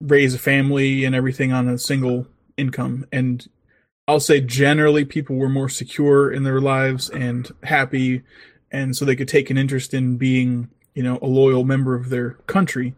raise 0.00 0.34
a 0.34 0.38
family 0.38 1.04
and 1.04 1.14
everything 1.14 1.52
on 1.52 1.68
a 1.68 1.78
single 1.78 2.26
income, 2.56 3.06
and 3.12 3.46
I'll 4.06 4.20
say 4.20 4.40
generally 4.40 5.04
people 5.04 5.36
were 5.36 5.48
more 5.48 5.68
secure 5.68 6.30
in 6.30 6.42
their 6.44 6.60
lives 6.60 7.08
and 7.08 7.50
happy, 7.62 8.22
and 8.70 8.94
so 8.94 9.04
they 9.04 9.16
could 9.16 9.28
take 9.28 9.50
an 9.50 9.58
interest 9.58 9.94
in 9.94 10.16
being 10.16 10.68
you 10.94 11.02
know 11.02 11.18
a 11.22 11.26
loyal 11.26 11.64
member 11.64 11.94
of 11.94 12.10
their 12.10 12.30
country. 12.46 12.94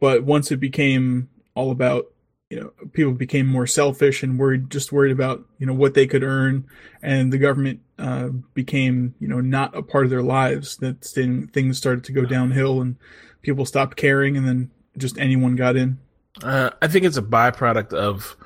But 0.00 0.24
once 0.24 0.52
it 0.52 0.58
became 0.58 1.28
all 1.54 1.70
about 1.70 2.06
you 2.50 2.60
know 2.60 2.72
people 2.92 3.12
became 3.12 3.46
more 3.46 3.66
selfish 3.66 4.22
and 4.22 4.38
worried 4.38 4.70
just 4.70 4.92
worried 4.92 5.12
about 5.12 5.44
you 5.58 5.66
know 5.66 5.74
what 5.74 5.94
they 5.94 6.06
could 6.06 6.22
earn 6.22 6.64
and 7.02 7.32
the 7.32 7.38
government 7.38 7.80
uh, 7.98 8.28
became 8.54 9.14
you 9.18 9.26
know 9.26 9.40
not 9.40 9.76
a 9.76 9.82
part 9.82 10.04
of 10.04 10.10
their 10.10 10.22
lives 10.22 10.76
that 10.76 11.00
then 11.14 11.48
things 11.48 11.76
started 11.76 12.04
to 12.04 12.12
go 12.12 12.24
downhill 12.24 12.80
and 12.80 12.96
people 13.42 13.66
stopped 13.66 13.96
caring 13.96 14.36
and 14.36 14.46
then 14.46 14.70
just 14.96 15.18
anyone 15.18 15.56
got 15.56 15.76
in 15.76 15.98
Uh, 16.42 16.70
I 16.80 16.86
think 16.88 17.04
it's 17.04 17.16
a 17.16 17.22
byproduct 17.22 17.92
of 17.92 18.36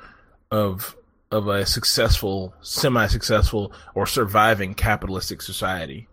of 0.49 0.95
of 1.31 1.47
a 1.47 1.65
successful, 1.65 2.53
semi-successful, 2.61 3.73
or 3.95 4.05
surviving 4.05 4.73
capitalistic 4.73 5.41
society. 5.41 6.07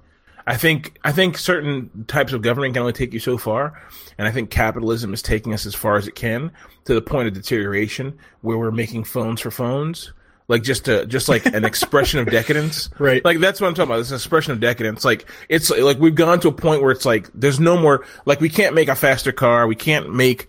I 0.46 0.56
think 0.56 0.98
I 1.04 1.12
think 1.12 1.36
certain 1.36 2.06
types 2.06 2.32
of 2.32 2.40
government 2.40 2.72
can 2.72 2.80
only 2.80 2.94
take 2.94 3.12
you 3.12 3.20
so 3.20 3.36
far, 3.36 3.82
and 4.16 4.26
I 4.26 4.30
think 4.30 4.48
capitalism 4.48 5.12
is 5.12 5.20
taking 5.20 5.52
us 5.52 5.66
as 5.66 5.74
far 5.74 5.96
as 5.96 6.08
it 6.08 6.14
can 6.14 6.52
to 6.86 6.94
the 6.94 7.02
point 7.02 7.28
of 7.28 7.34
deterioration 7.34 8.18
where 8.40 8.56
we're 8.56 8.70
making 8.70 9.04
phones 9.04 9.42
for 9.42 9.50
phones, 9.50 10.14
like 10.48 10.62
just 10.62 10.88
a 10.88 11.04
just 11.04 11.28
like 11.28 11.44
an 11.44 11.64
expression 11.66 12.18
of 12.18 12.30
decadence. 12.30 12.88
Right. 12.98 13.22
Like 13.22 13.40
that's 13.40 13.60
what 13.60 13.68
I'm 13.68 13.74
talking 13.74 13.90
about. 13.90 13.98
This 13.98 14.10
expression 14.10 14.52
of 14.52 14.60
decadence. 14.60 15.04
Like 15.04 15.30
it's 15.50 15.68
like 15.68 15.98
we've 15.98 16.14
gone 16.14 16.40
to 16.40 16.48
a 16.48 16.52
point 16.52 16.80
where 16.80 16.92
it's 16.92 17.04
like 17.04 17.28
there's 17.34 17.60
no 17.60 17.76
more 17.76 18.06
like 18.24 18.40
we 18.40 18.48
can't 18.48 18.74
make 18.74 18.88
a 18.88 18.94
faster 18.94 19.32
car, 19.32 19.66
we 19.66 19.76
can't 19.76 20.14
make 20.14 20.48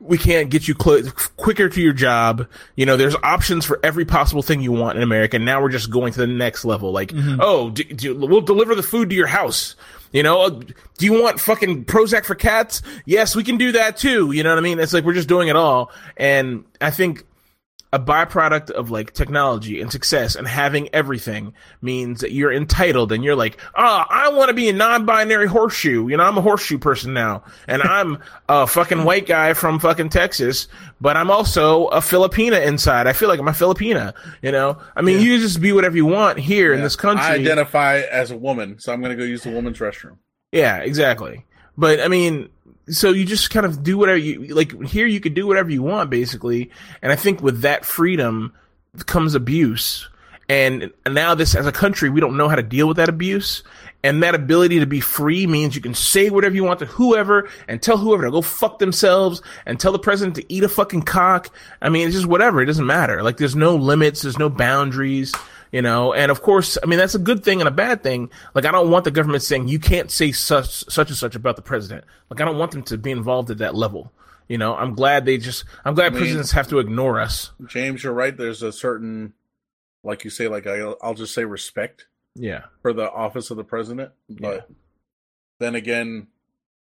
we 0.00 0.18
can't 0.18 0.50
get 0.50 0.68
you 0.68 0.74
clo- 0.74 1.02
quicker 1.36 1.68
to 1.68 1.80
your 1.80 1.92
job. 1.92 2.48
You 2.76 2.86
know, 2.86 2.96
there's 2.96 3.16
options 3.22 3.64
for 3.64 3.80
every 3.82 4.04
possible 4.04 4.42
thing 4.42 4.60
you 4.60 4.72
want 4.72 4.96
in 4.96 5.02
America. 5.02 5.38
Now 5.38 5.60
we're 5.60 5.70
just 5.70 5.90
going 5.90 6.12
to 6.12 6.20
the 6.20 6.26
next 6.26 6.64
level. 6.64 6.92
Like, 6.92 7.12
oh, 7.40 7.70
do, 7.70 7.84
do, 7.84 8.14
we'll 8.16 8.40
deliver 8.40 8.74
the 8.74 8.82
food 8.82 9.10
to 9.10 9.16
your 9.16 9.26
house. 9.26 9.76
You 10.12 10.22
know, 10.22 10.42
uh, 10.42 10.50
do 10.50 11.04
you 11.04 11.20
want 11.20 11.40
fucking 11.40 11.84
Prozac 11.84 12.24
for 12.24 12.34
cats? 12.34 12.80
Yes, 13.04 13.36
we 13.36 13.42
can 13.42 13.58
do 13.58 13.72
that 13.72 13.96
too. 13.96 14.32
You 14.32 14.42
know 14.44 14.50
what 14.50 14.58
I 14.58 14.62
mean? 14.62 14.78
It's 14.78 14.92
like 14.92 15.04
we're 15.04 15.12
just 15.12 15.28
doing 15.28 15.48
it 15.48 15.56
all. 15.56 15.90
And 16.16 16.64
I 16.80 16.90
think 16.90 17.25
a 17.96 17.98
byproduct 17.98 18.70
of 18.70 18.90
like 18.90 19.14
technology 19.14 19.80
and 19.80 19.90
success 19.90 20.36
and 20.36 20.46
having 20.46 20.86
everything 20.94 21.54
means 21.80 22.20
that 22.20 22.30
you're 22.30 22.52
entitled 22.52 23.10
and 23.10 23.24
you're 23.24 23.34
like, 23.34 23.58
oh, 23.74 24.04
I 24.10 24.28
want 24.28 24.50
to 24.50 24.54
be 24.54 24.68
a 24.68 24.74
non-binary 24.74 25.46
horseshoe. 25.46 26.06
You 26.06 26.18
know, 26.18 26.24
I'm 26.24 26.36
a 26.36 26.42
horseshoe 26.42 26.76
person 26.76 27.14
now, 27.14 27.42
and 27.66 27.82
I'm 27.82 28.18
a 28.50 28.66
fucking 28.66 29.04
white 29.04 29.24
guy 29.26 29.54
from 29.54 29.78
fucking 29.78 30.10
Texas, 30.10 30.68
but 31.00 31.16
I'm 31.16 31.30
also 31.30 31.86
a 31.86 32.00
Filipina 32.00 32.62
inside. 32.66 33.06
I 33.06 33.14
feel 33.14 33.30
like 33.30 33.40
I'm 33.40 33.48
a 33.48 33.52
Filipina. 33.52 34.12
You 34.42 34.52
know, 34.52 34.78
I 34.94 35.00
mean, 35.00 35.22
you 35.22 35.38
just 35.38 35.62
be 35.62 35.72
whatever 35.72 35.96
you 35.96 36.04
want 36.04 36.38
here 36.38 36.74
in 36.74 36.82
this 36.82 36.96
country. 36.96 37.24
I 37.24 37.36
identify 37.36 38.00
as 38.00 38.30
a 38.30 38.36
woman, 38.36 38.78
so 38.78 38.92
I'm 38.92 39.00
going 39.00 39.16
to 39.16 39.16
go 39.16 39.24
use 39.24 39.42
the 39.42 39.52
woman's 39.52 39.78
restroom. 39.78 40.18
Yeah, 40.52 40.80
exactly. 40.80 41.46
But 41.78 42.00
I 42.00 42.08
mean, 42.08 42.50
so 42.88 43.10
you 43.10 43.24
just 43.24 43.50
kind 43.50 43.66
of 43.66 43.82
do 43.82 43.98
whatever 43.98 44.18
you 44.18 44.54
like. 44.54 44.80
Here, 44.82 45.06
you 45.06 45.20
could 45.20 45.34
do 45.34 45.46
whatever 45.46 45.70
you 45.70 45.82
want, 45.82 46.10
basically. 46.10 46.70
And 47.02 47.10
I 47.10 47.16
think 47.16 47.42
with 47.42 47.62
that 47.62 47.84
freedom 47.84 48.52
comes 49.06 49.34
abuse. 49.34 50.08
And 50.48 50.92
now, 51.08 51.34
this 51.34 51.56
as 51.56 51.66
a 51.66 51.72
country, 51.72 52.08
we 52.08 52.20
don't 52.20 52.36
know 52.36 52.48
how 52.48 52.54
to 52.54 52.62
deal 52.62 52.86
with 52.86 52.98
that 52.98 53.08
abuse. 53.08 53.64
And 54.04 54.22
that 54.22 54.36
ability 54.36 54.78
to 54.78 54.86
be 54.86 55.00
free 55.00 55.48
means 55.48 55.74
you 55.74 55.82
can 55.82 55.94
say 55.94 56.30
whatever 56.30 56.54
you 56.54 56.62
want 56.62 56.78
to 56.78 56.86
whoever 56.86 57.48
and 57.66 57.82
tell 57.82 57.98
whoever 57.98 58.26
to 58.26 58.30
go 58.30 58.40
fuck 58.40 58.78
themselves 58.78 59.42
and 59.64 59.80
tell 59.80 59.90
the 59.90 59.98
president 59.98 60.36
to 60.36 60.52
eat 60.52 60.62
a 60.62 60.68
fucking 60.68 61.02
cock. 61.02 61.50
I 61.82 61.88
mean, 61.88 62.06
it's 62.06 62.14
just 62.14 62.28
whatever. 62.28 62.62
It 62.62 62.66
doesn't 62.66 62.86
matter. 62.86 63.24
Like, 63.24 63.38
there's 63.38 63.56
no 63.56 63.74
limits, 63.74 64.22
there's 64.22 64.38
no 64.38 64.48
boundaries 64.48 65.34
you 65.72 65.82
know 65.82 66.12
and 66.12 66.30
of 66.30 66.42
course 66.42 66.78
i 66.82 66.86
mean 66.86 66.98
that's 66.98 67.14
a 67.14 67.18
good 67.18 67.44
thing 67.44 67.60
and 67.60 67.68
a 67.68 67.72
bad 67.72 68.02
thing 68.02 68.30
like 68.54 68.64
i 68.64 68.70
don't 68.72 68.90
want 68.90 69.04
the 69.04 69.10
government 69.10 69.42
saying 69.42 69.68
you 69.68 69.78
can't 69.78 70.10
say 70.10 70.32
such 70.32 70.84
such 70.90 71.08
and 71.08 71.16
such 71.16 71.34
about 71.34 71.56
the 71.56 71.62
president 71.62 72.04
like 72.30 72.40
i 72.40 72.44
don't 72.44 72.58
want 72.58 72.70
them 72.72 72.82
to 72.82 72.96
be 72.96 73.10
involved 73.10 73.50
at 73.50 73.58
that 73.58 73.74
level 73.74 74.12
you 74.48 74.56
know 74.58 74.74
i'm 74.76 74.94
glad 74.94 75.24
they 75.24 75.38
just 75.38 75.64
i'm 75.84 75.94
glad 75.94 76.12
mean- 76.12 76.22
presidents 76.22 76.52
have 76.52 76.68
to 76.68 76.78
ignore 76.78 77.20
us 77.20 77.50
James, 77.66 78.04
you're 78.04 78.12
right. 78.12 78.36
There's 78.36 78.62
a 78.62 78.72
certain, 78.72 79.32
like 80.04 80.22
you 80.24 80.30
say, 80.30 80.46
like 80.46 80.66
I, 80.66 80.78
I'll 81.02 81.14
just 81.14 81.34
say 81.34 81.44
respect 81.44 82.06
yeah 82.34 82.64
for 82.82 82.92
the 82.92 83.10
office 83.10 83.50
of 83.50 83.56
the 83.56 83.64
president. 83.64 84.12
But 84.28 84.68
then 85.58 85.74
again, 85.74 86.28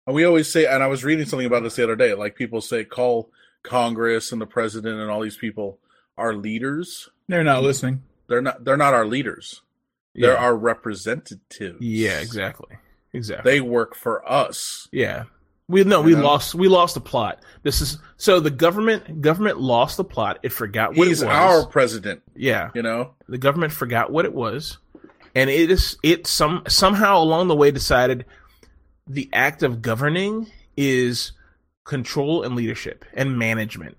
we 0.07 0.25
always 0.25 0.51
say, 0.51 0.65
and 0.67 0.83
I 0.83 0.87
was 0.87 1.05
reading 1.05 1.27
something 1.27 1.47
about 1.47 1.63
this 1.65 1.77
the 1.77 1.83
other 1.85 1.97
day. 1.97 2.15
Like 2.15 2.35
people 2.37 2.61
say, 2.61 2.85
call 2.85 3.31
Congress 3.63 4.33
and 4.33 4.41
the 4.41 4.47
president 4.47 4.99
and 5.01 5.11
all 5.11 5.21
these 5.21 5.37
people 5.37 5.79
are 6.17 6.35
leaders. 6.35 7.09
they're 7.29 7.45
not 7.45 7.63
listening 7.63 8.03
They're 8.31 8.41
not. 8.41 8.65
They're 8.65 8.79
not 8.79 8.95
our 8.95 9.05
leaders. 9.05 9.61
They're 10.15 10.39
our 10.39 10.57
representatives. 10.57 11.77
yeah 11.81 12.21
exactly 12.21 12.77
exactly 13.13 13.51
They 13.53 13.61
work 13.61 13.95
for 13.95 14.29
us. 14.31 14.89
yeah 14.93 15.25
we 15.69 15.85
no 15.85 16.01
we 16.01 16.15
know? 16.15 16.23
lost 16.23 16.55
we 16.55 16.67
lost 16.69 16.95
the 16.95 17.01
plot 17.01 17.41
this 17.63 17.81
is 17.81 17.99
so 18.17 18.41
the 18.41 18.51
government 18.51 19.21
government 19.21 19.61
lost 19.61 19.97
the 19.97 20.05
plot 20.05 20.39
it 20.43 20.51
forgot 20.53 20.97
what 20.97 21.07
He's 21.07 21.23
it 21.23 21.27
was 21.27 21.35
our 21.35 21.67
president. 21.67 22.23
yeah 22.35 22.71
You 22.75 22.83
know. 22.83 23.15
the 23.29 23.39
government 23.39 23.73
forgot 23.73 24.11
what 24.11 24.25
it 24.25 24.35
was 24.35 24.79
and 25.37 25.49
it 25.49 25.71
is 25.71 25.97
it 26.03 26.27
some 26.27 26.65
somehow 26.67 27.19
along 27.23 27.47
the 27.49 27.55
way 27.57 27.71
decided 27.71 28.25
the 29.07 29.29
act 29.33 29.63
of 29.63 29.81
governing 29.81 30.49
is 30.77 31.33
control 31.85 32.43
and 32.43 32.57
leadership 32.57 33.05
and 33.15 33.39
management 33.39 33.97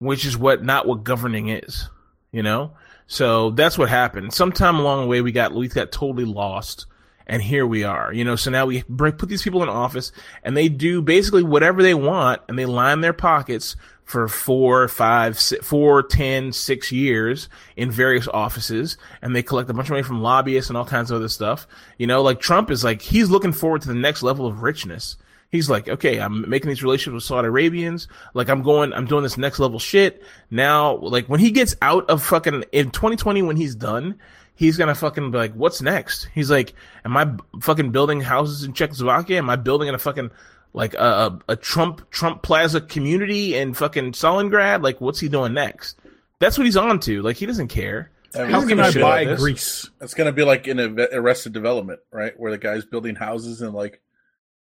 which 0.00 0.24
is 0.26 0.36
what 0.36 0.64
not 0.64 0.86
what 0.88 1.04
governing 1.04 1.50
is 1.50 1.88
you 2.32 2.42
know 2.42 2.72
so 3.10 3.50
that's 3.50 3.76
what 3.76 3.88
happened. 3.88 4.32
Sometime 4.32 4.76
along 4.76 5.00
the 5.00 5.06
way 5.08 5.20
we 5.20 5.32
got 5.32 5.52
we 5.52 5.66
got 5.66 5.90
totally 5.90 6.24
lost 6.24 6.86
and 7.26 7.42
here 7.42 7.66
we 7.66 7.82
are 7.82 8.14
you 8.14 8.24
know? 8.24 8.36
So 8.36 8.52
now 8.52 8.66
we 8.66 8.84
bring, 8.88 9.14
put 9.14 9.28
these 9.28 9.42
people 9.42 9.64
in 9.64 9.68
office 9.68 10.12
and 10.44 10.56
they 10.56 10.68
do 10.68 11.02
basically 11.02 11.42
whatever 11.42 11.82
they 11.82 11.92
want 11.92 12.40
and 12.48 12.56
they 12.56 12.66
line 12.66 13.00
their 13.00 13.12
pockets 13.12 13.74
for 14.04 14.28
four 14.28 14.86
five 14.86 15.36
four 15.60 16.04
ten 16.04 16.52
six 16.52 16.92
years 16.92 17.48
in 17.76 17.90
various 17.90 18.28
offices 18.28 18.96
and 19.22 19.34
they 19.34 19.42
collect 19.42 19.68
a 19.68 19.74
bunch 19.74 19.88
of 19.88 19.90
money 19.90 20.04
from 20.04 20.22
lobbyists 20.22 20.70
and 20.70 20.76
all 20.76 20.86
kinds 20.86 21.10
of 21.10 21.16
other 21.16 21.28
stuff. 21.28 21.66
You 21.98 22.06
know 22.06 22.22
like 22.22 22.38
trump 22.38 22.70
is 22.70 22.84
like 22.84 23.02
he's 23.02 23.28
looking 23.28 23.52
forward 23.52 23.82
to 23.82 23.88
the 23.88 23.94
next 23.94 24.22
level 24.22 24.46
of 24.46 24.62
richness 24.62 25.16
He's 25.50 25.68
like, 25.68 25.88
okay, 25.88 26.18
I'm 26.18 26.48
making 26.48 26.68
these 26.68 26.82
relationships 26.82 27.14
with 27.14 27.22
Saudi 27.24 27.48
Arabians. 27.48 28.06
Like, 28.34 28.48
I'm 28.48 28.62
going, 28.62 28.92
I'm 28.92 29.06
doing 29.06 29.24
this 29.24 29.36
next 29.36 29.58
level 29.58 29.80
shit. 29.80 30.22
Now, 30.50 30.96
like, 30.96 31.26
when 31.26 31.40
he 31.40 31.50
gets 31.50 31.74
out 31.82 32.08
of 32.08 32.22
fucking, 32.22 32.64
in 32.70 32.90
2020, 32.92 33.42
when 33.42 33.56
he's 33.56 33.74
done, 33.74 34.20
he's 34.54 34.76
gonna 34.76 34.94
fucking 34.94 35.32
be 35.32 35.38
like, 35.38 35.52
what's 35.54 35.82
next? 35.82 36.28
He's 36.34 36.50
like, 36.50 36.74
am 37.04 37.16
I 37.16 37.32
fucking 37.60 37.90
building 37.90 38.20
houses 38.20 38.62
in 38.62 38.74
Czechoslovakia? 38.74 39.38
Am 39.38 39.50
I 39.50 39.56
building 39.56 39.88
in 39.88 39.94
a 39.96 39.98
fucking, 39.98 40.30
like, 40.72 40.94
a, 40.94 41.36
a, 41.48 41.56
Trump, 41.56 42.08
Trump 42.10 42.42
Plaza 42.42 42.80
community 42.80 43.56
in 43.56 43.74
fucking 43.74 44.12
Stalingrad? 44.12 44.84
Like, 44.84 45.00
what's 45.00 45.18
he 45.18 45.28
doing 45.28 45.52
next? 45.52 45.98
That's 46.38 46.58
what 46.58 46.64
he's 46.64 46.76
on 46.76 47.00
to. 47.00 47.22
Like, 47.22 47.36
he 47.36 47.46
doesn't 47.46 47.68
care. 47.68 48.10
I 48.36 48.42
mean, 48.42 48.50
How 48.50 48.66
can 48.66 48.78
I 48.78 48.92
buy. 48.92 49.34
Greece? 49.34 49.90
It's 50.00 50.14
gonna 50.14 50.30
be 50.30 50.44
like 50.44 50.68
in 50.68 50.78
Arrested 50.78 51.52
Development, 51.52 51.98
right? 52.12 52.38
Where 52.38 52.52
the 52.52 52.58
guy's 52.58 52.84
building 52.84 53.16
houses 53.16 53.60
and 53.60 53.74
like 53.74 54.00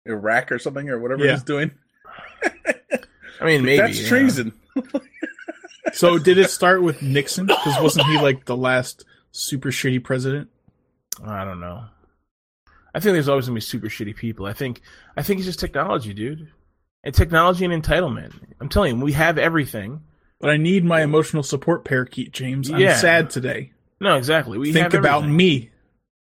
Iraq 0.06 0.52
or 0.52 0.58
something 0.58 0.88
or 0.90 0.98
whatever 0.98 1.24
Yeah. 1.24 1.32
he's 1.32 1.42
doing. 1.42 1.70
I 3.40 3.44
mean, 3.44 3.62
maybe 3.64 3.78
That's 3.78 4.02
yeah. 4.02 4.08
treason. 4.08 4.52
So 5.92 6.18
did 6.18 6.38
it 6.38 6.50
start 6.50 6.82
with 6.82 7.02
Nixon? 7.02 7.46
Because 7.46 7.80
wasn't 7.80 8.06
he 8.06 8.18
like 8.18 8.46
the 8.46 8.56
last 8.56 9.04
super 9.30 9.70
shitty 9.70 10.02
president? 10.02 10.48
I 11.24 11.44
don't 11.44 11.60
know. 11.60 11.84
I 12.92 12.98
think 12.98 13.12
there's 13.12 13.28
always 13.28 13.46
gonna 13.46 13.54
be 13.54 13.60
super 13.60 13.86
shitty 13.86 14.16
people. 14.16 14.44
I 14.46 14.54
think 14.54 14.80
I 15.16 15.22
think 15.22 15.38
it's 15.38 15.46
just 15.46 15.60
technology, 15.60 16.12
dude. 16.12 16.48
And 17.04 17.14
technology 17.14 17.64
and 17.64 17.80
entitlement. 17.84 18.32
I'm 18.60 18.68
telling 18.68 18.96
you, 18.98 19.04
we 19.04 19.12
have 19.12 19.38
everything. 19.38 20.00
But 20.40 20.50
I 20.50 20.56
need 20.56 20.84
my 20.84 21.02
emotional 21.02 21.44
support 21.44 21.84
parakeet, 21.84 22.32
James. 22.32 22.70
I'm 22.70 22.80
Yeah. 22.80 22.96
sad 22.96 23.30
today. 23.30 23.70
No, 24.00 24.16
exactly. 24.16 24.58
We 24.58 24.72
Think 24.72 24.92
have 24.92 25.00
about 25.00 25.28
me. 25.28 25.70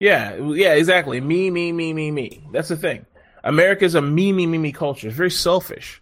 Yeah, 0.01 0.35
yeah, 0.35 0.73
exactly. 0.73 1.21
Me, 1.21 1.49
me, 1.49 1.71
me, 1.71 1.93
me, 1.93 2.11
me. 2.11 2.45
That's 2.51 2.67
the 2.67 2.75
thing. 2.77 3.05
America's 3.43 3.95
a 3.95 4.01
me, 4.01 4.31
me, 4.31 4.45
me, 4.45 4.57
me 4.57 4.71
culture. 4.71 5.07
It's 5.07 5.15
very 5.15 5.31
selfish. 5.31 6.01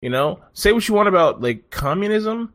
You 0.00 0.10
know, 0.10 0.40
say 0.54 0.72
what 0.72 0.88
you 0.88 0.94
want 0.94 1.08
about 1.08 1.42
like 1.42 1.70
communism, 1.70 2.54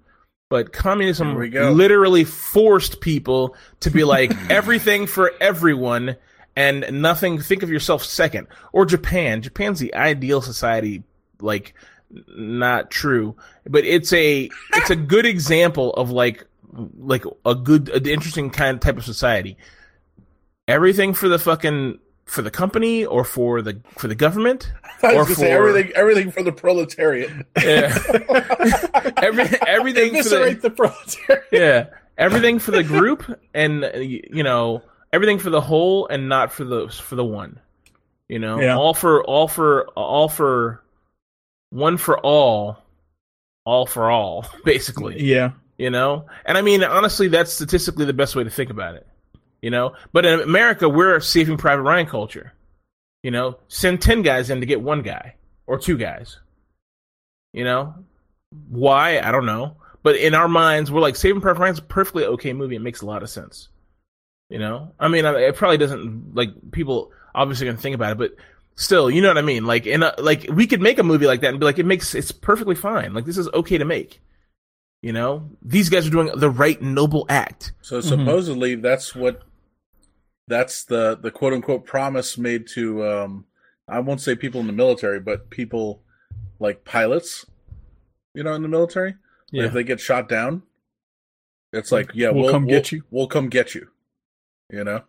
but 0.50 0.74
communism 0.74 1.32
Here 1.32 1.40
we 1.40 1.50
go. 1.50 1.72
literally 1.72 2.24
forced 2.24 3.02
people 3.02 3.56
to 3.82 3.92
be 3.92 4.04
like 4.04 4.32
everything 4.50 5.06
for 5.06 5.32
everyone 5.40 6.16
and 6.56 6.86
nothing. 7.02 7.40
Think 7.40 7.62
of 7.62 7.70
yourself 7.70 8.04
second. 8.04 8.48
Or 8.74 8.86
Japan. 8.86 9.42
Japan's 9.42 9.80
the 9.80 9.94
ideal 9.94 10.42
society. 10.42 11.04
Like, 11.40 11.76
not 12.30 12.90
true, 12.92 13.36
but 13.68 13.84
it's 13.84 14.14
a 14.14 14.50
it's 14.74 14.90
a 14.90 14.96
good 14.96 15.26
example 15.26 15.94
of 15.94 16.12
like 16.12 16.46
like 16.98 17.26
a 17.46 17.56
good, 17.56 17.90
an 17.90 18.06
interesting 18.08 18.50
kind 18.50 18.76
of 18.76 18.80
type 18.82 18.98
of 18.98 19.04
society 19.04 19.58
everything 20.68 21.14
for 21.14 21.28
the 21.28 21.40
fucking 21.40 22.00
for 22.26 22.42
the 22.42 22.52
company 22.52 23.06
or 23.06 23.24
for 23.24 23.62
the 23.62 23.80
for 23.98 24.08
the 24.08 24.16
government 24.16 24.72
I 25.04 25.16
Or 25.16 25.26
for- 25.26 25.46
everything, 25.46 25.92
everything 25.96 26.32
for 26.32 26.42
the 26.44 26.52
proletariat. 26.52 27.32
yeah. 27.62 27.98
Every, 29.18 29.44
everything 29.68 30.22
for 30.24 30.30
the, 30.30 30.58
the 30.62 30.70
proletariat. 30.70 31.44
yeah 31.52 31.86
everything 32.18 32.60
for 32.60 32.72
the 32.72 32.84
group 32.84 33.24
and 33.54 33.90
you 33.96 34.44
know 34.44 34.82
everything 35.14 35.38
for 35.40 35.50
the 35.50 35.62
whole 35.62 36.08
and 36.08 36.28
not 36.30 36.52
for 36.52 36.64
the 36.64 36.88
for 36.90 37.16
the 37.16 37.26
one 37.26 37.60
you 38.30 38.40
know 38.40 38.60
Yeah. 38.60 38.78
all 38.78 38.94
for 38.94 39.24
all 39.24 39.48
for 39.48 39.88
all 39.90 40.30
for 40.30 40.82
one 41.70 41.98
for 41.98 42.18
all 42.20 42.78
all 43.66 43.86
for 43.86 44.10
all 44.10 44.48
basically 44.66 45.22
Yeah. 45.22 45.52
you 45.78 45.90
know 45.90 46.26
and 46.46 46.58
i 46.58 46.62
mean 46.62 46.84
honestly 46.84 47.28
that's 47.28 47.52
statistically 47.54 48.06
the 48.06 48.14
best 48.14 48.36
way 48.36 48.44
to 48.44 48.50
think 48.50 48.70
about 48.70 48.96
it 48.96 49.06
you 49.66 49.72
know? 49.72 49.96
But 50.14 50.28
in 50.28 50.40
america 50.42 50.88
we're 50.88 51.20
saving 51.20 51.58
private 51.58 51.82
ryan 51.82 52.06
culture 52.06 52.54
you 53.24 53.32
know? 53.32 53.58
Send 53.68 54.00
10 54.00 54.22
guys 54.22 54.52
in 54.52 54.60
to 54.60 54.68
get 54.68 54.80
one 54.80 55.02
guy 55.02 55.34
or 55.66 55.80
two 55.80 55.98
guys 55.98 56.40
you 57.52 57.64
know? 57.64 57.96
Why? 58.70 59.20
I 59.20 59.32
don't 59.32 59.46
know. 59.46 59.78
But 60.04 60.18
in 60.18 60.36
our 60.36 60.48
minds 60.48 60.92
we're 60.92 61.02
like 61.02 61.16
saving 61.16 61.42
private 61.42 61.60
ryan's 61.60 61.80
a 61.80 61.82
perfectly 61.82 62.26
okay 62.26 62.54
movie. 62.54 62.76
It 62.76 62.84
makes 62.84 63.02
a 63.02 63.08
lot 63.08 63.24
of 63.24 63.30
sense 63.32 63.70
you 64.52 64.60
know? 64.60 64.94
I 65.00 65.08
mean 65.08 65.26
it 65.26 65.56
probably 65.56 65.78
doesn't 65.78 66.36
like 66.36 66.50
people 66.72 67.12
obviously 67.34 67.66
gonna 67.66 67.80
think 67.80 67.96
about 67.96 68.12
it 68.12 68.18
but 68.20 68.36
still 68.76 69.10
you 69.10 69.22
know 69.22 69.30
what 69.30 69.40
i 69.40 69.42
mean? 69.42 69.66
Like 69.66 69.88
in 69.88 70.04
a, 70.04 70.14
like 70.20 70.46
we 70.52 70.68
could 70.68 70.82
make 70.82 71.00
a 71.00 71.04
movie 71.04 71.26
like 71.26 71.42
that 71.42 71.50
and 71.50 71.60
be 71.60 71.66
like 71.66 71.80
it 71.80 71.88
makes 71.88 72.14
it's 72.14 72.32
perfectly 72.32 72.76
fine. 72.76 73.16
Like 73.16 73.26
this 73.26 73.40
is 73.40 73.50
okay 73.50 73.80
to 73.80 73.86
make 73.86 74.22
you 75.06 75.14
know, 75.14 75.52
these 75.62 75.90
guys 75.90 76.08
are 76.08 76.10
doing 76.10 76.32
the 76.36 76.50
right 76.50 76.82
noble 76.82 77.28
act. 77.30 77.74
So 77.82 78.00
mm-hmm. 78.00 78.10
supposedly 78.10 78.74
that's 78.74 79.16
what 79.16 79.44
that's 80.48 80.84
the 80.84 81.18
the 81.22 81.32
quote 81.32 81.54
unquote 81.54 81.86
promise 81.86 82.38
made 82.38 82.68
to 82.68 83.06
um 83.06 83.46
I 83.88 84.00
won't 84.00 84.22
say 84.22 84.36
people 84.36 84.62
in 84.62 84.68
the 84.68 84.74
military, 84.74 85.20
but 85.20 85.50
people 85.50 86.02
like 86.60 86.84
pilots, 86.86 87.46
you 88.34 88.44
know, 88.44 88.54
in 88.54 88.62
the 88.62 88.68
military. 88.68 89.10
Like, 89.12 89.18
Yeah. 89.52 89.64
if 89.66 89.74
they 89.74 89.84
get 89.84 90.00
shot 90.00 90.28
down, 90.28 90.64
it's 91.72 91.92
like, 91.92 92.12
yeah, 92.16 92.30
We'll 92.32 92.44
we'll, 92.44 92.52
come 92.52 92.66
we'll- 92.66 92.76
get 92.76 92.92
you. 92.92 93.04
We'll 93.12 93.28
come 93.28 93.50
get 93.50 93.76
you. 93.76 93.90
You 94.72 94.84
know. 94.84 95.02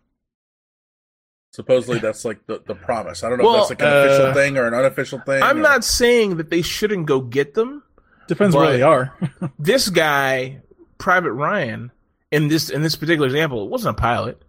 Supposedly 1.53 1.99
that's 2.01 2.23
like 2.25 2.45
the, 2.45 2.61
the 2.67 2.75
promise. 2.75 3.23
I 3.23 3.29
don't 3.29 3.39
know 3.39 3.45
Well, 3.45 3.63
if 3.63 3.69
that's 3.69 3.81
like 3.81 3.89
an 3.89 3.97
official 4.05 4.25
uh, 4.27 4.33
thing 4.33 4.57
or 4.57 4.67
an 4.67 4.73
unofficial 4.73 5.19
thing. 5.25 5.41
I'm 5.41 5.57
or- 5.57 5.61
not 5.61 5.83
saying 5.83 6.37
that 6.37 6.49
they 6.49 6.61
shouldn't 6.61 7.05
go 7.07 7.21
get 7.21 7.53
them. 7.55 7.83
Depends 8.27 8.55
where 8.55 8.69
they 8.71 8.81
are. 8.81 9.17
This 9.57 9.87
guy, 9.89 10.59
Private 10.97 11.31
Ryan, 11.31 11.91
in 12.29 12.49
this 12.49 12.69
in 12.69 12.81
this 12.81 12.97
particular 12.97 13.25
example, 13.27 13.63
it 13.63 13.69
wasn't 13.69 13.97
a 13.97 14.01
pilot. 14.01 14.41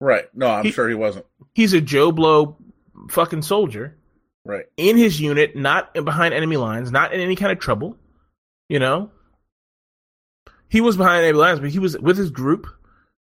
Right. 0.00 0.24
No, 0.34 0.48
I'm 0.48 0.64
He- 0.64 0.72
sure 0.72 0.88
he 0.88 0.94
wasn't. 0.94 1.26
He's 1.54 1.72
a 1.72 1.80
Joe 1.80 2.12
Blow 2.12 2.56
fucking 3.10 3.42
soldier 3.42 3.96
Right. 4.44 4.66
in 4.76 4.96
his 4.96 5.20
unit, 5.20 5.56
not 5.56 5.92
behind 5.94 6.34
enemy 6.34 6.56
lines, 6.56 6.90
not 6.92 7.12
in 7.12 7.20
any 7.20 7.36
kind 7.36 7.52
of 7.52 7.58
trouble. 7.58 7.96
You 8.68 8.78
know, 8.78 9.10
he 10.68 10.80
was 10.80 10.96
behind 10.96 11.24
enemy 11.24 11.38
lines, 11.38 11.60
but 11.60 11.70
he 11.70 11.78
was 11.78 11.98
with 11.98 12.16
his 12.16 12.30
group. 12.30 12.66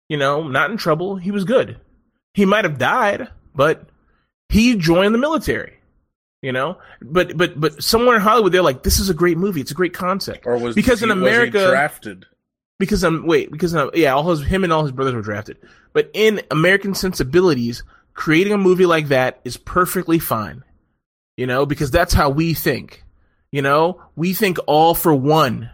You 0.09 0.17
know, 0.19 0.47
not 0.47 0.71
in 0.71 0.77
trouble. 0.77 1.17
He 1.17 1.31
was 1.31 1.45
good. 1.45 1.81
He 2.35 2.45
might 2.45 2.65
have 2.65 2.77
died, 2.79 3.29
but 3.55 3.89
he 4.51 4.77
joined 4.77 5.15
the 5.15 5.19
military. 5.19 5.79
You 6.43 6.51
know, 6.53 6.79
but 7.01 7.37
but 7.37 7.59
but 7.61 7.83
somewhere 7.83 8.17
in 8.17 8.21
Hollywood, 8.21 8.51
they're 8.53 8.63
like, 8.63 8.83
"This 8.83 8.99
is 8.99 9.09
a 9.09 9.15
great 9.15 9.39
movie. 9.39 9.61
It's 9.61 9.71
a 9.71 9.75
great 9.75 9.95
concept." 9.95 10.45
Or 10.45 10.59
was 10.59 10.75
Because 10.75 10.99
he, 11.01 11.05
in 11.05 11.11
America- 11.13 11.69
drafted? 11.69 12.27
Because 12.83 13.05
I'm 13.05 13.25
wait 13.25 13.49
because 13.53 13.77
um, 13.77 13.93
yeah, 13.95 14.13
all 14.13 14.29
his 14.29 14.43
him 14.43 14.65
and 14.65 14.73
all 14.73 14.83
his 14.83 14.91
brothers 14.91 15.15
were 15.15 15.23
drafted. 15.23 15.57
But 15.93 16.11
in 16.15 16.43
American 16.51 16.95
sensibilities, 16.95 17.85
creating 18.13 18.53
a 18.53 18.59
movie 18.59 18.87
like 18.87 19.07
that 19.09 19.41
is 19.45 19.57
perfectly 19.57 20.19
fine. 20.19 20.65
You 21.37 21.47
know, 21.47 21.65
because 21.65 21.93
that's 21.93 22.13
how 22.13 22.31
we 22.31 22.55
think. 22.55 23.05
You 23.53 23.63
know, 23.63 24.03
we 24.17 24.33
think 24.35 24.59
all 24.67 24.97
for 24.97 25.15
one 25.15 25.71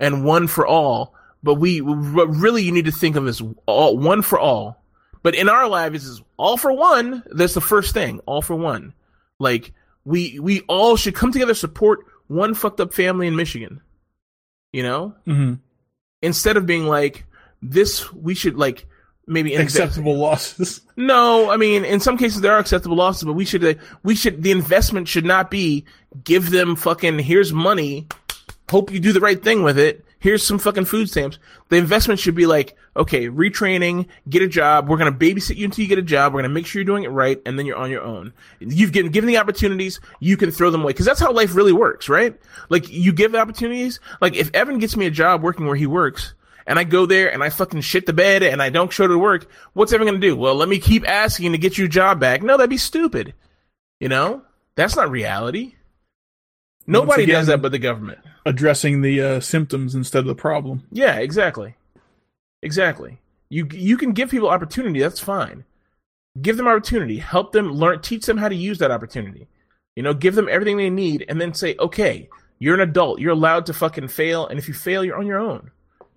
and 0.00 0.24
one 0.24 0.48
for 0.48 0.66
all. 0.66 1.14
But 1.44 1.54
we 1.54 1.80
what 1.80 2.28
really 2.28 2.64
you 2.64 2.72
need 2.72 2.86
to 2.86 2.92
think 2.92 3.14
of 3.14 3.28
as 3.28 3.40
all 3.66 3.96
one 3.96 4.22
for 4.22 4.40
all. 4.40 4.82
But 5.22 5.36
in 5.36 5.48
our 5.48 5.68
lives, 5.68 6.06
is 6.06 6.22
all 6.36 6.56
for 6.56 6.72
one. 6.72 7.22
That's 7.30 7.54
the 7.54 7.60
first 7.60 7.94
thing. 7.94 8.18
All 8.26 8.42
for 8.42 8.56
one. 8.56 8.94
Like 9.38 9.72
we 10.04 10.40
we 10.40 10.62
all 10.62 10.96
should 10.96 11.14
come 11.14 11.30
together, 11.30 11.54
support 11.54 12.00
one 12.26 12.54
fucked 12.54 12.80
up 12.80 12.92
family 12.92 13.28
in 13.28 13.36
Michigan. 13.36 13.80
You 14.72 14.82
know, 14.82 15.14
hmm 15.24 15.54
instead 16.22 16.56
of 16.56 16.66
being 16.66 16.86
like 16.86 17.24
this 17.62 18.12
we 18.12 18.34
should 18.34 18.56
like 18.56 18.86
maybe 19.26 19.52
invest- 19.54 19.76
Acceptable 19.76 20.16
losses. 20.16 20.80
no 20.96 21.50
i 21.50 21.56
mean 21.56 21.84
in 21.84 22.00
some 22.00 22.16
cases 22.16 22.40
there 22.40 22.52
are 22.52 22.58
acceptable 22.58 22.96
losses 22.96 23.24
but 23.24 23.34
we 23.34 23.44
should 23.44 23.64
uh, 23.64 23.74
we 24.02 24.14
should 24.14 24.42
the 24.42 24.50
investment 24.50 25.06
should 25.08 25.24
not 25.24 25.50
be 25.50 25.84
give 26.24 26.50
them 26.50 26.76
fucking 26.76 27.18
here's 27.18 27.52
money 27.52 28.06
hope 28.70 28.90
you 28.90 29.00
do 29.00 29.12
the 29.12 29.20
right 29.20 29.42
thing 29.42 29.62
with 29.62 29.78
it 29.78 30.04
here's 30.18 30.42
some 30.42 30.58
fucking 30.58 30.84
food 30.84 31.08
stamps 31.08 31.38
the 31.68 31.76
investment 31.76 32.18
should 32.18 32.34
be 32.34 32.46
like 32.46 32.76
okay 32.96 33.28
retraining 33.28 34.06
get 34.28 34.42
a 34.42 34.48
job 34.48 34.88
we're 34.88 34.96
going 34.96 35.12
to 35.12 35.18
babysit 35.18 35.56
you 35.56 35.64
until 35.64 35.82
you 35.82 35.88
get 35.88 35.98
a 35.98 36.02
job 36.02 36.32
we're 36.32 36.40
going 36.40 36.50
to 36.50 36.54
make 36.54 36.66
sure 36.66 36.80
you're 36.80 36.86
doing 36.86 37.04
it 37.04 37.10
right 37.10 37.40
and 37.46 37.58
then 37.58 37.66
you're 37.66 37.76
on 37.76 37.90
your 37.90 38.02
own 38.02 38.32
you've 38.60 38.92
given 38.92 39.10
given 39.10 39.28
the 39.28 39.38
opportunities 39.38 40.00
you 40.20 40.36
can 40.36 40.50
throw 40.50 40.70
them 40.70 40.82
away 40.82 40.90
because 40.90 41.06
that's 41.06 41.20
how 41.20 41.32
life 41.32 41.54
really 41.54 41.72
works 41.72 42.08
right 42.08 42.38
like 42.68 42.88
you 42.90 43.12
give 43.12 43.34
opportunities 43.34 44.00
like 44.20 44.34
if 44.34 44.50
evan 44.54 44.78
gets 44.78 44.96
me 44.96 45.06
a 45.06 45.10
job 45.10 45.42
working 45.42 45.66
where 45.66 45.76
he 45.76 45.86
works 45.86 46.34
and 46.68 46.78
I 46.78 46.84
go 46.84 47.06
there 47.06 47.32
and 47.32 47.42
I 47.42 47.48
fucking 47.48 47.80
shit 47.80 48.04
the 48.04 48.12
bed 48.12 48.42
and 48.42 48.60
I 48.62 48.68
don't 48.68 48.92
show 48.92 49.06
to 49.08 49.18
work, 49.18 49.50
what's 49.72 49.90
Evan 49.90 50.06
gonna 50.06 50.18
do? 50.18 50.36
Well, 50.36 50.54
let 50.54 50.68
me 50.68 50.78
keep 50.78 51.08
asking 51.08 51.52
to 51.52 51.58
get 51.58 51.78
your 51.78 51.88
job 51.88 52.20
back. 52.20 52.42
No, 52.42 52.58
that'd 52.58 52.68
be 52.68 52.76
stupid. 52.76 53.32
You 54.00 54.10
know? 54.10 54.42
That's 54.74 54.94
not 54.94 55.10
reality. 55.10 55.76
Nobody 56.86 57.22
again- 57.24 57.34
does 57.36 57.46
that 57.46 57.62
but 57.62 57.72
the 57.72 57.78
government. 57.78 58.18
Addressing 58.48 59.02
the 59.02 59.20
uh, 59.20 59.40
symptoms 59.40 59.94
instead 59.94 60.20
of 60.20 60.24
the 60.24 60.34
problem. 60.34 60.82
Yeah, 60.90 61.18
exactly. 61.18 61.74
Exactly. 62.62 63.18
You 63.50 63.68
you 63.70 63.98
can 63.98 64.12
give 64.12 64.30
people 64.30 64.48
opportunity, 64.48 65.00
that's 65.00 65.20
fine. 65.20 65.64
Give 66.40 66.56
them 66.56 66.66
opportunity, 66.66 67.18
help 67.18 67.52
them 67.52 67.72
learn 67.72 68.00
teach 68.00 68.24
them 68.24 68.38
how 68.38 68.48
to 68.48 68.54
use 68.54 68.78
that 68.78 68.90
opportunity. 68.90 69.48
You 69.96 70.02
know, 70.02 70.14
give 70.14 70.34
them 70.34 70.48
everything 70.50 70.78
they 70.78 70.88
need 70.88 71.26
and 71.28 71.38
then 71.38 71.52
say, 71.52 71.76
"Okay, 71.78 72.30
you're 72.58 72.74
an 72.74 72.88
adult. 72.88 73.20
You're 73.20 73.32
allowed 73.32 73.66
to 73.66 73.74
fucking 73.74 74.08
fail 74.08 74.46
and 74.46 74.58
if 74.58 74.66
you 74.66 74.72
fail, 74.72 75.04
you're 75.04 75.18
on 75.18 75.26
your 75.26 75.40
own." 75.40 75.70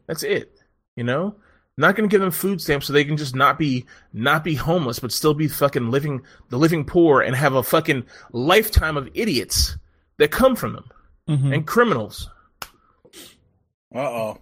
That's 0.08 0.24
it. 0.24 0.58
You 0.95 1.03
know? 1.03 1.36
Not 1.76 1.98
going 1.98 2.10
to 2.10 2.14
give 2.14 2.22
them 2.22 2.32
food 2.32 2.62
stamps 2.62 2.88
so 2.88 2.94
they 2.94 3.03
can 3.03 3.18
just 3.18 3.36
not 3.36 3.60
be 3.60 3.86
not 4.14 4.45
be 4.45 4.56
homeless, 4.56 4.99
but 4.99 5.12
still 5.12 5.34
be 5.34 5.49
fucking 5.49 5.91
living 5.91 6.22
the 6.48 6.58
living 6.58 6.86
poor 6.86 7.20
and 7.24 7.36
have 7.36 7.56
a 7.56 7.64
fucking 7.64 8.06
lifetime 8.32 8.95
of 8.95 9.10
idiots 9.14 9.76
that 10.18 10.32
come 10.32 10.56
from 10.56 10.72
them 10.72 10.86
Mhm. 11.32 11.53
and 11.53 11.68
criminals. 11.68 12.30
Uh 13.94 13.99
oh. 13.99 14.38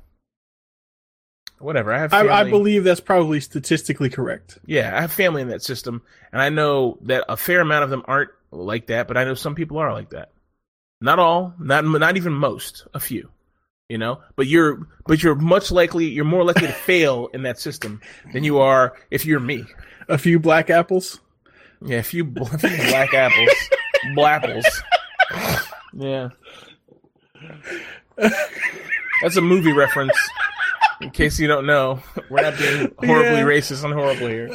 Whatever. 1.59 1.91
I 1.93 1.99
have. 1.99 2.13
I, 2.13 2.19
Family. 2.19 2.31
I 2.33 2.49
believe 2.49 2.83
that's 2.83 2.99
probably 3.01 3.39
statistically 3.41 4.09
correct. 4.09 4.57
Yeah, 4.65 4.95
I 4.97 5.01
have 5.01 5.11
family 5.11 5.41
in 5.41 5.49
that 5.49 5.61
system, 5.61 6.01
and 6.31 6.41
I 6.41 6.49
know 6.49 6.97
that 7.01 7.25
a 7.27 7.35
fair 7.35 7.59
amount 7.61 7.83
of 7.83 7.89
them 7.89 8.03
aren't 8.05 8.29
like 8.51 8.87
that, 8.87 9.07
but 9.07 9.17
I 9.17 9.25
know 9.25 9.33
some 9.33 9.55
people 9.55 9.77
are 9.77 9.91
like 9.91 10.11
that. 10.11 10.31
Not 11.01 11.19
all, 11.19 11.53
not 11.59 11.83
not 11.85 12.15
even 12.17 12.33
most, 12.33 12.87
a 12.93 12.99
few. 12.99 13.29
You 13.89 13.97
know, 13.97 14.21
but 14.35 14.45
you're 14.47 14.87
but 15.07 15.21
you're 15.23 15.35
much 15.35 15.71
likely 15.71 16.05
you're 16.05 16.23
more 16.23 16.43
likely 16.45 16.67
to 16.67 16.73
fail 16.87 17.27
in 17.33 17.43
that 17.43 17.59
system 17.59 17.99
than 18.33 18.43
you 18.43 18.59
are 18.59 18.93
if 19.11 19.25
you're 19.25 19.39
me. 19.39 19.65
A 20.07 20.17
few 20.17 20.39
black 20.39 20.69
apples. 20.69 21.19
Yeah, 21.81 21.97
a 21.97 22.03
few, 22.03 22.23
bl- 22.25 22.43
a 22.43 22.57
few 22.57 22.77
black 22.89 23.13
apples, 23.13 23.49
blapples. 24.15 24.65
Yeah, 25.93 26.29
that's 29.21 29.37
a 29.37 29.41
movie 29.41 29.71
reference. 29.73 30.13
In 31.01 31.11
case 31.11 31.39
you 31.39 31.47
don't 31.47 31.65
know, 31.65 32.01
we're 32.29 32.41
not 32.41 32.57
being 32.57 32.91
horribly 32.99 33.37
Yeah. 33.39 33.43
racist 33.43 33.83
and 33.85 33.93
horrible 33.93 34.27
here. 34.27 34.49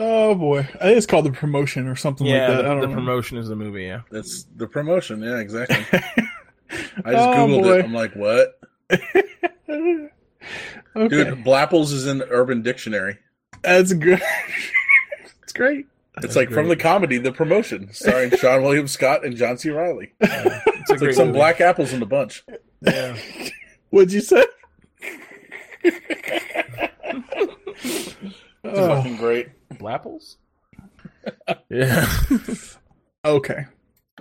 Oh 0.00 0.34
boy, 0.36 0.60
I 0.60 0.62
think 0.64 0.96
it's 0.96 1.06
called 1.06 1.24
the 1.26 1.32
promotion 1.32 1.88
or 1.88 1.96
something 1.96 2.24
Yeah, 2.26 2.46
like 2.46 2.58
that. 2.58 2.64
I 2.66 2.68
the, 2.68 2.68
don't 2.68 2.80
the 2.82 2.86
know. 2.88 2.94
promotion 2.94 3.36
is 3.36 3.48
the 3.48 3.56
movie. 3.56 3.82
Yeah. 3.84 4.02
That's 4.12 4.44
the 4.56 4.68
promotion. 4.68 5.20
Yeah, 5.22 5.38
exactly. 5.38 5.76
I 7.04 7.12
just 7.12 7.28
Oh, 7.28 7.34
googled 7.34 7.62
boy. 7.64 7.78
it. 7.80 7.84
I'm 7.84 7.94
like, 7.94 8.14
what? 8.14 8.60
okay, 8.90 10.08
Dude, 11.08 11.44
Blapples 11.44 11.92
is 11.92 12.06
in 12.06 12.18
the 12.18 12.28
Urban 12.30 12.62
Dictionary. 12.62 13.18
that's 13.62 13.92
good. 13.92 14.22
it's 15.42 15.52
great. 15.52 15.86
It's 16.22 16.36
like 16.36 16.50
from 16.50 16.68
the 16.68 16.76
comedy 16.76 17.18
The 17.18 17.32
Promotion, 17.32 17.92
starring 17.92 18.30
Seann 18.38 18.62
William 18.62 18.88
Scott 18.88 19.24
and 19.24 19.36
John 19.36 19.56
C. 19.58 19.70
Reilly. 19.70 20.12
It's 20.20 20.90
It's 20.90 21.02
like 21.02 21.12
some 21.14 21.28
movie. 21.28 21.38
black 21.38 21.60
apples 21.60 21.92
in 21.92 22.00
the 22.00 22.06
bunch. 22.06 22.44
Yeah. 22.80 23.16
What'd 23.90 24.12
you 24.12 24.20
say? 24.20 24.44
It's 28.64 28.78
Oh, 28.78 28.88
fucking 28.96 29.16
great. 29.16 29.48
Blapples. 29.74 30.36
yeah. 31.70 32.06
okay. 33.24 33.66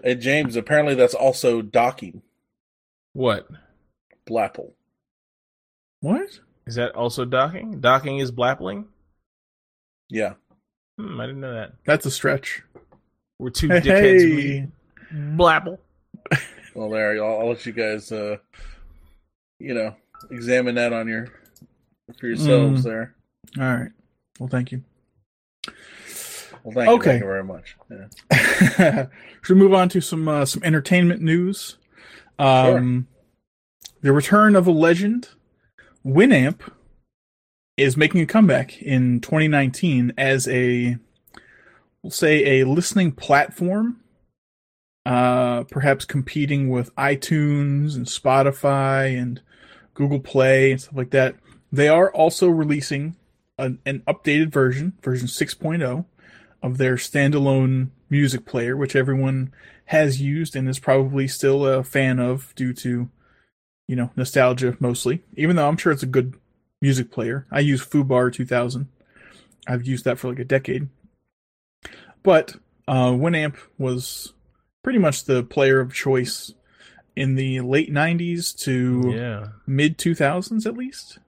Hey, 0.03 0.15
James, 0.15 0.55
apparently 0.55 0.95
that's 0.95 1.15
also 1.15 1.61
docking. 1.61 2.21
what 3.13 3.47
Blapple. 4.29 4.71
What? 6.01 6.39
is 6.67 6.75
that? 6.75 6.93
Also 6.95 7.25
docking? 7.25 7.79
Docking 7.81 8.19
is 8.19 8.31
blappling. 8.31 8.85
Yeah. 10.09 10.33
Hmm, 10.97 11.19
I 11.19 11.25
didn't 11.27 11.41
know 11.41 11.53
that. 11.53 11.73
That's 11.85 12.05
a 12.05 12.11
stretch. 12.11 12.63
We're 13.39 13.49
two 13.51 13.67
Hey, 13.69 13.81
dickheads. 13.81 14.19
hey. 14.21 14.35
meeting. 14.35 14.71
Blapple. 15.37 15.77
Well, 16.75 16.89
there, 16.89 17.23
I'll, 17.23 17.39
I'll 17.41 17.49
let 17.49 17.65
you 17.65 17.71
guys, 17.71 18.11
uh, 18.11 18.37
you 19.59 19.73
know, 19.73 19.95
examine 20.31 20.75
that 20.75 20.93
on 20.93 21.07
your 21.07 21.27
for 22.19 22.27
yourselves 22.27 22.81
Mm. 22.81 22.83
there. 22.83 23.15
All 23.59 23.63
right. 23.77 23.91
Well, 24.39 24.49
thank 24.49 24.71
you. 24.71 24.83
Well, 26.63 26.73
thank 26.73 26.87
you, 26.87 26.93
Okay. 26.95 27.09
thank 27.11 27.21
you 27.21 27.27
very 27.27 27.43
much. 27.43 27.77
Yeah. 27.89 29.05
Should 29.41 29.55
we 29.55 29.59
move 29.61 29.73
on 29.73 29.89
to 29.89 30.01
some 30.01 30.27
uh, 30.27 30.45
some 30.45 30.63
entertainment 30.63 31.21
news? 31.21 31.77
Um, 32.39 33.07
The 34.01 34.11
return 34.11 34.55
of 34.55 34.67
a 34.67 34.71
legend, 34.71 35.29
Winamp, 36.05 36.59
is 37.77 37.95
making 37.95 38.21
a 38.21 38.25
comeback 38.25 38.81
in 38.81 39.21
2019 39.21 40.13
as 40.17 40.47
a, 40.47 40.97
we'll 42.01 42.11
say, 42.11 42.59
a 42.59 42.65
listening 42.65 43.11
platform. 43.11 44.01
Uh, 45.05 45.63
perhaps 45.63 46.03
competing 46.03 46.69
with 46.69 46.93
iTunes 46.95 47.95
and 47.95 48.07
Spotify 48.07 49.17
and 49.17 49.41
Google 49.93 50.19
Play 50.19 50.71
and 50.71 50.81
stuff 50.81 50.97
like 50.97 51.11
that. 51.11 51.35
They 51.71 51.87
are 51.87 52.11
also 52.11 52.49
releasing 52.49 53.15
an, 53.57 53.79
an 53.85 54.03
updated 54.05 54.51
version, 54.51 54.97
version 55.01 55.27
6.0, 55.27 56.03
of 56.61 56.77
their 56.77 56.95
standalone 56.95 57.91
music 58.09 58.45
player, 58.45 58.75
which 58.75 58.97
everyone 58.97 59.53
has 59.85 60.21
used 60.21 60.57
and 60.57 60.67
is 60.67 60.79
probably 60.79 61.27
still 61.27 61.65
a 61.65 61.83
fan 61.85 62.19
of 62.19 62.53
due 62.55 62.73
to, 62.73 63.09
you 63.87 63.95
know, 63.95 64.11
nostalgia 64.17 64.75
mostly. 64.81 65.23
Even 65.37 65.55
though 65.55 65.69
I'm 65.69 65.77
sure 65.77 65.93
it's 65.93 66.03
a 66.03 66.07
good 66.07 66.35
music 66.81 67.11
player. 67.11 67.45
I 67.51 67.59
use 67.59 67.85
foobar2000. 67.85 68.87
I've 69.67 69.85
used 69.87 70.05
that 70.05 70.17
for 70.19 70.29
like 70.29 70.39
a 70.39 70.45
decade. 70.45 70.87
But 72.23 72.55
uh, 72.87 73.11
Winamp 73.11 73.55
was 73.77 74.33
pretty 74.83 74.99
much 74.99 75.25
the 75.25 75.43
player 75.43 75.79
of 75.79 75.93
choice 75.93 76.53
in 77.15 77.35
the 77.35 77.61
late 77.61 77.91
90s 77.91 78.55
to 78.63 79.11
Yeah. 79.13 79.47
mid 79.65 79.97
2000s 79.97 80.65
at 80.65 80.77
least. 80.77 81.19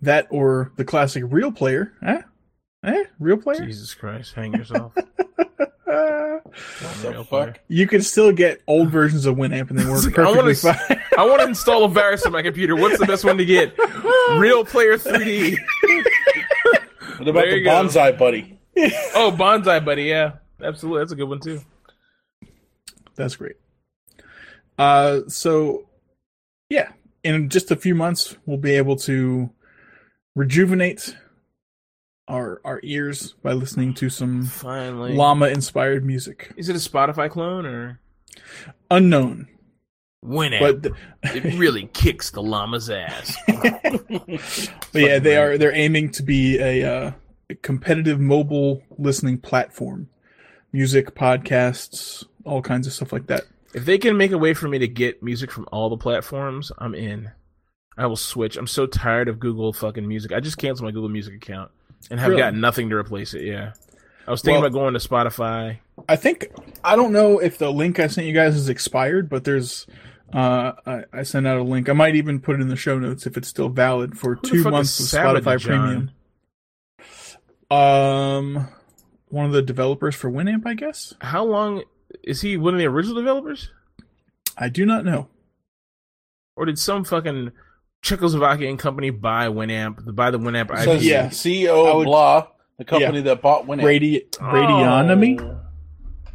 That 0.00 0.26
or 0.30 0.72
the 0.76 0.84
classic 0.84 1.22
Real 1.26 1.52
Player. 1.52 1.92
Eh? 2.04 2.22
Eh? 2.84 3.04
Real 3.20 3.36
Player? 3.36 3.64
Jesus 3.64 3.94
Christ, 3.94 4.34
hang 4.34 4.52
yourself. 4.54 4.94
Fuck? 7.24 7.60
you 7.68 7.86
can 7.86 8.02
still 8.02 8.32
get 8.32 8.62
old 8.66 8.90
versions 8.90 9.26
of 9.26 9.36
Winamp 9.36 9.70
and 9.70 9.78
they 9.78 9.84
work 9.84 10.04
It's 10.06 10.06
like, 10.06 10.18
I 10.18 10.24
wanna 10.24 10.42
perfectly 10.42 10.96
fine. 10.96 11.02
I 11.18 11.26
want 11.26 11.40
to 11.40 11.48
install 11.48 11.84
a 11.84 11.88
virus 11.88 12.24
on 12.26 12.32
my 12.32 12.42
computer. 12.42 12.76
What's 12.76 12.98
the 12.98 13.06
best 13.06 13.24
one 13.24 13.38
to 13.38 13.44
get? 13.44 13.74
Real 14.36 14.64
Player 14.64 14.96
3D. 14.98 15.56
What 17.18 17.28
about 17.28 17.44
the 17.44 17.58
you 17.58 17.64
go. 17.64 17.70
bonsai 17.70 18.18
buddy? 18.18 18.58
Oh, 19.14 19.34
Bonsai 19.36 19.84
Buddy. 19.84 20.04
Yeah, 20.04 20.32
absolutely. 20.62 21.00
That's 21.00 21.12
a 21.12 21.16
good 21.16 21.28
one 21.28 21.40
too. 21.40 21.60
That's 23.14 23.36
great. 23.36 23.56
Uh, 24.78 25.20
so 25.28 25.86
yeah, 26.70 26.92
in 27.22 27.48
just 27.48 27.70
a 27.70 27.76
few 27.76 27.94
months, 27.94 28.36
we'll 28.46 28.56
be 28.56 28.72
able 28.72 28.96
to 28.96 29.50
rejuvenate 30.34 31.14
our 32.28 32.60
our 32.64 32.80
ears 32.82 33.34
by 33.42 33.52
listening 33.52 33.94
to 33.94 34.08
some 34.10 34.44
Finally. 34.46 35.14
llama 35.14 35.48
inspired 35.48 36.04
music. 36.04 36.52
Is 36.56 36.68
it 36.68 36.76
a 36.76 36.78
Spotify 36.78 37.30
clone 37.30 37.66
or 37.66 38.00
Unknown, 38.90 39.48
Winamp? 40.24 40.60
but 40.60 40.82
th- 40.82 41.44
it 41.44 41.58
really 41.58 41.88
kicks 41.92 42.30
the 42.30 42.42
llama's 42.42 42.88
ass. 42.90 43.36
But 44.92 45.00
yeah, 45.00 45.18
they 45.18 45.36
are 45.38 45.56
they're 45.56 45.74
aiming 45.74 46.10
to 46.12 46.22
be 46.22 46.58
a, 46.58 46.84
uh, 46.84 47.12
a 47.48 47.54
competitive 47.56 48.20
mobile 48.20 48.82
listening 48.98 49.38
platform, 49.38 50.08
music, 50.72 51.14
podcasts, 51.14 52.26
all 52.44 52.60
kinds 52.60 52.86
of 52.86 52.92
stuff 52.92 53.12
like 53.12 53.26
that. 53.28 53.44
If 53.74 53.86
they 53.86 53.96
can 53.96 54.18
make 54.18 54.32
a 54.32 54.38
way 54.38 54.52
for 54.52 54.68
me 54.68 54.78
to 54.78 54.86
get 54.88 55.22
music 55.22 55.50
from 55.50 55.66
all 55.72 55.88
the 55.88 55.96
platforms, 55.96 56.70
I'm 56.76 56.94
in. 56.94 57.30
I 57.96 58.04
will 58.06 58.16
switch. 58.16 58.58
I'm 58.58 58.66
so 58.66 58.86
tired 58.86 59.28
of 59.28 59.40
Google 59.40 59.72
fucking 59.72 60.06
Music. 60.06 60.32
I 60.32 60.40
just 60.40 60.58
canceled 60.58 60.84
my 60.86 60.92
Google 60.92 61.08
Music 61.08 61.34
account 61.34 61.70
and 62.10 62.18
have 62.20 62.30
Really? 62.30 62.40
got 62.42 62.54
nothing 62.54 62.90
to 62.90 62.96
replace 62.96 63.34
it. 63.34 63.42
Yeah. 63.42 63.72
I 64.26 64.30
was 64.30 64.40
thinking 64.42 64.60
Well- 64.62 64.68
about 64.68 64.78
going 64.78 64.94
to 64.94 65.00
Spotify. 65.00 65.78
I 66.08 66.16
think 66.16 66.48
I 66.82 66.96
don't 66.96 67.12
know 67.12 67.38
if 67.38 67.58
the 67.58 67.70
link 67.70 68.00
I 68.00 68.06
sent 68.06 68.26
you 68.26 68.32
guys 68.32 68.56
is 68.56 68.68
expired, 68.68 69.28
but 69.28 69.44
there's 69.44 69.86
uh 70.32 70.72
I, 70.86 71.04
I 71.12 71.22
sent 71.24 71.46
out 71.46 71.58
a 71.58 71.62
link. 71.62 71.88
I 71.88 71.92
might 71.92 72.14
even 72.16 72.40
put 72.40 72.56
it 72.56 72.62
in 72.62 72.68
the 72.68 72.76
show 72.76 72.98
notes 72.98 73.26
if 73.26 73.36
it's 73.36 73.48
still 73.48 73.68
valid 73.68 74.18
for 74.18 74.34
two 74.36 74.64
months 74.64 74.98
of 75.12 75.20
Spotify 75.20 75.58
John? 75.58 75.80
Premium. 75.80 76.10
Um, 77.70 78.68
one 79.28 79.46
of 79.46 79.52
the 79.52 79.62
developers 79.62 80.14
for 80.14 80.30
Winamp, 80.30 80.66
I 80.66 80.74
guess. 80.74 81.14
How 81.20 81.44
long 81.44 81.82
is 82.22 82.40
he 82.40 82.56
one 82.56 82.74
of 82.74 82.78
the 82.78 82.86
original 82.86 83.16
developers? 83.16 83.70
I 84.56 84.68
do 84.68 84.84
not 84.84 85.04
know. 85.04 85.28
Or 86.56 86.66
did 86.66 86.78
some 86.78 87.04
fucking 87.04 87.52
Czechoslovakian 88.02 88.78
company 88.78 89.10
buy 89.10 89.46
Winamp, 89.48 90.14
buy 90.14 90.30
the 90.30 90.38
Winamp 90.38 90.70
It 90.70 90.78
IP? 90.78 90.84
says 90.84 91.06
Yeah. 91.06 91.28
CEO 91.28 91.86
I 91.86 91.94
would- 91.96 92.04
blah, 92.04 92.46
the 92.78 92.84
company 92.84 93.20
that 93.22 93.40
bought 93.40 93.66
Winamp. 93.66 93.82
Radi- 93.82 94.28
Radionomy. 94.38 95.40
Oh, 95.40 95.60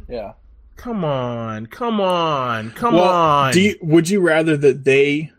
Yeah. 0.08 0.32
come 0.76 1.04
on, 1.04 1.66
come 1.66 2.00
on, 2.00 2.70
come 2.70 2.94
well, 2.94 3.04
on. 3.04 3.52
do 3.52 3.60
you, 3.60 3.76
would 3.82 4.08
you 4.08 4.20
rather 4.20 4.56
that 4.56 4.84
they 4.84 5.30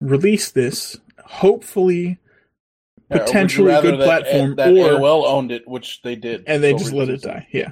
release 0.00 0.50
this, 0.50 0.98
hopefully, 1.24 2.18
Yeah, 3.10 3.18
or 3.18 3.20
would 3.20 3.20
you 3.20 3.24
Potentially 3.26 3.68
rather 3.68 3.90
good 3.92 4.00
that- 4.00 4.04
platform, 4.06 4.56
that 4.56 4.68
or- 4.72 4.98
AOL 4.98 5.24
owned 5.26 5.52
it, 5.52 5.68
which 5.68 6.02
they 6.02 6.16
did, 6.16 6.42
and 6.48 6.64
they 6.64 6.72
So 6.72 6.78
just 6.78 6.92
let 6.92 7.08
it 7.10 7.22
die? 7.22 7.46
Yeah, 7.52 7.70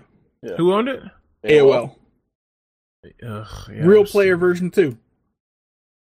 Who 0.56 0.72
owned 0.72 0.88
it? 0.88 1.02
AOL, 1.42 1.96
Ugh, 3.04 3.46
yeah, 3.74 3.84
real 3.84 4.00
I'm 4.02 4.06
player 4.06 4.34
so- 4.34 4.38
version 4.38 4.70
two. 4.70 4.98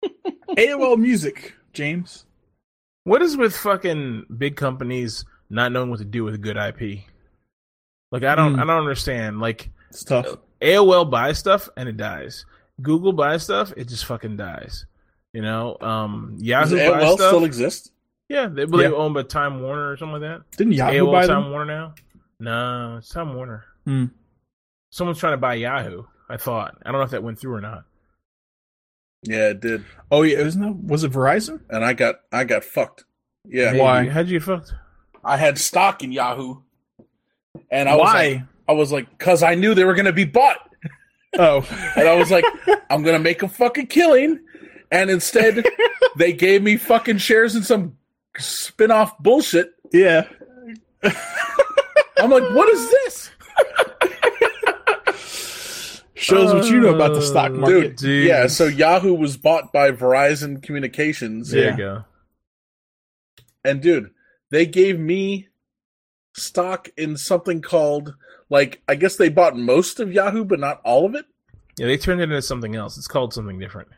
AOL 0.57 0.97
Music, 0.97 1.55
James. 1.79 2.27
What 3.05 3.23
is 3.23 3.37
with 3.37 3.57
fucking 3.57 4.27
big 4.37 4.57
companies 4.57 5.25
not 5.49 5.71
knowing 5.73 5.91
what 5.91 6.01
to 6.01 6.05
do 6.05 6.25
with 6.25 6.43
good 6.43 6.57
IP? 6.57 7.05
Like 8.11 8.25
I 8.25 8.35
don't, 8.35 8.55
Hmm. 8.55 8.61
I 8.61 8.65
don't 8.65 8.81
understand. 8.81 9.39
Like 9.41 9.71
It's 9.91 10.03
tough. 10.05 10.27
AOL 10.61 11.09
buys 11.09 11.39
stuff 11.39 11.69
and 11.77 11.89
it 11.89 11.97
dies. 11.97 12.45
Google 12.83 13.13
buys 13.13 13.45
stuff, 13.45 13.73
it 13.77 13.87
just 13.89 14.05
fucking 14.07 14.37
dies. 14.37 14.87
You 15.33 15.43
know, 15.43 15.77
um, 15.81 16.33
Does 16.39 16.43
Yahoo 16.43 16.77
buys 16.77 17.03
AOL 17.05 17.15
stuff. 17.17 17.29
still 17.29 17.45
exist? 17.45 17.93
Yeah, 18.29 18.47
they, 18.47 18.65
believe 18.65 18.91
Yeah. 18.91 18.97
owned 18.97 19.15
by 19.15 19.23
Time 19.23 19.63
Warner 19.63 19.93
or 19.93 19.97
something 19.97 20.21
like 20.21 20.31
that. 20.31 20.57
Didn't 20.57 20.73
Yahoo 20.75 21.07
AOL 21.07 21.13
buy 21.13 21.27
Time 21.27 21.43
them? 21.45 21.53
Warner 21.53 21.65
now? 21.65 21.95
No, 22.41 22.97
it's 22.99 23.09
Time 23.09 23.35
Warner. 23.35 23.65
Hmm. 23.85 24.07
Someone's 24.91 25.19
trying 25.19 25.35
to 25.35 25.39
buy 25.39 25.55
Yahoo. 25.55 26.03
I 26.29 26.37
thought. 26.39 26.77
I 26.85 26.91
don't 26.91 27.01
know 27.01 27.05
if 27.05 27.11
that 27.13 27.23
went 27.23 27.39
through 27.39 27.55
or 27.55 27.61
not. 27.61 27.85
Yeah, 29.23 29.51
it 29.51 29.61
did, 29.61 29.85
Oh 30.11 30.23
yeah, 30.23 30.43
wasn't 30.43 30.65
that 30.65 30.77
was 30.93 31.05
it 31.05 31.13
Verizon? 31.13 31.61
and 31.71 31.85
I 31.85 31.93
got 31.93 32.17
I 32.33 32.45
got 32.45 32.65
fucked. 32.65 33.05
Yeah, 33.47 33.75
Why? 33.77 34.09
How'd 34.09 34.29
you 34.29 34.39
get 34.39 34.47
fucked? 34.47 34.75
I 35.25 35.37
had 35.37 35.59
stock 35.59 36.03
in 36.03 36.13
Yahoo, 36.13 36.57
and 37.71 37.89
I 37.89 37.95
was 37.97 38.03
Why? 38.05 38.29
like, 38.29 38.43
I 38.69 38.73
was 38.73 38.93
like, 38.93 39.11
because 39.19 39.43
I 39.43 39.55
knew 39.55 39.75
they 39.75 39.85
were 39.85 39.95
going 39.95 40.07
to 40.07 40.13
be 40.13 40.25
bought, 40.25 40.59
oh, 41.39 41.67
and 41.97 42.09
I 42.09 42.15
was 42.15 42.31
like, 42.31 42.45
I'm 42.91 43.03
going 43.03 43.17
to 43.17 43.23
make 43.23 43.43
a 43.43 43.49
fucking 43.49 43.87
killing, 43.89 44.39
and 44.91 45.11
instead, 45.11 45.65
they 46.17 46.33
gave 46.33 46.63
me 46.63 46.77
fucking 46.77 47.19
shares 47.19 47.57
in 47.57 47.63
some 47.63 47.97
spin-off 48.37 49.19
bullshit. 49.19 49.73
yeah. 49.93 50.29
I'm 52.21 52.31
like, 52.31 52.49
what 52.55 52.69
is 52.69 52.91
this, 52.91 53.31
Shows 56.19 56.53
what 56.53 56.67
you 56.69 56.81
know 56.81 56.95
about 56.95 57.15
the 57.15 57.23
stock 57.23 57.51
Uh, 57.53 57.55
market. 57.55 57.97
dude? 57.97 58.27
Yeah, 58.27 58.47
so 58.49 58.67
Yahoo 58.67 59.15
was 59.15 59.37
bought 59.37 59.73
by 59.73 59.91
Verizon 59.93 60.63
Communications, 60.63 61.51
There 61.51 61.65
Yeah. 61.65 61.71
you 61.71 61.77
go. 61.77 62.05
and 63.65 63.81
dude, 63.83 64.11
they 64.51 64.67
gave 64.67 64.99
me 64.99 65.49
stock 66.35 66.89
in 66.97 67.17
something 67.17 67.61
called 67.63 68.15
like 68.51 68.83
I 68.89 68.95
guess 68.95 69.17
they 69.17 69.29
bought 69.29 69.57
most 69.57 70.01
of 70.01 70.13
Yahoo, 70.13 70.45
but 70.45 70.59
not 70.61 70.81
all 70.85 71.05
of 71.07 71.15
it. 71.15 71.27
Yeah, 71.79 71.87
they 71.87 71.97
turned 71.99 72.21
it 72.21 72.25
into 72.25 72.43
something 72.43 72.75
else. 72.75 72.97
It's 72.99 73.07
called 73.09 73.33
something 73.35 73.59
different. 73.59 73.89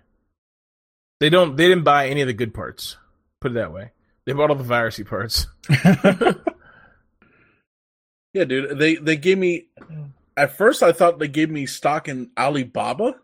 They 1.20 1.30
don't. 1.30 1.56
They 1.56 1.68
didn't 1.68 1.84
buy 1.84 2.08
any 2.08 2.20
of 2.20 2.26
the 2.26 2.32
good 2.34 2.52
parts. 2.52 2.96
Put 3.40 3.52
it 3.52 3.54
that 3.54 3.72
way. 3.72 3.92
They 4.26 4.32
bought 4.32 4.50
all 4.50 4.56
the 4.56 4.64
virusy 4.64 5.06
parts. 5.06 5.46
Yeah, 8.32 8.44
dude. 8.44 8.78
They 8.78 8.94
they 8.96 9.16
gave 9.16 9.38
me 9.38 9.66
at 10.42 10.56
first 10.56 10.82
I 10.82 10.92
thought 10.92 11.18
they 11.18 11.28
gave 11.28 11.50
me 11.50 11.66
stock 11.66 12.08
in 12.08 12.30
Alibaba, 12.38 13.14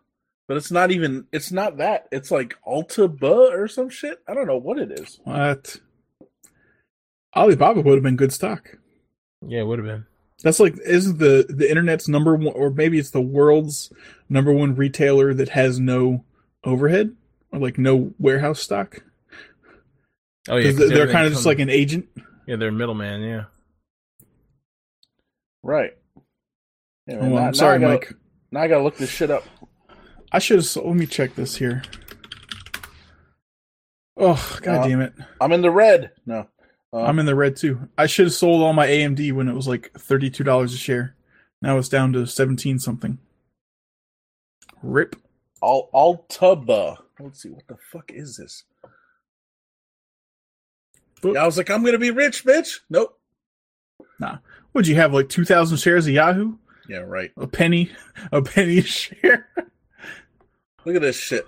but 0.48 0.56
it's 0.56 0.70
not 0.70 0.90
even 0.90 1.26
it's 1.32 1.50
not 1.52 1.78
that. 1.78 2.08
It's 2.12 2.30
like 2.30 2.54
Altaba 2.66 3.50
or 3.52 3.68
some 3.68 3.88
shit. 3.88 4.20
I 4.28 4.34
don't 4.34 4.46
know 4.46 4.56
what 4.58 4.78
it 4.78 4.92
is. 4.92 5.18
What? 5.24 5.76
Alibaba 7.34 7.80
would 7.80 7.94
have 7.94 8.02
been 8.02 8.16
good 8.16 8.32
stock. 8.32 8.76
Yeah, 9.46 9.60
it 9.60 9.66
would 9.66 9.78
have 9.78 9.86
been. 9.86 10.06
That's 10.42 10.60
like 10.60 10.76
isn't 10.84 11.18
the 11.18 11.46
the 11.48 11.68
internet's 11.68 12.08
number 12.08 12.34
one, 12.36 12.54
or 12.54 12.70
maybe 12.70 12.98
it's 12.98 13.10
the 13.10 13.20
world's 13.20 13.90
number 14.28 14.52
one 14.52 14.74
retailer 14.74 15.32
that 15.34 15.50
has 15.50 15.80
no 15.80 16.24
overhead 16.64 17.14
or 17.52 17.58
like 17.58 17.78
no 17.78 18.12
warehouse 18.18 18.60
stock. 18.60 19.02
Oh 20.48 20.56
yeah, 20.56 20.70
'Cause 20.70 20.78
'cause 20.78 20.88
they're 20.90 21.10
kind 21.10 21.26
of 21.26 21.32
just 21.32 21.46
like 21.46 21.58
an 21.58 21.70
agent. 21.70 22.08
yeah, 22.46 22.56
they're 22.56 22.70
middleman. 22.72 23.22
Yeah. 23.22 23.44
Right. 25.62 25.96
Yeah, 27.06 27.16
Oh, 27.16 27.20
man, 27.22 27.30
now- 27.30 27.36
now 27.40 27.46
I'm 27.48 27.54
sorry, 27.54 27.76
I 27.76 27.78
gotta- 27.78 27.92
Mike. 27.94 28.12
Now 28.52 28.60
I 28.62 28.68
gotta 28.68 28.82
look 28.84 28.96
this 28.96 29.10
shit 29.10 29.30
up. 29.30 29.44
I 30.32 30.38
should 30.38 30.56
have. 30.58 30.76
Let 30.84 30.96
me 30.96 31.06
check 31.06 31.34
this 31.34 31.56
here. 31.56 31.82
Oh 34.16 34.58
god 34.62 34.84
Uh, 34.84 34.88
damn 34.88 35.00
it! 35.02 35.12
I'm 35.40 35.52
in 35.52 35.60
the 35.62 35.70
red. 35.70 36.12
No. 36.24 36.48
Uh, 36.92 37.02
I'm 37.02 37.18
in 37.18 37.26
the 37.26 37.34
red 37.34 37.56
too. 37.56 37.88
I 37.98 38.06
should 38.06 38.26
have 38.26 38.32
sold 38.34 38.62
all 38.62 38.72
my 38.72 38.86
AMD 38.86 39.32
when 39.32 39.48
it 39.48 39.54
was 39.54 39.68
like 39.68 39.92
thirty 39.98 40.30
two 40.30 40.42
dollars 40.44 40.72
a 40.72 40.78
share. 40.78 41.14
Now 41.60 41.76
it's 41.78 41.88
down 41.88 42.12
to 42.14 42.26
seventeen 42.26 42.78
something. 42.78 43.18
Rip. 44.82 45.16
Al- 45.62 45.90
Altaba. 45.92 46.98
Let's 47.20 47.42
see 47.42 47.50
what 47.50 47.66
the 47.66 47.76
fuck 47.92 48.10
is 48.12 48.36
this. 48.36 48.64
I 51.24 51.44
was 51.44 51.56
like, 51.58 51.70
I'm 51.70 51.84
gonna 51.84 51.98
be 51.98 52.10
rich, 52.10 52.44
bitch. 52.44 52.80
Nope. 52.88 53.18
Nah. 54.20 54.38
Would 54.74 54.86
you 54.86 54.94
have 54.96 55.12
like 55.12 55.28
two 55.28 55.44
thousand 55.44 55.78
shares 55.78 56.06
of 56.06 56.12
Yahoo? 56.14 56.56
Yeah, 56.88 56.98
right. 56.98 57.32
A 57.36 57.46
penny, 57.46 57.90
a 58.32 58.42
penny 58.42 58.80
share. 58.82 59.48
Look 60.84 60.96
at 60.96 61.02
this 61.02 61.18
shit. 61.18 61.46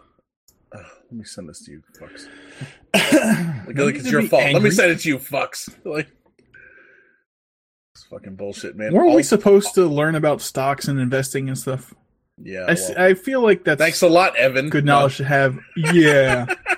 Ugh, 0.72 0.84
let 1.10 1.12
me 1.12 1.24
send 1.24 1.48
this 1.48 1.64
to 1.64 1.72
you, 1.72 1.82
fucks. 2.00 2.26
Like, 3.68 3.76
like 3.76 3.94
it's 3.96 4.10
your 4.10 4.22
fault. 4.22 4.44
Let 4.52 4.62
me 4.62 4.70
send 4.70 4.90
it 4.92 5.00
to 5.00 5.08
you, 5.08 5.18
fucks. 5.18 5.68
Like, 5.84 6.08
it's 7.94 8.04
fucking 8.04 8.34
bullshit, 8.36 8.76
man. 8.76 8.94
Weren't 8.94 9.14
we 9.14 9.22
supposed 9.22 9.74
to 9.74 9.86
learn 9.86 10.14
about 10.14 10.40
stocks 10.40 10.88
and 10.88 10.98
investing 10.98 11.48
and 11.48 11.58
stuff? 11.58 11.92
Yeah. 12.42 12.64
I, 12.66 12.74
well, 12.74 12.94
I 12.96 13.14
feel 13.14 13.42
like 13.42 13.64
that's 13.64 13.78
thanks 13.78 14.02
a 14.02 14.08
lot, 14.08 14.36
Evan. 14.36 14.70
good 14.70 14.86
knowledge 14.86 15.16
uh, 15.16 15.24
to 15.24 15.24
have. 15.24 15.58
Yeah, 15.76 16.46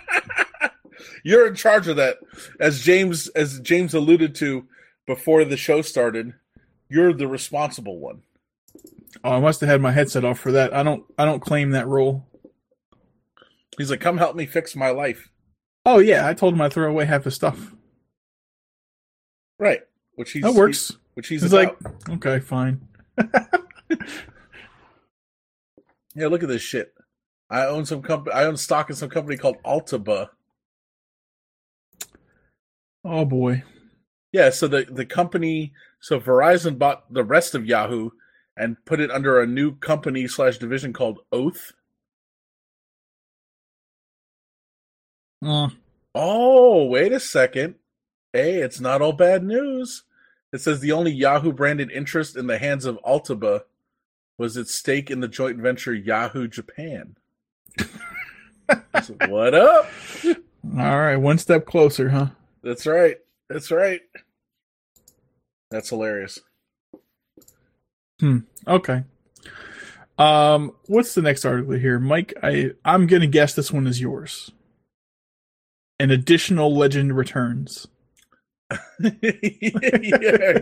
You're 1.22 1.46
in 1.46 1.54
charge 1.54 1.88
of 1.88 1.96
that. 1.96 2.18
As 2.58 2.80
James, 2.80 3.28
as 3.28 3.60
James 3.60 3.94
alluded 3.94 4.34
to 4.36 4.66
before 5.06 5.44
the 5.44 5.56
show 5.56 5.82
started, 5.82 6.34
you're 6.88 7.12
the 7.12 7.28
responsible 7.28 7.98
one. 7.98 8.22
Oh, 9.24 9.32
I 9.32 9.40
must 9.40 9.60
have 9.60 9.68
had 9.68 9.80
my 9.80 9.92
headset 9.92 10.24
off 10.24 10.38
for 10.38 10.52
that. 10.52 10.74
I 10.74 10.82
don't. 10.82 11.04
I 11.18 11.24
don't 11.24 11.40
claim 11.40 11.70
that 11.70 11.86
role. 11.86 12.26
He's 13.76 13.90
like, 13.90 14.00
"Come 14.00 14.18
help 14.18 14.36
me 14.36 14.46
fix 14.46 14.76
my 14.76 14.90
life." 14.90 15.30
Oh 15.86 15.98
yeah, 15.98 16.26
I 16.26 16.34
told 16.34 16.54
him 16.54 16.60
I'd 16.60 16.72
throw 16.72 16.90
away 16.90 17.06
half 17.06 17.24
his 17.24 17.34
stuff. 17.34 17.74
Right. 19.58 19.80
Which 20.14 20.32
he's 20.32 20.42
That 20.42 20.54
works. 20.54 20.92
Which 21.14 21.28
he's, 21.28 21.42
He's 21.42 21.52
like, 21.52 21.76
okay, 22.08 22.38
fine. 22.40 22.80
Yeah, 26.14 26.26
look 26.26 26.42
at 26.42 26.48
this 26.48 26.62
shit. 26.62 26.92
I 27.48 27.66
own 27.66 27.86
some 27.86 28.02
company. 28.02 28.34
I 28.34 28.44
own 28.44 28.56
stock 28.56 28.90
in 28.90 28.96
some 28.96 29.10
company 29.10 29.36
called 29.36 29.62
Altaba. 29.64 30.28
Oh 33.04 33.24
boy. 33.24 33.62
Yeah, 34.32 34.50
so 34.50 34.68
the 34.68 34.86
the 34.90 35.06
company, 35.06 35.72
so 36.00 36.20
Verizon 36.20 36.78
bought 36.78 37.12
the 37.12 37.24
rest 37.24 37.54
of 37.54 37.66
Yahoo 37.66 38.10
and 38.60 38.76
put 38.84 39.00
it 39.00 39.10
under 39.10 39.40
a 39.40 39.46
new 39.46 39.74
company 39.76 40.28
slash 40.28 40.58
division 40.58 40.92
called 40.92 41.20
Oath. 41.32 41.72
Oh, 46.14 46.84
wait 46.84 47.10
a 47.12 47.20
second. 47.20 47.76
Hey, 48.34 48.56
it's 48.56 48.78
not 48.78 49.00
all 49.00 49.14
bad 49.14 49.42
news. 49.42 50.02
It 50.52 50.60
says 50.60 50.80
the 50.80 50.92
only 50.92 51.10
Yahoo 51.10 51.52
branded 51.52 51.90
interest 51.90 52.36
in 52.36 52.48
the 52.48 52.58
hands 52.58 52.84
of 52.84 52.98
Altaba 53.02 53.62
was 54.36 54.58
its 54.58 54.74
stake 54.74 55.10
in 55.10 55.20
the 55.20 55.28
joint 55.28 55.58
venture 55.58 55.94
Yahoo 55.94 56.46
Japan. 56.46 57.16
Said, 57.78 59.30
what 59.30 59.54
up? 59.54 59.90
all 60.24 61.00
right, 61.00 61.16
one 61.16 61.38
step 61.38 61.64
closer, 61.64 62.10
huh? 62.10 62.26
That's 62.62 62.86
right. 62.86 63.16
That's 63.48 63.70
right. 63.70 64.02
That's 65.70 65.88
hilarious. 65.88 66.40
Okay. 68.66 69.04
Um, 70.18 70.72
what's 70.86 71.14
the 71.14 71.22
next 71.22 71.44
article 71.44 71.74
here, 71.74 71.98
Mike? 71.98 72.34
I 72.42 72.72
I'm 72.84 73.06
gonna 73.06 73.26
guess 73.26 73.54
this 73.54 73.72
one 73.72 73.86
is 73.86 74.00
yours. 74.00 74.50
An 75.98 76.10
additional 76.10 76.74
legend 76.76 77.16
returns. 77.16 77.86
yeah, 79.00 79.10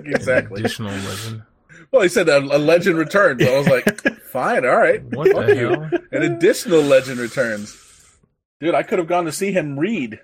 exactly. 0.05 0.61
Additional 0.61 0.93
legend. 0.93 1.43
Well, 1.91 2.03
he 2.03 2.09
said 2.09 2.29
a, 2.29 2.39
a 2.39 2.59
legend 2.59 2.99
returns. 2.99 3.43
I 3.43 3.59
was 3.59 3.67
like, 3.67 4.21
fine, 4.23 4.65
all 4.65 4.77
right. 4.77 5.03
What 5.05 5.35
the 5.35 5.55
hell? 5.55 5.91
An 6.13 6.23
additional 6.23 6.83
legend 6.83 7.19
returns. 7.19 7.77
Dude, 8.61 8.75
I 8.75 8.83
could 8.83 8.99
have 8.99 9.09
gone 9.09 9.25
to 9.25 9.33
see 9.33 9.53
him 9.53 9.79
read 9.79 10.21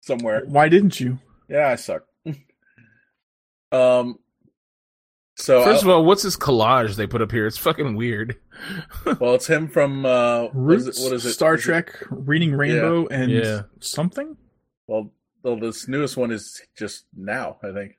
somewhere. 0.00 0.42
Why 0.46 0.68
didn't 0.68 1.00
you? 1.00 1.18
Yeah, 1.48 1.68
I 1.68 1.76
suck. 1.76 2.04
um. 3.72 4.18
So 5.36 5.64
First 5.64 5.84
I- 5.84 5.86
of 5.86 5.94
all, 5.94 6.04
what's 6.04 6.22
this 6.22 6.36
collage 6.36 6.96
they 6.96 7.06
put 7.06 7.22
up 7.22 7.32
here? 7.32 7.46
It's 7.46 7.56
fucking 7.58 7.96
weird. 7.96 8.36
well, 9.20 9.34
it's 9.34 9.46
him 9.46 9.66
from 9.68 10.04
uh, 10.04 10.48
what 10.52 10.74
is 10.76 10.84
Roots, 10.86 11.00
it? 11.00 11.04
What 11.04 11.12
is 11.14 11.24
it? 11.26 11.32
Star 11.32 11.54
Is 11.54 11.60
it- 11.60 11.64
Trek, 11.64 11.94
Reading 12.10 12.54
Rainbow, 12.54 13.06
and 13.08 13.30
Yeah. 13.30 13.62
something. 13.80 14.36
well, 14.86 15.10
well, 15.42 15.58
this 15.58 15.88
newest 15.88 16.16
one 16.16 16.30
is 16.30 16.60
just 16.76 17.06
now, 17.16 17.56
I 17.64 17.72
think. 17.72 17.98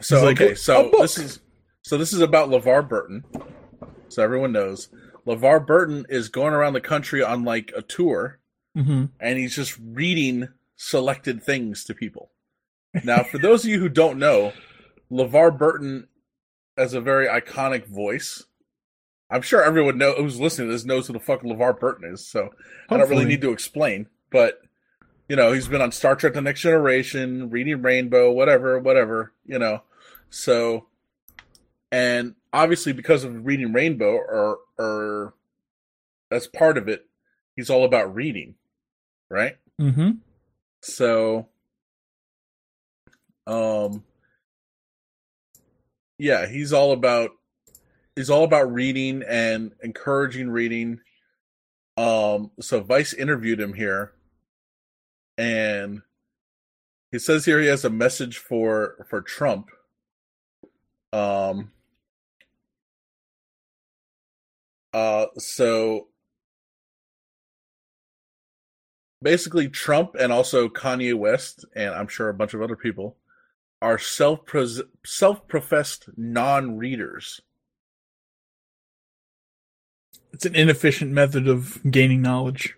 So 0.00 0.24
like, 0.24 0.40
okay, 0.40 0.54
so 0.54 0.90
this 0.98 1.18
is 1.18 1.40
so 1.82 1.96
this 1.98 2.12
is 2.12 2.20
about 2.20 2.48
LeVar 2.48 2.88
Burton. 2.88 3.24
So 4.08 4.22
everyone 4.22 4.52
knows 4.52 4.88
LeVar 5.26 5.66
Burton 5.66 6.06
is 6.08 6.28
going 6.28 6.54
around 6.54 6.72
the 6.72 6.80
country 6.80 7.22
on 7.22 7.44
like 7.44 7.72
a 7.76 7.82
tour, 7.82 8.38
Mm-hmm. 8.76 9.06
and 9.18 9.38
he's 9.38 9.54
just 9.56 9.76
reading 9.82 10.48
selected 10.76 11.42
things 11.42 11.84
to 11.84 11.94
people. 11.94 12.30
Now, 13.04 13.22
for 13.22 13.38
those 13.38 13.64
of 13.64 13.70
you 13.70 13.78
who 13.78 13.88
don't 13.88 14.18
know, 14.18 14.52
LeVar 15.10 15.56
Burton 15.56 16.08
has 16.76 16.94
a 16.94 17.00
very 17.00 17.26
iconic 17.26 17.86
voice. 17.86 18.44
I'm 19.30 19.42
sure 19.42 19.62
everyone 19.62 19.98
know 19.98 20.14
who's 20.14 20.40
listening 20.40 20.68
to 20.68 20.72
this 20.72 20.84
knows 20.84 21.06
who 21.06 21.12
the 21.12 21.20
fuck 21.20 21.42
LeVar 21.42 21.78
Burton 21.78 22.12
is, 22.12 22.26
so 22.26 22.50
I 22.88 22.96
don't 22.96 23.08
really 23.08 23.24
need 23.24 23.42
to 23.42 23.52
explain. 23.52 24.08
But 24.30 24.60
you 25.28 25.36
know, 25.36 25.52
he's 25.52 25.68
been 25.68 25.80
on 25.80 25.92
Star 25.92 26.16
Trek: 26.16 26.34
The 26.34 26.40
Next 26.40 26.62
Generation, 26.62 27.50
Reading 27.50 27.82
Rainbow, 27.82 28.32
whatever, 28.32 28.78
whatever. 28.80 29.32
You 29.46 29.60
know, 29.60 29.82
so 30.30 30.86
and 31.92 32.34
obviously 32.52 32.92
because 32.92 33.24
of 33.24 33.46
Reading 33.46 33.72
Rainbow, 33.72 34.12
or 34.12 34.58
or 34.78 35.34
as 36.30 36.46
part 36.46 36.78
of 36.78 36.88
it, 36.88 37.06
he's 37.56 37.70
all 37.70 37.84
about 37.84 38.14
reading, 38.14 38.54
right? 39.28 39.56
Mm-hmm. 39.80 40.10
so, 40.82 41.48
um, 43.50 44.04
yeah, 46.18 46.46
he's 46.46 46.72
all 46.72 46.92
about 46.92 47.30
he's 48.14 48.30
all 48.30 48.44
about 48.44 48.72
reading 48.72 49.22
and 49.28 49.72
encouraging 49.82 50.50
reading. 50.50 51.00
Um, 51.96 52.52
so 52.60 52.80
Vice 52.80 53.12
interviewed 53.12 53.60
him 53.60 53.74
here, 53.74 54.12
and 55.36 56.02
he 57.10 57.18
says 57.18 57.44
here 57.44 57.60
he 57.60 57.66
has 57.66 57.84
a 57.84 57.90
message 57.90 58.38
for 58.38 59.04
for 59.08 59.20
Trump. 59.20 59.68
Um. 61.12 61.72
Uh, 64.92 65.26
so 65.38 66.08
basically, 69.22 69.68
Trump 69.68 70.14
and 70.18 70.32
also 70.32 70.68
Kanye 70.68 71.14
West, 71.14 71.64
and 71.76 71.94
I'm 71.94 72.08
sure 72.08 72.28
a 72.28 72.34
bunch 72.34 72.54
of 72.54 72.62
other 72.62 72.76
people, 72.76 73.16
are 73.82 73.98
self 73.98 74.40
self 75.04 75.48
professed 75.48 76.08
non 76.16 76.76
readers. 76.76 77.40
It's 80.32 80.46
an 80.46 80.54
inefficient 80.54 81.10
method 81.10 81.48
of 81.48 81.80
gaining 81.90 82.22
knowledge. 82.22 82.76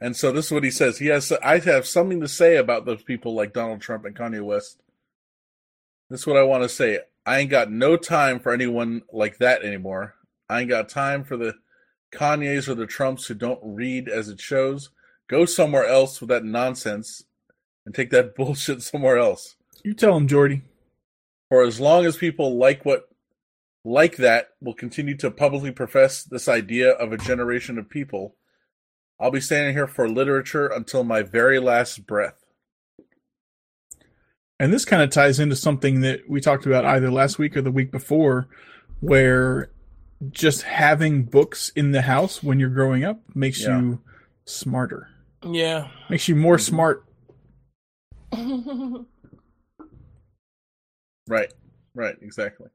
And 0.00 0.16
so 0.16 0.32
this 0.32 0.46
is 0.46 0.52
what 0.52 0.64
he 0.64 0.70
says. 0.70 0.98
He 0.98 1.06
has 1.06 1.30
I 1.42 1.58
have 1.60 1.86
something 1.86 2.20
to 2.20 2.28
say 2.28 2.56
about 2.56 2.84
those 2.84 3.02
people 3.02 3.34
like 3.34 3.52
Donald 3.52 3.80
Trump 3.80 4.04
and 4.04 4.16
Kanye 4.16 4.42
West. 4.42 4.82
This 6.10 6.20
is 6.20 6.26
what 6.26 6.36
I 6.36 6.42
want 6.42 6.64
to 6.64 6.68
say. 6.68 6.98
I 7.24 7.38
ain't 7.38 7.50
got 7.50 7.70
no 7.70 7.96
time 7.96 8.40
for 8.40 8.52
anyone 8.52 9.02
like 9.12 9.38
that 9.38 9.62
anymore. 9.62 10.16
I 10.48 10.60
ain't 10.60 10.70
got 10.70 10.88
time 10.88 11.22
for 11.22 11.36
the 11.36 11.54
Kanyes 12.12 12.68
or 12.68 12.74
the 12.74 12.86
Trumps 12.86 13.26
who 13.26 13.34
don't 13.34 13.60
read 13.62 14.08
as 14.08 14.28
it 14.28 14.40
shows. 14.40 14.90
Go 15.28 15.44
somewhere 15.44 15.86
else 15.86 16.20
with 16.20 16.28
that 16.30 16.44
nonsense 16.44 17.22
and 17.84 17.94
take 17.94 18.10
that 18.10 18.34
bullshit 18.36 18.82
somewhere 18.82 19.18
else. 19.18 19.56
You 19.84 19.94
tell 19.94 20.16
him, 20.16 20.28
Jordy. 20.28 20.62
For 21.48 21.62
as 21.62 21.80
long 21.80 22.06
as 22.06 22.16
people 22.16 22.56
like 22.56 22.84
what 22.84 23.08
like 23.84 24.16
that 24.16 24.50
will 24.60 24.74
continue 24.74 25.16
to 25.18 25.30
publicly 25.30 25.70
profess 25.72 26.22
this 26.22 26.48
idea 26.48 26.90
of 26.92 27.12
a 27.12 27.18
generation 27.18 27.78
of 27.78 27.90
people, 27.90 28.36
I'll 29.20 29.30
be 29.30 29.40
standing 29.40 29.74
here 29.74 29.86
for 29.86 30.08
literature 30.08 30.66
until 30.68 31.04
my 31.04 31.22
very 31.22 31.58
last 31.58 32.06
breath. 32.06 32.44
And 34.58 34.72
this 34.72 34.84
kind 34.84 35.02
of 35.02 35.10
ties 35.10 35.40
into 35.40 35.56
something 35.56 36.00
that 36.02 36.28
we 36.28 36.40
talked 36.40 36.66
about 36.66 36.84
either 36.84 37.10
last 37.10 37.38
week 37.38 37.56
or 37.56 37.62
the 37.62 37.72
week 37.72 37.90
before, 37.90 38.46
where 39.00 39.70
just 40.30 40.62
having 40.62 41.24
books 41.24 41.70
in 41.74 41.90
the 41.90 42.02
house 42.02 42.42
when 42.42 42.60
you're 42.60 42.68
growing 42.70 43.04
up 43.04 43.20
makes 43.34 43.62
Yeah. 43.62 43.80
you 43.80 44.00
smarter, 44.44 45.08
Yeah. 45.44 45.88
makes 46.08 46.28
you 46.28 46.36
more 46.36 46.56
mm-hmm. 46.56 46.74
smart. 46.74 47.04
Right. 51.28 51.52
Right, 51.94 52.16
exactly. 52.20 52.68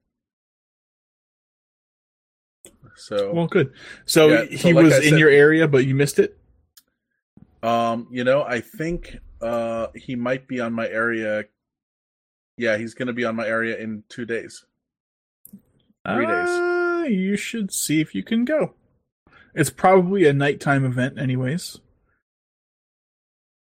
So 2.96 3.34
Well, 3.34 3.48
good. 3.48 3.74
So 4.06 4.28
Yeah, 4.30 4.58
so 4.58 4.68
he 4.68 4.74
like 4.74 4.84
was 4.86 4.94
I 4.94 4.98
in 4.98 5.04
said- 5.12 5.20
your 5.20 5.30
area, 5.30 5.68
but 5.68 5.86
you 5.86 5.96
missed 5.96 6.20
it. 6.20 6.38
Um, 7.64 8.08
you 8.12 8.24
know, 8.24 8.44
I 8.44 8.62
think 8.62 9.18
uh 9.42 9.88
he 9.96 10.16
might 10.16 10.48
be 10.48 10.60
on 10.60 10.74
my 10.74 10.88
area. 10.88 11.46
Yeah, 12.58 12.78
he's 12.78 12.94
going 12.96 13.08
to 13.08 13.14
be 13.14 13.24
on 13.26 13.36
my 13.36 13.46
area 13.48 13.78
in 13.78 14.04
2 14.10 14.26
days. 14.26 14.66
Three 16.08 16.26
days. 16.26 16.50
Uh, 16.50 17.06
you 17.08 17.38
should 17.38 17.72
see 17.72 18.02
if 18.02 18.16
you 18.16 18.24
can 18.24 18.46
go. 18.46 18.74
It's 19.54 19.70
probably 19.70 20.26
a 20.26 20.34
nighttime 20.34 20.84
event, 20.84 21.20
anyways. 21.20 21.80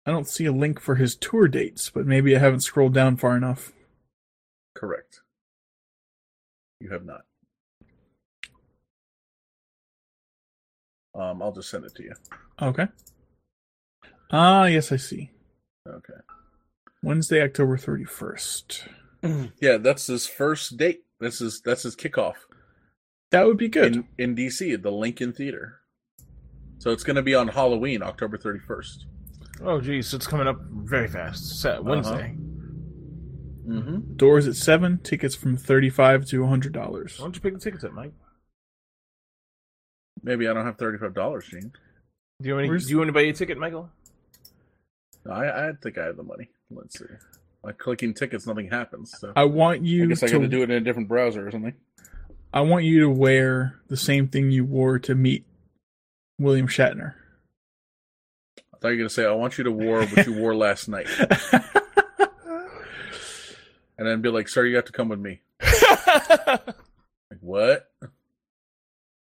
I 0.07 0.11
don't 0.11 0.27
see 0.27 0.45
a 0.45 0.53
link 0.53 0.79
for 0.79 0.95
his 0.95 1.17
tour 1.17 1.49
dates, 1.49 1.89
but 1.89 2.05
maybe 2.07 2.33
I 2.33 2.39
haven't 2.39 2.61
scrolled 2.61 2.93
down 2.93 3.17
far 3.17 3.35
enough. 3.35 3.73
Correct. 4.73 5.19
You 6.79 6.89
have 6.91 7.03
not. 7.05 7.21
Um, 11.13 11.41
I'll 11.41 11.51
just 11.51 11.69
send 11.69 11.83
it 11.83 11.93
to 11.95 12.03
you. 12.03 12.13
Okay. 12.61 12.87
Ah, 14.31 14.65
yes, 14.65 14.93
I 14.93 14.95
see. 14.95 15.31
Okay. 15.85 16.13
Wednesday, 17.03 17.41
October 17.43 17.77
31st. 17.77 18.87
Yeah, 19.59 19.75
that's 19.77 20.07
his 20.07 20.25
first 20.27 20.77
date. 20.77 21.01
This 21.19 21.41
is 21.41 21.59
that's 21.65 21.83
his 21.83 21.95
kickoff 21.97 22.35
That 23.31 23.45
would 23.47 23.57
be 23.57 23.67
good. 23.67 23.95
in 23.95 24.07
in 24.19 24.35
DC 24.35 24.73
at 24.73 24.83
the 24.83 24.91
Lincoln 24.91 25.33
Theater. 25.33 25.79
So 26.77 26.91
it's 26.91 27.03
going 27.03 27.15
to 27.17 27.23
be 27.23 27.33
on 27.35 27.49
Halloween, 27.49 28.03
October 28.03 28.37
31st. 28.37 29.05
Oh, 29.63 29.81
geez. 29.81 30.07
So 30.09 30.17
it's 30.17 30.27
coming 30.27 30.47
up 30.47 30.59
very 30.61 31.07
fast. 31.07 31.59
Set 31.61 31.83
Wednesday. 31.83 32.35
Mm-hmm. 33.67 34.15
Doors 34.15 34.47
at 34.47 34.55
7, 34.55 34.99
tickets 34.99 35.35
from 35.35 35.57
35 35.57 36.25
to 36.27 36.41
Why 36.41 36.41
$100. 36.41 36.75
Why 36.75 37.03
don't 37.17 37.35
you 37.35 37.41
pick 37.41 37.53
the 37.53 37.59
tickets 37.59 37.83
up, 37.83 37.91
Mike? 37.93 38.13
Maybe 40.23 40.47
I 40.47 40.53
don't 40.53 40.65
have 40.65 40.77
thirty-five 40.77 41.13
dollars, 41.13 41.45
Gene. 41.47 41.71
Do 42.41 42.49
you 42.49 42.55
want 42.55 42.67
Where's- 42.67 42.83
to, 42.83 42.87
do 42.87 42.91
you 42.93 42.97
want 42.97 43.09
to 43.09 43.13
buy 43.13 43.21
a 43.21 43.33
ticket, 43.33 43.57
Michael? 43.57 43.89
No, 45.25 45.31
I 45.31 45.69
I 45.69 45.71
think 45.81 45.97
I 45.97 46.05
have 46.05 46.17
the 46.17 46.23
money. 46.23 46.49
Let's 46.71 46.97
see. 46.97 47.05
By 47.63 47.71
clicking 47.73 48.13
tickets, 48.15 48.47
nothing 48.47 48.69
happens. 48.69 49.13
So 49.19 49.31
I 49.35 49.45
want 49.45 49.83
you. 49.85 49.99
I 49.99 50.03
you 50.03 50.09
guess 50.09 50.23
I 50.23 50.27
to 50.27 50.33
got 50.33 50.39
to 50.41 50.47
do 50.47 50.63
it 50.63 50.71
in 50.71 50.77
a 50.77 50.79
different 50.81 51.07
browser 51.07 51.47
or 51.47 51.51
something. 51.51 51.75
I 52.51 52.61
want 52.61 52.83
you 52.85 53.01
to 53.01 53.09
wear 53.09 53.79
the 53.89 53.95
same 53.97 54.27
thing 54.27 54.49
you 54.49 54.65
wore 54.65 54.97
to 54.99 55.13
meet 55.15 55.45
William 56.39 56.67
Shatner. 56.67 57.13
I 58.77 58.79
thought 58.79 58.87
you 58.89 58.93
were 58.93 58.97
going 58.97 59.09
to 59.09 59.13
say, 59.13 59.25
I 59.25 59.31
want 59.31 59.57
you 59.57 59.63
to 59.63 59.71
wear 59.71 60.05
what 60.05 60.25
you 60.27 60.33
wore 60.33 60.55
last 60.55 60.87
night. 60.87 61.07
And 63.97 64.07
then 64.07 64.21
be 64.21 64.29
like, 64.29 64.47
sir, 64.47 64.65
you 64.65 64.75
have 64.75 64.85
to 64.85 64.91
come 64.91 65.09
with 65.09 65.19
me. 65.19 65.41
Like, 67.29 67.41
what? 67.41 67.91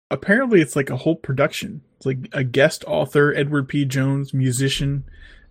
Apparently, 0.10 0.60
it's 0.60 0.76
like 0.76 0.90
a 0.90 0.98
whole 0.98 1.16
production. 1.16 1.82
It's 1.98 2.06
like 2.08 2.18
a 2.32 2.44
guest 2.44 2.84
author, 2.88 3.32
Edward 3.32 3.70
P. 3.70 3.86
Jones, 3.86 4.34
musician, 4.34 5.04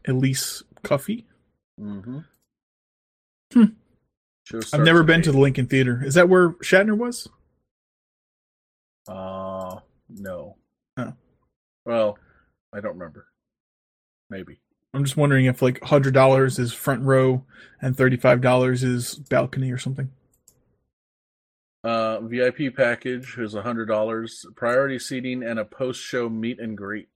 Elise 0.09 0.65
Cuffy. 0.83 1.27
Mm-hmm. 1.81 2.19
Hmm. 3.53 3.65
I've 4.73 4.81
never 4.81 5.05
been 5.05 5.23
to 5.23 5.31
the 5.31 5.39
Lincoln 5.39 5.69
Theater. 5.69 6.03
Is 6.05 6.15
that 6.15 6.29
where 6.29 6.51
Shatner 6.55 6.99
was? 6.99 7.29
Uh, 9.07 9.79
no. 10.09 10.57
Oh. 10.97 11.13
Well, 11.85 12.19
I 12.73 12.81
don't 12.81 12.99
remember. 12.99 13.30
Maybe. 14.31 14.61
I'm 14.95 15.05
just 15.05 15.17
wondering 15.17 15.45
if 15.47 15.61
like 15.63 15.83
hundred 15.83 16.15
dollars 16.15 16.59
is 16.59 16.73
front 16.73 17.03
row 17.03 17.45
and 17.83 17.97
thirty 17.97 18.17
five 18.17 18.41
dollars 18.41 18.83
is 18.83 19.17
balcony 19.17 19.71
or 19.71 19.79
something. 19.79 20.11
Uh, 21.83 22.21
VIP 22.21 22.75
package 22.77 23.37
is 23.39 23.55
a 23.55 23.63
hundred 23.63 23.87
dollars. 23.87 24.45
Priority 24.57 24.99
seating 24.99 25.43
and 25.43 25.59
a 25.59 25.65
post-show 25.65 26.29
meet 26.29 26.61
and 26.61 26.77
greet. 26.77 27.09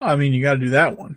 I 0.00 0.16
mean, 0.16 0.32
you 0.32 0.42
got 0.42 0.54
to 0.54 0.60
do 0.60 0.70
that 0.70 0.96
one. 0.98 1.16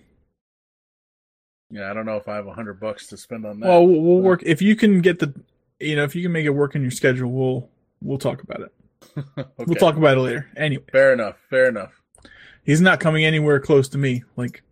Yeah, 1.69 1.89
I 1.89 1.93
don't 1.93 2.05
know 2.05 2.17
if 2.17 2.27
I 2.27 2.35
have 2.35 2.47
a 2.47 2.53
hundred 2.53 2.79
bucks 2.79 3.07
to 3.07 3.17
spend 3.17 3.45
on 3.45 3.59
that. 3.59 3.67
Well, 3.67 3.85
we'll 3.85 4.01
we'll 4.01 4.21
work 4.21 4.41
if 4.43 4.61
you 4.61 4.75
can 4.75 5.01
get 5.01 5.19
the, 5.19 5.33
you 5.79 5.95
know, 5.95 6.03
if 6.03 6.15
you 6.15 6.23
can 6.23 6.31
make 6.31 6.45
it 6.45 6.49
work 6.51 6.75
in 6.75 6.81
your 6.81 6.91
schedule. 6.91 7.31
We'll 7.31 7.69
we'll 8.01 8.17
talk 8.19 8.41
about 8.43 8.61
it. 8.61 8.71
Okay. 9.37 9.49
We'll 9.57 9.75
talk 9.75 9.97
about 9.97 10.17
it 10.17 10.21
later. 10.21 10.49
Anyway, 10.55 10.85
Fair 10.91 11.11
enough. 11.13 11.35
Fair 11.49 11.67
enough. 11.67 11.91
he's 12.63 12.79
not 12.79 13.01
coming 13.01 13.25
anywhere 13.25 13.59
close 13.59 13.89
to 13.89 13.97
me. 13.97 14.23
Like, 14.37 14.63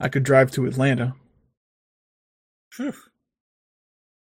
I 0.00 0.08
could 0.08 0.22
drive 0.22 0.50
to 0.52 0.66
Atlanta. 0.66 1.14
Phew. 2.72 2.94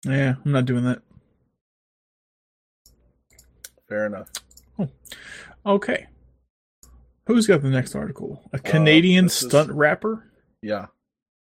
Yeah, 0.04 0.34
I'm 0.44 0.52
not 0.52 0.66
doing 0.66 0.84
that. 0.84 1.02
Fair 3.88 4.06
enough. 4.06 4.28
Okay. 5.66 6.06
Who's 7.26 7.46
got 7.46 7.62
the 7.62 7.70
next 7.70 7.94
article? 7.94 8.42
A 8.52 8.58
Canadian 8.58 9.24
Uh, 9.24 9.28
this 9.28 9.42
is- 9.42 9.48
stunt 9.48 9.70
rapper? 9.72 10.30
Yeah. 10.62 10.86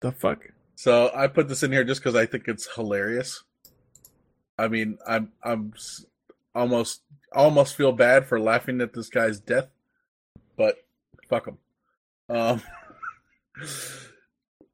The 0.01 0.11
fuck? 0.11 0.49
So 0.75 1.11
I 1.13 1.27
put 1.27 1.47
this 1.47 1.61
in 1.63 1.71
here 1.71 1.83
just 1.83 2.01
because 2.01 2.15
I 2.15 2.25
think 2.25 2.47
it's 2.47 2.67
hilarious. 2.75 3.43
I 4.57 4.67
mean, 4.67 4.97
I'm 5.07 5.31
I'm 5.43 5.73
almost 6.55 7.01
almost 7.33 7.75
feel 7.75 7.91
bad 7.91 8.25
for 8.27 8.39
laughing 8.39 8.81
at 8.81 8.93
this 8.93 9.09
guy's 9.09 9.39
death, 9.39 9.69
but 10.57 10.77
fuck 11.29 11.47
him. 11.47 11.57
Um, 12.29 12.61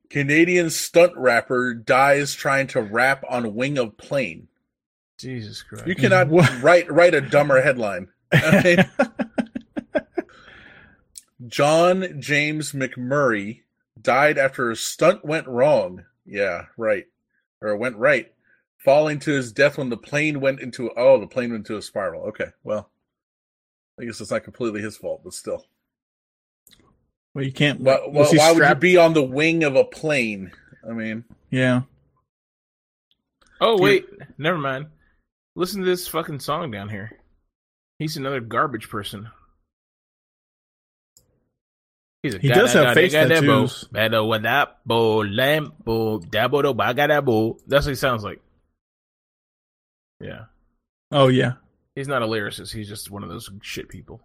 Canadian 0.10 0.69
stunt 0.69 1.14
rapper 1.15 1.73
dies 1.73 2.34
trying 2.34 2.68
to 2.68 2.81
rap 2.81 3.23
on 3.30 3.53
wing 3.56 3.77
of 3.77 3.98
plane. 3.98 4.48
Jesus 5.18 5.61
Christ. 5.61 5.86
You 5.86 5.95
cannot 5.95 6.30
write 6.61 6.91
write 6.91 7.14
a 7.14 7.22
dumber 7.22 7.61
headline. 7.61 8.07
Okay? 8.31 8.84
Jon 11.48 12.22
James 12.22 12.73
McMurray 12.73 13.61
died 13.99 14.38
after 14.38 14.69
a 14.69 14.76
stunt 14.76 15.26
went 15.26 15.48
wrong. 15.48 16.06
Yeah, 16.26 16.65
right. 16.77 17.06
Or 17.61 17.76
went 17.76 17.95
right. 17.95 18.31
Falling 18.77 19.18
to 19.22 19.31
his 19.31 19.52
death 19.52 19.80
when 19.80 19.90
the 19.90 19.98
plane 19.98 20.41
went 20.41 20.60
into 20.60 20.91
oh, 20.95 21.19
the 21.19 21.26
plane 21.26 21.49
went 21.49 21.68
into 21.68 21.77
a 21.77 21.81
spiral. 21.81 22.23
Okay, 22.26 22.49
well. 22.64 22.91
I 23.99 24.06
guess 24.06 24.22
it's 24.22 24.31
not 24.31 24.44
completely 24.44 24.81
his 24.81 24.95
fault, 24.95 25.22
but 25.23 25.34
still. 25.34 25.65
Well, 27.34 27.45
you 27.45 27.51
can't. 27.51 27.80
Why, 27.81 27.99
why, 28.06 28.27
why 28.31 28.51
would 28.51 28.68
you 28.68 28.76
be 28.76 28.97
on 28.97 29.14
the 29.14 29.23
wing 29.23 29.64
of 29.64 29.76
a 29.76 29.84
plane? 29.84 30.51
I 30.88 30.93
mean, 30.93 31.26
yeah. 31.49 31.81
Oh 33.61 33.80
wait, 33.80 34.06
yeah. 34.18 34.26
never 34.38 34.57
mind. 34.57 34.88
Listen 35.56 35.81
to 35.81 35.85
this 35.85 36.07
fucking 36.07 36.39
song 36.39 36.72
down 36.72 36.89
here. 36.89 37.11
He's 37.99 38.18
another 38.18 38.39
garbage 38.39 38.89
person. 38.89 39.30
He's 42.23 42.35
a 42.35 42.39
he 42.39 42.49
does 42.49 42.73
have 42.73 42.93
face 42.93 43.14
tattoos. 43.14 43.85
That's 47.68 47.85
what 47.85 47.91
he 47.91 47.95
sounds 47.95 48.23
like. 48.23 48.41
Yeah. 50.19 50.45
Oh 51.11 51.27
yeah. 51.27 51.53
He's 51.95 52.07
not 52.07 52.22
a 52.22 52.26
lyricist. 52.27 52.73
He's 52.73 52.89
just 52.89 53.10
one 53.10 53.23
of 53.23 53.30
those 53.30 53.49
shit 53.61 53.89
people. 53.89 54.22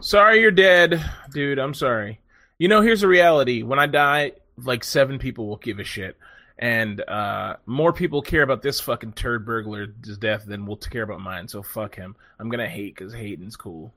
Sorry 0.00 0.40
you're 0.40 0.50
dead, 0.50 1.02
dude. 1.32 1.58
I'm 1.58 1.74
sorry. 1.74 2.20
You 2.58 2.68
know, 2.68 2.82
here's 2.82 3.00
the 3.00 3.08
reality. 3.08 3.62
When 3.62 3.78
I 3.78 3.86
die, 3.86 4.32
like 4.56 4.84
seven 4.84 5.18
people 5.18 5.46
will 5.46 5.56
give 5.56 5.78
a 5.78 5.84
shit. 5.84 6.16
And 6.58 7.00
uh, 7.08 7.56
more 7.66 7.92
people 7.92 8.22
care 8.22 8.42
about 8.42 8.62
this 8.62 8.80
fucking 8.80 9.14
turd 9.14 9.44
burglar's 9.44 10.18
death 10.18 10.44
than 10.46 10.66
will 10.66 10.76
care 10.76 11.02
about 11.02 11.20
mine. 11.20 11.48
So 11.48 11.62
fuck 11.62 11.96
him. 11.96 12.14
I'm 12.38 12.48
gonna 12.48 12.68
hate 12.68 12.94
because 12.94 13.12
hating's 13.12 13.56
cool. 13.56 13.92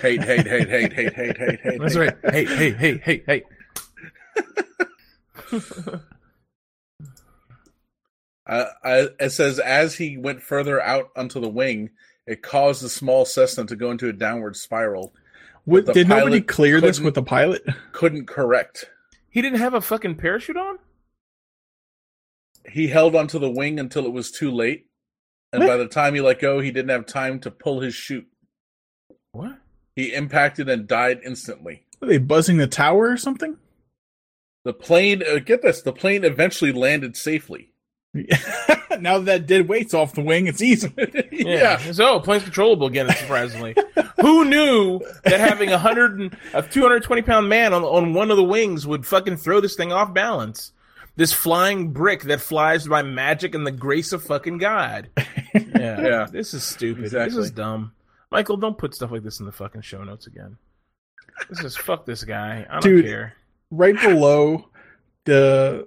Hate, 0.00 0.22
hate, 0.22 0.46
hate, 0.46 0.68
hate, 0.68 0.92
hate, 0.92 1.14
hate, 1.14 1.36
hate, 1.36 1.60
hate. 1.60 1.78
That's 1.78 1.94
hate. 1.94 2.00
right. 2.00 2.16
Hate, 2.32 2.48
hate, 2.48 2.76
hate, 2.76 3.02
hate, 3.02 3.24
hate. 3.26 3.44
uh, 8.46 8.66
I, 8.82 9.08
it 9.20 9.30
says 9.30 9.58
as 9.58 9.94
he 9.94 10.18
went 10.18 10.42
further 10.42 10.80
out 10.80 11.10
onto 11.16 11.40
the 11.40 11.48
wing, 11.48 11.90
it 12.26 12.42
caused 12.42 12.82
the 12.82 12.88
small 12.88 13.24
Cessna 13.24 13.66
to 13.66 13.76
go 13.76 13.90
into 13.90 14.08
a 14.08 14.12
downward 14.12 14.56
spiral. 14.56 15.14
What, 15.64 15.86
did 15.86 16.08
nobody 16.08 16.40
clear 16.40 16.80
this 16.80 17.00
with 17.00 17.14
the 17.14 17.22
pilot? 17.22 17.64
Couldn't 17.92 18.26
correct. 18.26 18.90
He 19.30 19.40
didn't 19.40 19.60
have 19.60 19.74
a 19.74 19.80
fucking 19.80 20.16
parachute 20.16 20.56
on? 20.56 20.78
He 22.70 22.88
held 22.88 23.14
onto 23.14 23.38
the 23.38 23.50
wing 23.50 23.80
until 23.80 24.06
it 24.06 24.12
was 24.12 24.30
too 24.30 24.50
late. 24.50 24.86
And 25.52 25.62
what? 25.62 25.68
by 25.68 25.76
the 25.76 25.88
time 25.88 26.14
he 26.14 26.20
let 26.20 26.40
go, 26.40 26.60
he 26.60 26.70
didn't 26.70 26.90
have 26.90 27.06
time 27.06 27.40
to 27.40 27.50
pull 27.50 27.80
his 27.80 27.94
chute. 27.94 28.26
What? 29.32 29.58
He 29.96 30.12
impacted 30.12 30.68
and 30.68 30.86
died 30.86 31.20
instantly. 31.24 31.84
Are 32.02 32.08
they 32.08 32.18
buzzing 32.18 32.56
the 32.56 32.66
tower 32.66 33.10
or 33.10 33.16
something? 33.16 33.56
The 34.64 34.72
plane, 34.72 35.22
uh, 35.22 35.38
get 35.38 35.62
this, 35.62 35.82
the 35.82 35.92
plane 35.92 36.24
eventually 36.24 36.72
landed 36.72 37.16
safely. 37.16 37.73
now 39.00 39.18
that, 39.18 39.46
dead 39.46 39.68
weight's 39.68 39.92
off 39.92 40.14
the 40.14 40.20
wing, 40.20 40.46
it's 40.46 40.62
easy. 40.62 40.92
yeah. 41.32 41.80
yeah. 41.84 41.92
So 41.92 42.14
oh, 42.14 42.20
plane's 42.20 42.44
controllable 42.44 42.86
again, 42.86 43.08
surprisingly. 43.10 43.74
Who 44.20 44.44
knew 44.44 45.00
that 45.24 45.40
having 45.40 45.70
a 45.70 45.78
hundred 45.78 46.36
a 46.52 46.62
two 46.62 46.82
hundred 46.82 47.02
twenty 47.02 47.22
pound 47.22 47.48
man 47.48 47.74
on 47.74 47.82
on 47.82 48.14
one 48.14 48.30
of 48.30 48.36
the 48.36 48.44
wings 48.44 48.86
would 48.86 49.04
fucking 49.04 49.38
throw 49.38 49.60
this 49.60 49.74
thing 49.74 49.92
off 49.92 50.14
balance? 50.14 50.72
This 51.16 51.32
flying 51.32 51.92
brick 51.92 52.22
that 52.22 52.40
flies 52.40 52.86
by 52.86 53.02
magic 53.02 53.54
and 53.54 53.66
the 53.66 53.72
grace 53.72 54.12
of 54.12 54.22
fucking 54.22 54.58
God. 54.58 55.10
Yeah. 55.54 56.00
yeah. 56.00 56.26
This 56.30 56.52
is 56.52 56.64
stupid. 56.64 57.04
Exactly. 57.04 57.36
This 57.36 57.44
is 57.44 57.50
dumb. 57.52 57.92
Michael, 58.32 58.56
don't 58.56 58.76
put 58.76 58.94
stuff 58.94 59.12
like 59.12 59.22
this 59.22 59.38
in 59.38 59.46
the 59.46 59.52
fucking 59.52 59.82
show 59.82 60.02
notes 60.02 60.26
again. 60.26 60.56
This 61.48 61.62
is 61.62 61.76
fuck 61.76 62.06
this 62.06 62.24
guy. 62.24 62.66
I 62.68 62.72
don't 62.72 62.82
Dude, 62.82 63.04
care. 63.04 63.34
Right 63.70 63.94
below 64.00 64.68
the 65.24 65.86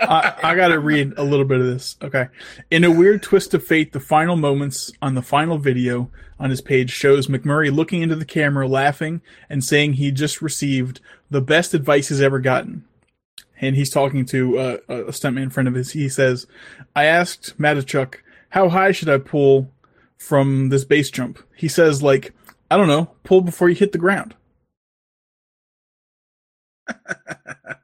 I, 0.00 0.34
I 0.42 0.54
got 0.54 0.68
to 0.68 0.78
read 0.78 1.14
a 1.16 1.22
little 1.22 1.44
bit 1.44 1.60
of 1.60 1.66
this. 1.66 1.96
Okay. 2.02 2.28
In 2.70 2.84
a 2.84 2.90
weird 2.90 3.22
twist 3.22 3.54
of 3.54 3.64
fate, 3.64 3.92
the 3.92 4.00
final 4.00 4.36
moments 4.36 4.92
on 5.00 5.14
the 5.14 5.22
final 5.22 5.58
video 5.58 6.10
on 6.38 6.50
his 6.50 6.60
page 6.60 6.90
shows 6.90 7.26
McMurray 7.26 7.74
looking 7.74 8.02
into 8.02 8.16
the 8.16 8.24
camera, 8.24 8.66
laughing, 8.66 9.20
and 9.48 9.62
saying 9.64 9.94
he 9.94 10.10
just 10.10 10.42
received 10.42 11.00
the 11.30 11.40
best 11.40 11.74
advice 11.74 12.08
he's 12.08 12.20
ever 12.20 12.40
gotten. 12.40 12.84
And 13.60 13.76
he's 13.76 13.90
talking 13.90 14.24
to 14.26 14.58
uh, 14.58 14.76
a 14.88 15.12
stuntman 15.12 15.52
friend 15.52 15.68
of 15.68 15.74
his. 15.74 15.92
He 15.92 16.08
says, 16.08 16.46
I 16.96 17.04
asked 17.04 17.58
Matichuk, 17.58 18.16
how 18.50 18.70
high 18.70 18.92
should 18.92 19.10
I 19.10 19.18
pull 19.18 19.70
from 20.16 20.70
this 20.70 20.84
base 20.84 21.10
jump? 21.10 21.38
He 21.54 21.68
says, 21.68 22.02
like, 22.02 22.32
I 22.70 22.76
don't 22.76 22.88
know, 22.88 23.10
pull 23.22 23.42
before 23.42 23.68
you 23.68 23.74
hit 23.74 23.92
the 23.92 23.98
ground. 23.98 24.34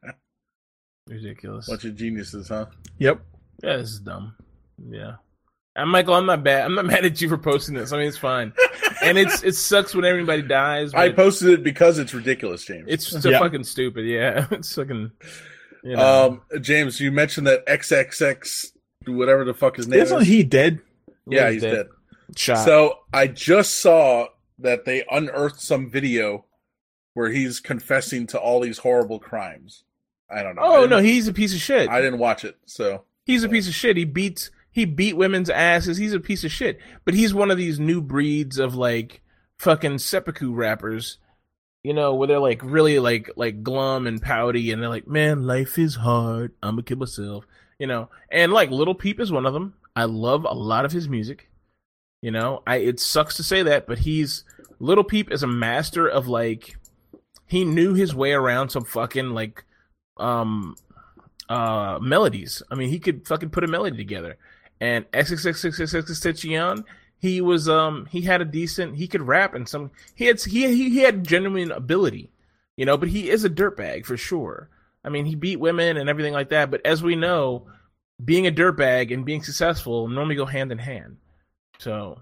Ridiculous. 1.08 1.68
Bunch 1.68 1.84
of 1.84 1.94
geniuses, 1.96 2.48
huh? 2.48 2.66
Yep. 2.98 3.20
Yeah, 3.62 3.76
this 3.76 3.90
is 3.90 4.00
dumb. 4.00 4.34
Yeah. 4.90 5.16
And 5.76 5.90
Michael, 5.90 6.14
I'm 6.14 6.26
not 6.26 6.42
bad. 6.42 6.64
I'm 6.64 6.74
not 6.74 6.86
mad 6.86 7.04
at 7.04 7.20
you 7.20 7.28
for 7.28 7.38
posting 7.38 7.74
this. 7.74 7.92
I 7.92 7.98
mean, 7.98 8.08
it's 8.08 8.16
fine. 8.18 8.52
and 9.02 9.16
it's 9.18 9.42
it 9.44 9.54
sucks 9.54 9.94
when 9.94 10.04
everybody 10.04 10.42
dies. 10.42 10.94
I 10.94 11.10
posted 11.10 11.50
it 11.50 11.62
because 11.62 11.98
it's 11.98 12.14
ridiculous, 12.14 12.64
James. 12.64 12.86
it's 12.88 13.06
so 13.06 13.28
Yeah. 13.28 13.38
fucking 13.38 13.64
stupid. 13.64 14.06
Yeah, 14.06 14.46
it's 14.50 14.74
fucking. 14.74 15.12
You 15.84 15.96
know, 15.96 16.26
um, 16.52 16.60
James, 16.62 16.98
you 16.98 17.12
mentioned 17.12 17.46
that 17.46 17.64
XXX, 17.66 18.72
whatever 19.06 19.44
the 19.44 19.54
fuck 19.54 19.76
his 19.76 19.86
name 19.86 20.00
Isn't 20.00 20.22
is. 20.22 20.26
he 20.26 20.42
dead? 20.42 20.80
yeah, 21.28 21.46
he's 21.50 21.62
he's 21.62 21.62
dead. 21.62 21.74
dead. 21.74 21.86
shot. 22.38 22.64
So 22.64 22.98
I 23.12 23.28
just 23.28 23.76
saw 23.76 24.26
that 24.58 24.84
they 24.86 25.04
unearthed 25.10 25.60
some 25.60 25.90
video 25.90 26.46
where 27.14 27.30
he's 27.30 27.60
confessing 27.60 28.26
to 28.28 28.38
all 28.40 28.60
these 28.60 28.78
horrible 28.78 29.20
crimes. 29.20 29.84
I 30.30 30.42
don't 30.42 30.56
know. 30.56 30.62
Oh 30.64 30.86
no, 30.86 30.98
he's 30.98 31.28
a 31.28 31.32
piece 31.32 31.54
of 31.54 31.60
shit. 31.60 31.88
I 31.88 32.00
didn't 32.00 32.18
watch 32.18 32.44
it, 32.44 32.56
so 32.66 33.04
He's 33.26 33.42
a 33.42 33.48
piece 33.48 33.66
of 33.66 33.74
shit. 33.74 33.96
He 33.96 34.04
beats 34.04 34.50
he 34.70 34.84
beat 34.84 35.16
women's 35.16 35.50
asses. 35.50 35.96
He's 35.96 36.12
a 36.12 36.20
piece 36.20 36.44
of 36.44 36.52
shit. 36.52 36.78
But 37.04 37.14
he's 37.14 37.34
one 37.34 37.50
of 37.50 37.58
these 37.58 37.80
new 37.80 38.00
breeds 38.00 38.58
of 38.58 38.76
like 38.76 39.20
fucking 39.58 39.98
seppuku 39.98 40.54
rappers. 40.54 41.18
You 41.82 41.92
know, 41.92 42.14
where 42.14 42.28
they're 42.28 42.38
like 42.38 42.60
really 42.62 42.98
like 43.00 43.30
like 43.36 43.62
glum 43.62 44.06
and 44.06 44.22
pouty 44.22 44.70
and 44.70 44.80
they're 44.80 44.88
like, 44.88 45.08
Man, 45.08 45.46
life 45.46 45.76
is 45.78 45.96
hard. 45.96 46.52
I'm 46.62 46.72
gonna 46.72 46.82
kill 46.84 46.98
myself. 46.98 47.46
You 47.78 47.88
know. 47.88 48.10
And 48.30 48.52
like 48.52 48.70
Lil 48.70 48.94
Peep 48.94 49.20
is 49.20 49.32
one 49.32 49.44
of 49.44 49.52
them. 49.52 49.74
I 49.96 50.04
love 50.04 50.44
a 50.44 50.54
lot 50.54 50.84
of 50.84 50.92
his 50.92 51.08
music. 51.08 51.50
You 52.22 52.30
know, 52.30 52.62
I 52.66 52.76
it 52.76 53.00
sucks 53.00 53.36
to 53.36 53.42
say 53.42 53.62
that, 53.64 53.86
but 53.86 53.98
he's 53.98 54.44
Lil 54.78 55.02
Peep 55.02 55.32
is 55.32 55.42
a 55.42 55.48
master 55.48 56.06
of 56.06 56.28
like 56.28 56.78
he 57.46 57.64
knew 57.64 57.94
his 57.94 58.14
way 58.14 58.32
around 58.32 58.70
some 58.70 58.84
fucking 58.84 59.30
like 59.30 59.64
um 60.16 60.76
uh 61.48 61.98
melodies. 62.00 62.62
I 62.70 62.74
mean, 62.74 62.88
he 62.90 62.98
could 62.98 63.26
fucking 63.26 63.50
put 63.50 63.64
a 63.64 63.68
melody 63.68 63.96
together. 63.96 64.36
And 64.80 65.10
XXXTentacion, 65.12 66.84
he 67.18 67.40
was 67.40 67.68
um 67.68 68.06
he 68.06 68.22
had 68.22 68.40
a 68.40 68.44
decent 68.44 68.96
he 68.96 69.08
could 69.08 69.22
rap 69.22 69.54
and 69.54 69.68
some 69.68 69.90
he 70.14 70.26
had 70.26 70.40
he 70.40 70.66
he, 70.68 70.90
he 70.90 70.98
had 70.98 71.26
genuine 71.26 71.72
ability, 71.72 72.30
you 72.76 72.84
know, 72.84 72.96
but 72.96 73.08
he 73.08 73.30
is 73.30 73.44
a 73.44 73.50
dirtbag 73.50 74.04
for 74.04 74.16
sure. 74.16 74.68
I 75.04 75.08
mean, 75.08 75.24
he 75.24 75.36
beat 75.36 75.60
women 75.60 75.96
and 75.96 76.10
everything 76.10 76.32
like 76.32 76.48
that, 76.50 76.70
but 76.70 76.84
as 76.84 77.02
we 77.02 77.14
know, 77.14 77.68
being 78.24 78.46
a 78.46 78.52
dirtbag 78.52 79.12
and 79.12 79.24
being 79.24 79.42
successful 79.42 80.08
normally 80.08 80.34
go 80.34 80.46
hand 80.46 80.72
in 80.72 80.78
hand. 80.78 81.18
So 81.78 82.20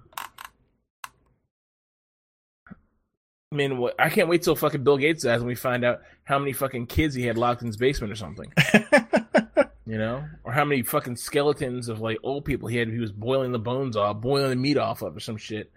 I 3.54 3.56
mean, 3.56 3.78
what, 3.78 3.94
I 4.00 4.10
can't 4.10 4.28
wait 4.28 4.42
till 4.42 4.56
fucking 4.56 4.82
Bill 4.82 4.98
Gates 4.98 5.22
dies 5.22 5.38
and 5.38 5.46
we 5.46 5.54
find 5.54 5.84
out 5.84 6.02
how 6.24 6.40
many 6.40 6.52
fucking 6.52 6.88
kids 6.88 7.14
he 7.14 7.24
had 7.24 7.38
locked 7.38 7.62
in 7.62 7.68
his 7.68 7.76
basement 7.76 8.12
or 8.12 8.16
something. 8.16 8.52
you 9.86 9.96
know, 9.96 10.24
or 10.42 10.50
how 10.52 10.64
many 10.64 10.82
fucking 10.82 11.14
skeletons 11.14 11.88
of 11.88 12.00
like 12.00 12.18
old 12.24 12.44
people 12.44 12.68
he 12.68 12.78
had. 12.78 12.88
He 12.88 12.98
was 12.98 13.12
boiling 13.12 13.52
the 13.52 13.60
bones 13.60 13.96
off, 13.96 14.20
boiling 14.20 14.50
the 14.50 14.56
meat 14.56 14.76
off 14.76 15.02
of, 15.02 15.16
or 15.16 15.20
some 15.20 15.36
shit. 15.36 15.70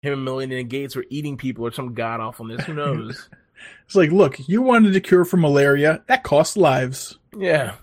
Him 0.00 0.14
and 0.14 0.24
Melinda 0.24 0.62
Gates 0.62 0.96
were 0.96 1.04
eating 1.10 1.36
people, 1.36 1.66
or 1.66 1.70
some 1.70 1.92
god 1.92 2.20
awfulness. 2.20 2.64
Who 2.64 2.74
knows? 2.74 3.28
It's 3.86 3.96
like, 3.96 4.12
look, 4.12 4.38
you 4.48 4.62
wanted 4.62 4.94
a 4.94 5.00
cure 5.00 5.24
for 5.24 5.36
malaria. 5.36 6.04
That 6.06 6.22
costs 6.22 6.56
lives. 6.56 7.18
yeah. 7.36 7.74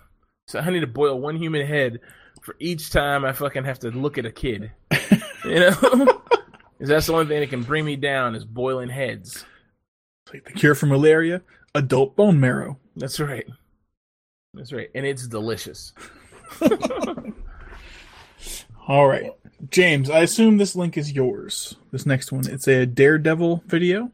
So 0.47 0.57
I 0.59 0.69
need 0.69 0.79
to 0.79 0.87
boil 0.87 1.19
one 1.19 1.35
human 1.35 1.67
head 1.67 1.99
for 2.41 2.55
each 2.59 2.91
time 2.91 3.25
I 3.25 3.33
fucking 3.33 3.65
have 3.65 3.79
to 3.79 3.89
look 3.89 4.17
at 4.17 4.25
a 4.25 4.31
kid. 4.31 4.71
you 5.43 5.59
know, 5.59 6.21
because 6.77 6.89
that's 6.89 7.07
the 7.07 7.13
only 7.13 7.25
thing 7.25 7.39
that 7.39 7.49
can 7.49 7.63
bring 7.63 7.85
me 7.85 7.95
down 7.95 8.35
is 8.35 8.45
boiling 8.45 8.89
heads. 8.89 9.45
It's 10.25 10.33
like 10.33 10.45
the 10.45 10.53
cure 10.53 10.75
for 10.75 10.85
malaria, 10.87 11.41
adult 11.73 12.15
bone 12.15 12.39
marrow. 12.39 12.77
That's 12.95 13.19
right. 13.19 13.47
That's 14.53 14.71
right, 14.71 14.89
and 14.95 15.05
it's 15.05 15.27
delicious. 15.27 15.93
All 18.87 19.07
right. 19.07 19.31
James, 19.69 20.09
I 20.09 20.19
assume 20.19 20.57
this 20.57 20.75
link 20.75 20.97
is 20.97 21.11
yours. 21.11 21.75
This 21.91 22.05
next 22.05 22.31
one. 22.31 22.47
It's 22.47 22.67
a 22.67 22.85
Daredevil 22.85 23.63
video. 23.65 24.11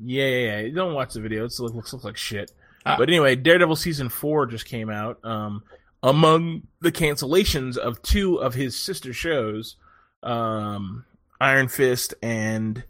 Yeah, 0.00 0.26
yeah, 0.26 0.60
yeah. 0.60 0.74
Don't 0.74 0.94
watch 0.94 1.14
the 1.14 1.20
video. 1.20 1.44
It 1.44 1.58
looks, 1.58 1.92
looks 1.92 2.04
like 2.04 2.16
shit. 2.16 2.52
Ah. 2.86 2.96
But 2.96 3.08
anyway, 3.08 3.36
Daredevil 3.36 3.76
season 3.76 4.08
four 4.08 4.46
just 4.46 4.66
came 4.66 4.90
out. 4.90 5.24
Um, 5.24 5.62
among 6.02 6.62
the 6.80 6.92
cancellations 6.92 7.76
of 7.76 8.00
two 8.02 8.36
of 8.36 8.54
his 8.54 8.78
sister 8.78 9.12
shows, 9.12 9.76
um, 10.22 11.04
Iron 11.42 11.66
Fist 11.66 12.14
and 12.22 12.84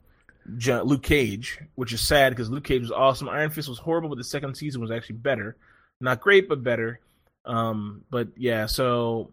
Luke 0.47 1.03
Cage, 1.03 1.59
which 1.75 1.95
is 1.95 2.03
sad 2.03 2.31
because 2.31 2.51
Luke 2.51 2.65
Cage 2.65 2.83
was 2.83 2.91
awesome. 2.91 3.31
Iron 3.31 3.51
Fist 3.51 3.67
was 3.67 3.79
horrible, 3.79 4.11
but 4.11 4.19
the 4.19 4.25
second 4.25 4.57
season 4.57 4.83
was 4.83 4.91
actually 4.91 5.17
better. 5.17 5.57
Not 6.03 6.21
great, 6.21 6.51
but 6.51 6.63
better. 6.63 7.01
Um, 7.47 8.03
but 8.11 8.29
yeah, 8.37 8.67
so 8.67 9.33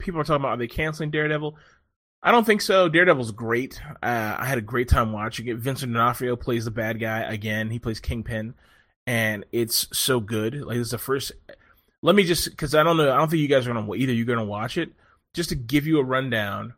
people 0.00 0.20
are 0.20 0.24
talking 0.24 0.42
about 0.42 0.54
are 0.54 0.56
they 0.56 0.66
canceling 0.66 1.12
Daredevil? 1.12 1.56
I 2.20 2.32
don't 2.32 2.44
think 2.44 2.60
so. 2.60 2.88
Daredevil's 2.88 3.30
great. 3.30 3.80
Uh, 4.02 4.36
I 4.36 4.46
had 4.46 4.58
a 4.58 4.62
great 4.62 4.88
time 4.88 5.12
watching 5.12 5.46
it. 5.46 5.58
Vincent 5.58 5.92
D'Onofrio 5.92 6.34
plays 6.34 6.64
the 6.64 6.72
bad 6.72 6.98
guy 6.98 7.20
again. 7.20 7.70
He 7.70 7.78
plays 7.78 8.00
Kingpin, 8.00 8.54
and 9.06 9.44
it's 9.52 9.86
so 9.96 10.18
good. 10.18 10.54
Like 10.62 10.78
it's 10.78 10.90
the 10.90 10.98
first. 10.98 11.30
Let 12.02 12.16
me 12.16 12.24
just 12.24 12.50
because 12.50 12.74
I 12.74 12.82
don't 12.82 12.96
know. 12.96 13.12
I 13.12 13.18
don't 13.18 13.30
think 13.30 13.40
you 13.40 13.46
guys 13.46 13.68
are 13.68 13.72
gonna 13.72 13.94
either. 13.94 14.12
You're 14.12 14.26
gonna 14.26 14.44
watch 14.44 14.76
it 14.78 14.90
just 15.32 15.50
to 15.50 15.54
give 15.54 15.86
you 15.86 16.00
a 16.00 16.04
rundown. 16.04 16.74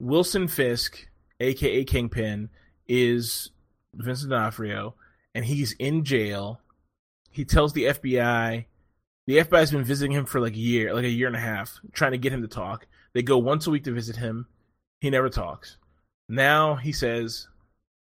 Wilson 0.00 0.48
Fisk, 0.48 1.06
aka 1.40 1.84
Kingpin, 1.84 2.50
is 2.88 3.50
Vincent 3.94 4.30
D'Onofrio, 4.30 4.94
and 5.34 5.44
he's 5.44 5.72
in 5.72 6.04
jail. 6.04 6.60
He 7.30 7.44
tells 7.44 7.72
the 7.72 7.84
FBI. 7.84 8.66
The 9.26 9.36
FBI's 9.38 9.70
been 9.70 9.84
visiting 9.84 10.12
him 10.12 10.26
for 10.26 10.40
like 10.40 10.54
a 10.54 10.58
year, 10.58 10.92
like 10.92 11.04
a 11.04 11.08
year 11.08 11.28
and 11.28 11.36
a 11.36 11.40
half, 11.40 11.80
trying 11.92 12.12
to 12.12 12.18
get 12.18 12.32
him 12.32 12.42
to 12.42 12.48
talk. 12.48 12.86
They 13.12 13.22
go 13.22 13.38
once 13.38 13.66
a 13.66 13.70
week 13.70 13.84
to 13.84 13.92
visit 13.92 14.16
him. 14.16 14.46
He 15.00 15.10
never 15.10 15.28
talks. 15.28 15.76
Now 16.28 16.74
he 16.76 16.92
says, 16.92 17.48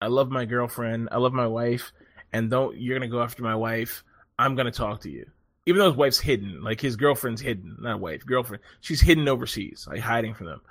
"I 0.01 0.07
love 0.07 0.29
my 0.29 0.45
girlfriend. 0.45 1.09
I 1.11 1.17
love 1.17 1.33
my 1.33 1.47
wife, 1.47 1.91
and 2.31 2.49
don't 2.49 2.77
you're 2.77 2.97
gonna 2.97 3.09
go 3.09 3.21
after 3.21 3.43
my 3.43 3.55
wife. 3.55 4.03
I'm 4.39 4.55
gonna 4.55 4.71
talk 4.71 5.01
to 5.01 5.11
you." 5.11 5.29
Even 5.65 5.79
though 5.79 5.89
his 5.89 5.97
wife's 5.97 6.19
hidden, 6.19 6.63
like 6.63 6.79
his 6.79 6.95
girlfriend's 6.95 7.41
hidden, 7.41 7.75
not 7.79 7.99
wife, 7.99 8.25
girlfriend. 8.25 8.63
She's 8.79 9.01
hidden 9.01 9.27
overseas, 9.27 9.85
like 9.89 9.99
hiding 9.99 10.33
from 10.33 10.47
them. 10.47 10.61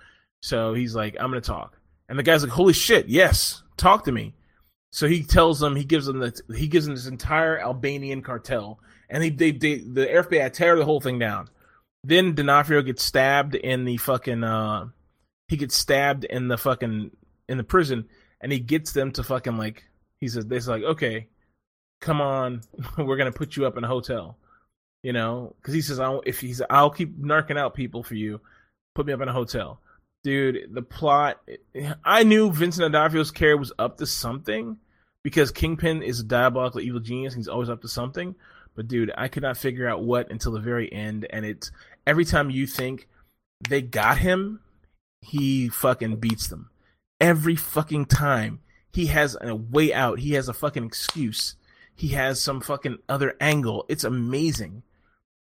So 0.41 0.73
he's 0.73 0.95
like, 0.95 1.17
"I'm 1.21 1.31
gonna 1.31 1.43
talk," 1.43 1.76
and 2.09 2.19
the 2.19 2.23
guy's 2.23 2.43
like, 2.43 2.53
"Holy 2.53 2.73
shit, 2.73 3.09
yes, 3.09 3.63
talk 3.77 4.05
to 4.05 4.13
me." 4.13 4.35
So 4.97 5.07
he 5.07 5.23
tells 5.23 5.61
them, 5.61 5.77
he 5.77 5.85
gives 5.85 6.07
them 6.07 6.21
the, 6.21 6.41
he 6.57 6.69
gives 6.69 6.87
them 6.87 6.95
this 6.95 7.07
entire 7.07 7.61
Albanian 7.61 8.23
cartel, 8.23 8.81
and 9.11 9.23
they, 9.23 9.29
they, 9.29 9.51
they 9.53 9.75
the 9.77 10.07
FBI 10.07 10.51
tear 10.55 10.77
the 10.79 10.87
whole 10.87 11.01
thing 11.01 11.19
down. 11.19 11.51
Then 12.03 12.35
D'Onofrio 12.35 12.81
gets 12.81 13.03
stabbed 13.03 13.55
in 13.55 13.85
the 13.85 13.99
fucking, 13.99 14.43
uh, 14.43 14.87
he 15.49 15.59
gets 15.59 15.77
stabbed 15.77 16.25
in 16.25 16.49
the 16.49 16.57
fucking 16.57 17.11
in 17.47 17.59
the 17.59 17.63
prison, 17.63 18.09
and 18.41 18.51
he 18.51 18.59
gets 18.59 18.93
them 18.93 19.13
to 19.13 19.23
fucking 19.23 19.59
like, 19.59 19.85
he 20.19 20.29
says, 20.29 20.47
they're 20.47 20.61
like, 20.61 20.83
okay, 20.83 21.29
come 22.01 22.23
on, 22.23 22.63
we're 22.97 23.19
gonna 23.19 23.33
put 23.33 23.55
you 23.55 23.67
up 23.67 23.77
in 23.77 23.85
a 23.85 23.89
hotel, 23.89 24.39
you 25.03 25.13
know, 25.13 25.55
because 25.61 25.75
he 25.75 25.83
says, 25.83 26.01
I'll, 26.01 26.23
if 26.25 26.41
he's, 26.41 26.63
I'll 26.71 26.89
keep 26.89 27.21
narking 27.21 27.59
out 27.59 27.75
people 27.75 28.03
for 28.03 28.15
you, 28.15 28.41
put 28.95 29.05
me 29.05 29.13
up 29.13 29.21
in 29.21 29.29
a 29.29 29.33
hotel 29.35 29.81
dude 30.27 30.75
the 30.75 30.83
plot 30.83 31.41
i 32.05 32.25
knew 32.25 32.51
vincent 32.51 32.93
d'onofrio's 32.93 33.31
character 33.31 33.57
was 33.57 33.73
up 33.79 33.97
to 33.97 34.05
something 34.05 34.77
because 35.23 35.53
kingpin 35.53 36.03
is 36.03 36.19
a 36.19 36.25
diabolical 36.25 36.81
evil 36.81 36.99
genius 36.99 37.33
he's 37.33 37.47
always 37.47 37.69
up 37.69 37.81
to 37.83 37.89
something. 37.89 38.35
But 38.75 38.89
dude 38.89 39.13
i 39.17 39.29
could 39.29 39.45
not 39.45 39.57
figure 39.57 39.89
out 39.89 40.03
what 40.03 40.33
until 40.33 40.51
the 40.51 40.59
very 40.59 40.93
end. 40.93 41.29
And 41.31 41.45
it's 41.45 41.71
every 42.09 42.25
time 42.25 42.51
you 42.51 42.67
think 42.67 43.07
they 43.69 43.83
got 43.83 44.19
him 44.19 44.59
he 45.21 45.69
fucking 45.69 46.17
beats 46.17 46.49
them. 46.49 46.71
Every 47.21 47.55
fucking 47.55 48.07
time. 48.07 48.61
He 48.93 49.07
has 49.07 49.37
a 49.41 49.55
way 49.55 49.93
out. 49.93 50.19
He 50.19 50.33
has 50.33 50.49
a 50.49 50.53
fucking 50.53 50.85
excuse. 50.85 51.55
He 51.95 52.09
has 52.09 52.43
some 52.43 52.61
fucking 52.61 52.99
other 53.09 53.37
angle. 53.41 53.85
It's 53.89 54.03
amazing. 54.03 54.83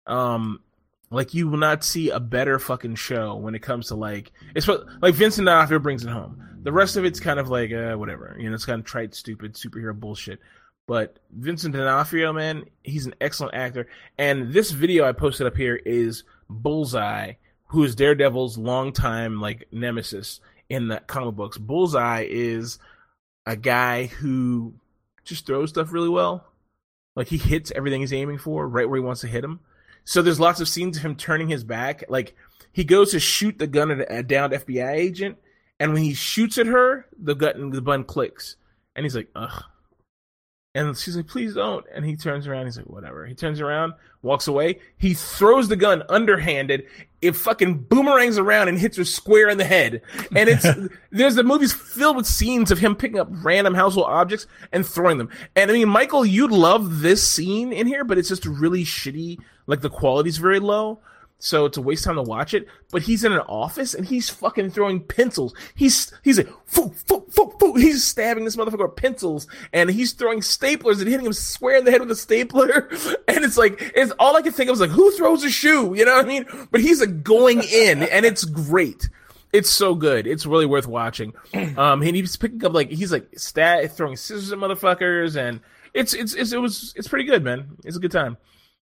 Um 0.06 0.62
like 1.12 1.34
you 1.34 1.48
will 1.48 1.58
not 1.58 1.84
see 1.84 2.10
a 2.10 2.20
better 2.20 2.60
fucking 2.60 2.96
show 2.96 3.36
when 3.36 3.56
it 3.56 3.62
comes 3.62 3.88
to 3.88 3.96
like 3.96 4.32
it's 4.56 4.68
like 4.68 5.16
Vincent 5.16 5.46
D'Onofrio 5.46 5.80
brings 5.80 6.04
it 6.04 6.10
home. 6.10 6.42
The 6.64 6.72
rest 6.72 6.98
of 6.98 7.06
it's 7.06 7.20
kind 7.20 7.40
of 7.40 7.50
like 7.50 7.72
uh, 7.72 7.96
whatever, 7.96 8.36
you 8.40 8.50
know, 8.50 8.56
it's 8.56 8.66
kind 8.66 8.80
of 8.80 8.86
trite, 8.86 9.14
stupid 9.14 9.54
superhero 9.54 9.98
bullshit. 9.98 10.40
But 10.88 11.20
Vincent 11.32 11.74
D'Onofrio, 11.74 12.34
man, 12.34 12.66
he's 12.84 13.06
an 13.06 13.16
excellent 13.22 13.56
actor. 13.56 13.88
And 14.18 14.54
this 14.54 14.72
video 14.72 15.06
I 15.06 15.12
posted 15.12 15.48
up 15.48 15.56
here 15.56 15.76
is 15.76 16.24
Bullseye, 16.50 17.34
who 17.68 17.84
is 17.84 17.96
Daredevil's 17.96 18.58
longtime 18.58 19.42
like 19.42 19.68
nemesis 19.72 20.42
in 20.70 20.88
the 20.88 20.98
comic 21.08 21.36
books. 21.36 21.58
Bullseye 21.58 22.28
is 22.30 22.80
a 23.46 23.56
guy 23.56 24.08
who 24.08 24.74
just 25.24 25.46
throws 25.46 25.70
stuff 25.70 25.92
really 25.92 26.10
well. 26.10 26.46
Like 27.16 27.28
he 27.28 27.38
hits 27.38 27.72
everything 27.76 28.02
he's 28.02 28.14
aiming 28.14 28.40
for 28.40 28.68
right 28.68 28.88
where 28.88 28.98
he 28.98 29.06
wants 29.06 29.22
to 29.22 29.28
hit 29.28 29.44
him. 29.44 29.60
So 30.06 30.22
there's 30.22 30.40
lots 30.40 30.62
of 30.62 30.68
scenes 30.68 30.98
of 30.98 31.04
him 31.04 31.16
turning 31.16 31.50
his 31.50 31.64
back. 31.64 32.04
Like 32.08 32.36
he 32.72 32.84
goes 32.84 33.12
to 33.12 33.20
shoot 33.20 33.58
the 33.60 33.68
gun 33.68 33.92
at 33.92 34.12
a 34.12 34.24
downed 34.24 34.54
FBI 34.54 34.92
agent, 34.92 35.38
and 35.80 35.94
when 35.94 36.04
he 36.04 36.14
shoots 36.14 36.58
at 36.58 36.68
her, 36.68 37.08
the 37.18 37.34
gun 37.34 37.72
the 37.72 37.82
button 37.82 38.06
clicks, 38.06 38.56
and 38.96 39.04
he's 39.04 39.16
like, 39.16 39.30
ugh. 39.36 39.64
And 40.76 40.96
she's 40.98 41.16
like, 41.16 41.28
please 41.28 41.54
don't. 41.54 41.86
And 41.94 42.04
he 42.04 42.18
turns 42.18 42.48
around. 42.48 42.66
He's 42.66 42.76
like, 42.76 42.88
whatever. 42.88 43.26
He 43.26 43.34
turns 43.34 43.62
around, 43.62 43.94
walks 44.22 44.46
away. 44.46 44.80
He 44.98 45.14
throws 45.14 45.70
the 45.70 45.78
gun 45.78 46.04
underhanded. 46.10 46.86
It 47.22 47.38
fucking 47.38 47.84
boomerangs 47.84 48.38
around 48.38 48.68
and 48.68 48.78
hits 48.78 48.98
her 48.98 49.06
square 49.06 49.48
in 49.48 49.58
the 49.58 49.64
head. 49.64 50.02
And 50.36 50.50
it's, 50.50 50.68
there's 51.12 51.36
the 51.36 51.44
movie's 51.44 51.72
filled 51.72 52.18
with 52.18 52.28
scenes 52.28 52.72
of 52.72 52.80
him 52.80 52.94
picking 52.94 53.20
up 53.20 53.30
random 53.32 53.74
household 53.74 54.08
objects 54.10 54.48
and 54.74 54.86
throwing 54.86 55.18
them. 55.18 55.30
And 55.56 55.72
I 55.72 55.74
mean, 55.76 55.88
Michael, 55.88 56.26
you'd 56.26 56.52
love 56.52 57.00
this 57.00 57.26
scene 57.26 57.72
in 57.72 57.88
here, 57.88 58.04
but 58.04 58.18
it's 58.18 58.30
just 58.30 58.46
really 58.46 58.84
shitty. 58.84 59.40
Like 59.68 59.80
the 59.80 59.90
quality's 59.90 60.38
very 60.38 60.60
low 60.60 61.00
so 61.46 61.66
it's 61.66 61.78
a 61.78 61.82
waste 61.82 62.08
of 62.08 62.16
time 62.16 62.26
to 62.26 62.28
watch 62.28 62.56
it. 62.56 62.68
But 62.92 63.04
he's 63.04 63.24
in 63.24 63.32
an 63.32 63.42
office 63.42 63.94
and 63.94 64.04
he's 64.08 64.32
fucking 64.32 64.72
throwing 64.72 65.00
pencils. 65.00 65.54
He's 65.76 66.12
he's 66.24 66.40
like 66.40 66.50
foo, 66.66 66.90
foo, 67.06 67.24
foo, 67.30 67.54
foo. 67.60 67.76
he's 67.76 68.04
stabbing 68.04 68.46
this 68.46 68.56
motherfucker 68.56 68.88
with 68.88 68.96
pencils 68.96 69.46
and 69.72 69.92
he's 69.92 70.14
throwing 70.14 70.40
staplers 70.40 71.00
and 71.00 71.08
hitting 71.08 71.28
him 71.28 71.34
square 71.34 71.78
in 71.78 71.86
the 71.86 71.92
head 71.92 72.02
with 72.02 72.10
a 72.10 72.16
stapler. 72.16 72.90
And 73.28 73.44
it's 73.44 73.58
like 73.58 73.92
it's 73.96 74.14
all 74.18 74.38
I 74.38 74.42
could 74.42 74.56
think 74.56 74.70
of 74.70 74.74
was 74.74 74.80
like 74.80 74.90
who 74.90 75.12
throws 75.12 75.44
a 75.44 75.50
shoe? 75.50 75.94
You 75.96 76.06
know 76.06 76.16
what 76.16 76.26
I 76.26 76.28
mean? 76.28 76.46
But 76.72 76.82
he's 76.82 77.00
like 77.02 77.22
going 77.22 77.62
in 77.64 78.02
and 78.04 78.26
it's 78.26 78.46
great. 78.46 79.10
It's 79.52 79.70
so 79.70 79.94
good. 79.94 80.26
It's 80.26 80.46
really 80.46 80.66
worth 80.66 80.88
watching. 80.88 81.34
Um, 81.78 82.02
and 82.02 82.16
he's 82.16 82.38
picking 82.38 82.64
up 82.66 82.74
like 82.74 82.90
he's 82.90 83.12
like 83.12 83.38
stat 83.38 83.92
throwing 83.96 84.16
scissors 84.16 84.52
at 84.52 84.58
motherfuckers 84.58 85.36
and 85.36 85.60
it's 85.94 86.14
it's, 86.14 86.34
it's 86.34 86.54
it 86.54 86.62
was 86.62 86.94
it's 86.96 87.08
pretty 87.08 87.26
good, 87.26 87.44
man. 87.44 87.78
It's 87.84 87.98
a 87.98 88.00
good 88.00 88.12
time. 88.12 88.38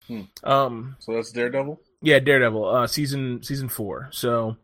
Hmm. 0.08 0.22
Um, 0.44 0.96
So 1.00 1.14
that's 1.14 1.32
Daredevil. 1.32 1.82
Yeah, 2.02 2.20
Daredevil, 2.20 2.66
uh, 2.66 2.88
season 2.88 3.42
season 3.44 3.70
four. 3.70 4.10
So 4.12 4.58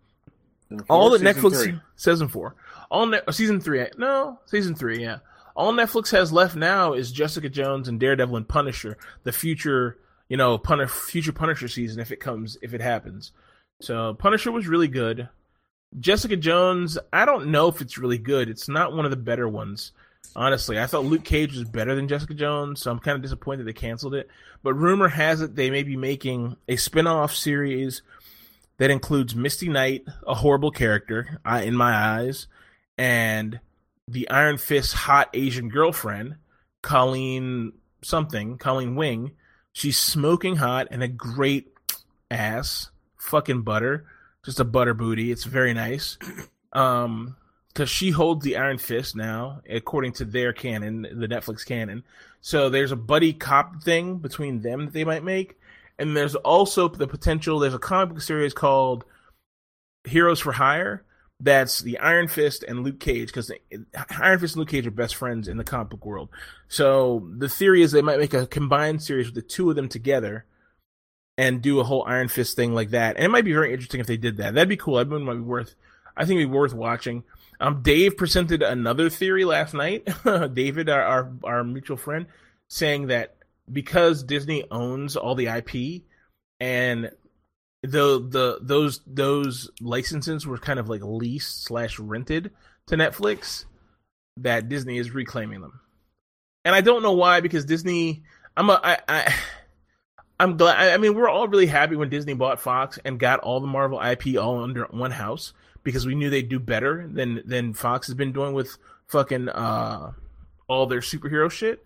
Season 0.69 0.85
all 0.89 1.09
four, 1.09 1.17
that 1.17 1.35
Netflix 1.35 1.63
three. 1.63 1.79
season 1.95 2.27
four, 2.27 2.55
all 2.89 3.05
ne- 3.07 3.21
uh, 3.27 3.31
season 3.31 3.59
three. 3.59 3.85
No, 3.97 4.39
season 4.45 4.75
three. 4.75 5.01
Yeah, 5.01 5.19
all 5.55 5.73
Netflix 5.73 6.11
has 6.11 6.31
left 6.31 6.55
now 6.55 6.93
is 6.93 7.11
Jessica 7.11 7.49
Jones 7.49 7.87
and 7.87 7.99
Daredevil 7.99 8.37
and 8.37 8.47
Punisher, 8.47 8.97
the 9.23 9.31
future, 9.31 9.97
you 10.29 10.37
know, 10.37 10.57
Pun- 10.57 10.87
future 10.87 11.33
Punisher 11.33 11.67
season 11.67 11.99
if 11.99 12.11
it 12.11 12.19
comes, 12.19 12.57
if 12.61 12.73
it 12.73 12.81
happens. 12.81 13.31
So 13.81 14.13
Punisher 14.13 14.51
was 14.51 14.67
really 14.67 14.87
good. 14.87 15.29
Jessica 15.99 16.35
Jones, 16.35 16.97
I 17.11 17.25
don't 17.25 17.47
know 17.47 17.67
if 17.67 17.81
it's 17.81 17.97
really 17.99 18.17
good. 18.17 18.49
It's 18.49 18.67
not 18.67 18.93
one 18.95 19.05
of 19.05 19.11
the 19.11 19.17
better 19.17 19.47
ones. 19.47 19.91
Honestly, 20.35 20.79
I 20.79 20.87
thought 20.87 21.05
Luke 21.05 21.23
Cage 21.23 21.53
was 21.53 21.63
better 21.63 21.93
than 21.95 22.07
Jessica 22.07 22.33
Jones, 22.33 22.81
so 22.81 22.89
I'm 22.89 22.99
kind 22.99 23.15
of 23.15 23.21
disappointed 23.21 23.65
they 23.65 23.73
canceled 23.73 24.15
it. 24.15 24.29
But 24.63 24.73
rumor 24.73 25.07
has 25.07 25.41
it 25.41 25.55
they 25.55 25.69
may 25.69 25.83
be 25.83 25.95
making 25.95 26.57
a 26.67 26.75
spin-off 26.75 27.35
series 27.35 28.01
that 28.77 28.89
includes 28.89 29.35
Misty 29.35 29.69
Knight, 29.69 30.05
a 30.25 30.33
horrible 30.33 30.71
character 30.71 31.39
in 31.45 31.75
my 31.75 31.93
eyes, 31.93 32.47
and 32.97 33.59
the 34.07 34.27
Iron 34.29 34.57
Fist 34.57 34.93
hot 34.93 35.29
Asian 35.33 35.69
girlfriend, 35.69 36.35
Colleen 36.81 37.73
something, 38.01 38.57
Colleen 38.57 38.95
Wing. 38.95 39.31
She's 39.71 39.97
smoking 39.97 40.55
hot 40.55 40.87
and 40.91 41.03
a 41.03 41.07
great 41.07 41.71
ass, 42.31 42.89
fucking 43.17 43.61
butter, 43.61 44.05
just 44.43 44.59
a 44.59 44.65
butter 44.65 44.93
booty. 44.93 45.31
It's 45.31 45.43
very 45.43 45.73
nice. 45.73 46.17
Um, 46.73 47.35
because 47.73 47.89
she 47.89 48.11
holds 48.11 48.43
the 48.43 48.57
Iron 48.57 48.77
Fist 48.77 49.15
now, 49.15 49.61
according 49.67 50.13
to 50.13 50.25
their 50.25 50.53
canon, 50.53 51.01
the 51.01 51.27
Netflix 51.27 51.65
canon. 51.65 52.03
So 52.41 52.69
there's 52.69 52.91
a 52.91 52.97
buddy 52.97 53.33
cop 53.33 53.81
thing 53.81 54.17
between 54.17 54.61
them 54.61 54.85
that 54.85 54.93
they 54.93 55.03
might 55.03 55.23
make, 55.23 55.57
and 55.97 56.15
there's 56.15 56.35
also 56.35 56.87
the 56.87 57.07
potential. 57.07 57.59
There's 57.59 57.73
a 57.73 57.79
comic 57.79 58.13
book 58.13 58.21
series 58.21 58.53
called 58.53 59.05
Heroes 60.03 60.39
for 60.39 60.51
Hire. 60.51 61.03
That's 61.39 61.79
the 61.79 61.97
Iron 61.99 62.27
Fist 62.27 62.63
and 62.63 62.83
Luke 62.83 62.99
Cage 62.99 63.27
because 63.27 63.51
Iron 64.19 64.39
Fist 64.39 64.55
and 64.55 64.59
Luke 64.59 64.69
Cage 64.69 64.87
are 64.87 64.91
best 64.91 65.15
friends 65.15 65.47
in 65.47 65.57
the 65.57 65.63
comic 65.63 65.89
book 65.89 66.05
world. 66.05 66.29
So 66.67 67.27
the 67.37 67.49
theory 67.49 67.81
is 67.81 67.91
they 67.91 68.01
might 68.01 68.19
make 68.19 68.33
a 68.33 68.47
combined 68.47 69.01
series 69.01 69.25
with 69.25 69.35
the 69.35 69.41
two 69.41 69.69
of 69.69 69.75
them 69.75 69.89
together 69.89 70.45
and 71.37 71.61
do 71.61 71.79
a 71.79 71.83
whole 71.83 72.05
Iron 72.07 72.27
Fist 72.27 72.55
thing 72.55 72.73
like 72.73 72.91
that. 72.91 73.15
And 73.15 73.25
it 73.25 73.29
might 73.29 73.45
be 73.45 73.53
very 73.53 73.73
interesting 73.73 73.99
if 73.99 74.07
they 74.07 74.17
did 74.17 74.37
that. 74.37 74.53
That'd 74.53 74.69
be 74.69 74.77
cool. 74.77 74.97
That 74.97 75.09
might 75.09 75.33
be 75.33 75.39
worth. 75.39 75.75
I 76.15 76.25
think 76.25 76.37
it'd 76.39 76.51
be 76.51 76.55
worth 76.55 76.73
watching. 76.73 77.23
Um, 77.59 77.81
Dave 77.81 78.17
presented 78.17 78.61
another 78.61 79.09
theory 79.09 79.45
last 79.45 79.73
night. 79.73 80.07
David, 80.53 80.89
our, 80.89 81.01
our 81.01 81.31
our 81.43 81.63
mutual 81.63 81.97
friend, 81.97 82.27
saying 82.69 83.07
that 83.07 83.35
because 83.71 84.23
Disney 84.23 84.65
owns 84.69 85.15
all 85.15 85.35
the 85.35 85.47
IP 85.47 86.03
and 86.59 87.11
the 87.81 88.25
the 88.29 88.59
those 88.61 89.01
those 89.05 89.69
licenses 89.81 90.47
were 90.47 90.57
kind 90.57 90.79
of 90.79 90.89
like 90.89 91.01
leased 91.03 91.63
slash 91.63 91.99
rented 91.99 92.51
to 92.87 92.95
Netflix, 92.95 93.65
that 94.37 94.69
Disney 94.69 94.97
is 94.97 95.11
reclaiming 95.11 95.61
them. 95.61 95.79
And 96.65 96.75
I 96.75 96.81
don't 96.81 97.03
know 97.03 97.13
why 97.13 97.41
because 97.41 97.65
Disney. 97.65 98.23
I'm 98.55 98.69
a 98.69 98.79
I. 98.83 98.97
I 99.07 99.33
I'm 100.39 100.57
glad. 100.57 100.91
I 100.91 100.97
mean, 100.97 101.13
we're 101.13 101.29
all 101.29 101.47
really 101.47 101.67
happy 101.67 101.95
when 101.95 102.09
Disney 102.09 102.33
bought 102.33 102.59
Fox 102.59 102.99
and 103.05 103.19
got 103.19 103.39
all 103.41 103.59
the 103.59 103.67
Marvel 103.67 104.01
IP 104.01 104.35
all 104.37 104.63
under 104.63 104.85
one 104.85 105.11
house 105.11 105.53
because 105.83 106.05
we 106.05 106.15
knew 106.15 106.29
they'd 106.29 106.49
do 106.49 106.59
better 106.59 107.07
than 107.11 107.41
than 107.45 107.73
Fox 107.73 108.07
has 108.07 108.15
been 108.15 108.31
doing 108.31 108.53
with 108.53 108.77
fucking 109.07 109.49
uh, 109.49 110.11
all 110.67 110.85
their 110.85 111.01
superhero 111.01 111.49
shit. 111.49 111.85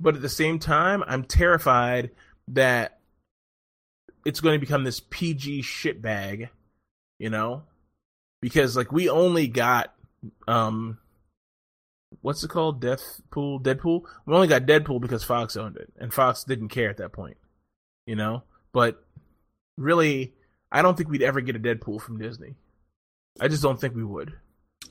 But 0.00 0.16
at 0.16 0.22
the 0.22 0.28
same 0.28 0.58
time, 0.58 1.04
I'm 1.06 1.24
terrified 1.24 2.10
that 2.48 2.98
it's 4.24 4.40
going 4.40 4.54
to 4.54 4.60
become 4.60 4.84
this 4.84 5.00
PG 5.00 5.62
shitbag, 5.62 6.48
you 7.18 7.30
know, 7.30 7.62
because 8.40 8.76
like 8.76 8.92
we 8.92 9.08
only 9.08 9.46
got 9.46 9.94
um 10.48 10.98
what's 12.22 12.42
it 12.42 12.48
called? 12.48 12.80
Deathpool, 12.80 13.62
Deadpool. 13.62 14.02
We 14.26 14.34
only 14.34 14.48
got 14.48 14.66
Deadpool 14.66 15.00
because 15.00 15.24
Fox 15.24 15.56
owned 15.56 15.76
it, 15.76 15.92
and 15.98 16.12
Fox 16.12 16.44
didn't 16.44 16.68
care 16.68 16.90
at 16.90 16.96
that 16.98 17.12
point 17.12 17.36
you 18.06 18.16
know. 18.16 18.42
But 18.72 19.02
really, 19.76 20.34
I 20.70 20.82
don't 20.82 20.96
think 20.96 21.08
we'd 21.08 21.22
ever 21.22 21.40
get 21.40 21.56
a 21.56 21.60
Deadpool 21.60 22.00
from 22.00 22.18
Disney. 22.18 22.54
I 23.40 23.48
just 23.48 23.62
don't 23.62 23.80
think 23.80 23.94
we 23.94 24.04
would. 24.04 24.32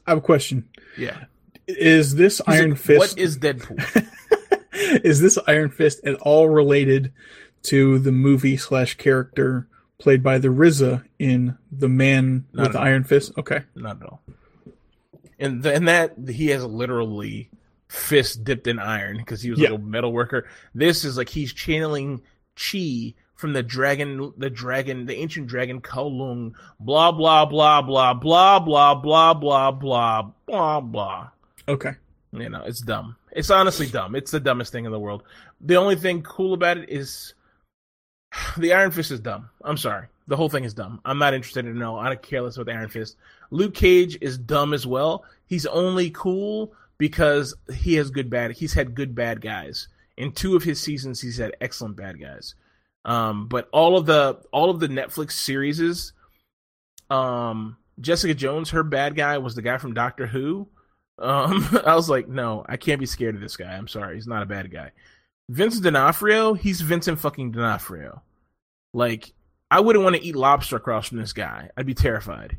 I 0.05 0.11
have 0.11 0.17
a 0.17 0.21
question. 0.21 0.67
Yeah. 0.97 1.25
Is 1.67 2.15
this 2.15 2.41
Iron 2.45 2.75
Fist? 2.75 2.99
What 2.99 3.17
is 3.17 3.37
Deadpool? 3.37 3.79
is 5.03 5.21
this 5.21 5.37
Iron 5.47 5.69
Fist 5.69 6.01
at 6.05 6.15
all 6.15 6.49
related 6.49 7.13
to 7.63 7.99
the 7.99 8.11
movie 8.11 8.57
slash 8.57 8.97
character 8.97 9.67
played 9.97 10.21
by 10.21 10.37
the 10.39 10.49
RZA 10.49 11.05
in 11.19 11.57
The 11.71 11.87
Man 11.87 12.45
Not 12.51 12.63
with 12.63 12.71
the. 12.73 12.79
Iron 12.81 13.05
Fist? 13.05 13.31
Okay. 13.37 13.61
Not 13.75 14.01
at 14.01 14.09
all. 14.09 14.21
And 15.39 15.65
and 15.65 15.87
that 15.87 16.15
he 16.29 16.47
has 16.47 16.63
literally 16.65 17.49
fist 17.87 18.43
dipped 18.43 18.67
in 18.67 18.79
iron 18.79 19.17
because 19.17 19.41
he 19.41 19.49
was 19.51 19.59
Yeah. 19.59 19.69
like 19.69 19.79
a 19.79 19.81
metal 19.83 20.11
worker. 20.11 20.47
This 20.75 21.05
is 21.05 21.15
like 21.17 21.29
he's 21.29 21.53
channeling 21.53 22.21
chi 22.55 23.13
from 23.35 23.53
the 23.53 23.63
dragon, 23.63 24.33
the 24.37 24.49
dragon, 24.49 25.05
the 25.05 25.15
ancient 25.15 25.47
dragon 25.47 25.81
Kowloon. 25.81 26.53
Blah 26.79 27.11
blah 27.11 27.45
blah 27.45 27.81
blah 27.81 28.13
blah 28.13 28.59
blah 28.59 28.95
blah 28.95 29.33
blah 29.33 29.71
blah 29.71 30.21
blah 30.45 30.79
blah. 30.81 31.29
Okay. 31.67 31.93
You 32.31 32.49
know, 32.49 32.63
it's 32.63 32.81
dumb. 32.81 33.15
It's 33.31 33.51
honestly 33.51 33.87
dumb. 33.87 34.15
It's 34.15 34.31
the 34.31 34.39
dumbest 34.39 34.71
thing 34.71 34.85
in 34.85 34.91
the 34.91 34.99
world. 34.99 35.23
The 35.61 35.75
only 35.75 35.95
thing 35.95 36.23
cool 36.23 36.53
about 36.53 36.77
it 36.77 36.89
is 36.89 37.33
the 38.57 38.73
Iron 38.73 38.91
Fist 38.91 39.11
is 39.11 39.19
dumb. 39.19 39.49
I'm 39.63 39.77
sorry. 39.77 40.07
The 40.27 40.37
whole 40.37 40.49
thing 40.49 40.63
is 40.63 40.73
dumb. 40.73 41.01
I'm 41.05 41.19
not 41.19 41.33
interested 41.33 41.65
in 41.65 41.77
know. 41.77 41.97
I 41.97 42.07
don't 42.07 42.21
care 42.21 42.41
less 42.41 42.55
about 42.55 42.67
the 42.67 42.73
Iron 42.73 42.89
Fist. 42.89 43.17
Luke 43.51 43.73
Cage 43.75 44.17
is 44.21 44.37
dumb 44.37 44.73
as 44.73 44.87
well. 44.87 45.25
He's 45.45 45.65
only 45.65 46.09
cool 46.09 46.73
because 46.97 47.53
he 47.73 47.95
has 47.95 48.09
good 48.09 48.29
bad. 48.29 48.51
He's 48.51 48.73
had 48.73 48.95
good 48.95 49.13
bad 49.13 49.41
guys. 49.41 49.89
In 50.15 50.31
two 50.31 50.55
of 50.55 50.63
his 50.63 50.81
seasons, 50.81 51.21
he's 51.21 51.37
had 51.37 51.55
excellent 51.59 51.97
bad 51.97 52.19
guys. 52.19 52.55
Um, 53.05 53.47
but 53.47 53.67
all 53.71 53.97
of 53.97 54.05
the 54.05 54.39
all 54.51 54.69
of 54.69 54.79
the 54.79 54.87
Netflix 54.87 55.33
series, 55.33 56.13
um, 57.09 57.77
Jessica 57.99 58.33
Jones, 58.33 58.71
her 58.71 58.83
bad 58.83 59.15
guy 59.15 59.37
was 59.37 59.55
the 59.55 59.61
guy 59.61 59.77
from 59.77 59.93
Doctor 59.93 60.25
Who. 60.25 60.67
Um, 61.19 61.67
I 61.85 61.95
was 61.95 62.09
like, 62.09 62.27
no, 62.27 62.65
I 62.67 62.77
can't 62.77 62.99
be 62.99 63.05
scared 63.05 63.35
of 63.35 63.41
this 63.41 63.57
guy. 63.57 63.73
I'm 63.73 63.87
sorry, 63.87 64.15
he's 64.15 64.27
not 64.27 64.43
a 64.43 64.47
bad 64.47 64.71
guy. 64.71 64.91
Vincent 65.49 65.83
D'Onofrio, 65.83 66.53
he's 66.53 66.81
Vincent 66.81 67.19
fucking 67.19 67.51
D'Onofrio. 67.51 68.21
Like, 68.93 69.33
I 69.69 69.81
wouldn't 69.81 70.03
want 70.03 70.15
to 70.15 70.23
eat 70.23 70.35
lobster 70.35 70.77
across 70.77 71.09
from 71.09 71.17
this 71.17 71.33
guy. 71.33 71.69
I'd 71.75 71.85
be 71.85 71.93
terrified, 71.93 72.57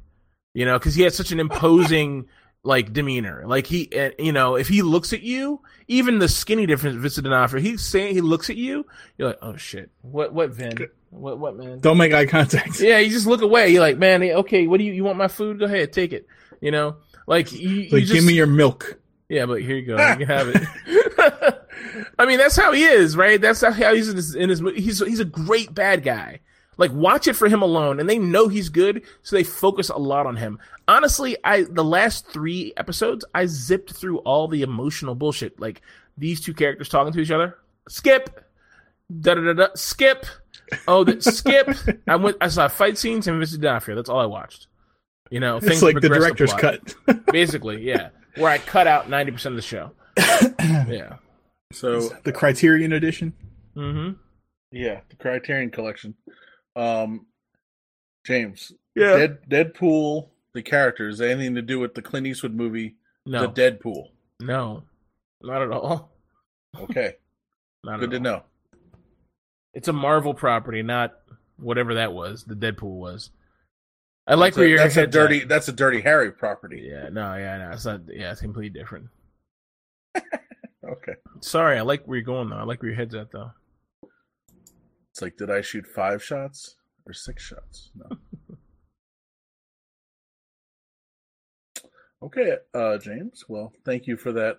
you 0.52 0.66
know, 0.66 0.78
because 0.78 0.94
he 0.94 1.02
has 1.02 1.16
such 1.16 1.32
an 1.32 1.40
imposing 1.40 2.26
like 2.64 2.92
demeanor. 2.92 3.44
Like 3.46 3.66
he, 3.66 3.88
uh, 3.96 4.10
you 4.18 4.32
know, 4.32 4.56
if 4.56 4.66
he 4.68 4.82
looks 4.82 5.12
at 5.12 5.22
you, 5.22 5.60
even 5.86 6.18
the 6.18 6.28
skinny 6.28 6.66
difference 6.66 6.96
Vincent 6.96 7.24
D'Onofrio, 7.24 7.62
he's 7.62 7.82
saying 7.82 8.14
he 8.14 8.20
looks 8.20 8.50
at 8.50 8.56
you, 8.56 8.86
you're 9.16 9.28
like, 9.28 9.38
oh 9.42 9.56
shit, 9.56 9.90
what, 10.02 10.32
what, 10.32 10.50
Vin, 10.50 10.88
what, 11.10 11.38
what, 11.38 11.56
man? 11.56 11.78
Don't 11.78 11.98
make 11.98 12.12
eye 12.12 12.26
contact. 12.26 12.80
Yeah, 12.80 12.98
you 12.98 13.10
just 13.10 13.26
look 13.26 13.42
away. 13.42 13.68
You're 13.68 13.82
like, 13.82 13.98
man, 13.98 14.22
okay, 14.22 14.66
what 14.66 14.78
do 14.78 14.84
you 14.84 14.92
you 14.92 15.04
want 15.04 15.18
my 15.18 15.28
food? 15.28 15.58
Go 15.58 15.66
ahead, 15.66 15.92
take 15.92 16.12
it. 16.12 16.26
You 16.60 16.70
know, 16.70 16.96
like 17.26 17.52
you, 17.52 17.68
you 17.68 18.00
just, 18.00 18.12
give 18.12 18.24
me 18.24 18.32
your 18.32 18.46
milk. 18.46 18.98
yeah, 19.28 19.46
but 19.46 19.60
here 19.60 19.76
you 19.76 19.86
go, 19.86 19.96
you 19.96 20.16
can 20.16 20.26
have 20.26 20.48
it. 20.48 21.60
I 22.18 22.26
mean, 22.26 22.38
that's 22.38 22.56
how 22.56 22.72
he 22.72 22.84
is, 22.84 23.16
right? 23.16 23.40
That's 23.40 23.60
how, 23.60 23.72
he's 23.72 24.08
in 24.08 24.16
his, 24.16 24.34
in 24.34 24.48
his. 24.48 24.60
He's 24.60 24.98
he's 25.04 25.20
a 25.20 25.24
great 25.24 25.74
bad 25.74 26.02
guy. 26.02 26.40
Like, 26.76 26.92
watch 26.92 27.26
it 27.28 27.34
for 27.34 27.48
him 27.48 27.62
alone, 27.62 28.00
and 28.00 28.08
they 28.08 28.18
know 28.18 28.48
he's 28.48 28.68
good, 28.68 29.02
so 29.22 29.36
they 29.36 29.44
focus 29.44 29.88
a 29.88 29.96
lot 29.96 30.26
on 30.26 30.36
him. 30.36 30.58
Honestly, 30.88 31.36
I 31.44 31.62
the 31.62 31.84
last 31.84 32.26
three 32.28 32.72
episodes, 32.76 33.24
I 33.34 33.46
zipped 33.46 33.92
through 33.92 34.18
all 34.18 34.48
the 34.48 34.62
emotional 34.62 35.14
bullshit, 35.14 35.58
like 35.60 35.82
these 36.18 36.40
two 36.40 36.54
characters 36.54 36.88
talking 36.88 37.12
to 37.12 37.20
each 37.20 37.30
other. 37.30 37.56
Skip, 37.88 38.44
da 39.20 39.34
da 39.34 39.40
da 39.42 39.52
da. 39.52 39.66
Skip. 39.74 40.26
Oh, 40.88 41.04
the, 41.04 41.20
skip. 41.20 41.70
I 42.06 42.16
went. 42.16 42.36
I 42.40 42.48
saw 42.48 42.68
fight 42.68 42.98
scenes 42.98 43.28
and 43.28 43.38
Vincent 43.38 43.62
D'Onofrio. 43.62 43.96
That's 43.96 44.08
all 44.08 44.20
I 44.20 44.26
watched. 44.26 44.66
You 45.30 45.40
know, 45.40 45.58
It's 45.62 45.82
like 45.82 46.00
the 46.00 46.08
director's 46.08 46.52
plot. 46.52 46.94
cut. 47.06 47.26
basically. 47.32 47.82
Yeah, 47.82 48.10
where 48.36 48.50
I 48.50 48.58
cut 48.58 48.86
out 48.86 49.08
ninety 49.08 49.32
percent 49.32 49.52
of 49.52 49.56
the 49.56 49.62
show. 49.62 49.92
yeah. 50.88 51.16
So 51.72 52.10
the 52.24 52.32
Criterion 52.32 52.92
edition. 52.92 53.32
Mm-hmm. 53.76 54.12
yeah, 54.70 55.00
the 55.08 55.16
Criterion 55.16 55.70
Collection. 55.70 56.14
Um, 56.76 57.26
James, 58.26 58.72
Yeah. 58.94 59.16
Dead, 59.16 59.38
Deadpool, 59.48 60.28
the 60.54 60.62
characters, 60.62 61.20
anything 61.20 61.54
to 61.56 61.62
do 61.62 61.78
with 61.78 61.94
the 61.94 62.02
Clint 62.02 62.26
Eastwood 62.26 62.54
movie, 62.54 62.96
No. 63.26 63.46
The 63.46 63.48
Deadpool? 63.70 64.08
No. 64.40 64.82
Not 65.42 65.62
at 65.62 65.70
all. 65.70 66.16
Okay, 66.78 67.14
Not 67.84 68.00
good 68.00 68.10
to 68.10 68.16
all. 68.16 68.22
know. 68.22 68.42
It's 69.74 69.88
a 69.88 69.92
Marvel 69.92 70.34
property, 70.34 70.82
not 70.82 71.14
whatever 71.56 71.94
that 71.94 72.12
was. 72.12 72.44
The 72.44 72.54
Deadpool 72.54 72.98
was. 72.98 73.30
I 74.26 74.34
like 74.34 74.52
That's 74.54 74.58
where 74.58 74.66
a, 74.66 74.70
your 74.70 74.78
that's 74.78 74.96
a 74.96 75.06
dirty. 75.06 75.42
at. 75.42 75.48
That's 75.48 75.68
a 75.68 75.72
dirty 75.72 76.00
Harry 76.00 76.32
property. 76.32 76.88
Yeah. 76.90 77.10
No. 77.10 77.34
Yeah. 77.36 77.58
No. 77.58 77.70
It's 77.72 77.84
not. 77.84 78.00
Yeah. 78.08 78.32
It's 78.32 78.40
completely 78.40 78.78
different. 78.78 79.08
Okay, 80.86 81.14
Sorry. 81.40 81.78
I 81.78 81.80
like 81.80 82.04
where 82.04 82.18
you're 82.18 82.24
going 82.26 82.50
though. 82.50 82.56
I 82.58 82.64
like 82.64 82.82
where 82.82 82.90
your 82.90 82.96
head's 82.96 83.14
at 83.14 83.32
though. 83.32 83.50
It's 85.14 85.22
like, 85.22 85.36
did 85.36 85.48
I 85.48 85.60
shoot 85.60 85.86
five 85.86 86.24
shots 86.24 86.74
or 87.06 87.12
six 87.12 87.40
shots? 87.40 87.92
No. 87.94 88.18
okay, 92.24 92.56
uh, 92.74 92.98
James. 92.98 93.44
Well, 93.46 93.72
thank 93.84 94.08
you 94.08 94.16
for 94.16 94.32
that 94.32 94.58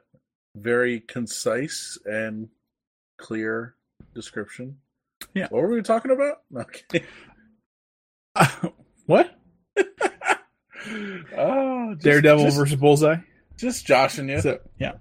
very 0.55 1.01
concise 1.01 1.97
and 2.05 2.47
clear 3.17 3.75
description. 4.13 4.77
Yeah. 5.33 5.47
What 5.49 5.63
were 5.63 5.73
we 5.73 5.81
talking 5.81 6.11
about? 6.11 6.37
Okay. 6.55 7.03
what? 9.07 9.37
oh, 11.37 11.95
just, 11.95 12.01
Daredevil 12.01 12.45
just, 12.45 12.55
versus 12.55 12.77
Bullseye. 12.77 13.17
just 13.57 13.85
joshing 13.85 14.29
you. 14.29 14.39
So, 14.39 14.59
yeah. 14.79 14.93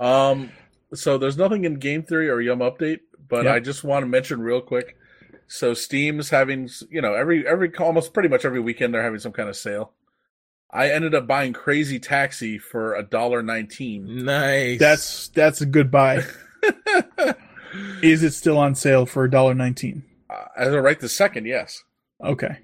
Um, 0.00 0.50
so 0.92 1.18
there's 1.18 1.36
nothing 1.36 1.64
in 1.64 1.74
game 1.74 2.02
theory 2.02 2.28
or 2.28 2.40
Yum 2.40 2.58
update, 2.58 3.02
but 3.28 3.44
Yeah. 3.44 3.54
I 3.54 3.60
just 3.60 3.84
want 3.84 4.02
to 4.02 4.06
mention 4.08 4.40
real 4.40 4.60
quick. 4.60 4.96
So 5.48 5.74
Steam's 5.74 6.30
having, 6.30 6.68
you 6.90 7.00
know, 7.00 7.14
every 7.14 7.46
every 7.46 7.74
almost 7.76 8.12
pretty 8.12 8.28
much 8.28 8.44
every 8.44 8.60
weekend 8.60 8.92
they're 8.94 9.02
having 9.02 9.20
some 9.20 9.32
kind 9.32 9.48
of 9.48 9.56
sale. 9.56 9.92
I 10.70 10.90
ended 10.90 11.14
up 11.14 11.26
buying 11.28 11.52
Crazy 11.52 11.98
Taxi 12.00 12.58
for 12.58 12.94
a 12.96 13.02
dollar 13.02 13.42
nineteen. 13.42 14.24
Nice. 14.24 14.78
That's 14.80 15.28
that's 15.28 15.60
a 15.60 15.66
good 15.66 15.90
buy. 15.90 16.22
Is 18.02 18.22
it 18.22 18.32
still 18.32 18.56
on 18.58 18.74
sale 18.74 19.04
for 19.06 19.28
$1.19? 19.28 20.02
Uh, 20.30 20.44
As 20.56 20.72
of 20.72 20.82
right 20.82 20.98
this 20.98 21.14
second, 21.16 21.46
yes, 21.46 21.82
Okay. 22.24 22.58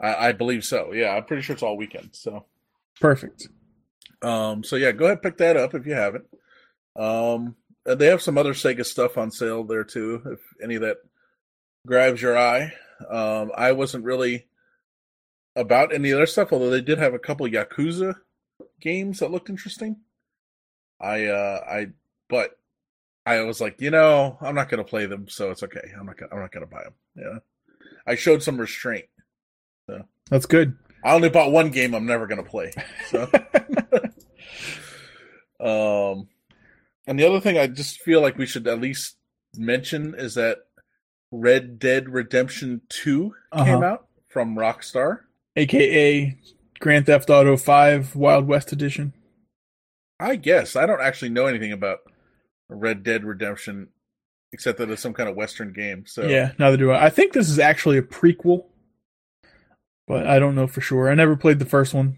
I, 0.00 0.28
I 0.28 0.32
believe 0.32 0.64
so. 0.64 0.92
Yeah, 0.92 1.14
I'm 1.14 1.24
pretty 1.24 1.42
sure 1.42 1.52
it's 1.54 1.62
all 1.62 1.76
weekend. 1.76 2.10
So, 2.12 2.46
Perfect. 3.00 3.48
um, 4.22 4.64
so 4.64 4.76
yeah, 4.76 4.92
go 4.92 5.04
ahead 5.06 5.20
pick 5.22 5.36
that 5.38 5.56
up 5.58 5.74
if 5.74 5.86
you 5.86 5.92
haven't. 5.92 6.24
Um, 6.96 7.54
and 7.54 7.54
they 7.94 8.06
have 8.06 8.22
some 8.22 8.38
other 8.38 8.54
Sega 8.54 8.84
stuff 8.84 9.18
on 9.18 9.30
sale 9.30 9.64
there 9.64 9.84
too. 9.84 10.22
If 10.26 10.40
any 10.62 10.76
of 10.76 10.82
that 10.82 10.98
grabs 11.86 12.20
your 12.20 12.36
eye, 12.36 12.72
um, 13.08 13.50
I 13.56 13.72
wasn't 13.72 14.04
really 14.04 14.46
about 15.56 15.92
any 15.94 16.12
other 16.12 16.26
stuff, 16.26 16.52
although 16.52 16.70
they 16.70 16.80
did 16.80 16.98
have 16.98 17.14
a 17.14 17.18
couple 17.18 17.46
Yakuza 17.46 18.14
games 18.80 19.18
that 19.18 19.30
looked 19.30 19.50
interesting. 19.50 19.96
I, 21.00 21.26
uh, 21.26 21.60
I, 21.68 21.86
but 22.28 22.58
I 23.24 23.40
was 23.42 23.60
like, 23.60 23.80
you 23.80 23.90
know, 23.90 24.38
I'm 24.40 24.54
not 24.54 24.68
gonna 24.68 24.84
play 24.84 25.06
them, 25.06 25.28
so 25.28 25.50
it's 25.50 25.62
okay. 25.62 25.92
I'm 25.98 26.06
not 26.06 26.16
gonna, 26.16 26.32
I'm 26.32 26.40
not 26.40 26.52
gonna 26.52 26.66
buy 26.66 26.84
them. 26.84 26.94
Yeah, 27.16 27.38
I 28.06 28.14
showed 28.14 28.42
some 28.42 28.58
restraint. 28.58 29.06
So 29.88 30.04
that's 30.28 30.46
good. 30.46 30.76
I 31.04 31.14
only 31.14 31.30
bought 31.30 31.52
one 31.52 31.70
game 31.70 31.94
I'm 31.94 32.06
never 32.06 32.26
gonna 32.26 32.42
play. 32.42 32.72
So 33.08 33.22
um 35.60 36.28
and 37.06 37.18
the 37.18 37.26
other 37.28 37.40
thing 37.40 37.58
I 37.58 37.66
just 37.66 38.00
feel 38.00 38.20
like 38.20 38.38
we 38.38 38.46
should 38.46 38.66
at 38.66 38.80
least 38.80 39.16
mention 39.56 40.14
is 40.16 40.34
that 40.34 40.58
Red 41.32 41.78
Dead 41.78 42.08
Redemption 42.08 42.80
2 42.88 43.34
came 43.54 43.60
Uh-huh. 43.62 43.84
out 43.84 44.06
from 44.28 44.56
Rockstar. 44.56 45.20
AKA 45.56 46.38
Grand 46.80 47.06
Theft 47.06 47.28
Auto 47.30 47.56
5 47.56 48.16
Wild 48.16 48.46
West 48.46 48.72
Edition. 48.72 49.12
I 50.18 50.36
guess 50.36 50.76
I 50.76 50.86
don't 50.86 51.00
actually 51.00 51.30
know 51.30 51.46
anything 51.46 51.72
about 51.72 51.98
Red 52.68 53.02
Dead 53.02 53.24
Redemption 53.24 53.88
except 54.52 54.78
that 54.78 54.90
it's 54.90 55.00
some 55.02 55.14
kind 55.14 55.28
of 55.28 55.36
western 55.36 55.72
game. 55.72 56.04
So 56.06 56.26
Yeah, 56.26 56.52
neither 56.58 56.76
do 56.76 56.90
I. 56.90 57.06
I 57.06 57.10
think 57.10 57.32
this 57.32 57.48
is 57.48 57.58
actually 57.60 57.98
a 57.98 58.02
prequel, 58.02 58.64
but 60.08 60.26
I 60.26 60.38
don't 60.40 60.54
know 60.56 60.66
for 60.66 60.80
sure. 60.80 61.08
I 61.10 61.14
never 61.14 61.36
played 61.36 61.58
the 61.60 61.64
first 61.64 61.94
one. 61.94 62.16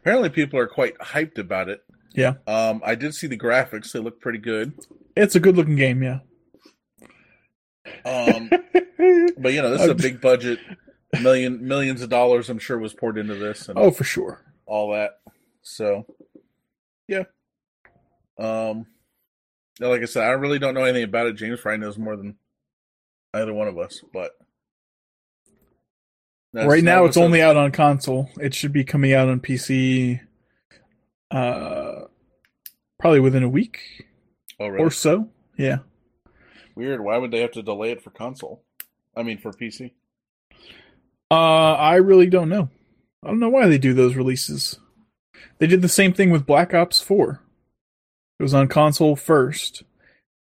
apparently 0.00 0.28
people 0.30 0.58
are 0.58 0.66
quite 0.66 0.96
hyped 0.98 1.38
about 1.38 1.68
it. 1.68 1.80
Yeah. 2.14 2.34
Um 2.46 2.82
I 2.84 2.94
did 2.94 3.14
see 3.14 3.26
the 3.26 3.38
graphics, 3.38 3.92
they 3.92 3.98
look 3.98 4.20
pretty 4.20 4.38
good. 4.38 4.72
It's 5.16 5.34
a 5.34 5.40
good 5.40 5.56
looking 5.56 5.76
game, 5.76 6.02
yeah. 6.02 6.20
Um 8.04 8.50
but 9.38 9.52
you 9.52 9.62
know, 9.62 9.70
this 9.70 9.82
is 9.82 9.88
a 9.88 9.94
big 9.94 10.20
budget 10.20 10.58
million 11.22 11.66
millions 11.66 12.02
of 12.02 12.08
dollars 12.08 12.50
I'm 12.50 12.58
sure 12.58 12.78
was 12.78 12.94
poured 12.94 13.18
into 13.18 13.34
this 13.34 13.68
and 13.68 13.78
oh, 13.78 13.90
for 13.90 14.04
sure. 14.04 14.44
all 14.66 14.92
that. 14.92 15.20
So, 15.62 16.06
yeah. 17.06 17.24
Um, 18.38 18.86
like 19.80 20.02
I 20.02 20.06
said, 20.06 20.24
I 20.24 20.30
really 20.30 20.58
don't 20.58 20.74
know 20.74 20.84
anything 20.84 21.04
about 21.04 21.26
it. 21.26 21.34
James 21.34 21.60
probably 21.60 21.78
knows 21.78 21.98
more 21.98 22.16
than 22.16 22.36
either 23.34 23.52
one 23.52 23.68
of 23.68 23.78
us, 23.78 24.02
but 24.12 24.32
that's 26.52 26.66
right 26.66 26.82
now, 26.82 27.04
it's 27.04 27.16
only 27.16 27.42
out 27.42 27.56
on 27.56 27.72
console. 27.72 28.30
It 28.40 28.54
should 28.54 28.72
be 28.72 28.84
coming 28.84 29.12
out 29.12 29.28
on 29.28 29.40
PC 29.40 30.20
uh, 31.30 31.87
probably 32.98 33.20
within 33.20 33.42
a 33.42 33.48
week 33.48 33.80
Oh, 34.60 34.68
really? 34.68 34.84
or 34.84 34.90
so. 34.90 35.28
Yeah. 35.56 35.78
Weird. 36.74 37.00
Why 37.00 37.18
would 37.18 37.30
they 37.30 37.40
have 37.40 37.52
to 37.52 37.62
delay 37.62 37.90
it 37.92 38.02
for 38.02 38.10
console? 38.10 38.62
I 39.16 39.22
mean, 39.22 39.38
for 39.38 39.52
PC. 39.52 39.92
Uh, 41.30 41.34
I 41.74 41.96
really 41.96 42.26
don't 42.26 42.48
know. 42.48 42.70
I 43.22 43.28
don't 43.28 43.40
know 43.40 43.48
why 43.48 43.66
they 43.66 43.78
do 43.78 43.92
those 43.94 44.14
releases. 44.14 44.78
They 45.58 45.66
did 45.66 45.82
the 45.82 45.88
same 45.88 46.12
thing 46.12 46.30
with 46.30 46.46
Black 46.46 46.72
Ops 46.72 47.00
4. 47.00 47.40
It 48.38 48.42
was 48.42 48.54
on 48.54 48.68
console 48.68 49.16
first, 49.16 49.82